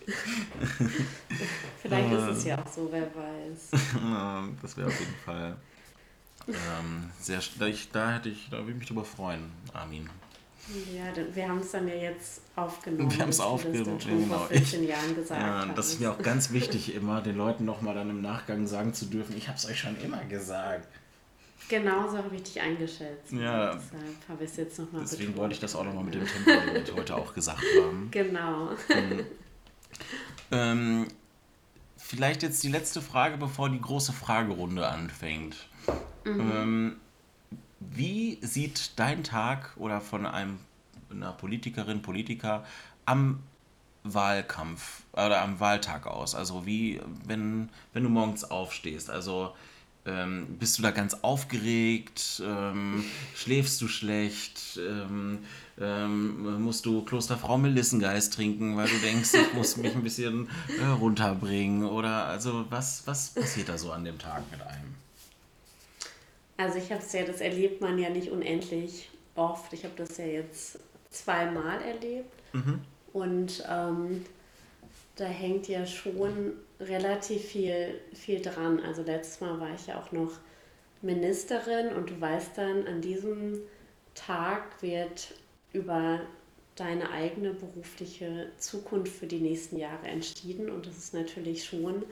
Vielleicht 1.82 2.12
ist 2.12 2.38
es 2.38 2.44
ja 2.44 2.58
auch 2.58 2.66
so, 2.66 2.88
wer 2.90 3.02
weiß. 3.02 3.70
das 4.62 4.76
wäre 4.76 4.88
auf 4.88 4.98
jeden 4.98 5.14
Fall 5.24 5.56
ähm, 6.48 7.10
sehr. 7.20 7.40
Da, 7.60 7.66
ich, 7.66 7.92
da 7.92 8.14
hätte 8.14 8.28
ich, 8.28 8.48
da 8.50 8.56
würde 8.58 8.72
ich 8.72 8.78
mich 8.78 8.88
drüber 8.88 9.04
freuen, 9.04 9.52
Armin. 9.72 10.10
Ja, 10.92 11.04
wir 11.34 11.48
haben 11.48 11.58
es 11.58 11.70
dann 11.70 11.86
ja 11.86 11.94
jetzt 11.94 12.40
aufgenommen. 12.56 13.12
Wir 13.12 13.20
haben 13.20 13.28
es 13.28 13.38
aufgenommen, 13.38 13.98
genau. 13.98 14.38
Vor 14.38 14.48
14 14.48 14.84
Jahren 14.84 15.14
gesagt. 15.14 15.40
Ja, 15.40 15.66
das 15.66 15.92
ist 15.92 16.00
ja 16.00 16.10
auch 16.10 16.18
ganz 16.18 16.50
wichtig, 16.52 16.92
immer 16.92 17.20
den 17.20 17.36
Leuten 17.36 17.64
nochmal 17.64 17.94
dann 17.94 18.10
im 18.10 18.20
Nachgang 18.20 18.66
sagen 18.66 18.94
zu 18.94 19.04
dürfen, 19.04 19.36
ich 19.36 19.46
habe 19.46 19.58
es 19.58 19.66
euch 19.66 19.78
schon 19.78 19.96
immer 20.00 20.24
gesagt. 20.24 20.88
Genauso 21.68 22.18
habe 22.18 22.36
ich 22.36 22.42
dich 22.42 22.60
eingeschätzt. 22.60 23.32
Ja. 23.32 23.74
Deshalb 23.74 24.28
habe 24.28 24.44
ich 24.44 24.50
es 24.50 24.56
jetzt 24.56 24.78
nochmal 24.78 25.02
Deswegen 25.02 25.20
betont. 25.26 25.38
wollte 25.38 25.54
ich 25.54 25.60
das 25.60 25.74
auch 25.74 25.84
nochmal 25.84 26.04
mit 26.04 26.14
dem 26.14 26.26
Tempolimit 26.26 26.94
heute 26.94 27.16
auch 27.16 27.34
gesagt 27.34 27.62
haben. 27.82 28.08
Genau. 28.10 28.70
Mhm. 28.88 29.26
Ähm, 30.50 31.08
vielleicht 31.96 32.42
jetzt 32.42 32.62
die 32.62 32.68
letzte 32.68 33.00
Frage, 33.00 33.38
bevor 33.38 33.70
die 33.70 33.80
große 33.80 34.12
Fragerunde 34.12 34.86
anfängt. 34.86 35.68
Mhm. 36.24 36.52
Ähm, 36.52 36.96
wie 37.80 38.38
sieht 38.42 38.98
dein 38.98 39.24
Tag 39.24 39.72
oder 39.76 40.00
von 40.00 40.26
einem, 40.26 40.58
einer 41.10 41.32
Politikerin, 41.32 42.02
Politiker 42.02 42.64
am 43.06 43.42
Wahlkampf 44.02 45.02
oder 45.12 45.40
am 45.42 45.60
Wahltag 45.60 46.06
aus? 46.06 46.34
Also 46.34 46.66
wie, 46.66 47.00
wenn, 47.24 47.70
wenn 47.92 48.02
du 48.02 48.08
morgens 48.08 48.44
aufstehst, 48.44 49.10
also 49.10 49.54
ähm, 50.06 50.56
bist 50.58 50.78
du 50.78 50.82
da 50.82 50.90
ganz 50.90 51.14
aufgeregt? 51.22 52.42
Ähm, 52.44 53.04
schläfst 53.34 53.80
du 53.80 53.88
schlecht? 53.88 54.78
Ähm, 54.78 55.38
ähm 55.80 56.62
musst 56.62 56.84
du 56.84 57.02
Klosterfrau 57.04 57.56
Melissengeist 57.56 58.34
trinken, 58.34 58.76
weil 58.76 58.88
du 58.88 58.98
denkst, 58.98 59.30
ich 59.34 59.54
muss 59.54 59.76
mich 59.76 59.94
ein 59.94 60.02
bisschen 60.02 60.48
äh, 60.78 60.84
runterbringen? 60.84 61.84
Oder 61.86 62.26
also 62.26 62.66
was, 62.68 63.06
was 63.06 63.30
passiert 63.30 63.68
da 63.68 63.78
so 63.78 63.92
an 63.92 64.04
dem 64.04 64.18
Tag 64.18 64.42
mit 64.50 64.60
einem? 64.60 64.94
Also 66.56 66.78
ich 66.78 66.92
habe 66.92 67.02
es 67.02 67.12
ja, 67.12 67.24
das 67.24 67.40
erlebt 67.40 67.80
man 67.80 67.98
ja 67.98 68.10
nicht 68.10 68.30
unendlich 68.30 69.10
oft. 69.34 69.72
Ich 69.72 69.84
habe 69.84 69.94
das 69.96 70.16
ja 70.18 70.26
jetzt 70.26 70.78
zweimal 71.10 71.80
erlebt. 71.80 72.32
Mhm. 72.52 72.80
Und 73.12 73.64
ähm, 73.68 74.24
da 75.16 75.24
hängt 75.24 75.68
ja 75.68 75.86
schon 75.86 76.52
relativ 76.80 77.42
viel, 77.42 78.00
viel 78.12 78.40
dran. 78.40 78.80
Also 78.80 79.02
letztes 79.02 79.40
Mal 79.40 79.60
war 79.60 79.74
ich 79.74 79.86
ja 79.86 80.00
auch 80.00 80.12
noch 80.12 80.32
Ministerin 81.02 81.92
und 81.92 82.10
du 82.10 82.20
weißt 82.20 82.56
dann, 82.56 82.86
an 82.86 83.00
diesem 83.00 83.60
Tag 84.14 84.82
wird 84.82 85.34
über 85.72 86.20
deine 86.76 87.10
eigene 87.10 87.52
berufliche 87.52 88.50
Zukunft 88.58 89.12
für 89.12 89.26
die 89.26 89.38
nächsten 89.38 89.76
Jahre 89.76 90.08
entschieden. 90.08 90.68
Und 90.70 90.86
das 90.86 90.98
ist 90.98 91.14
natürlich 91.14 91.64
schon 91.64 91.98
mhm. 91.98 92.04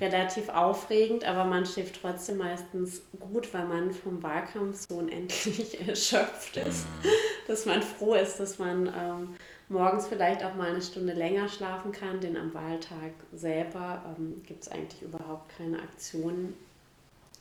relativ 0.00 0.48
aufregend, 0.48 1.24
aber 1.24 1.44
man 1.44 1.66
schläft 1.66 2.00
trotzdem 2.00 2.38
meistens 2.38 3.02
gut, 3.18 3.52
weil 3.52 3.66
man 3.66 3.92
vom 3.92 4.22
Wahlkampf 4.22 4.86
so 4.88 4.96
unendlich 4.96 5.78
erschöpft 5.86 6.56
ist, 6.56 6.86
mhm. 6.86 7.08
dass 7.46 7.66
man 7.66 7.82
froh 7.82 8.14
ist, 8.14 8.40
dass 8.40 8.58
man 8.58 8.86
ähm, 8.86 9.34
morgens 9.70 10.08
vielleicht 10.08 10.44
auch 10.44 10.54
mal 10.54 10.70
eine 10.70 10.82
Stunde 10.82 11.12
länger 11.12 11.48
schlafen 11.48 11.92
kann, 11.92 12.20
denn 12.20 12.36
am 12.36 12.52
Wahltag 12.52 13.12
selber 13.32 14.02
ähm, 14.18 14.42
gibt 14.44 14.64
es 14.64 14.68
eigentlich 14.68 15.02
überhaupt 15.02 15.56
keine 15.56 15.80
Aktionen 15.80 16.54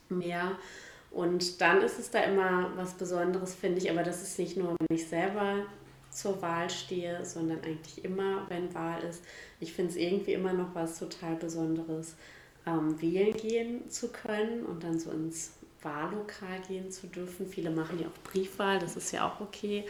mehr. 0.10 0.52
Und 1.12 1.60
dann 1.60 1.82
ist 1.82 1.98
es 1.98 2.12
da 2.12 2.20
immer 2.20 2.72
was 2.76 2.94
Besonderes, 2.94 3.56
finde 3.56 3.80
ich, 3.80 3.90
aber 3.90 4.04
das 4.04 4.22
ist 4.22 4.38
nicht 4.38 4.58
nur, 4.58 4.76
wenn 4.80 4.96
ich 4.96 5.08
selber 5.08 5.66
zur 6.12 6.40
Wahl 6.42 6.70
stehe, 6.70 7.26
sondern 7.26 7.64
eigentlich 7.64 8.06
immer, 8.06 8.46
wenn 8.50 8.74
Wahl 8.76 9.02
ist. 9.04 9.24
Ich 9.60 9.74
finde 9.74 9.92
es 9.92 9.98
irgendwie 9.98 10.34
immer 10.34 10.54
noch 10.54 10.76
was 10.76 11.00
total 11.00 11.36
Besonderes, 11.36 12.14
ähm, 12.68 13.02
wählen 13.02 13.34
gehen 13.36 13.90
zu 13.90 14.10
können 14.10 14.66
und 14.66 14.84
dann 14.84 15.00
so 15.00 15.10
ins 15.12 15.54
Wahllokal 15.82 16.60
gehen 16.68 16.92
zu 16.92 17.08
dürfen. 17.08 17.48
Viele 17.48 17.72
machen 17.72 18.00
ja 18.00 18.08
auch 18.08 18.32
Briefwahl, 18.32 18.78
das 18.78 18.96
ist 18.96 19.12
ja 19.12 19.28
auch 19.28 19.40
okay. 19.40 19.86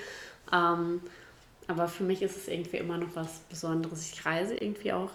Ähm, 0.53 1.01
aber 1.69 1.87
für 1.87 2.03
mich 2.03 2.21
ist 2.21 2.35
es 2.35 2.47
irgendwie 2.47 2.77
immer 2.77 2.97
noch 2.97 3.15
was 3.15 3.39
Besonderes. 3.49 4.11
Ich 4.11 4.25
reise 4.25 4.55
irgendwie 4.55 4.91
auch 4.91 5.11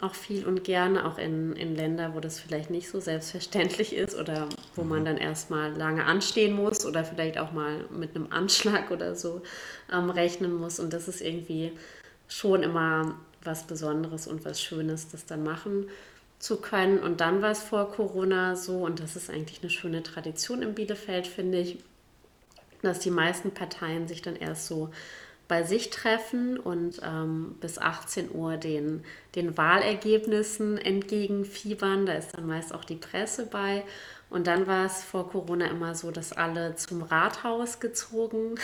auch 0.00 0.14
viel 0.14 0.44
und 0.44 0.64
gerne, 0.64 1.06
auch 1.06 1.18
in, 1.18 1.54
in 1.54 1.76
Länder, 1.76 2.14
wo 2.14 2.20
das 2.20 2.40
vielleicht 2.40 2.68
nicht 2.68 2.88
so 2.88 2.98
selbstverständlich 2.98 3.94
ist 3.94 4.18
oder 4.18 4.48
wo 4.74 4.82
man 4.82 5.00
mhm. 5.00 5.04
dann 5.04 5.16
erstmal 5.18 5.72
lange 5.72 6.04
anstehen 6.04 6.54
muss 6.54 6.84
oder 6.84 7.04
vielleicht 7.04 7.38
auch 7.38 7.52
mal 7.52 7.84
mit 7.90 8.16
einem 8.16 8.26
Anschlag 8.30 8.90
oder 8.90 9.14
so 9.14 9.42
ähm, 9.92 10.10
rechnen 10.10 10.52
muss. 10.54 10.80
Und 10.80 10.92
das 10.92 11.06
ist 11.06 11.20
irgendwie 11.20 11.72
schon 12.26 12.64
immer 12.64 13.14
was 13.44 13.66
Besonderes 13.66 14.26
und 14.26 14.44
was 14.44 14.60
Schönes, 14.60 15.08
das 15.08 15.26
dann 15.26 15.44
machen 15.44 15.88
zu 16.40 16.56
können. 16.56 16.98
Und 16.98 17.20
dann 17.20 17.40
war 17.40 17.52
es 17.52 17.62
vor 17.62 17.90
Corona 17.92 18.56
so, 18.56 18.78
und 18.78 19.00
das 19.00 19.14
ist 19.14 19.30
eigentlich 19.30 19.62
eine 19.62 19.70
schöne 19.70 20.02
Tradition 20.02 20.62
in 20.62 20.74
Bielefeld, 20.74 21.26
finde 21.26 21.58
ich, 21.58 21.78
dass 22.82 22.98
die 22.98 23.10
meisten 23.10 23.52
Parteien 23.52 24.08
sich 24.08 24.22
dann 24.22 24.36
erst 24.36 24.66
so 24.66 24.90
bei 25.46 25.62
sich 25.62 25.90
treffen 25.90 26.58
und 26.58 27.00
ähm, 27.04 27.56
bis 27.60 27.78
18 27.78 28.34
Uhr 28.34 28.56
den, 28.56 29.04
den 29.34 29.56
Wahlergebnissen 29.56 30.78
entgegenfiebern. 30.78 32.06
Da 32.06 32.14
ist 32.14 32.36
dann 32.36 32.46
meist 32.46 32.74
auch 32.74 32.84
die 32.84 32.96
Presse 32.96 33.46
bei. 33.46 33.84
Und 34.30 34.46
dann 34.46 34.66
war 34.66 34.86
es 34.86 35.04
vor 35.04 35.30
Corona 35.30 35.66
immer 35.66 35.94
so, 35.94 36.10
dass 36.10 36.32
alle 36.32 36.76
zum 36.76 37.02
Rathaus 37.02 37.78
gezogen 37.78 38.54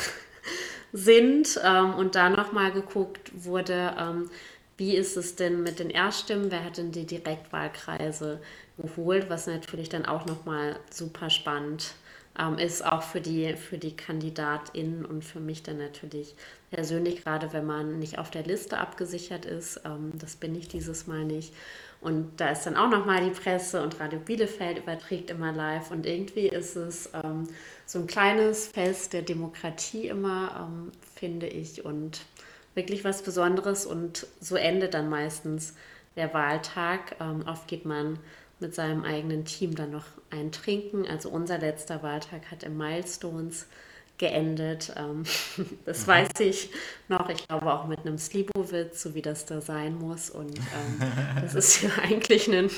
sind 0.93 1.61
ähm, 1.63 1.95
und 1.95 2.15
da 2.15 2.31
nochmal 2.31 2.73
geguckt 2.73 3.31
wurde, 3.35 3.95
ähm, 3.99 4.31
wie 4.79 4.97
ist 4.97 5.19
es 5.19 5.37
denn 5.37 5.63
mit 5.63 5.79
den 5.79 5.91
Erststimmen, 5.91 6.51
wer 6.51 6.65
hat 6.65 6.79
denn 6.79 6.91
die 6.91 7.05
Direktwahlkreise 7.05 8.41
geholt, 8.79 9.29
was 9.29 9.47
natürlich 9.47 9.91
dann 9.91 10.07
auch 10.07 10.25
nochmal 10.25 10.77
super 10.91 11.29
spannend 11.29 11.93
ähm, 12.39 12.59
ist, 12.59 12.85
auch 12.85 13.03
für 13.03 13.21
die, 13.21 13.55
für 13.55 13.79
die 13.79 13.97
KandidatInnen 13.97 15.05
und 15.05 15.25
für 15.25 15.41
mich 15.41 15.63
dann 15.63 15.79
natürlich 15.79 16.35
persönlich, 16.71 17.25
gerade 17.25 17.53
wenn 17.53 17.67
man 17.67 17.99
nicht 17.99 18.19
auf 18.19 18.31
der 18.31 18.45
Liste 18.45 18.79
abgesichert 18.79 19.45
ist. 19.45 19.81
Ähm, 19.85 20.13
das 20.15 20.37
bin 20.37 20.55
ich 20.55 20.69
dieses 20.69 21.07
Mal 21.07 21.25
nicht. 21.25 21.53
Und 22.01 22.41
da 22.41 22.51
ist 22.51 22.65
dann 22.65 22.77
auch 22.77 22.89
nochmal 22.89 23.23
die 23.23 23.31
Presse 23.31 23.83
und 23.83 24.01
Radio 24.01 24.19
Bielefeld 24.21 24.79
überträgt 24.79 25.31
immer 25.31 25.53
live. 25.53 25.91
Und 25.91 26.07
irgendwie 26.07 26.49
ist 26.49 26.77
es 26.77 27.11
ähm, 27.23 27.49
so 27.85 27.99
ein 27.99 28.07
kleines 28.07 28.69
Fest 28.69 29.13
der 29.13 29.23
Demokratie 29.23 30.07
immer, 30.09 30.69
ähm, 30.69 30.93
finde 31.15 31.47
ich. 31.47 31.85
Und 31.85 32.23
wirklich 32.75 33.05
was 33.05 33.23
Besonderes. 33.23 33.85
Und 33.85 34.27
so 34.41 34.57
endet 34.57 34.95
dann 34.95 35.11
meistens 35.11 35.75
der 36.17 36.33
Wahltag. 36.33 37.17
Ähm, 37.21 37.45
oft 37.47 37.69
geht 37.69 37.85
man 37.85 38.19
mit 38.61 38.75
seinem 38.75 39.05
eigenen 39.05 39.45
Team 39.45 39.75
dann 39.75 39.91
noch 39.91 40.07
ein 40.31 40.53
Trinken. 40.53 41.07
Also 41.07 41.31
unser 41.31 41.59
letzter 41.59 42.03
Wahltag 42.03 42.51
hat 42.51 42.63
im 42.63 42.77
Milestones 42.77 43.67
geendet. 44.19 44.93
Ähm, 44.97 45.25
das 45.85 46.03
mhm. 46.03 46.11
weiß 46.11 46.41
ich 46.41 46.71
noch. 47.11 47.29
Ich 47.29 47.47
glaube 47.47 47.71
auch 47.73 47.87
mit 47.87 48.01
einem 48.01 48.17
Slibowitz, 48.17 49.03
so 49.03 49.15
wie 49.15 49.23
das 49.23 49.45
da 49.45 49.61
sein 49.61 49.97
muss. 49.99 50.31
Und 50.31 50.59
ähm, 50.59 51.11
das 51.43 51.55
ist 51.55 51.83
ja 51.83 51.91
eigentlich 52.03 52.49
ein 52.49 52.71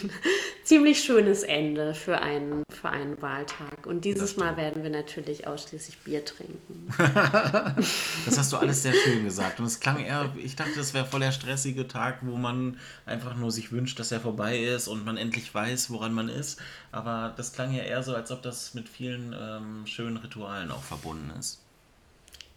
ziemlich 0.64 1.04
schönes 1.04 1.42
Ende 1.42 1.94
für 1.94 2.20
einen, 2.20 2.64
für 2.70 2.88
einen 2.88 3.20
Wahltag. 3.22 3.86
Und 3.86 4.04
dieses 4.04 4.36
Mal 4.36 4.56
werden 4.56 4.82
wir 4.82 4.90
natürlich 4.90 5.46
ausschließlich 5.46 5.98
Bier 5.98 6.24
trinken. 6.24 6.88
das 8.24 8.38
hast 8.38 8.52
du 8.52 8.56
alles 8.56 8.82
sehr 8.82 8.94
schön 8.94 9.24
gesagt. 9.24 9.60
Und 9.60 9.66
es 9.66 9.78
klang 9.78 10.04
eher, 10.04 10.32
ich 10.36 10.56
dachte, 10.56 10.72
das 10.76 10.94
wäre 10.94 11.04
voll 11.04 11.20
der 11.20 11.32
stressige 11.32 11.86
Tag, 11.86 12.18
wo 12.22 12.36
man 12.36 12.78
einfach 13.06 13.36
nur 13.36 13.50
sich 13.50 13.70
wünscht, 13.70 14.00
dass 14.00 14.10
er 14.10 14.20
vorbei 14.20 14.58
ist 14.58 14.88
und 14.88 15.04
man 15.04 15.16
endlich 15.16 15.54
weiß, 15.54 15.90
woran 15.90 16.12
man 16.12 16.28
ist. 16.28 16.60
Aber 16.90 17.32
das 17.36 17.52
klang 17.52 17.72
ja 17.72 17.82
eher 17.82 18.02
so, 18.02 18.14
als 18.14 18.30
ob 18.30 18.42
das 18.42 18.74
mit 18.74 18.88
vielen 18.88 19.34
ähm, 19.38 19.86
schönen 19.86 20.16
Ritualen 20.16 20.70
auch 20.70 20.82
verbunden 20.82 21.30
ist. 21.38 21.61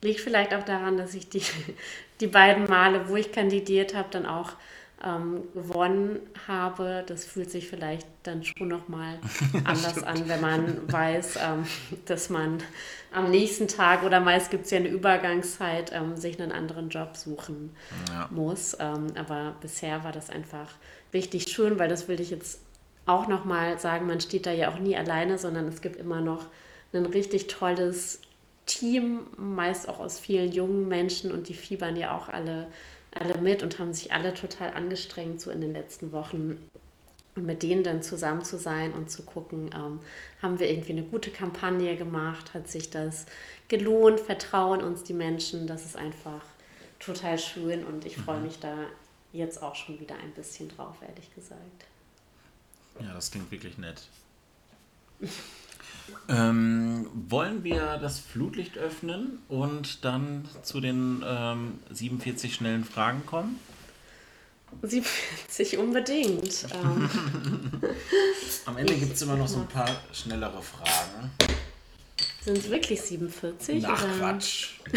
Liegt 0.01 0.19
vielleicht 0.19 0.53
auch 0.53 0.63
daran, 0.63 0.97
dass 0.97 1.13
ich 1.13 1.29
die, 1.29 1.41
die 2.21 2.27
beiden 2.27 2.65
Male, 2.65 3.09
wo 3.09 3.15
ich 3.15 3.31
kandidiert 3.31 3.95
habe, 3.95 4.07
dann 4.11 4.25
auch 4.25 4.53
ähm, 5.03 5.43
gewonnen 5.53 6.19
habe. 6.47 7.03
Das 7.07 7.25
fühlt 7.25 7.51
sich 7.51 7.67
vielleicht 7.67 8.07
dann 8.23 8.43
schon 8.43 8.67
nochmal 8.67 9.19
anders 9.63 10.03
an, 10.03 10.27
wenn 10.27 10.41
man 10.41 10.91
weiß, 10.91 11.37
ähm, 11.37 11.65
dass 12.05 12.29
man 12.29 12.59
am 13.11 13.29
nächsten 13.29 13.67
Tag 13.67 14.03
oder 14.03 14.19
meist 14.19 14.51
gibt 14.51 14.65
es 14.65 14.71
ja 14.71 14.77
eine 14.77 14.89
Übergangszeit, 14.89 15.91
ähm, 15.93 16.17
sich 16.17 16.41
einen 16.41 16.51
anderen 16.51 16.89
Job 16.89 17.15
suchen 17.15 17.75
ja. 18.09 18.27
muss. 18.31 18.75
Ähm, 18.79 19.07
aber 19.15 19.55
bisher 19.61 20.03
war 20.03 20.11
das 20.11 20.29
einfach 20.29 20.69
richtig 21.13 21.47
schön, 21.47 21.79
weil 21.79 21.89
das 21.89 22.07
will 22.07 22.19
ich 22.19 22.31
jetzt 22.31 22.59
auch 23.05 23.27
nochmal 23.27 23.79
sagen, 23.79 24.07
man 24.07 24.19
steht 24.19 24.45
da 24.45 24.51
ja 24.51 24.69
auch 24.71 24.79
nie 24.79 24.95
alleine, 24.97 25.37
sondern 25.37 25.67
es 25.67 25.81
gibt 25.81 25.97
immer 25.97 26.21
noch 26.21 26.45
ein 26.93 27.05
richtig 27.05 27.47
tolles 27.47 28.21
Team, 28.65 29.27
meist 29.37 29.87
auch 29.87 29.99
aus 29.99 30.19
vielen 30.19 30.51
jungen 30.51 30.87
Menschen 30.87 31.31
und 31.31 31.49
die 31.49 31.53
fiebern 31.53 31.95
ja 31.95 32.15
auch 32.17 32.29
alle, 32.29 32.67
alle 33.11 33.37
mit 33.39 33.63
und 33.63 33.79
haben 33.79 33.93
sich 33.93 34.11
alle 34.11 34.33
total 34.33 34.73
angestrengt 34.73 35.41
so 35.41 35.51
in 35.51 35.61
den 35.61 35.73
letzten 35.73 36.11
Wochen. 36.11 36.57
Und 37.35 37.45
mit 37.45 37.63
denen 37.63 37.83
dann 37.83 38.01
zusammen 38.01 38.43
zu 38.43 38.57
sein 38.57 38.93
und 38.93 39.11
zu 39.11 39.23
gucken, 39.23 39.69
ähm, 39.75 39.99
haben 40.41 40.59
wir 40.59 40.69
irgendwie 40.69 40.93
eine 40.93 41.03
gute 41.03 41.31
Kampagne 41.31 41.97
gemacht, 41.97 42.53
hat 42.53 42.69
sich 42.69 42.89
das 42.89 43.25
gelohnt, 43.67 44.21
vertrauen 44.21 44.81
uns 44.81 45.03
die 45.03 45.13
Menschen, 45.13 45.67
das 45.67 45.83
ist 45.83 45.97
einfach 45.97 46.41
total 46.99 47.37
schön 47.37 47.83
und 47.83 48.05
ich 48.05 48.15
freue 48.15 48.37
mhm. 48.37 48.45
mich 48.45 48.59
da 48.59 48.73
jetzt 49.33 49.61
auch 49.61 49.75
schon 49.75 49.99
wieder 49.99 50.15
ein 50.15 50.31
bisschen 50.31 50.69
drauf, 50.69 50.95
ehrlich 51.05 51.33
gesagt. 51.35 51.85
Ja, 53.01 53.13
das 53.13 53.29
klingt 53.31 53.51
wirklich 53.51 53.77
nett. 53.77 54.01
Ähm, 56.27 57.07
wollen 57.13 57.63
wir 57.63 57.97
das 57.97 58.19
Flutlicht 58.19 58.77
öffnen 58.77 59.39
und 59.47 60.03
dann 60.03 60.47
zu 60.63 60.81
den 60.81 61.23
ähm, 61.25 61.79
47 61.91 62.53
schnellen 62.53 62.83
Fragen 62.83 63.25
kommen? 63.25 63.59
47 64.81 65.77
unbedingt. 65.77 66.67
Ähm, 66.73 67.09
Am 68.65 68.77
Ende 68.77 68.95
gibt 68.95 69.13
es 69.13 69.21
immer 69.21 69.35
noch 69.35 69.47
so 69.47 69.59
ein 69.59 69.67
paar 69.67 69.89
schnellere 70.11 70.61
Fragen. 70.61 71.31
Sind 72.45 72.59
es 72.59 72.69
wirklich 72.69 73.01
47? 73.01 73.83
Ach, 73.87 74.03
oder? 74.03 74.17
Quatsch. 74.19 74.67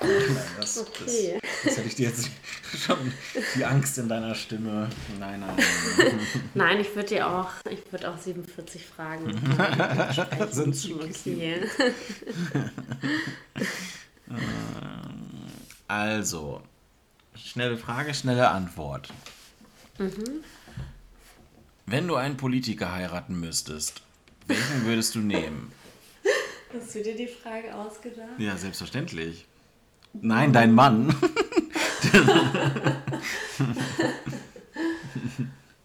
Nein, 0.00 0.36
das, 0.58 0.78
Okay. 0.78 1.38
das, 1.40 1.50
das 1.64 1.76
hätte 1.76 1.88
ich 1.88 1.94
dir 1.96 2.08
jetzt 2.08 2.30
schon 2.74 3.12
die 3.54 3.64
Angst 3.64 3.98
in 3.98 4.08
deiner 4.08 4.34
Stimme. 4.34 4.88
Nein, 5.20 5.40
nein, 5.40 5.56
nein. 5.98 6.20
Nein, 6.54 6.80
ich 6.80 6.94
würde 6.94 7.08
dir 7.10 7.28
auch, 7.28 7.50
ich 7.70 7.80
würde 7.92 8.10
auch 8.10 8.18
47 8.18 8.86
Fragen. 8.86 9.30
Sind 10.50 10.74
sie 10.74 10.94
okay. 10.94 11.60
Also, 15.86 16.62
schnelle 17.36 17.76
Frage, 17.76 18.14
schnelle 18.14 18.48
Antwort. 18.48 19.08
Wenn 21.86 22.08
du 22.08 22.16
einen 22.16 22.38
Politiker 22.38 22.92
heiraten 22.92 23.38
müsstest, 23.38 24.02
welchen 24.46 24.84
würdest 24.84 25.14
du 25.14 25.20
nehmen? 25.20 25.72
Hast 26.72 26.94
du 26.94 27.02
dir 27.02 27.14
die 27.14 27.28
Frage 27.28 27.74
ausgedacht? 27.74 28.38
Ja, 28.38 28.56
selbstverständlich. 28.56 29.46
Nein, 30.12 30.52
dein 30.52 30.72
Mann. 30.72 31.14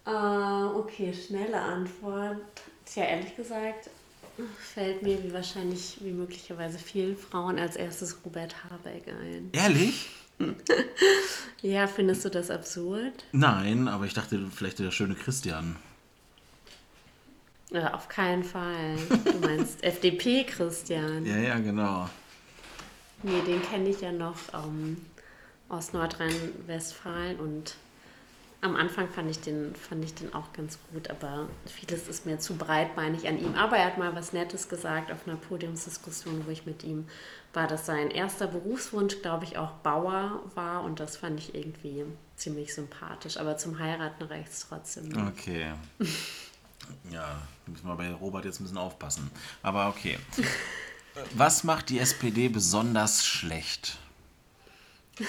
Äh, 0.06 0.11
okay, 0.76 1.14
schnelle 1.14 1.61
Antwort. 1.61 2.41
Tja, 2.86 3.03
ehrlich 3.03 3.36
gesagt, 3.36 3.91
fällt 4.57 5.03
mir 5.03 5.23
wie 5.23 5.31
wahrscheinlich, 5.31 5.98
wie 6.02 6.11
möglicherweise 6.11 6.80
vielen 6.80 7.15
Frauen 7.15 7.60
als 7.60 7.76
erstes 7.76 8.18
Robert 8.26 8.56
Habeck 8.64 9.07
ein. 9.07 9.49
Ehrlich? 9.53 10.10
Ja, 11.61 11.88
findest 11.88 12.23
du 12.23 12.30
das 12.30 12.49
absurd? 12.49 13.26
Nein, 13.34 13.90
aber 13.90 14.06
ich 14.06 14.14
dachte 14.14 14.48
vielleicht 14.56 14.80
der 14.80 14.91
schöne 14.91 15.14
Christian. 15.14 15.76
Ja, 17.71 17.93
auf 17.93 18.07
keinen 18.07 18.43
Fall. 18.43 18.95
Du 19.25 19.47
meinst 19.47 19.83
FDP, 19.83 20.43
Christian. 20.43 21.25
Ja, 21.25 21.37
ja, 21.37 21.59
genau. 21.59 22.09
Nee, 23.21 23.41
den 23.45 23.61
kenne 23.61 23.89
ich 23.89 24.01
ja 24.01 24.11
noch 24.11 24.37
ähm, 24.53 24.97
aus 25.67 25.93
Nordrhein-Westfalen 25.93 27.39
und 27.39 27.75
am 28.61 28.75
Anfang 28.75 29.07
fand 29.07 29.31
ich, 29.31 29.39
den, 29.39 29.73
fand 29.75 30.03
ich 30.03 30.13
den 30.15 30.33
auch 30.33 30.51
ganz 30.51 30.79
gut, 30.91 31.09
aber 31.09 31.47
vieles 31.65 32.09
ist 32.09 32.25
mir 32.25 32.39
zu 32.39 32.57
breitbeinig 32.57 33.25
an 33.27 33.39
ihm. 33.39 33.55
Aber 33.55 33.77
er 33.77 33.85
hat 33.85 33.97
mal 33.97 34.13
was 34.15 34.33
Nettes 34.33 34.67
gesagt 34.67 35.13
auf 35.13 35.25
einer 35.25 35.37
Podiumsdiskussion, 35.37 36.45
wo 36.45 36.51
ich 36.51 36.65
mit 36.65 36.83
ihm 36.83 37.07
war, 37.53 37.67
dass 37.67 37.85
sein 37.85 38.11
erster 38.11 38.47
Berufswunsch, 38.47 39.21
glaube 39.21 39.45
ich, 39.45 39.57
auch 39.57 39.71
Bauer 39.75 40.43
war 40.55 40.83
und 40.83 40.99
das 40.99 41.15
fand 41.15 41.39
ich 41.39 41.55
irgendwie 41.55 42.03
ziemlich 42.35 42.73
sympathisch. 42.73 43.37
Aber 43.37 43.55
zum 43.55 43.79
Heiraten 43.79 44.23
reicht 44.23 44.51
es 44.51 44.67
trotzdem 44.67 45.07
nicht. 45.07 45.27
Okay. 45.27 45.73
Ja, 47.11 47.41
müssen 47.65 47.87
wir 47.87 47.95
bei 47.95 48.11
Robert 48.11 48.45
jetzt 48.45 48.59
ein 48.59 48.63
bisschen 48.63 48.77
aufpassen. 48.77 49.29
Aber 49.61 49.89
okay. 49.89 50.17
Was 51.35 51.63
macht 51.63 51.89
die 51.89 51.99
SPD 51.99 52.49
besonders 52.49 53.25
schlecht? 53.25 53.97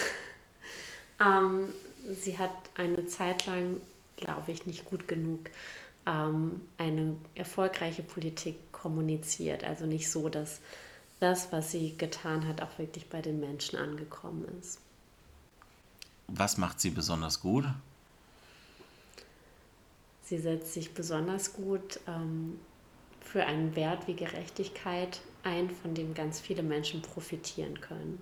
Ähm, 1.20 1.68
sie 2.22 2.38
hat 2.38 2.50
eine 2.76 3.06
Zeit 3.06 3.44
lang, 3.44 3.76
glaube 4.16 4.52
ich, 4.52 4.64
nicht 4.64 4.86
gut 4.86 5.06
genug 5.06 5.50
ähm, 6.06 6.62
eine 6.78 7.16
erfolgreiche 7.34 8.02
Politik 8.02 8.72
kommuniziert. 8.72 9.64
Also 9.64 9.86
nicht 9.86 10.10
so, 10.10 10.28
dass 10.28 10.60
das, 11.20 11.52
was 11.52 11.70
sie 11.70 11.96
getan 11.96 12.48
hat, 12.48 12.62
auch 12.62 12.78
wirklich 12.78 13.08
bei 13.08 13.20
den 13.20 13.38
Menschen 13.40 13.78
angekommen 13.78 14.46
ist. 14.60 14.78
Was 16.28 16.56
macht 16.56 16.80
sie 16.80 16.90
besonders 16.90 17.40
gut? 17.40 17.66
Sie 20.30 20.38
setzt 20.38 20.74
sich 20.74 20.94
besonders 20.94 21.54
gut 21.54 21.98
ähm, 22.06 22.60
für 23.20 23.44
einen 23.46 23.74
Wert 23.74 24.06
wie 24.06 24.14
Gerechtigkeit 24.14 25.22
ein, 25.42 25.68
von 25.68 25.92
dem 25.92 26.14
ganz 26.14 26.38
viele 26.38 26.62
Menschen 26.62 27.02
profitieren 27.02 27.80
können. 27.80 28.20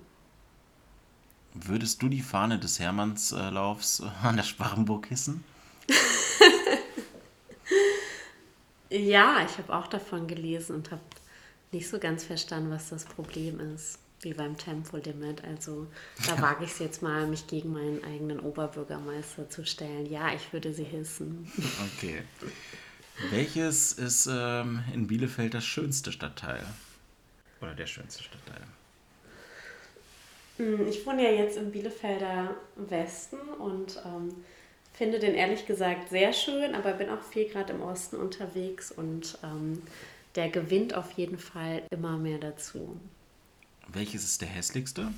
Würdest 1.53 2.01
du 2.01 2.09
die 2.09 2.23
Fahne 2.23 2.59
des 2.59 2.81
Hermannslaufs 2.81 4.03
an 4.23 4.37
der 4.37 4.43
Sparrenburg 4.43 5.07
hissen? 5.07 5.45
Ja, 8.91 9.45
ich 9.45 9.59
habe 9.59 9.77
auch 9.77 9.87
davon 9.87 10.27
gelesen 10.27 10.77
und 10.77 10.91
habe 10.91 11.03
nicht 11.73 11.91
so 11.91 11.99
ganz 11.99 12.25
verstanden, 12.25 12.71
was 12.71 12.89
das 12.89 13.05
Problem 13.05 13.61
ist, 13.61 13.99
wie 14.21 14.35
beim 14.35 14.57
Tempolimit. 14.57 15.45
Also 15.45 15.87
da 16.27 16.41
wage 16.41 16.65
ich 16.65 16.73
es 16.73 16.79
jetzt 16.79 17.03
mal, 17.03 17.27
mich 17.27 17.47
gegen 17.47 17.73
meinen 17.73 18.03
eigenen 18.05 18.41
Oberbürgermeister 18.41 19.49
zu 19.49 19.65
stellen. 19.65 20.07
Ja, 20.11 20.33
ich 20.35 20.53
würde 20.53 20.73
sie 20.73 20.85
hissen. 20.85 21.51
Okay. 21.97 22.23
Welches 23.31 23.93
ist 23.93 24.29
ähm, 24.31 24.83
in 24.95 25.07
Bielefeld 25.07 25.55
das 25.55 25.65
schönste 25.65 26.13
Stadtteil? 26.13 26.65
Oder 27.61 27.75
der 27.75 27.87
schönste 27.87 28.23
Stadtteil? 28.23 28.63
Hm, 30.57 30.87
Ich 30.89 31.05
wohne 31.07 31.25
ja 31.25 31.31
jetzt 31.45 31.57
im 31.57 31.71
Bielefelder 31.73 32.55
Westen 32.77 33.39
und 33.59 34.01
ähm, 34.05 34.35
finde 34.95 35.19
den 35.19 35.35
ehrlich 35.35 35.67
gesagt 35.67 36.11
sehr 36.11 36.33
schön, 36.33 36.75
aber 36.75 36.93
bin 36.93 37.09
auch 37.11 37.23
viel 37.23 37.49
gerade 37.49 37.73
im 37.73 37.83
Osten 37.83 38.17
unterwegs 38.17 38.91
und 38.93 39.39
ähm, 39.43 39.83
der 40.35 40.49
gewinnt 40.51 40.95
auf 40.95 41.13
jeden 41.13 41.39
Fall 41.39 41.83
immer 41.91 42.17
mehr 42.19 42.39
dazu. 42.39 42.99
Welches 43.89 44.25
ist 44.25 44.41
der 44.43 44.49
hässlichste? 44.49 45.13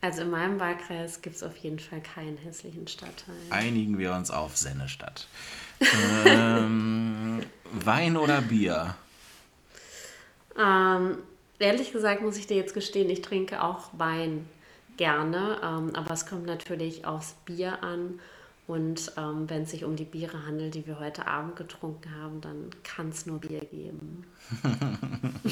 Also 0.00 0.22
in 0.22 0.30
meinem 0.30 0.60
Wahlkreis 0.60 1.22
gibt 1.22 1.36
es 1.36 1.42
auf 1.42 1.56
jeden 1.56 1.78
Fall 1.78 2.00
keinen 2.00 2.36
hässlichen 2.36 2.86
Stadtteil. 2.86 3.34
Einigen 3.50 3.98
wir 3.98 4.12
uns 4.14 4.30
auf 4.30 4.56
Sennestadt. 4.56 5.26
ähm, 5.80 7.42
Wein 7.72 8.16
oder 8.16 8.40
Bier? 8.40 8.94
Ähm, 10.56 11.18
ehrlich 11.58 11.92
gesagt 11.92 12.22
muss 12.22 12.36
ich 12.36 12.46
dir 12.46 12.56
jetzt 12.56 12.74
gestehen, 12.74 13.10
ich 13.10 13.22
trinke 13.22 13.62
auch 13.62 13.90
Wein 13.92 14.48
gerne, 14.96 15.58
ähm, 15.62 15.94
aber 15.94 16.12
es 16.12 16.26
kommt 16.26 16.46
natürlich 16.46 17.04
aufs 17.04 17.34
Bier 17.44 17.82
an. 17.82 18.20
Und 18.68 19.12
ähm, 19.16 19.48
wenn 19.48 19.62
es 19.62 19.70
sich 19.70 19.84
um 19.84 19.96
die 19.96 20.04
Biere 20.04 20.46
handelt, 20.46 20.74
die 20.74 20.86
wir 20.86 21.00
heute 21.00 21.26
Abend 21.26 21.56
getrunken 21.56 22.14
haben, 22.14 22.40
dann 22.42 22.68
kann 22.84 23.08
es 23.08 23.24
nur 23.26 23.40
Bier 23.40 23.64
geben. 23.64 24.24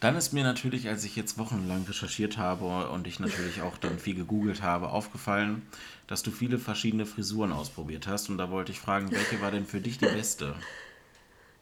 Dann 0.00 0.16
ist 0.16 0.32
mir 0.32 0.42
natürlich, 0.42 0.88
als 0.88 1.04
ich 1.04 1.14
jetzt 1.14 1.38
wochenlang 1.38 1.84
recherchiert 1.84 2.36
habe 2.36 2.88
und 2.88 3.06
ich 3.06 3.20
natürlich 3.20 3.62
auch 3.62 3.78
dann 3.78 4.00
viel 4.00 4.16
gegoogelt 4.16 4.60
habe, 4.60 4.88
aufgefallen, 4.88 5.62
dass 6.08 6.24
du 6.24 6.32
viele 6.32 6.58
verschiedene 6.58 7.06
Frisuren 7.06 7.52
ausprobiert 7.52 8.08
hast. 8.08 8.28
Und 8.28 8.36
da 8.36 8.50
wollte 8.50 8.72
ich 8.72 8.80
fragen, 8.80 9.12
welche 9.12 9.40
war 9.40 9.52
denn 9.52 9.64
für 9.64 9.80
dich 9.80 9.98
die 9.98 10.06
beste? 10.06 10.56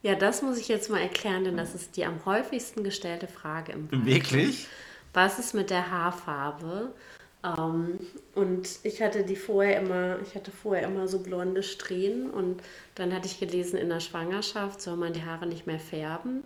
Ja, 0.01 0.15
das 0.15 0.41
muss 0.41 0.57
ich 0.57 0.69
jetzt 0.69 0.89
mal 0.89 1.01
erklären, 1.01 1.45
denn 1.45 1.59
das 1.59 1.75
ist 1.75 1.99
die 1.99 2.07
am 2.07 2.25
häufigsten 2.25 2.83
gestellte 2.83 3.29
Frage 3.29 3.73
im 3.73 3.93
Wahlkampf. 3.93 4.07
Wirklich? 4.07 4.69
Was 5.13 5.39
ist 5.39 5.53
mit 5.53 5.69
der 5.69 5.91
Haarfarbe? 5.91 6.95
Ähm, 7.43 7.99
und 8.35 8.69
ich 8.83 9.01
hatte 9.01 9.25
die 9.25 9.37
vorher 9.37 9.81
immer, 9.81 10.19
ich 10.23 10.35
hatte 10.35 10.51
vorher 10.51 10.87
immer 10.87 11.09
so 11.09 11.21
blonde 11.21 11.63
Strähnen 11.63 12.31
und 12.31 12.61
dann 12.95 13.15
hatte 13.15 13.27
ich 13.27 13.41
gelesen, 13.41 13.79
in 13.79 13.89
der 13.89 14.01
Schwangerschaft 14.01 14.83
soll 14.83 14.97
man 14.97 15.15
die 15.15 15.25
Haare 15.25 15.47
nicht 15.47 15.67
mehr 15.67 15.81
färben. 15.81 16.45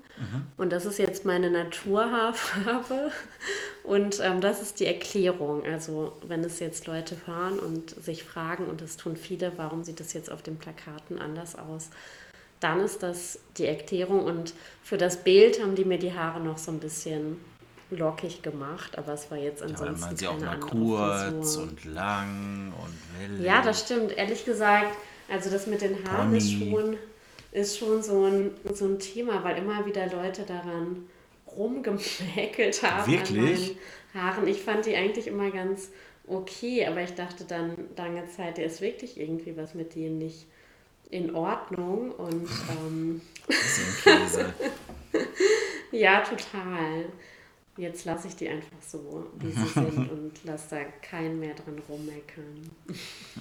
Und 0.57 0.73
das 0.73 0.87
ist 0.87 0.99
jetzt 0.99 1.25
meine 1.25 1.51
Naturhaarfarbe. 1.51 3.11
Und 3.83 4.21
ähm, 4.23 4.41
das 4.41 4.63
ist 4.63 4.81
die 4.81 4.87
Erklärung. 4.87 5.65
Also 5.65 6.13
wenn 6.27 6.45
es 6.45 6.61
jetzt 6.61 6.87
Leute 6.87 7.17
hören 7.27 7.59
und 7.59 7.91
sich 7.91 8.23
fragen, 8.23 8.67
und 8.67 8.81
das 8.81 8.97
tun 8.97 9.17
viele, 9.17 9.53
warum 9.57 9.85
sieht 9.85 10.01
das 10.01 10.13
jetzt 10.13 10.31
auf 10.31 10.43
den 10.43 10.57
Plakaten 10.57 11.19
anders 11.19 11.57
aus? 11.57 11.91
Dann 12.61 12.81
ist 12.81 13.03
das 13.03 13.41
die 13.59 13.67
Erklärung 13.67 14.25
und 14.25 14.55
für 14.83 14.97
das 14.97 15.23
Bild 15.23 15.61
haben 15.61 15.75
die 15.75 15.85
mir 15.85 15.99
die 15.99 16.15
Haare 16.15 16.41
noch 16.41 16.57
so 16.57 16.71
ein 16.71 16.79
bisschen 16.79 17.37
lockig 17.97 18.43
gemacht, 18.43 18.97
aber 18.99 19.15
es 19.15 19.31
war 19.31 19.39
jetzt 19.39 19.63
ansonsten 19.63 19.87
dann 19.87 20.01
waren 20.01 20.17
sie 20.17 20.27
auch 20.27 20.39
mal 20.39 20.61
kurz 20.61 21.57
und 21.57 21.85
lang 21.85 22.73
und 22.83 23.21
wellig. 23.21 23.45
Ja, 23.45 23.63
das 23.63 23.81
stimmt. 23.81 24.17
Ehrlich 24.17 24.45
gesagt, 24.45 24.97
also 25.29 25.51
das 25.51 25.67
mit 25.67 25.81
den 25.81 25.97
Haaren 26.09 26.35
ist 26.35 26.59
Pony. 26.59 26.71
schon, 26.71 26.97
ist 27.53 27.79
schon 27.79 28.03
so, 28.03 28.25
ein, 28.25 28.51
so 28.75 28.87
ein 28.87 28.99
Thema, 28.99 29.43
weil 29.45 29.59
immer 29.59 29.87
wieder 29.87 30.07
Leute 30.11 30.43
daran 30.43 31.07
rumgemäkelt 31.57 32.83
haben 32.83 33.11
Wirklich? 33.11 33.39
an 33.39 33.45
meinen 33.45 33.79
Haaren. 34.15 34.49
Ich 34.49 34.63
fand 34.63 34.87
die 34.87 34.97
eigentlich 34.97 35.27
immer 35.27 35.51
ganz 35.51 35.91
okay, 36.27 36.87
aber 36.87 37.03
ich 37.03 37.15
dachte 37.15 37.45
dann 37.45 37.75
lange 37.97 38.27
Zeit, 38.29 38.57
der 38.57 38.67
ist 38.67 38.81
wirklich 38.81 39.19
irgendwie 39.21 39.57
was 39.57 39.75
mit 39.75 39.95
denen 39.95 40.19
nicht 40.19 40.47
in 41.11 41.35
Ordnung 41.35 42.11
und 42.13 42.49
ähm, 42.87 43.21
ja, 45.93 46.21
total. 46.21 47.05
Jetzt 47.77 48.05
lasse 48.05 48.29
ich 48.29 48.37
die 48.37 48.49
einfach 48.49 48.81
so, 48.81 49.31
wie 49.39 49.51
sie 49.51 49.67
sind 49.75 50.11
und 50.11 50.45
lasse 50.45 50.77
da 50.77 50.85
keinen 51.03 51.41
mehr 51.41 51.55
dran 51.55 51.81
rummeckern. 51.89 52.71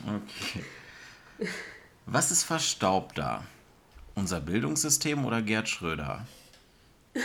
Okay. 0.08 0.64
Was 2.06 2.32
ist 2.32 2.44
verstaubter? 2.44 3.44
Unser 4.16 4.42
Bildungssystem 4.42 5.26
oder 5.26 5.42
Gerd 5.42 5.70
Schröder? 5.70 6.28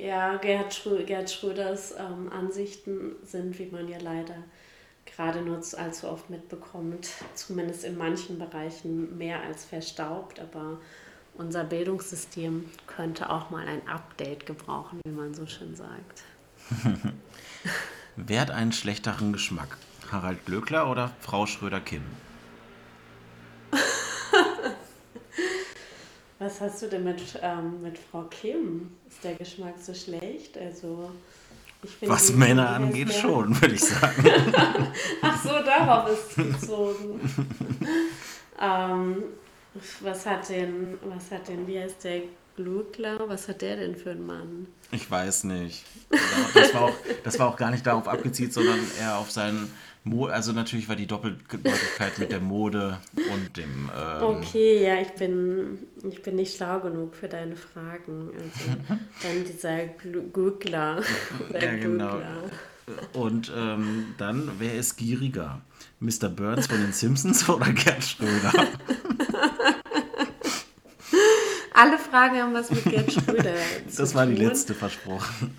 Ja, 0.00 0.36
Gerhard, 0.36 0.74
Schrö 0.74 1.04
Gerhard 1.04 1.30
Schröders 1.30 1.94
ähm, 1.98 2.30
Ansichten 2.32 3.16
sind, 3.22 3.58
wie 3.58 3.66
man 3.66 3.88
ja 3.88 3.98
leider 3.98 4.36
gerade 5.04 5.42
nur 5.42 5.60
allzu 5.76 6.08
oft 6.08 6.30
mitbekommt, 6.30 7.08
zumindest 7.34 7.84
in 7.84 7.96
manchen 7.96 8.38
Bereichen 8.38 9.16
mehr 9.18 9.42
als 9.42 9.64
verstaubt. 9.64 10.40
Aber 10.40 10.80
unser 11.36 11.64
Bildungssystem 11.64 12.66
könnte 12.86 13.30
auch 13.30 13.50
mal 13.50 13.66
ein 13.66 13.86
Update 13.88 14.46
gebrauchen, 14.46 15.00
wie 15.04 15.12
man 15.12 15.34
so 15.34 15.46
schön 15.46 15.74
sagt. 15.74 16.22
Wer 18.16 18.40
hat 18.40 18.50
einen 18.50 18.72
schlechteren 18.72 19.32
Geschmack? 19.32 19.76
Harald 20.10 20.44
Glöckler 20.46 20.90
oder 20.90 21.10
Frau 21.20 21.46
Schröder-Kim? 21.46 22.02
Was 26.38 26.60
hast 26.60 26.82
du 26.82 26.88
denn 26.88 27.04
mit, 27.04 27.38
ähm, 27.42 27.82
mit 27.82 27.98
Frau 27.98 28.22
Kim? 28.24 28.90
Ist 29.08 29.24
der 29.24 29.34
Geschmack 29.34 29.74
so 29.80 29.94
schlecht? 29.94 30.56
Also, 30.58 31.10
Was 32.02 32.32
Männer 32.32 32.68
angeht, 32.70 33.12
schon, 33.12 33.60
würde 33.60 33.74
ich 33.74 33.84
sagen. 33.84 34.30
Ach 35.22 35.42
so, 35.42 35.50
darauf 35.64 36.08
ist 36.10 36.38
es 36.38 36.60
bezogen. 36.60 37.20
ähm, 38.60 39.24
was 40.00 40.26
hat 40.26 40.48
denn, 40.48 40.98
was 41.02 41.30
hat 41.30 41.48
denn, 41.48 41.66
wie 41.66 41.78
heißt 41.78 42.04
der 42.04 42.22
Glückler? 42.56 43.28
Was 43.28 43.48
hat 43.48 43.62
der 43.62 43.76
denn 43.76 43.96
für 43.96 44.12
einen 44.12 44.26
Mann? 44.26 44.66
Ich 44.92 45.10
weiß 45.10 45.44
nicht. 45.44 45.84
Das 46.54 46.72
war 46.72 46.82
auch, 46.82 46.94
das 47.24 47.38
war 47.38 47.48
auch 47.48 47.56
gar 47.56 47.70
nicht 47.70 47.86
darauf 47.86 48.06
abgezielt, 48.06 48.52
sondern 48.52 48.78
eher 49.00 49.18
auf 49.18 49.30
seinen 49.30 49.70
Mo 50.06 50.26
also 50.26 50.52
natürlich 50.52 50.86
war 50.88 50.96
die 50.96 51.06
Doppeldeutigkeit 51.06 52.18
mit 52.18 52.30
der 52.30 52.40
Mode 52.40 52.98
und 53.32 53.56
dem. 53.56 53.90
Ähm 53.96 54.22
okay, 54.22 54.84
ja, 54.84 55.00
ich 55.00 55.12
bin, 55.12 55.78
ich 56.08 56.20
bin 56.22 56.36
nicht 56.36 56.56
schlau 56.56 56.80
genug 56.80 57.14
für 57.14 57.26
deine 57.26 57.56
Fragen. 57.56 58.30
Also 58.34 58.98
dann 59.22 59.44
dieser 59.46 59.86
Googler. 60.32 61.02
ja, 61.54 61.76
genau. 61.76 62.20
Und 63.14 63.50
ähm, 63.56 64.14
dann, 64.18 64.50
wer 64.58 64.74
ist 64.74 64.96
gieriger? 64.96 65.62
Mr. 66.00 66.28
Burns 66.28 66.66
von 66.66 66.80
den 66.80 66.92
Simpsons 66.92 67.48
oder 67.54 67.72
Gerd 67.72 68.04
Schröder? 68.04 68.52
Alle 71.72 71.98
Fragen 71.98 72.36
haben 72.36 72.54
was 72.54 72.70
mit 72.70 72.84
Gerd 72.84 73.12
Schröder 73.12 73.54
zu 73.88 73.96
Das 73.96 74.14
war 74.14 74.26
die 74.26 74.36
letzte 74.36 74.74
versprochen. 74.74 75.56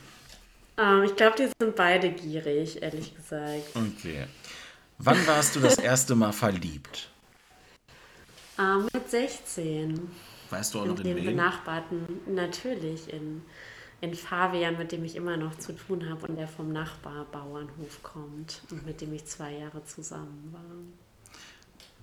Ähm, 0.77 1.03
ich 1.03 1.15
glaube, 1.15 1.35
die 1.37 1.49
sind 1.59 1.75
beide 1.75 2.11
gierig, 2.11 2.81
ehrlich 2.81 3.15
gesagt. 3.15 3.75
Okay. 3.75 4.25
Wann 4.97 5.27
warst 5.27 5.55
du 5.55 5.59
das 5.59 5.77
erste 5.77 6.15
Mal 6.15 6.31
verliebt? 6.31 7.09
Ähm, 8.57 8.87
mit 8.93 9.09
16. 9.09 10.09
Weißt 10.49 10.73
du 10.73 10.79
auch 10.79 10.85
noch 10.85 10.99
in 10.99 11.15
den 11.15 11.25
benachbarten, 11.25 12.05
natürlich 12.27 13.11
in, 13.11 13.41
in 14.01 14.13
Fabian, 14.13 14.77
mit 14.77 14.91
dem 14.91 15.03
ich 15.03 15.15
immer 15.15 15.37
noch 15.37 15.57
zu 15.57 15.73
tun 15.73 16.09
habe 16.09 16.27
und 16.27 16.35
der 16.37 16.47
vom 16.47 16.71
Nachbarbauernhof 16.71 18.03
kommt 18.03 18.61
und 18.71 18.85
mit 18.85 19.01
dem 19.01 19.13
ich 19.13 19.25
zwei 19.25 19.53
Jahre 19.53 19.83
zusammen 19.83 20.49
war. 20.51 20.61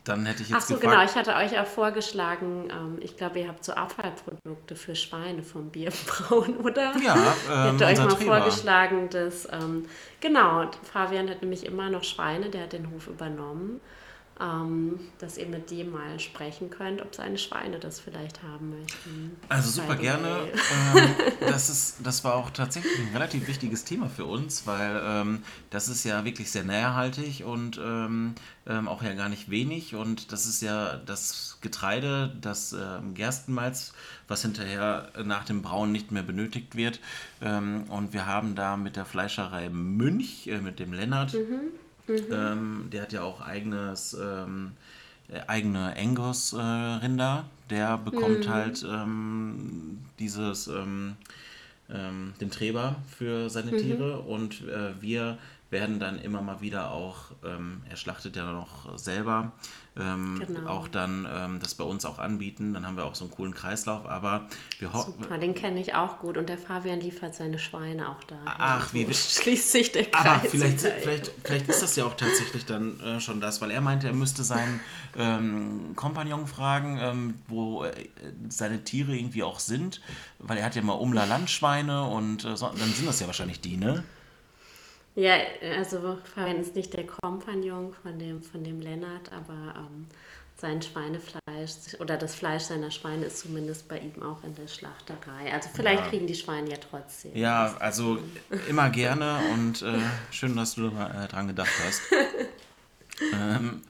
Dann 0.05 0.27
hätte 0.27 0.43
ich 0.43 0.48
jetzt 0.48 0.59
Ach 0.59 0.62
so, 0.62 0.74
gefragt, 0.74 0.93
genau. 0.94 1.05
Ich 1.05 1.14
hatte 1.14 1.36
euch 1.36 1.60
auch 1.60 1.66
vorgeschlagen, 1.66 2.69
ähm, 2.70 2.98
ich 3.01 3.16
glaube, 3.16 3.39
ihr 3.39 3.48
habt 3.48 3.64
so 3.64 3.73
Abfallprodukte 3.73 4.74
für 4.74 4.97
Schweine 4.97 5.44
vom 5.44 5.70
Bierbrauen, 5.70 6.56
oder? 6.64 6.93
Ja, 6.98 7.14
ähm, 7.51 7.77
Ich 7.77 7.82
hatte 7.82 7.85
euch 7.86 7.98
mal 7.98 8.09
Treber. 8.09 8.36
vorgeschlagen, 8.36 9.10
dass, 9.10 9.47
ähm, 9.52 9.86
genau, 10.20 10.69
Fabian 10.93 11.31
hat 11.31 11.43
nämlich 11.43 11.64
immer 11.64 11.89
noch 11.89 12.02
Schweine, 12.02 12.51
der 12.51 12.64
hat 12.64 12.73
den 12.73 12.90
Hof 12.90 13.06
übernommen 13.06 13.81
ähm, 14.41 14.99
dass 15.19 15.37
ihr 15.37 15.47
mit 15.47 15.71
dem 15.71 15.93
mal 15.93 16.19
sprechen 16.19 16.71
könnt, 16.71 17.03
ob 17.03 17.15
seine 17.15 17.39
Schweine 17.39 17.79
das 17.79 18.01
vielleicht 18.01 18.43
haben 18.43 18.71
möchten. 18.79 19.37
Also 19.49 19.81
super 19.83 19.97
gerne. 19.97 20.49
ähm, 20.95 21.11
das, 21.41 21.69
ist, 21.69 21.97
das 22.03 22.25
war 22.25 22.35
auch 22.35 22.51
tatsächlich 22.51 22.99
ein 22.99 23.13
relativ 23.13 23.47
wichtiges 23.47 23.85
Thema 23.85 24.09
für 24.09 24.25
uns, 24.25 24.67
weil 24.67 25.01
ähm, 25.05 25.43
das 25.71 25.89
ist 25.89 26.05
ja 26.05 26.25
wirklich 26.25 26.51
sehr 26.51 26.65
nährhaltig 26.65 27.45
und 27.45 27.79
ähm, 27.79 28.35
ähm, 28.67 28.89
auch 28.89 29.03
ja 29.03 29.13
gar 29.15 29.29
nicht 29.29 29.51
wenig. 29.51 29.95
Und 29.95 30.33
das 30.33 30.47
ist 30.47 30.63
ja 30.63 30.97
das 30.97 31.59
Getreide, 31.61 32.35
das 32.41 32.73
ähm, 32.73 33.15
Gerstenmalz, 33.15 33.93
was 34.29 34.43
hinterher 34.43 35.13
nach 35.25 35.45
dem 35.45 35.63
Brauen 35.63 35.93
nicht 35.93 36.11
mehr 36.11 36.23
benötigt 36.23 36.75
wird. 36.75 37.01
und 37.41 38.13
wir 38.13 38.27
haben 38.27 38.55
da 38.55 38.77
mit 38.77 38.97
der 38.97 39.05
Fleischerei 39.05 39.69
Münch, 39.69 40.47
äh, 40.47 40.59
mit 40.59 40.79
dem 40.79 40.93
Lennart, 40.93 41.35
mhm 41.35 41.82
Mhm. 42.07 42.27
Ähm, 42.31 42.89
der 42.93 43.03
hat 43.03 43.12
ja 43.12 43.23
auch 43.23 43.41
eigenes, 43.41 44.15
ähm, 44.20 44.73
äh, 45.29 45.41
eigene 45.47 45.97
Angus-Rinder. 45.97 47.45
Äh, 47.47 47.70
der 47.70 47.97
bekommt 47.99 48.47
mhm. 48.47 48.51
halt 48.51 48.85
ähm, 48.87 49.99
dieses, 50.19 50.66
ähm, 50.66 51.16
ähm, 51.91 52.35
den 52.41 52.51
Träber 52.51 52.97
für 53.16 53.49
seine 53.51 53.73
mhm. 53.73 53.79
Tiere 53.79 54.20
und 54.20 54.62
äh, 54.69 55.01
wir 55.01 55.39
werden 55.73 55.99
dann 55.99 56.20
immer 56.20 56.43
mal 56.43 56.61
wieder 56.61 56.93
auch, 56.93 57.32
ähm, 57.44 57.82
er 57.89 57.97
schlachtet 57.97 58.36
ja 58.36 58.53
noch 58.53 58.99
selber, 58.99 59.53
ähm, 59.99 60.43
genau. 60.47 60.69
auch 60.69 60.89
dann 60.89 61.27
ähm, 61.31 61.59
das 61.61 61.74
bei 61.74 61.85
uns 61.85 62.05
auch 62.05 62.19
anbieten. 62.19 62.73
Dann 62.74 62.86
haben 62.86 62.97
wir 62.97 63.05
auch 63.05 63.15
so 63.15 63.24
einen 63.24 63.32
coolen 63.32 63.55
Kreislauf. 63.55 64.07
Aber 64.07 64.47
wir 64.78 64.93
hoffen. 64.93 65.15
Super, 65.20 65.39
den 65.39 65.55
kenne 65.55 65.81
ich 65.81 65.94
auch 65.94 66.19
gut. 66.19 66.36
Und 66.39 66.49
der 66.49 66.59
Fabian 66.59 67.01
liefert 67.01 67.35
seine 67.35 67.59
Schweine 67.59 68.09
auch 68.11 68.23
da. 68.24 68.36
Ach, 68.44 68.93
wie 68.94 69.12
schließt 69.12 69.73
sich 69.73 69.93
der 69.93 70.05
Kreis. 70.07 70.27
Aber 70.27 70.49
vielleicht, 70.49 70.81
vielleicht, 70.81 71.32
vielleicht 71.44 71.69
ist 71.69 71.82
das 71.82 71.97
ja 71.97 72.05
auch 72.05 72.15
tatsächlich 72.15 72.65
dann 72.65 73.01
äh, 73.01 73.20
schon 73.20 73.40
das, 73.40 73.61
weil 73.61 73.70
er 73.70 73.81
meinte, 73.81 74.07
er 74.07 74.15
müsste 74.15 74.44
seinen 74.44 74.81
ähm, 75.16 75.93
Kompagnon 75.94 76.47
fragen, 76.47 76.99
ähm, 77.01 77.35
wo 77.49 77.85
äh, 77.85 77.93
seine 78.49 78.85
Tiere 78.85 79.15
irgendwie 79.15 79.43
auch 79.43 79.59
sind. 79.59 80.01
Weil 80.39 80.59
er 80.59 80.66
hat 80.66 80.74
ja 80.74 80.82
mal 80.82 80.94
Umla 80.94 81.24
Landschweine 81.24 82.05
und 82.05 82.44
äh, 82.44 82.57
so, 82.57 82.69
dann 82.69 82.93
sind 82.93 83.07
das 83.07 83.20
ja 83.20 83.27
wahrscheinlich 83.27 83.61
die, 83.61 83.77
ne? 83.77 84.05
Ja, 85.14 85.34
also 85.76 86.18
Fabian 86.34 86.60
ist 86.60 86.74
nicht 86.74 86.94
der 86.94 87.06
Kompagnon 87.06 87.93
von 88.02 88.18
dem, 88.18 88.43
von 88.43 88.64
dem 88.64 88.80
Lennart, 88.80 89.30
aber 89.30 89.74
ähm, 89.76 90.06
sein 90.56 90.80
Schweinefleisch 90.80 91.98
oder 91.98 92.16
das 92.16 92.34
Fleisch 92.34 92.62
seiner 92.62 92.90
Schweine 92.90 93.26
ist 93.26 93.40
zumindest 93.40 93.89
bei 93.89 93.98
ihm 93.98 94.22
auch 94.22 94.43
in 94.44 94.55
der 94.55 94.68
Schlachterei. 94.68 95.52
Also 95.52 95.68
vielleicht 95.74 96.05
ja. 96.05 96.09
kriegen 96.09 96.26
die 96.26 96.34
Schweine 96.34 96.70
ja 96.70 96.76
trotzdem. 96.76 97.36
Ja, 97.36 97.76
also 97.78 98.18
immer 98.68 98.89
gerne 98.89 99.40
und 99.52 99.82
äh, 99.82 99.98
schön, 100.30 100.56
dass 100.56 100.76
du 100.76 100.86
äh, 100.86 101.28
dran 101.28 101.48
gedacht 101.48 101.72
hast. 101.84 102.01
ähm, 103.34 103.82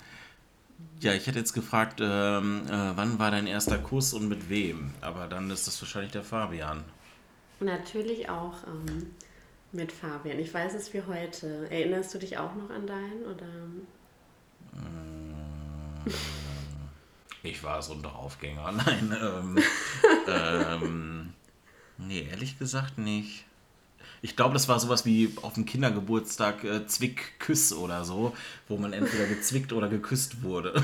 ja, 1.00 1.12
ich 1.12 1.26
hätte 1.26 1.38
jetzt 1.38 1.52
gefragt, 1.52 2.00
ähm, 2.00 2.62
äh, 2.66 2.96
wann 2.96 3.18
war 3.18 3.30
dein 3.30 3.46
erster 3.46 3.78
Kuss 3.78 4.14
und 4.14 4.28
mit 4.28 4.48
wem? 4.48 4.94
Aber 5.02 5.26
dann 5.26 5.50
ist 5.50 5.66
das 5.66 5.80
wahrscheinlich 5.82 6.12
der 6.12 6.24
Fabian. 6.24 6.84
Natürlich 7.60 8.28
auch. 8.28 8.54
Ähm, 8.66 9.10
mit 9.72 9.92
Fabian. 9.92 10.38
Ich 10.38 10.52
weiß 10.52 10.74
es 10.74 10.92
wie 10.92 11.02
heute. 11.02 11.70
Erinnerst 11.70 12.14
du 12.14 12.18
dich 12.18 12.38
auch 12.38 12.54
noch 12.54 12.70
an 12.70 12.86
deinen? 12.86 13.24
Oder? 13.24 13.46
Äh, 16.06 16.10
ich 17.42 17.62
war 17.64 17.82
so 17.82 17.94
ein 17.94 18.02
Draufgänger. 18.02 18.72
Nein, 18.86 19.16
ähm, 19.20 19.58
ähm, 20.28 21.32
nee, 21.98 22.28
ehrlich 22.30 22.58
gesagt 22.58 22.98
nicht. 22.98 23.44
Ich 24.24 24.36
glaube, 24.36 24.52
das 24.52 24.68
war 24.68 24.78
sowas 24.78 25.04
wie 25.04 25.32
auf 25.42 25.54
dem 25.54 25.64
Kindergeburtstag 25.64 26.62
äh, 26.62 26.86
Zwick-Küss 26.86 27.72
oder 27.72 28.04
so, 28.04 28.36
wo 28.68 28.76
man 28.76 28.92
entweder 28.92 29.26
gezwickt 29.26 29.72
oder 29.72 29.88
geküsst 29.88 30.44
wurde. 30.44 30.80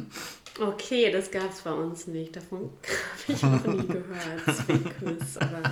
Okay, 0.60 1.12
das 1.12 1.30
gab 1.30 1.50
es 1.50 1.60
bei 1.60 1.72
uns 1.72 2.06
nicht. 2.06 2.34
Davon 2.34 2.70
habe 3.28 3.32
ich 3.32 3.42
noch 3.42 3.66
nie 3.66 3.86
gehört. 3.86 4.56
Zwick-Küss, 4.66 5.38
aber 5.38 5.62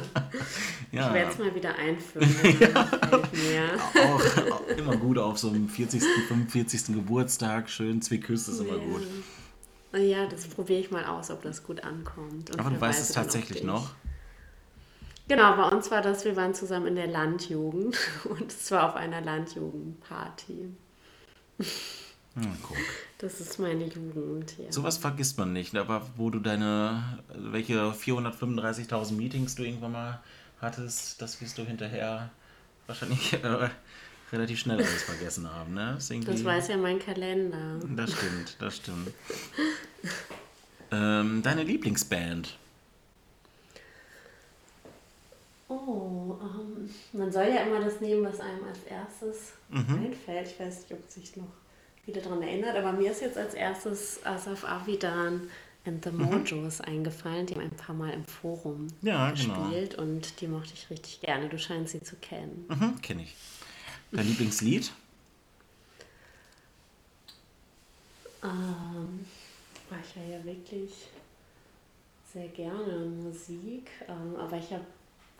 ja. 0.92 1.08
ich 1.08 1.14
werde 1.14 1.32
es 1.32 1.38
mal 1.38 1.54
wieder 1.54 1.74
einführen. 1.74 2.36
ja. 3.54 3.74
auch, 4.04 4.52
auch, 4.52 4.68
immer 4.68 4.96
gut 4.96 5.18
auf 5.18 5.38
so 5.38 5.48
einem 5.48 5.68
40., 5.68 6.02
45. 6.28 6.94
Geburtstag. 6.94 7.68
Schön 7.68 8.00
Zwick-Küss 8.00 8.48
ist 8.48 8.60
immer 8.60 8.78
gut. 8.78 9.02
Ja, 9.92 10.26
das 10.26 10.46
probiere 10.46 10.80
ich 10.80 10.90
mal 10.90 11.04
aus, 11.04 11.30
ob 11.30 11.42
das 11.42 11.64
gut 11.64 11.82
ankommt. 11.82 12.50
Und 12.50 12.60
aber 12.60 12.70
du 12.70 12.80
weißt 12.80 13.00
es 13.00 13.12
tatsächlich 13.12 13.64
noch? 13.64 13.94
Genau, 15.28 15.56
bei 15.56 15.68
uns 15.68 15.90
war 15.90 16.02
das, 16.02 16.24
wir 16.24 16.36
waren 16.36 16.54
zusammen 16.54 16.86
in 16.86 16.94
der 16.94 17.08
Landjugend 17.08 17.96
und 18.24 18.52
es 18.52 18.70
war 18.70 18.88
auf 18.88 18.94
einer 18.94 19.20
Landjugendparty. 19.20 20.68
Hm, 21.58 22.58
guck. 22.62 22.76
Das 23.18 23.40
ist 23.40 23.58
meine 23.58 23.86
Jugend, 23.86 24.58
ja. 24.58 24.70
Sowas 24.70 24.98
vergisst 24.98 25.38
man 25.38 25.52
nicht, 25.52 25.74
aber 25.74 26.06
wo 26.16 26.28
du 26.28 26.38
deine, 26.38 27.18
welche 27.34 27.90
435.000 27.90 29.12
Meetings 29.12 29.54
du 29.54 29.64
irgendwann 29.64 29.92
mal 29.92 30.20
hattest, 30.60 31.22
das 31.22 31.40
wirst 31.40 31.56
du 31.56 31.62
hinterher 31.64 32.30
wahrscheinlich 32.86 33.32
äh, 33.42 33.70
relativ 34.32 34.58
schnell 34.58 34.76
alles 34.76 35.02
vergessen 35.02 35.50
haben, 35.50 35.72
ne? 35.72 35.94
Das, 35.94 36.08
das 36.08 36.44
weiß 36.44 36.68
ja 36.68 36.76
mein 36.76 36.98
Kalender. 36.98 37.80
Das 37.96 38.12
stimmt, 38.12 38.56
das 38.58 38.76
stimmt. 38.76 39.10
ähm, 40.90 41.42
deine 41.42 41.62
Lieblingsband? 41.62 42.58
Oh, 45.68 46.36
ähm, 46.40 46.90
man 47.12 47.32
soll 47.32 47.46
ja 47.46 47.62
immer 47.62 47.80
das 47.80 48.00
nehmen, 48.00 48.24
was 48.24 48.40
einem 48.40 48.64
als 48.64 48.78
erstes 48.88 49.52
mhm. 49.70 50.06
einfällt. 50.06 50.48
Ich 50.48 50.60
weiß 50.60 50.82
nicht, 50.82 50.92
ob 50.92 51.10
sich 51.10 51.36
noch 51.36 51.48
wieder 52.06 52.20
daran 52.20 52.42
erinnert, 52.42 52.76
aber 52.76 52.92
mir 52.92 53.10
ist 53.10 53.20
jetzt 53.20 53.36
als 53.36 53.54
erstes 53.54 54.24
Asaf 54.24 54.64
Avidan 54.64 55.50
and 55.84 56.04
the 56.04 56.10
mhm. 56.10 56.24
Mojos 56.24 56.78
mhm. 56.78 56.84
eingefallen. 56.84 57.46
Die 57.46 57.54
haben 57.54 57.62
ein 57.62 57.70
paar 57.70 57.94
Mal 57.94 58.12
im 58.12 58.24
Forum 58.24 58.88
ja, 59.02 59.30
genau. 59.32 59.54
gespielt 59.62 59.90
genau. 59.92 60.02
und 60.02 60.40
die 60.40 60.48
mochte 60.48 60.72
ich 60.74 60.88
richtig 60.90 61.20
gerne. 61.20 61.48
Du 61.48 61.58
scheinst 61.58 61.92
sie 61.92 62.02
zu 62.02 62.16
kennen. 62.16 62.66
Mhm, 62.68 63.00
kenne 63.02 63.22
ich. 63.22 63.34
Dein 64.12 64.26
Lieblingslied? 64.26 64.92
Ähm, 68.44 69.26
ich 69.90 70.16
höre 70.16 70.38
ja 70.38 70.44
wirklich 70.44 70.92
sehr 72.32 72.48
gerne 72.48 73.06
Musik, 73.06 73.90
ähm, 74.08 74.36
aber 74.36 74.58
ich 74.58 74.70
habe, 74.70 74.84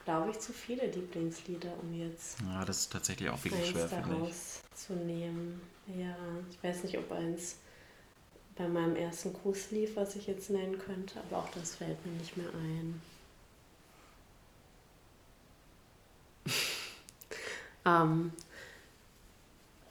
glaube 0.06 0.30
ich, 0.30 0.38
zu 0.38 0.52
viele 0.52 0.86
Lieblingslieder, 0.86 1.72
um 1.82 1.92
jetzt. 1.92 2.38
Ja, 2.40 2.64
das 2.64 2.78
ist 2.78 2.92
tatsächlich 2.92 3.28
auch 3.28 3.44
wirklich 3.44 3.70
schwer, 3.70 3.88
finde 3.88 4.28
ich. 4.28 4.34
zu 4.74 4.92
nehmen. 4.94 5.60
Ja, 5.98 6.16
ich 6.48 6.62
weiß 6.62 6.84
nicht, 6.84 6.96
ob 6.96 7.10
eins 7.10 7.56
bei 8.54 8.68
meinem 8.68 8.94
ersten 8.94 9.32
Kurs 9.32 9.72
lief, 9.72 9.96
was 9.96 10.14
ich 10.14 10.28
jetzt 10.28 10.48
nennen 10.48 10.78
könnte, 10.78 11.20
aber 11.20 11.38
auch 11.38 11.50
das 11.50 11.74
fällt 11.74 12.06
mir 12.06 12.12
nicht 12.12 12.36
mehr 12.36 12.46
ein. 12.54 13.02
ähm, 17.84 18.32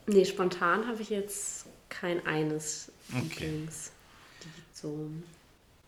nee, 0.06 0.24
spontan 0.24 0.86
habe 0.88 1.02
ich 1.02 1.10
jetzt 1.10 1.66
kein 1.90 2.26
eines 2.26 2.90
okay. 3.10 3.44
Lieblings. 3.44 3.92
So. 4.72 5.10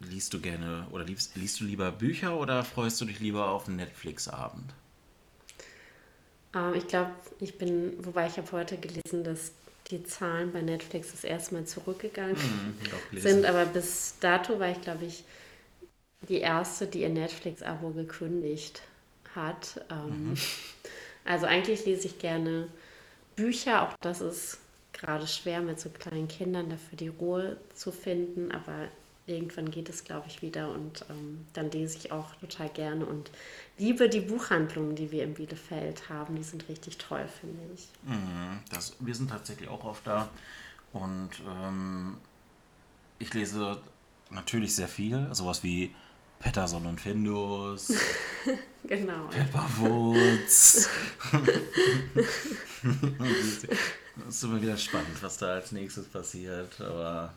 Liest 0.00 0.32
du 0.32 0.40
gerne 0.40 0.86
oder 0.92 1.04
liest, 1.04 1.34
liest 1.36 1.60
du 1.60 1.64
lieber 1.64 1.90
Bücher 1.90 2.38
oder 2.38 2.64
freust 2.64 3.00
du 3.00 3.04
dich 3.04 3.18
lieber 3.18 3.50
auf 3.50 3.66
einen 3.66 3.76
Netflix-Abend? 3.76 4.72
Ähm, 6.54 6.74
ich 6.74 6.86
glaube, 6.86 7.10
ich 7.40 7.58
bin, 7.58 7.94
wobei 8.04 8.26
ich 8.28 8.36
habe 8.36 8.50
heute 8.52 8.78
gelesen, 8.78 9.24
dass 9.24 9.52
die 9.90 10.04
Zahlen 10.04 10.52
bei 10.52 10.62
Netflix 10.62 11.10
das 11.12 11.24
erste 11.24 11.54
Mal 11.54 11.64
zurückgegangen 11.64 12.36
mhm, 12.36 13.18
sind, 13.18 13.46
aber 13.46 13.64
bis 13.66 14.16
dato 14.20 14.60
war 14.60 14.70
ich, 14.70 14.80
glaube 14.82 15.06
ich, 15.06 15.24
die 16.28 16.38
erste, 16.38 16.86
die 16.86 17.02
ihr 17.02 17.08
Netflix-Abo 17.08 17.90
gekündigt 17.90 18.82
hat. 19.34 19.84
Ähm, 19.90 20.30
mhm. 20.30 20.36
Also 21.24 21.46
eigentlich 21.46 21.84
lese 21.84 22.06
ich 22.06 22.18
gerne 22.18 22.68
Bücher, 23.36 23.82
auch 23.82 23.94
das 24.00 24.20
ist 24.20 24.58
gerade 24.92 25.26
schwer 25.26 25.60
mit 25.60 25.78
so 25.78 25.90
kleinen 25.90 26.28
Kindern 26.28 26.70
dafür 26.70 26.98
die 26.98 27.08
Ruhe 27.08 27.56
zu 27.74 27.92
finden, 27.92 28.50
aber 28.50 28.88
irgendwann 29.28 29.70
geht 29.70 29.88
es, 29.88 30.05
glaube 30.05 30.26
ich, 30.28 30.42
wieder 30.42 30.70
und 30.70 31.05
ähm, 31.10 31.46
dann 31.52 31.70
lese 31.70 31.98
ich 31.98 32.12
auch 32.12 32.34
total 32.36 32.68
gerne 32.70 33.06
und 33.06 33.30
liebe 33.78 34.09
die 34.09 34.20
Buchhandlungen, 34.20 34.96
die 34.96 35.10
wir 35.10 35.24
in 35.24 35.34
Bielefeld 35.34 36.09
haben. 36.09 36.36
Die 36.36 36.42
sind 36.42 36.68
richtig 36.68 36.98
toll, 36.98 37.26
finde 37.40 37.60
ich. 37.74 37.88
Mhm, 38.05 38.60
das, 38.70 38.96
wir 39.00 39.14
sind 39.14 39.30
tatsächlich 39.30 39.68
auch 39.68 39.84
oft 39.84 40.06
da 40.06 40.28
und 40.92 41.30
ähm, 41.46 42.16
ich 43.18 43.34
lese 43.34 43.80
natürlich 44.30 44.74
sehr 44.74 44.88
viel, 44.88 45.28
sowas 45.32 45.62
wie 45.62 45.94
Patterson 46.38 46.86
und 46.86 47.00
Findus. 47.00 47.92
genau. 48.84 49.26
Pepperwoods. 49.28 50.88
das 54.16 54.28
ist 54.28 54.44
immer 54.44 54.62
wieder 54.62 54.76
spannend, 54.76 55.20
was 55.20 55.38
da 55.38 55.55
als 55.55 55.72
nächstes 55.72 56.06
passiert, 56.06 56.80
aber 56.80 57.34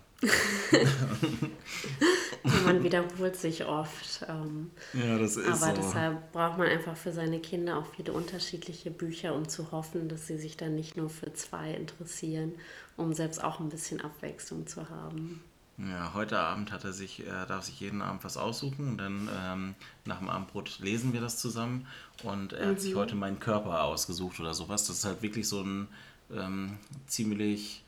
man 2.65 2.83
wiederholt 2.83 3.35
sich 3.35 3.65
oft. 3.65 4.25
Ähm, 4.27 4.71
ja, 4.93 5.17
das 5.17 5.35
ist 5.35 5.47
Aber 5.47 5.75
so. 5.75 5.81
deshalb 5.81 6.31
braucht 6.31 6.57
man 6.57 6.67
einfach 6.67 6.95
für 6.95 7.11
seine 7.11 7.39
Kinder 7.39 7.77
auch 7.77 7.87
viele 7.95 8.13
unterschiedliche 8.13 8.91
Bücher, 8.91 9.33
um 9.35 9.47
zu 9.47 9.71
hoffen, 9.71 10.09
dass 10.09 10.27
sie 10.27 10.37
sich 10.37 10.57
dann 10.57 10.75
nicht 10.75 10.95
nur 10.97 11.09
für 11.09 11.33
zwei 11.33 11.71
interessieren, 11.73 12.53
um 12.97 13.13
selbst 13.13 13.43
auch 13.43 13.59
ein 13.59 13.69
bisschen 13.69 14.01
Abwechslung 14.01 14.67
zu 14.67 14.89
haben. 14.89 15.41
Ja, 15.77 16.13
heute 16.13 16.37
Abend 16.37 16.71
hat 16.71 16.83
er 16.83 16.93
sich, 16.93 17.25
er 17.25 17.47
darf 17.47 17.63
sich 17.63 17.79
jeden 17.79 18.03
Abend 18.03 18.23
was 18.23 18.37
aussuchen 18.37 18.87
und 18.89 18.97
dann 18.97 19.29
ähm, 19.41 19.75
nach 20.05 20.19
dem 20.19 20.29
Abendbrot 20.29 20.79
lesen 20.79 21.13
wir 21.13 21.21
das 21.21 21.37
zusammen 21.37 21.87
und 22.23 22.53
er 22.53 22.67
mhm. 22.67 22.71
hat 22.71 22.81
sich 22.81 22.93
mhm. 22.93 22.99
heute 22.99 23.15
meinen 23.15 23.39
Körper 23.39 23.83
ausgesucht 23.83 24.39
oder 24.39 24.53
sowas. 24.53 24.85
Das 24.85 24.97
ist 24.97 25.05
halt 25.05 25.23
wirklich 25.23 25.47
so 25.47 25.61
ein 25.61 25.87
ähm, 26.31 26.77
ziemlich 27.07 27.83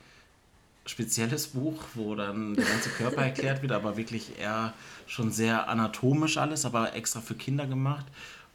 spezielles 0.85 1.47
Buch, 1.47 1.81
wo 1.93 2.15
dann 2.15 2.55
der 2.55 2.65
ganze 2.65 2.89
Körper 2.89 3.23
erklärt 3.23 3.61
wird, 3.61 3.71
aber 3.71 3.95
wirklich 3.97 4.37
eher 4.39 4.73
schon 5.07 5.31
sehr 5.31 5.69
anatomisch 5.69 6.37
alles, 6.37 6.65
aber 6.65 6.93
extra 6.93 7.21
für 7.21 7.35
Kinder 7.35 7.67
gemacht. 7.67 8.05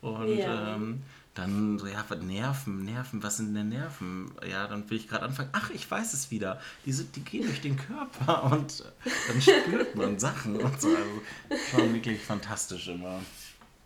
Und 0.00 0.36
ja. 0.36 0.74
ähm, 0.74 1.02
dann 1.34 1.78
so, 1.78 1.86
ja, 1.86 2.04
Nerven, 2.20 2.84
Nerven, 2.84 3.22
was 3.22 3.36
sind 3.36 3.54
denn 3.54 3.68
Nerven? 3.68 4.32
Ja, 4.48 4.66
dann 4.66 4.88
will 4.90 4.98
ich 4.98 5.08
gerade 5.08 5.24
anfangen, 5.24 5.50
ach, 5.52 5.70
ich 5.70 5.88
weiß 5.88 6.12
es 6.12 6.30
wieder. 6.30 6.60
Die, 6.84 6.92
sind, 6.92 7.14
die 7.16 7.20
gehen 7.20 7.46
durch 7.46 7.60
den 7.60 7.76
Körper 7.76 8.52
und 8.52 8.84
dann 9.28 9.40
spürt 9.40 9.94
man 9.94 10.18
Sachen 10.18 10.56
und 10.56 10.80
so. 10.80 10.88
Also 10.88 11.64
schon 11.70 11.94
wirklich 11.94 12.20
fantastisch 12.20 12.88
immer. 12.88 13.20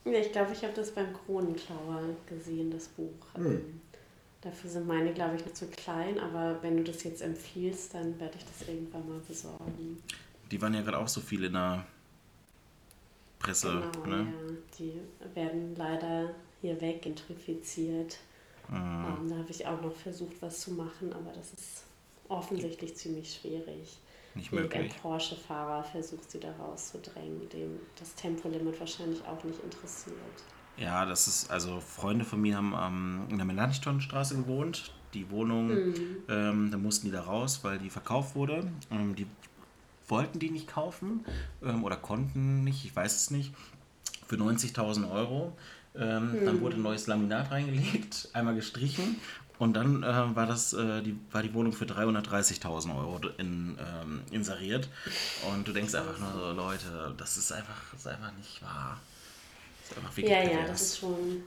Ja, 0.04 0.18
ich 0.18 0.32
glaube, 0.32 0.52
ich 0.52 0.62
habe 0.64 0.72
das 0.74 0.92
beim 0.92 1.12
Kronenschauer 1.12 2.02
gesehen, 2.26 2.70
das 2.70 2.88
Buch. 2.88 3.14
Hm. 3.34 3.81
Dafür 4.42 4.70
sind 4.70 4.86
meine, 4.88 5.12
glaube 5.12 5.36
ich, 5.36 5.46
noch 5.46 5.52
zu 5.52 5.66
klein, 5.68 6.18
aber 6.18 6.60
wenn 6.62 6.76
du 6.76 6.82
das 6.82 7.04
jetzt 7.04 7.22
empfiehlst, 7.22 7.94
dann 7.94 8.18
werde 8.18 8.36
ich 8.36 8.44
das 8.44 8.68
irgendwann 8.68 9.08
mal 9.08 9.20
besorgen. 9.20 10.02
Die 10.50 10.60
waren 10.60 10.74
ja 10.74 10.82
gerade 10.82 10.98
auch 10.98 11.08
so 11.08 11.20
viel 11.20 11.44
in 11.44 11.52
der 11.52 11.86
Presse. 13.38 13.82
Genau, 13.92 14.16
ne? 14.16 14.26
ja. 14.26 14.54
Die 14.78 15.00
werden 15.34 15.76
leider 15.76 16.34
hier 16.60 16.80
weg 16.80 17.02
gentrifiziert. 17.02 18.18
Mhm. 18.68 18.76
Um, 18.76 19.28
da 19.28 19.36
habe 19.36 19.50
ich 19.50 19.66
auch 19.66 19.80
noch 19.80 19.94
versucht, 19.94 20.40
was 20.40 20.60
zu 20.60 20.72
machen, 20.72 21.12
aber 21.12 21.32
das 21.32 21.52
ist 21.52 21.84
offensichtlich 22.28 22.96
ziemlich 22.96 23.34
schwierig. 23.34 23.98
Nicht 24.34 24.52
möglich. 24.52 24.92
Ein 24.92 25.00
Porsche-Fahrer 25.00 25.84
versucht 25.84 26.30
sie 26.30 26.40
da 26.40 26.52
rauszudrängen, 26.52 27.48
dem 27.50 27.78
das 27.98 28.14
Tempolimit 28.14 28.80
wahrscheinlich 28.80 29.22
auch 29.24 29.44
nicht 29.44 29.62
interessiert. 29.62 30.16
Ja, 30.76 31.04
das 31.04 31.28
ist, 31.28 31.50
also 31.50 31.80
Freunde 31.80 32.24
von 32.24 32.40
mir 32.40 32.56
haben 32.56 32.74
ähm, 32.78 33.20
in 33.30 33.36
der 33.36 33.46
Melanchthonstraße 33.46 34.36
gewohnt. 34.36 34.92
Die 35.14 35.30
Wohnung, 35.30 35.68
mhm. 35.68 35.94
ähm, 36.28 36.70
da 36.70 36.78
mussten 36.78 37.06
die 37.06 37.12
da 37.12 37.22
raus, 37.22 37.60
weil 37.62 37.78
die 37.78 37.90
verkauft 37.90 38.34
wurde. 38.34 38.70
Ähm, 38.90 39.14
die 39.14 39.26
wollten 40.08 40.38
die 40.38 40.50
nicht 40.50 40.68
kaufen 40.68 41.24
ähm, 41.62 41.84
oder 41.84 41.96
konnten 41.96 42.64
nicht, 42.64 42.84
ich 42.84 42.96
weiß 42.96 43.14
es 43.14 43.30
nicht, 43.30 43.54
für 44.26 44.36
90.000 44.36 45.10
Euro. 45.10 45.56
Mhm. 45.94 46.46
Dann 46.46 46.60
wurde 46.62 46.76
ein 46.76 46.82
neues 46.82 47.06
Laminat 47.06 47.50
reingelegt, 47.50 48.30
einmal 48.32 48.54
gestrichen 48.54 49.20
und 49.58 49.74
dann 49.74 50.02
äh, 50.02 50.34
war, 50.34 50.46
das, 50.46 50.72
äh, 50.72 51.02
die, 51.02 51.16
war 51.30 51.42
die 51.42 51.54
Wohnung 51.54 51.72
für 51.72 51.84
330.000 51.84 52.96
Euro 52.96 53.20
in, 53.38 53.78
ähm, 53.78 54.22
inseriert. 54.30 54.88
Und 55.48 55.68
du 55.68 55.72
denkst 55.72 55.94
einfach 55.94 56.18
nur 56.18 56.32
so, 56.32 56.52
Leute, 56.52 57.14
das 57.16 57.36
ist 57.36 57.52
einfach, 57.52 57.76
das 57.92 58.00
ist 58.00 58.06
einfach 58.06 58.32
nicht 58.32 58.60
wahr 58.62 58.98
ja, 60.16 60.42
ja, 60.42 60.66
das 60.66 60.82
ist 60.82 60.98
schon, 60.98 61.44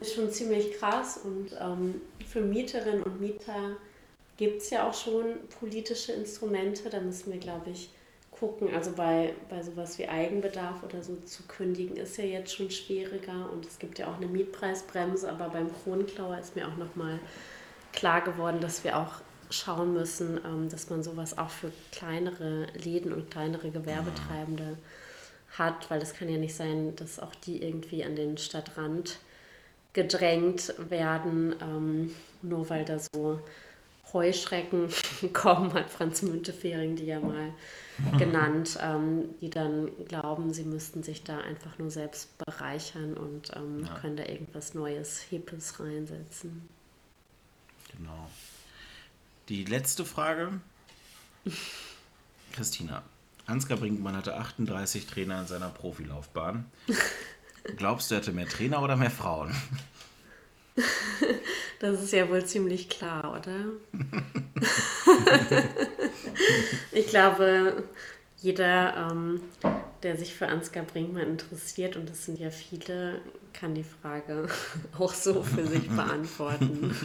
ist 0.00 0.14
schon 0.14 0.30
ziemlich 0.30 0.72
krass. 0.78 1.20
Und 1.22 1.50
ähm, 1.60 2.00
für 2.26 2.40
Mieterinnen 2.40 3.02
und 3.02 3.20
Mieter 3.20 3.76
gibt 4.36 4.62
es 4.62 4.70
ja 4.70 4.88
auch 4.88 4.94
schon 4.94 5.36
politische 5.58 6.12
Instrumente. 6.12 6.88
Da 6.90 7.00
müssen 7.00 7.32
wir, 7.32 7.40
glaube 7.40 7.70
ich, 7.70 7.90
gucken. 8.30 8.74
Also 8.74 8.92
bei, 8.92 9.34
bei 9.48 9.62
sowas 9.62 9.98
wie 9.98 10.08
Eigenbedarf 10.08 10.82
oder 10.82 11.02
so 11.02 11.16
zu 11.16 11.42
kündigen 11.44 11.96
ist 11.96 12.16
ja 12.16 12.24
jetzt 12.24 12.54
schon 12.54 12.70
schwieriger. 12.70 13.50
Und 13.52 13.66
es 13.66 13.78
gibt 13.78 13.98
ja 13.98 14.08
auch 14.08 14.16
eine 14.16 14.26
Mietpreisbremse. 14.26 15.28
Aber 15.30 15.48
beim 15.48 15.70
Kronklauer 15.82 16.38
ist 16.38 16.56
mir 16.56 16.68
auch 16.68 16.76
nochmal 16.76 17.18
klar 17.92 18.20
geworden, 18.22 18.60
dass 18.60 18.84
wir 18.84 18.98
auch 18.98 19.20
schauen 19.50 19.94
müssen, 19.94 20.40
ähm, 20.44 20.68
dass 20.68 20.90
man 20.90 21.02
sowas 21.02 21.38
auch 21.38 21.50
für 21.50 21.72
kleinere 21.92 22.66
Läden 22.74 23.12
und 23.12 23.30
kleinere 23.30 23.70
Gewerbetreibende 23.70 24.76
hat, 25.58 25.90
weil 25.90 26.00
es 26.00 26.14
kann 26.14 26.28
ja 26.28 26.38
nicht 26.38 26.54
sein, 26.54 26.94
dass 26.96 27.18
auch 27.18 27.34
die 27.34 27.62
irgendwie 27.62 28.04
an 28.04 28.16
den 28.16 28.38
Stadtrand 28.38 29.18
gedrängt 29.92 30.74
werden, 30.90 31.54
ähm, 31.60 32.14
nur 32.42 32.68
weil 32.70 32.84
da 32.84 32.98
so 32.98 33.40
Heuschrecken 34.12 34.88
kommen, 35.32 35.72
hat 35.74 35.90
Franz 35.90 36.22
Müntefering 36.22 36.96
die 36.96 37.06
ja 37.06 37.20
mal 37.20 37.52
genannt, 38.18 38.78
ähm, 38.80 39.34
die 39.40 39.50
dann 39.50 39.90
glauben, 40.06 40.52
sie 40.52 40.64
müssten 40.64 41.02
sich 41.02 41.24
da 41.24 41.38
einfach 41.38 41.78
nur 41.78 41.90
selbst 41.90 42.36
bereichern 42.38 43.14
und 43.14 43.50
ähm, 43.56 43.84
ja. 43.84 43.98
können 43.98 44.16
da 44.16 44.24
irgendwas 44.24 44.74
Neues, 44.74 45.20
Hippes 45.20 45.80
reinsetzen. 45.80 46.68
Genau. 47.96 48.30
Die 49.48 49.64
letzte 49.64 50.04
Frage. 50.04 50.60
Christina, 52.52 53.02
Ansgar 53.48 53.78
Brinkmann 53.78 54.16
hatte 54.16 54.36
38 54.36 55.06
Trainer 55.06 55.40
in 55.40 55.46
seiner 55.46 55.68
Profilaufbahn. 55.68 56.66
Glaubst 57.76 58.10
du, 58.10 58.14
er 58.14 58.20
hatte 58.20 58.32
mehr 58.32 58.48
Trainer 58.48 58.82
oder 58.82 58.96
mehr 58.96 59.10
Frauen? 59.10 59.54
Das 61.80 62.02
ist 62.02 62.12
ja 62.12 62.28
wohl 62.28 62.44
ziemlich 62.44 62.88
klar, 62.88 63.38
oder? 63.38 63.66
ich 66.90 67.06
glaube, 67.06 67.84
jeder 68.38 69.10
ähm, 69.12 69.40
der 70.02 70.16
sich 70.16 70.34
für 70.34 70.48
Ansgar 70.48 70.84
Brinkmann 70.84 71.28
interessiert, 71.28 71.96
und 71.96 72.10
das 72.10 72.24
sind 72.24 72.38
ja 72.38 72.50
viele, 72.50 73.20
kann 73.52 73.74
die 73.74 73.84
Frage 73.84 74.48
auch 74.98 75.14
so 75.14 75.42
für 75.42 75.66
sich 75.66 75.88
beantworten. 75.88 76.96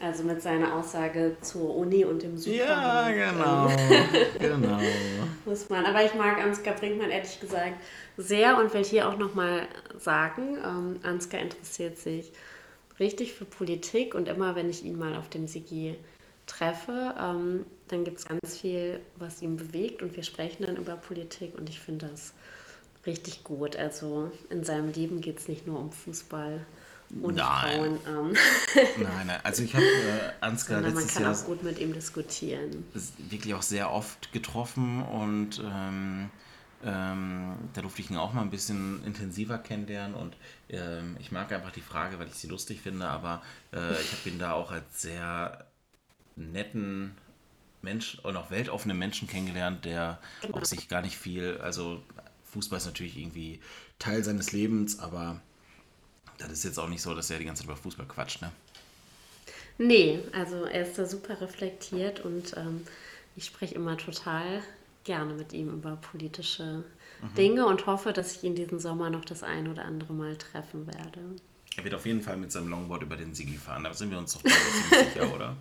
Also 0.00 0.22
mit 0.24 0.40
seiner 0.40 0.74
Aussage 0.74 1.36
zur 1.42 1.76
Uni 1.76 2.06
und 2.06 2.22
dem 2.22 2.38
Supermarkt. 2.38 3.16
Ja, 3.16 3.32
genau. 3.32 3.70
genau. 4.38 4.78
Muss 5.44 5.68
man. 5.68 5.84
Aber 5.84 6.02
ich 6.04 6.14
mag 6.14 6.42
Ansgar 6.42 6.74
Brinkmann 6.74 7.10
ehrlich 7.10 7.38
gesagt 7.38 7.74
sehr 8.16 8.56
und 8.58 8.72
will 8.72 8.84
hier 8.84 9.08
auch 9.08 9.18
nochmal 9.18 9.68
sagen, 9.98 10.56
ähm, 10.64 11.00
Ansgar 11.02 11.42
interessiert 11.42 11.98
sich 11.98 12.32
richtig 12.98 13.34
für 13.34 13.44
Politik 13.44 14.14
und 14.14 14.28
immer 14.28 14.54
wenn 14.54 14.70
ich 14.70 14.84
ihn 14.84 14.98
mal 14.98 15.16
auf 15.16 15.28
dem 15.28 15.46
Sigi 15.46 15.96
treffe, 16.46 17.14
ähm, 17.18 17.66
dann 17.88 18.04
gibt 18.04 18.18
es 18.18 18.26
ganz 18.26 18.58
viel, 18.58 19.00
was 19.16 19.42
ihn 19.42 19.56
bewegt 19.56 20.02
und 20.02 20.16
wir 20.16 20.22
sprechen 20.22 20.64
dann 20.64 20.76
über 20.76 20.96
Politik 20.96 21.56
und 21.58 21.68
ich 21.68 21.80
finde 21.80 22.08
das 22.10 22.32
richtig 23.06 23.44
gut. 23.44 23.76
Also 23.76 24.30
in 24.50 24.64
seinem 24.64 24.92
Leben 24.92 25.20
geht 25.20 25.38
es 25.38 25.48
nicht 25.48 25.66
nur 25.66 25.78
um 25.78 25.92
Fußball 25.92 26.64
und 27.22 27.36
nein. 27.36 27.98
Frauen. 28.04 28.30
Ähm. 28.30 28.36
Nein, 29.02 29.26
nein, 29.26 29.40
also 29.42 29.62
ich 29.62 29.74
habe 29.74 29.84
äh, 29.84 30.30
Ansgar 30.40 30.80
letztes 30.80 31.04
man 31.04 31.14
kann 31.14 31.22
Jahr 31.24 31.34
auch 31.34 31.44
gut 31.44 31.62
mit 31.62 31.78
ihm 31.78 31.92
diskutieren. 31.92 32.84
Wirklich 33.18 33.54
auch 33.54 33.62
sehr 33.62 33.90
oft 33.90 34.32
getroffen 34.32 35.02
und 35.02 35.60
ähm, 35.64 36.30
ähm, 36.84 37.56
da 37.74 37.82
durfte 37.82 38.00
ich 38.00 38.10
ihn 38.10 38.16
auch 38.16 38.32
mal 38.32 38.42
ein 38.42 38.50
bisschen 38.50 39.04
intensiver 39.04 39.58
kennenlernen 39.58 40.14
und 40.14 40.36
ähm, 40.68 41.16
ich 41.18 41.30
mag 41.32 41.52
einfach 41.52 41.72
die 41.72 41.82
Frage, 41.82 42.18
weil 42.18 42.28
ich 42.28 42.34
sie 42.34 42.46
lustig 42.46 42.80
finde, 42.80 43.06
aber 43.06 43.42
äh, 43.72 44.00
ich 44.00 44.12
habe 44.12 44.30
ihn 44.30 44.38
da 44.38 44.52
auch 44.52 44.70
als 44.70 45.02
sehr 45.02 45.66
netten 46.36 47.16
Mensch 47.82 48.18
und 48.22 48.36
auch 48.36 48.50
weltoffenen 48.50 48.98
Menschen 48.98 49.28
kennengelernt, 49.28 49.84
der 49.84 50.20
genau. 50.42 50.58
auch 50.58 50.64
sich 50.64 50.88
gar 50.88 51.02
nicht 51.02 51.18
viel, 51.18 51.58
also 51.58 52.02
Fußball 52.44 52.78
ist 52.78 52.86
natürlich 52.86 53.18
irgendwie 53.18 53.60
Teil 53.98 54.24
seines 54.24 54.52
Lebens, 54.52 54.98
aber 54.98 55.40
das 56.46 56.58
ist 56.58 56.64
jetzt 56.64 56.78
auch 56.78 56.88
nicht 56.88 57.02
so, 57.02 57.14
dass 57.14 57.30
er 57.30 57.38
die 57.38 57.44
ganze 57.44 57.62
Zeit 57.62 57.70
über 57.70 57.76
Fußball 57.76 58.06
quatscht, 58.06 58.42
ne? 58.42 58.52
Nee, 59.78 60.20
also 60.32 60.64
er 60.64 60.86
ist 60.86 60.98
da 60.98 61.06
super 61.06 61.40
reflektiert 61.40 62.20
und 62.20 62.54
ähm, 62.56 62.82
ich 63.36 63.46
spreche 63.46 63.74
immer 63.74 63.96
total 63.96 64.62
gerne 65.04 65.32
mit 65.32 65.52
ihm 65.54 65.70
über 65.70 65.96
politische 65.96 66.84
mhm. 67.22 67.34
Dinge 67.34 67.66
und 67.66 67.86
hoffe, 67.86 68.12
dass 68.12 68.36
ich 68.36 68.44
ihn 68.44 68.54
diesen 68.54 68.78
Sommer 68.78 69.08
noch 69.08 69.24
das 69.24 69.42
ein 69.42 69.68
oder 69.68 69.84
andere 69.84 70.12
Mal 70.12 70.36
treffen 70.36 70.86
werde. 70.86 71.20
Er 71.76 71.84
wird 71.84 71.94
auf 71.94 72.04
jeden 72.04 72.20
Fall 72.20 72.36
mit 72.36 72.52
seinem 72.52 72.68
Longboard 72.68 73.02
über 73.02 73.16
den 73.16 73.34
Sigi 73.34 73.56
fahren, 73.56 73.84
da 73.84 73.94
sind 73.94 74.10
wir 74.10 74.18
uns 74.18 74.34
doch 74.34 74.42
ziemlich 74.42 75.08
sicher, 75.14 75.34
oder? 75.34 75.56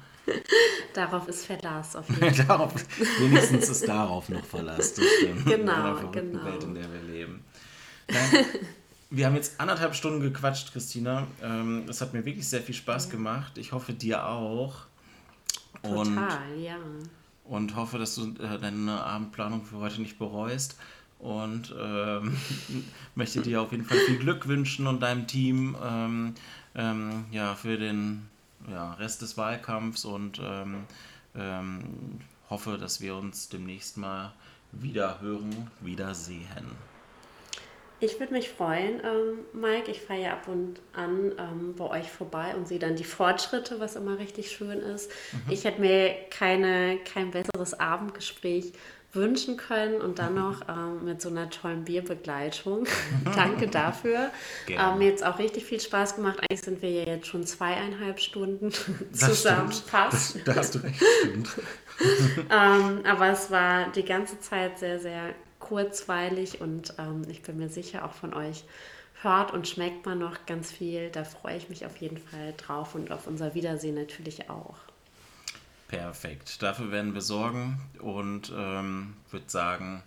Darauf 0.93 1.27
ist 1.27 1.45
Verlass 1.45 1.95
auf 1.95 2.09
jeden 2.09 2.19
Fall. 2.35 2.45
darauf, 2.45 2.73
wenigstens 3.19 3.69
ist 3.69 3.87
darauf 3.87 4.27
noch 4.29 4.43
Verlass, 4.43 4.95
das 4.95 5.05
stimmt. 5.17 5.45
Genau, 5.45 5.97
in 5.97 6.11
der 6.11 6.21
genau. 6.23 6.45
Welt, 6.45 6.63
in 6.63 6.75
der 6.75 6.91
wir 6.91 7.01
leben. 7.03 7.45
Nein, 8.09 8.45
wir 9.09 9.25
haben 9.25 9.35
jetzt 9.35 9.59
anderthalb 9.59 9.95
Stunden 9.95 10.19
gequatscht, 10.19 10.71
Christina. 10.71 11.27
Ähm, 11.41 11.85
es 11.89 12.01
hat 12.01 12.13
mir 12.13 12.25
wirklich 12.25 12.47
sehr 12.47 12.61
viel 12.61 12.75
Spaß 12.75 13.09
gemacht. 13.09 13.57
Ich 13.57 13.71
hoffe, 13.71 13.93
dir 13.93 14.27
auch. 14.27 14.75
Total, 15.81 15.97
und, 15.97 16.61
ja. 16.61 16.77
Und 17.45 17.75
hoffe, 17.75 17.97
dass 17.97 18.15
du 18.15 18.35
äh, 18.35 18.59
deine 18.59 19.03
Abendplanung 19.03 19.65
für 19.65 19.77
heute 19.77 20.01
nicht 20.01 20.19
bereust. 20.19 20.77
Und 21.17 21.73
ähm, 21.79 22.37
möchte 23.15 23.41
dir 23.41 23.61
auf 23.61 23.71
jeden 23.71 23.83
Fall 23.83 23.97
viel 24.05 24.19
Glück 24.19 24.47
wünschen 24.47 24.87
und 24.87 25.01
deinem 25.01 25.27
Team 25.27 25.75
ähm, 25.83 26.35
ähm, 26.75 27.25
ja, 27.31 27.55
für 27.55 27.77
den 27.77 28.27
ja, 28.69 28.93
Rest 28.93 29.21
des 29.21 29.37
Wahlkampfs 29.37 30.05
und 30.05 30.39
ähm, 30.41 30.83
ähm, 31.35 31.81
hoffe, 32.49 32.77
dass 32.77 33.01
wir 33.01 33.15
uns 33.15 33.49
demnächst 33.49 33.97
mal 33.97 34.33
wieder 34.71 35.19
hören, 35.19 35.67
wiedersehen. 35.81 36.45
Ich 38.01 38.19
würde 38.19 38.33
mich 38.33 38.49
freuen, 38.49 39.01
ähm, 39.03 39.39
Mike. 39.53 39.91
Ich 39.91 40.01
fahre 40.01 40.21
ja 40.21 40.31
ab 40.33 40.47
und 40.47 40.79
an 40.93 41.33
ähm, 41.37 41.75
bei 41.75 41.85
euch 41.99 42.09
vorbei 42.09 42.55
und 42.55 42.67
sehe 42.67 42.79
dann 42.79 42.95
die 42.95 43.03
Fortschritte, 43.03 43.79
was 43.79 43.95
immer 43.95 44.17
richtig 44.19 44.51
schön 44.51 44.79
ist. 44.79 45.11
Mhm. 45.31 45.51
Ich 45.51 45.65
hätte 45.65 45.81
mir 45.81 46.15
keine, 46.29 46.97
kein 46.99 47.31
besseres 47.31 47.77
Abendgespräch 47.77 48.71
wünschen 49.11 49.57
können 49.57 50.01
und 50.01 50.19
dann 50.19 50.35
noch 50.35 50.61
ähm, 50.69 51.03
mit 51.03 51.21
so 51.21 51.29
einer 51.29 51.49
tollen 51.49 51.83
Bierbegleitung. 51.83 52.85
Danke 53.35 53.67
dafür. 53.67 54.29
Ähm, 54.67 54.99
mir 54.99 55.09
jetzt 55.09 55.25
auch 55.25 55.39
richtig 55.39 55.65
viel 55.65 55.79
Spaß 55.79 56.15
gemacht. 56.15 56.39
Eigentlich 56.39 56.61
sind 56.61 56.81
wir 56.81 56.91
ja 56.91 57.03
jetzt 57.03 57.27
schon 57.27 57.45
zweieinhalb 57.45 58.19
Stunden 58.19 58.71
zusammen. 59.11 59.73
Passt. 59.89 60.37
Da 60.45 60.55
hast 60.55 60.75
du 60.75 60.79
recht. 60.79 61.01
ähm, 62.51 62.99
aber 63.03 63.29
es 63.29 63.49
war 63.49 63.91
die 63.91 64.05
ganze 64.05 64.39
Zeit 64.39 64.77
sehr, 64.77 64.99
sehr 64.99 65.33
kurzweilig 65.69 66.59
und 66.61 66.95
ähm, 66.97 67.21
ich 67.29 67.43
bin 67.43 67.57
mir 67.57 67.69
sicher, 67.69 68.03
auch 68.03 68.13
von 68.13 68.33
euch 68.33 68.63
hört 69.21 69.53
und 69.53 69.67
schmeckt 69.67 70.05
man 70.05 70.17
noch 70.17 70.45
ganz 70.47 70.71
viel. 70.71 71.09
Da 71.11 71.23
freue 71.23 71.57
ich 71.57 71.69
mich 71.69 71.85
auf 71.85 71.97
jeden 71.97 72.17
Fall 72.17 72.53
drauf 72.57 72.95
und 72.95 73.11
auf 73.11 73.27
unser 73.27 73.53
Wiedersehen 73.53 73.95
natürlich 73.95 74.49
auch. 74.49 74.75
Perfekt. 75.87 76.61
Dafür 76.61 76.91
werden 76.91 77.13
wir 77.13 77.21
sorgen 77.21 77.79
und 77.99 78.51
ähm, 78.55 79.15
würde 79.29 79.49
sagen, 79.49 80.03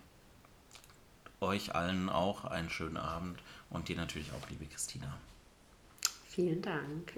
euch 1.41 1.75
allen 1.75 2.09
auch 2.09 2.45
einen 2.45 2.69
schönen 2.69 2.97
Abend 2.97 3.39
und 3.69 3.87
dir 3.87 3.95
natürlich 3.95 4.31
auch, 4.31 4.49
liebe 4.49 4.65
Christina. 4.65 5.17
Vielen 6.27 6.61
Dank. 6.61 7.13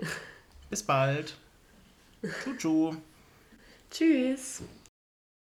Bis 0.69 0.83
bald. 0.83 1.37
Tschu, 2.41 2.55
tschu. 2.57 2.95
Tschüss. 3.91 4.63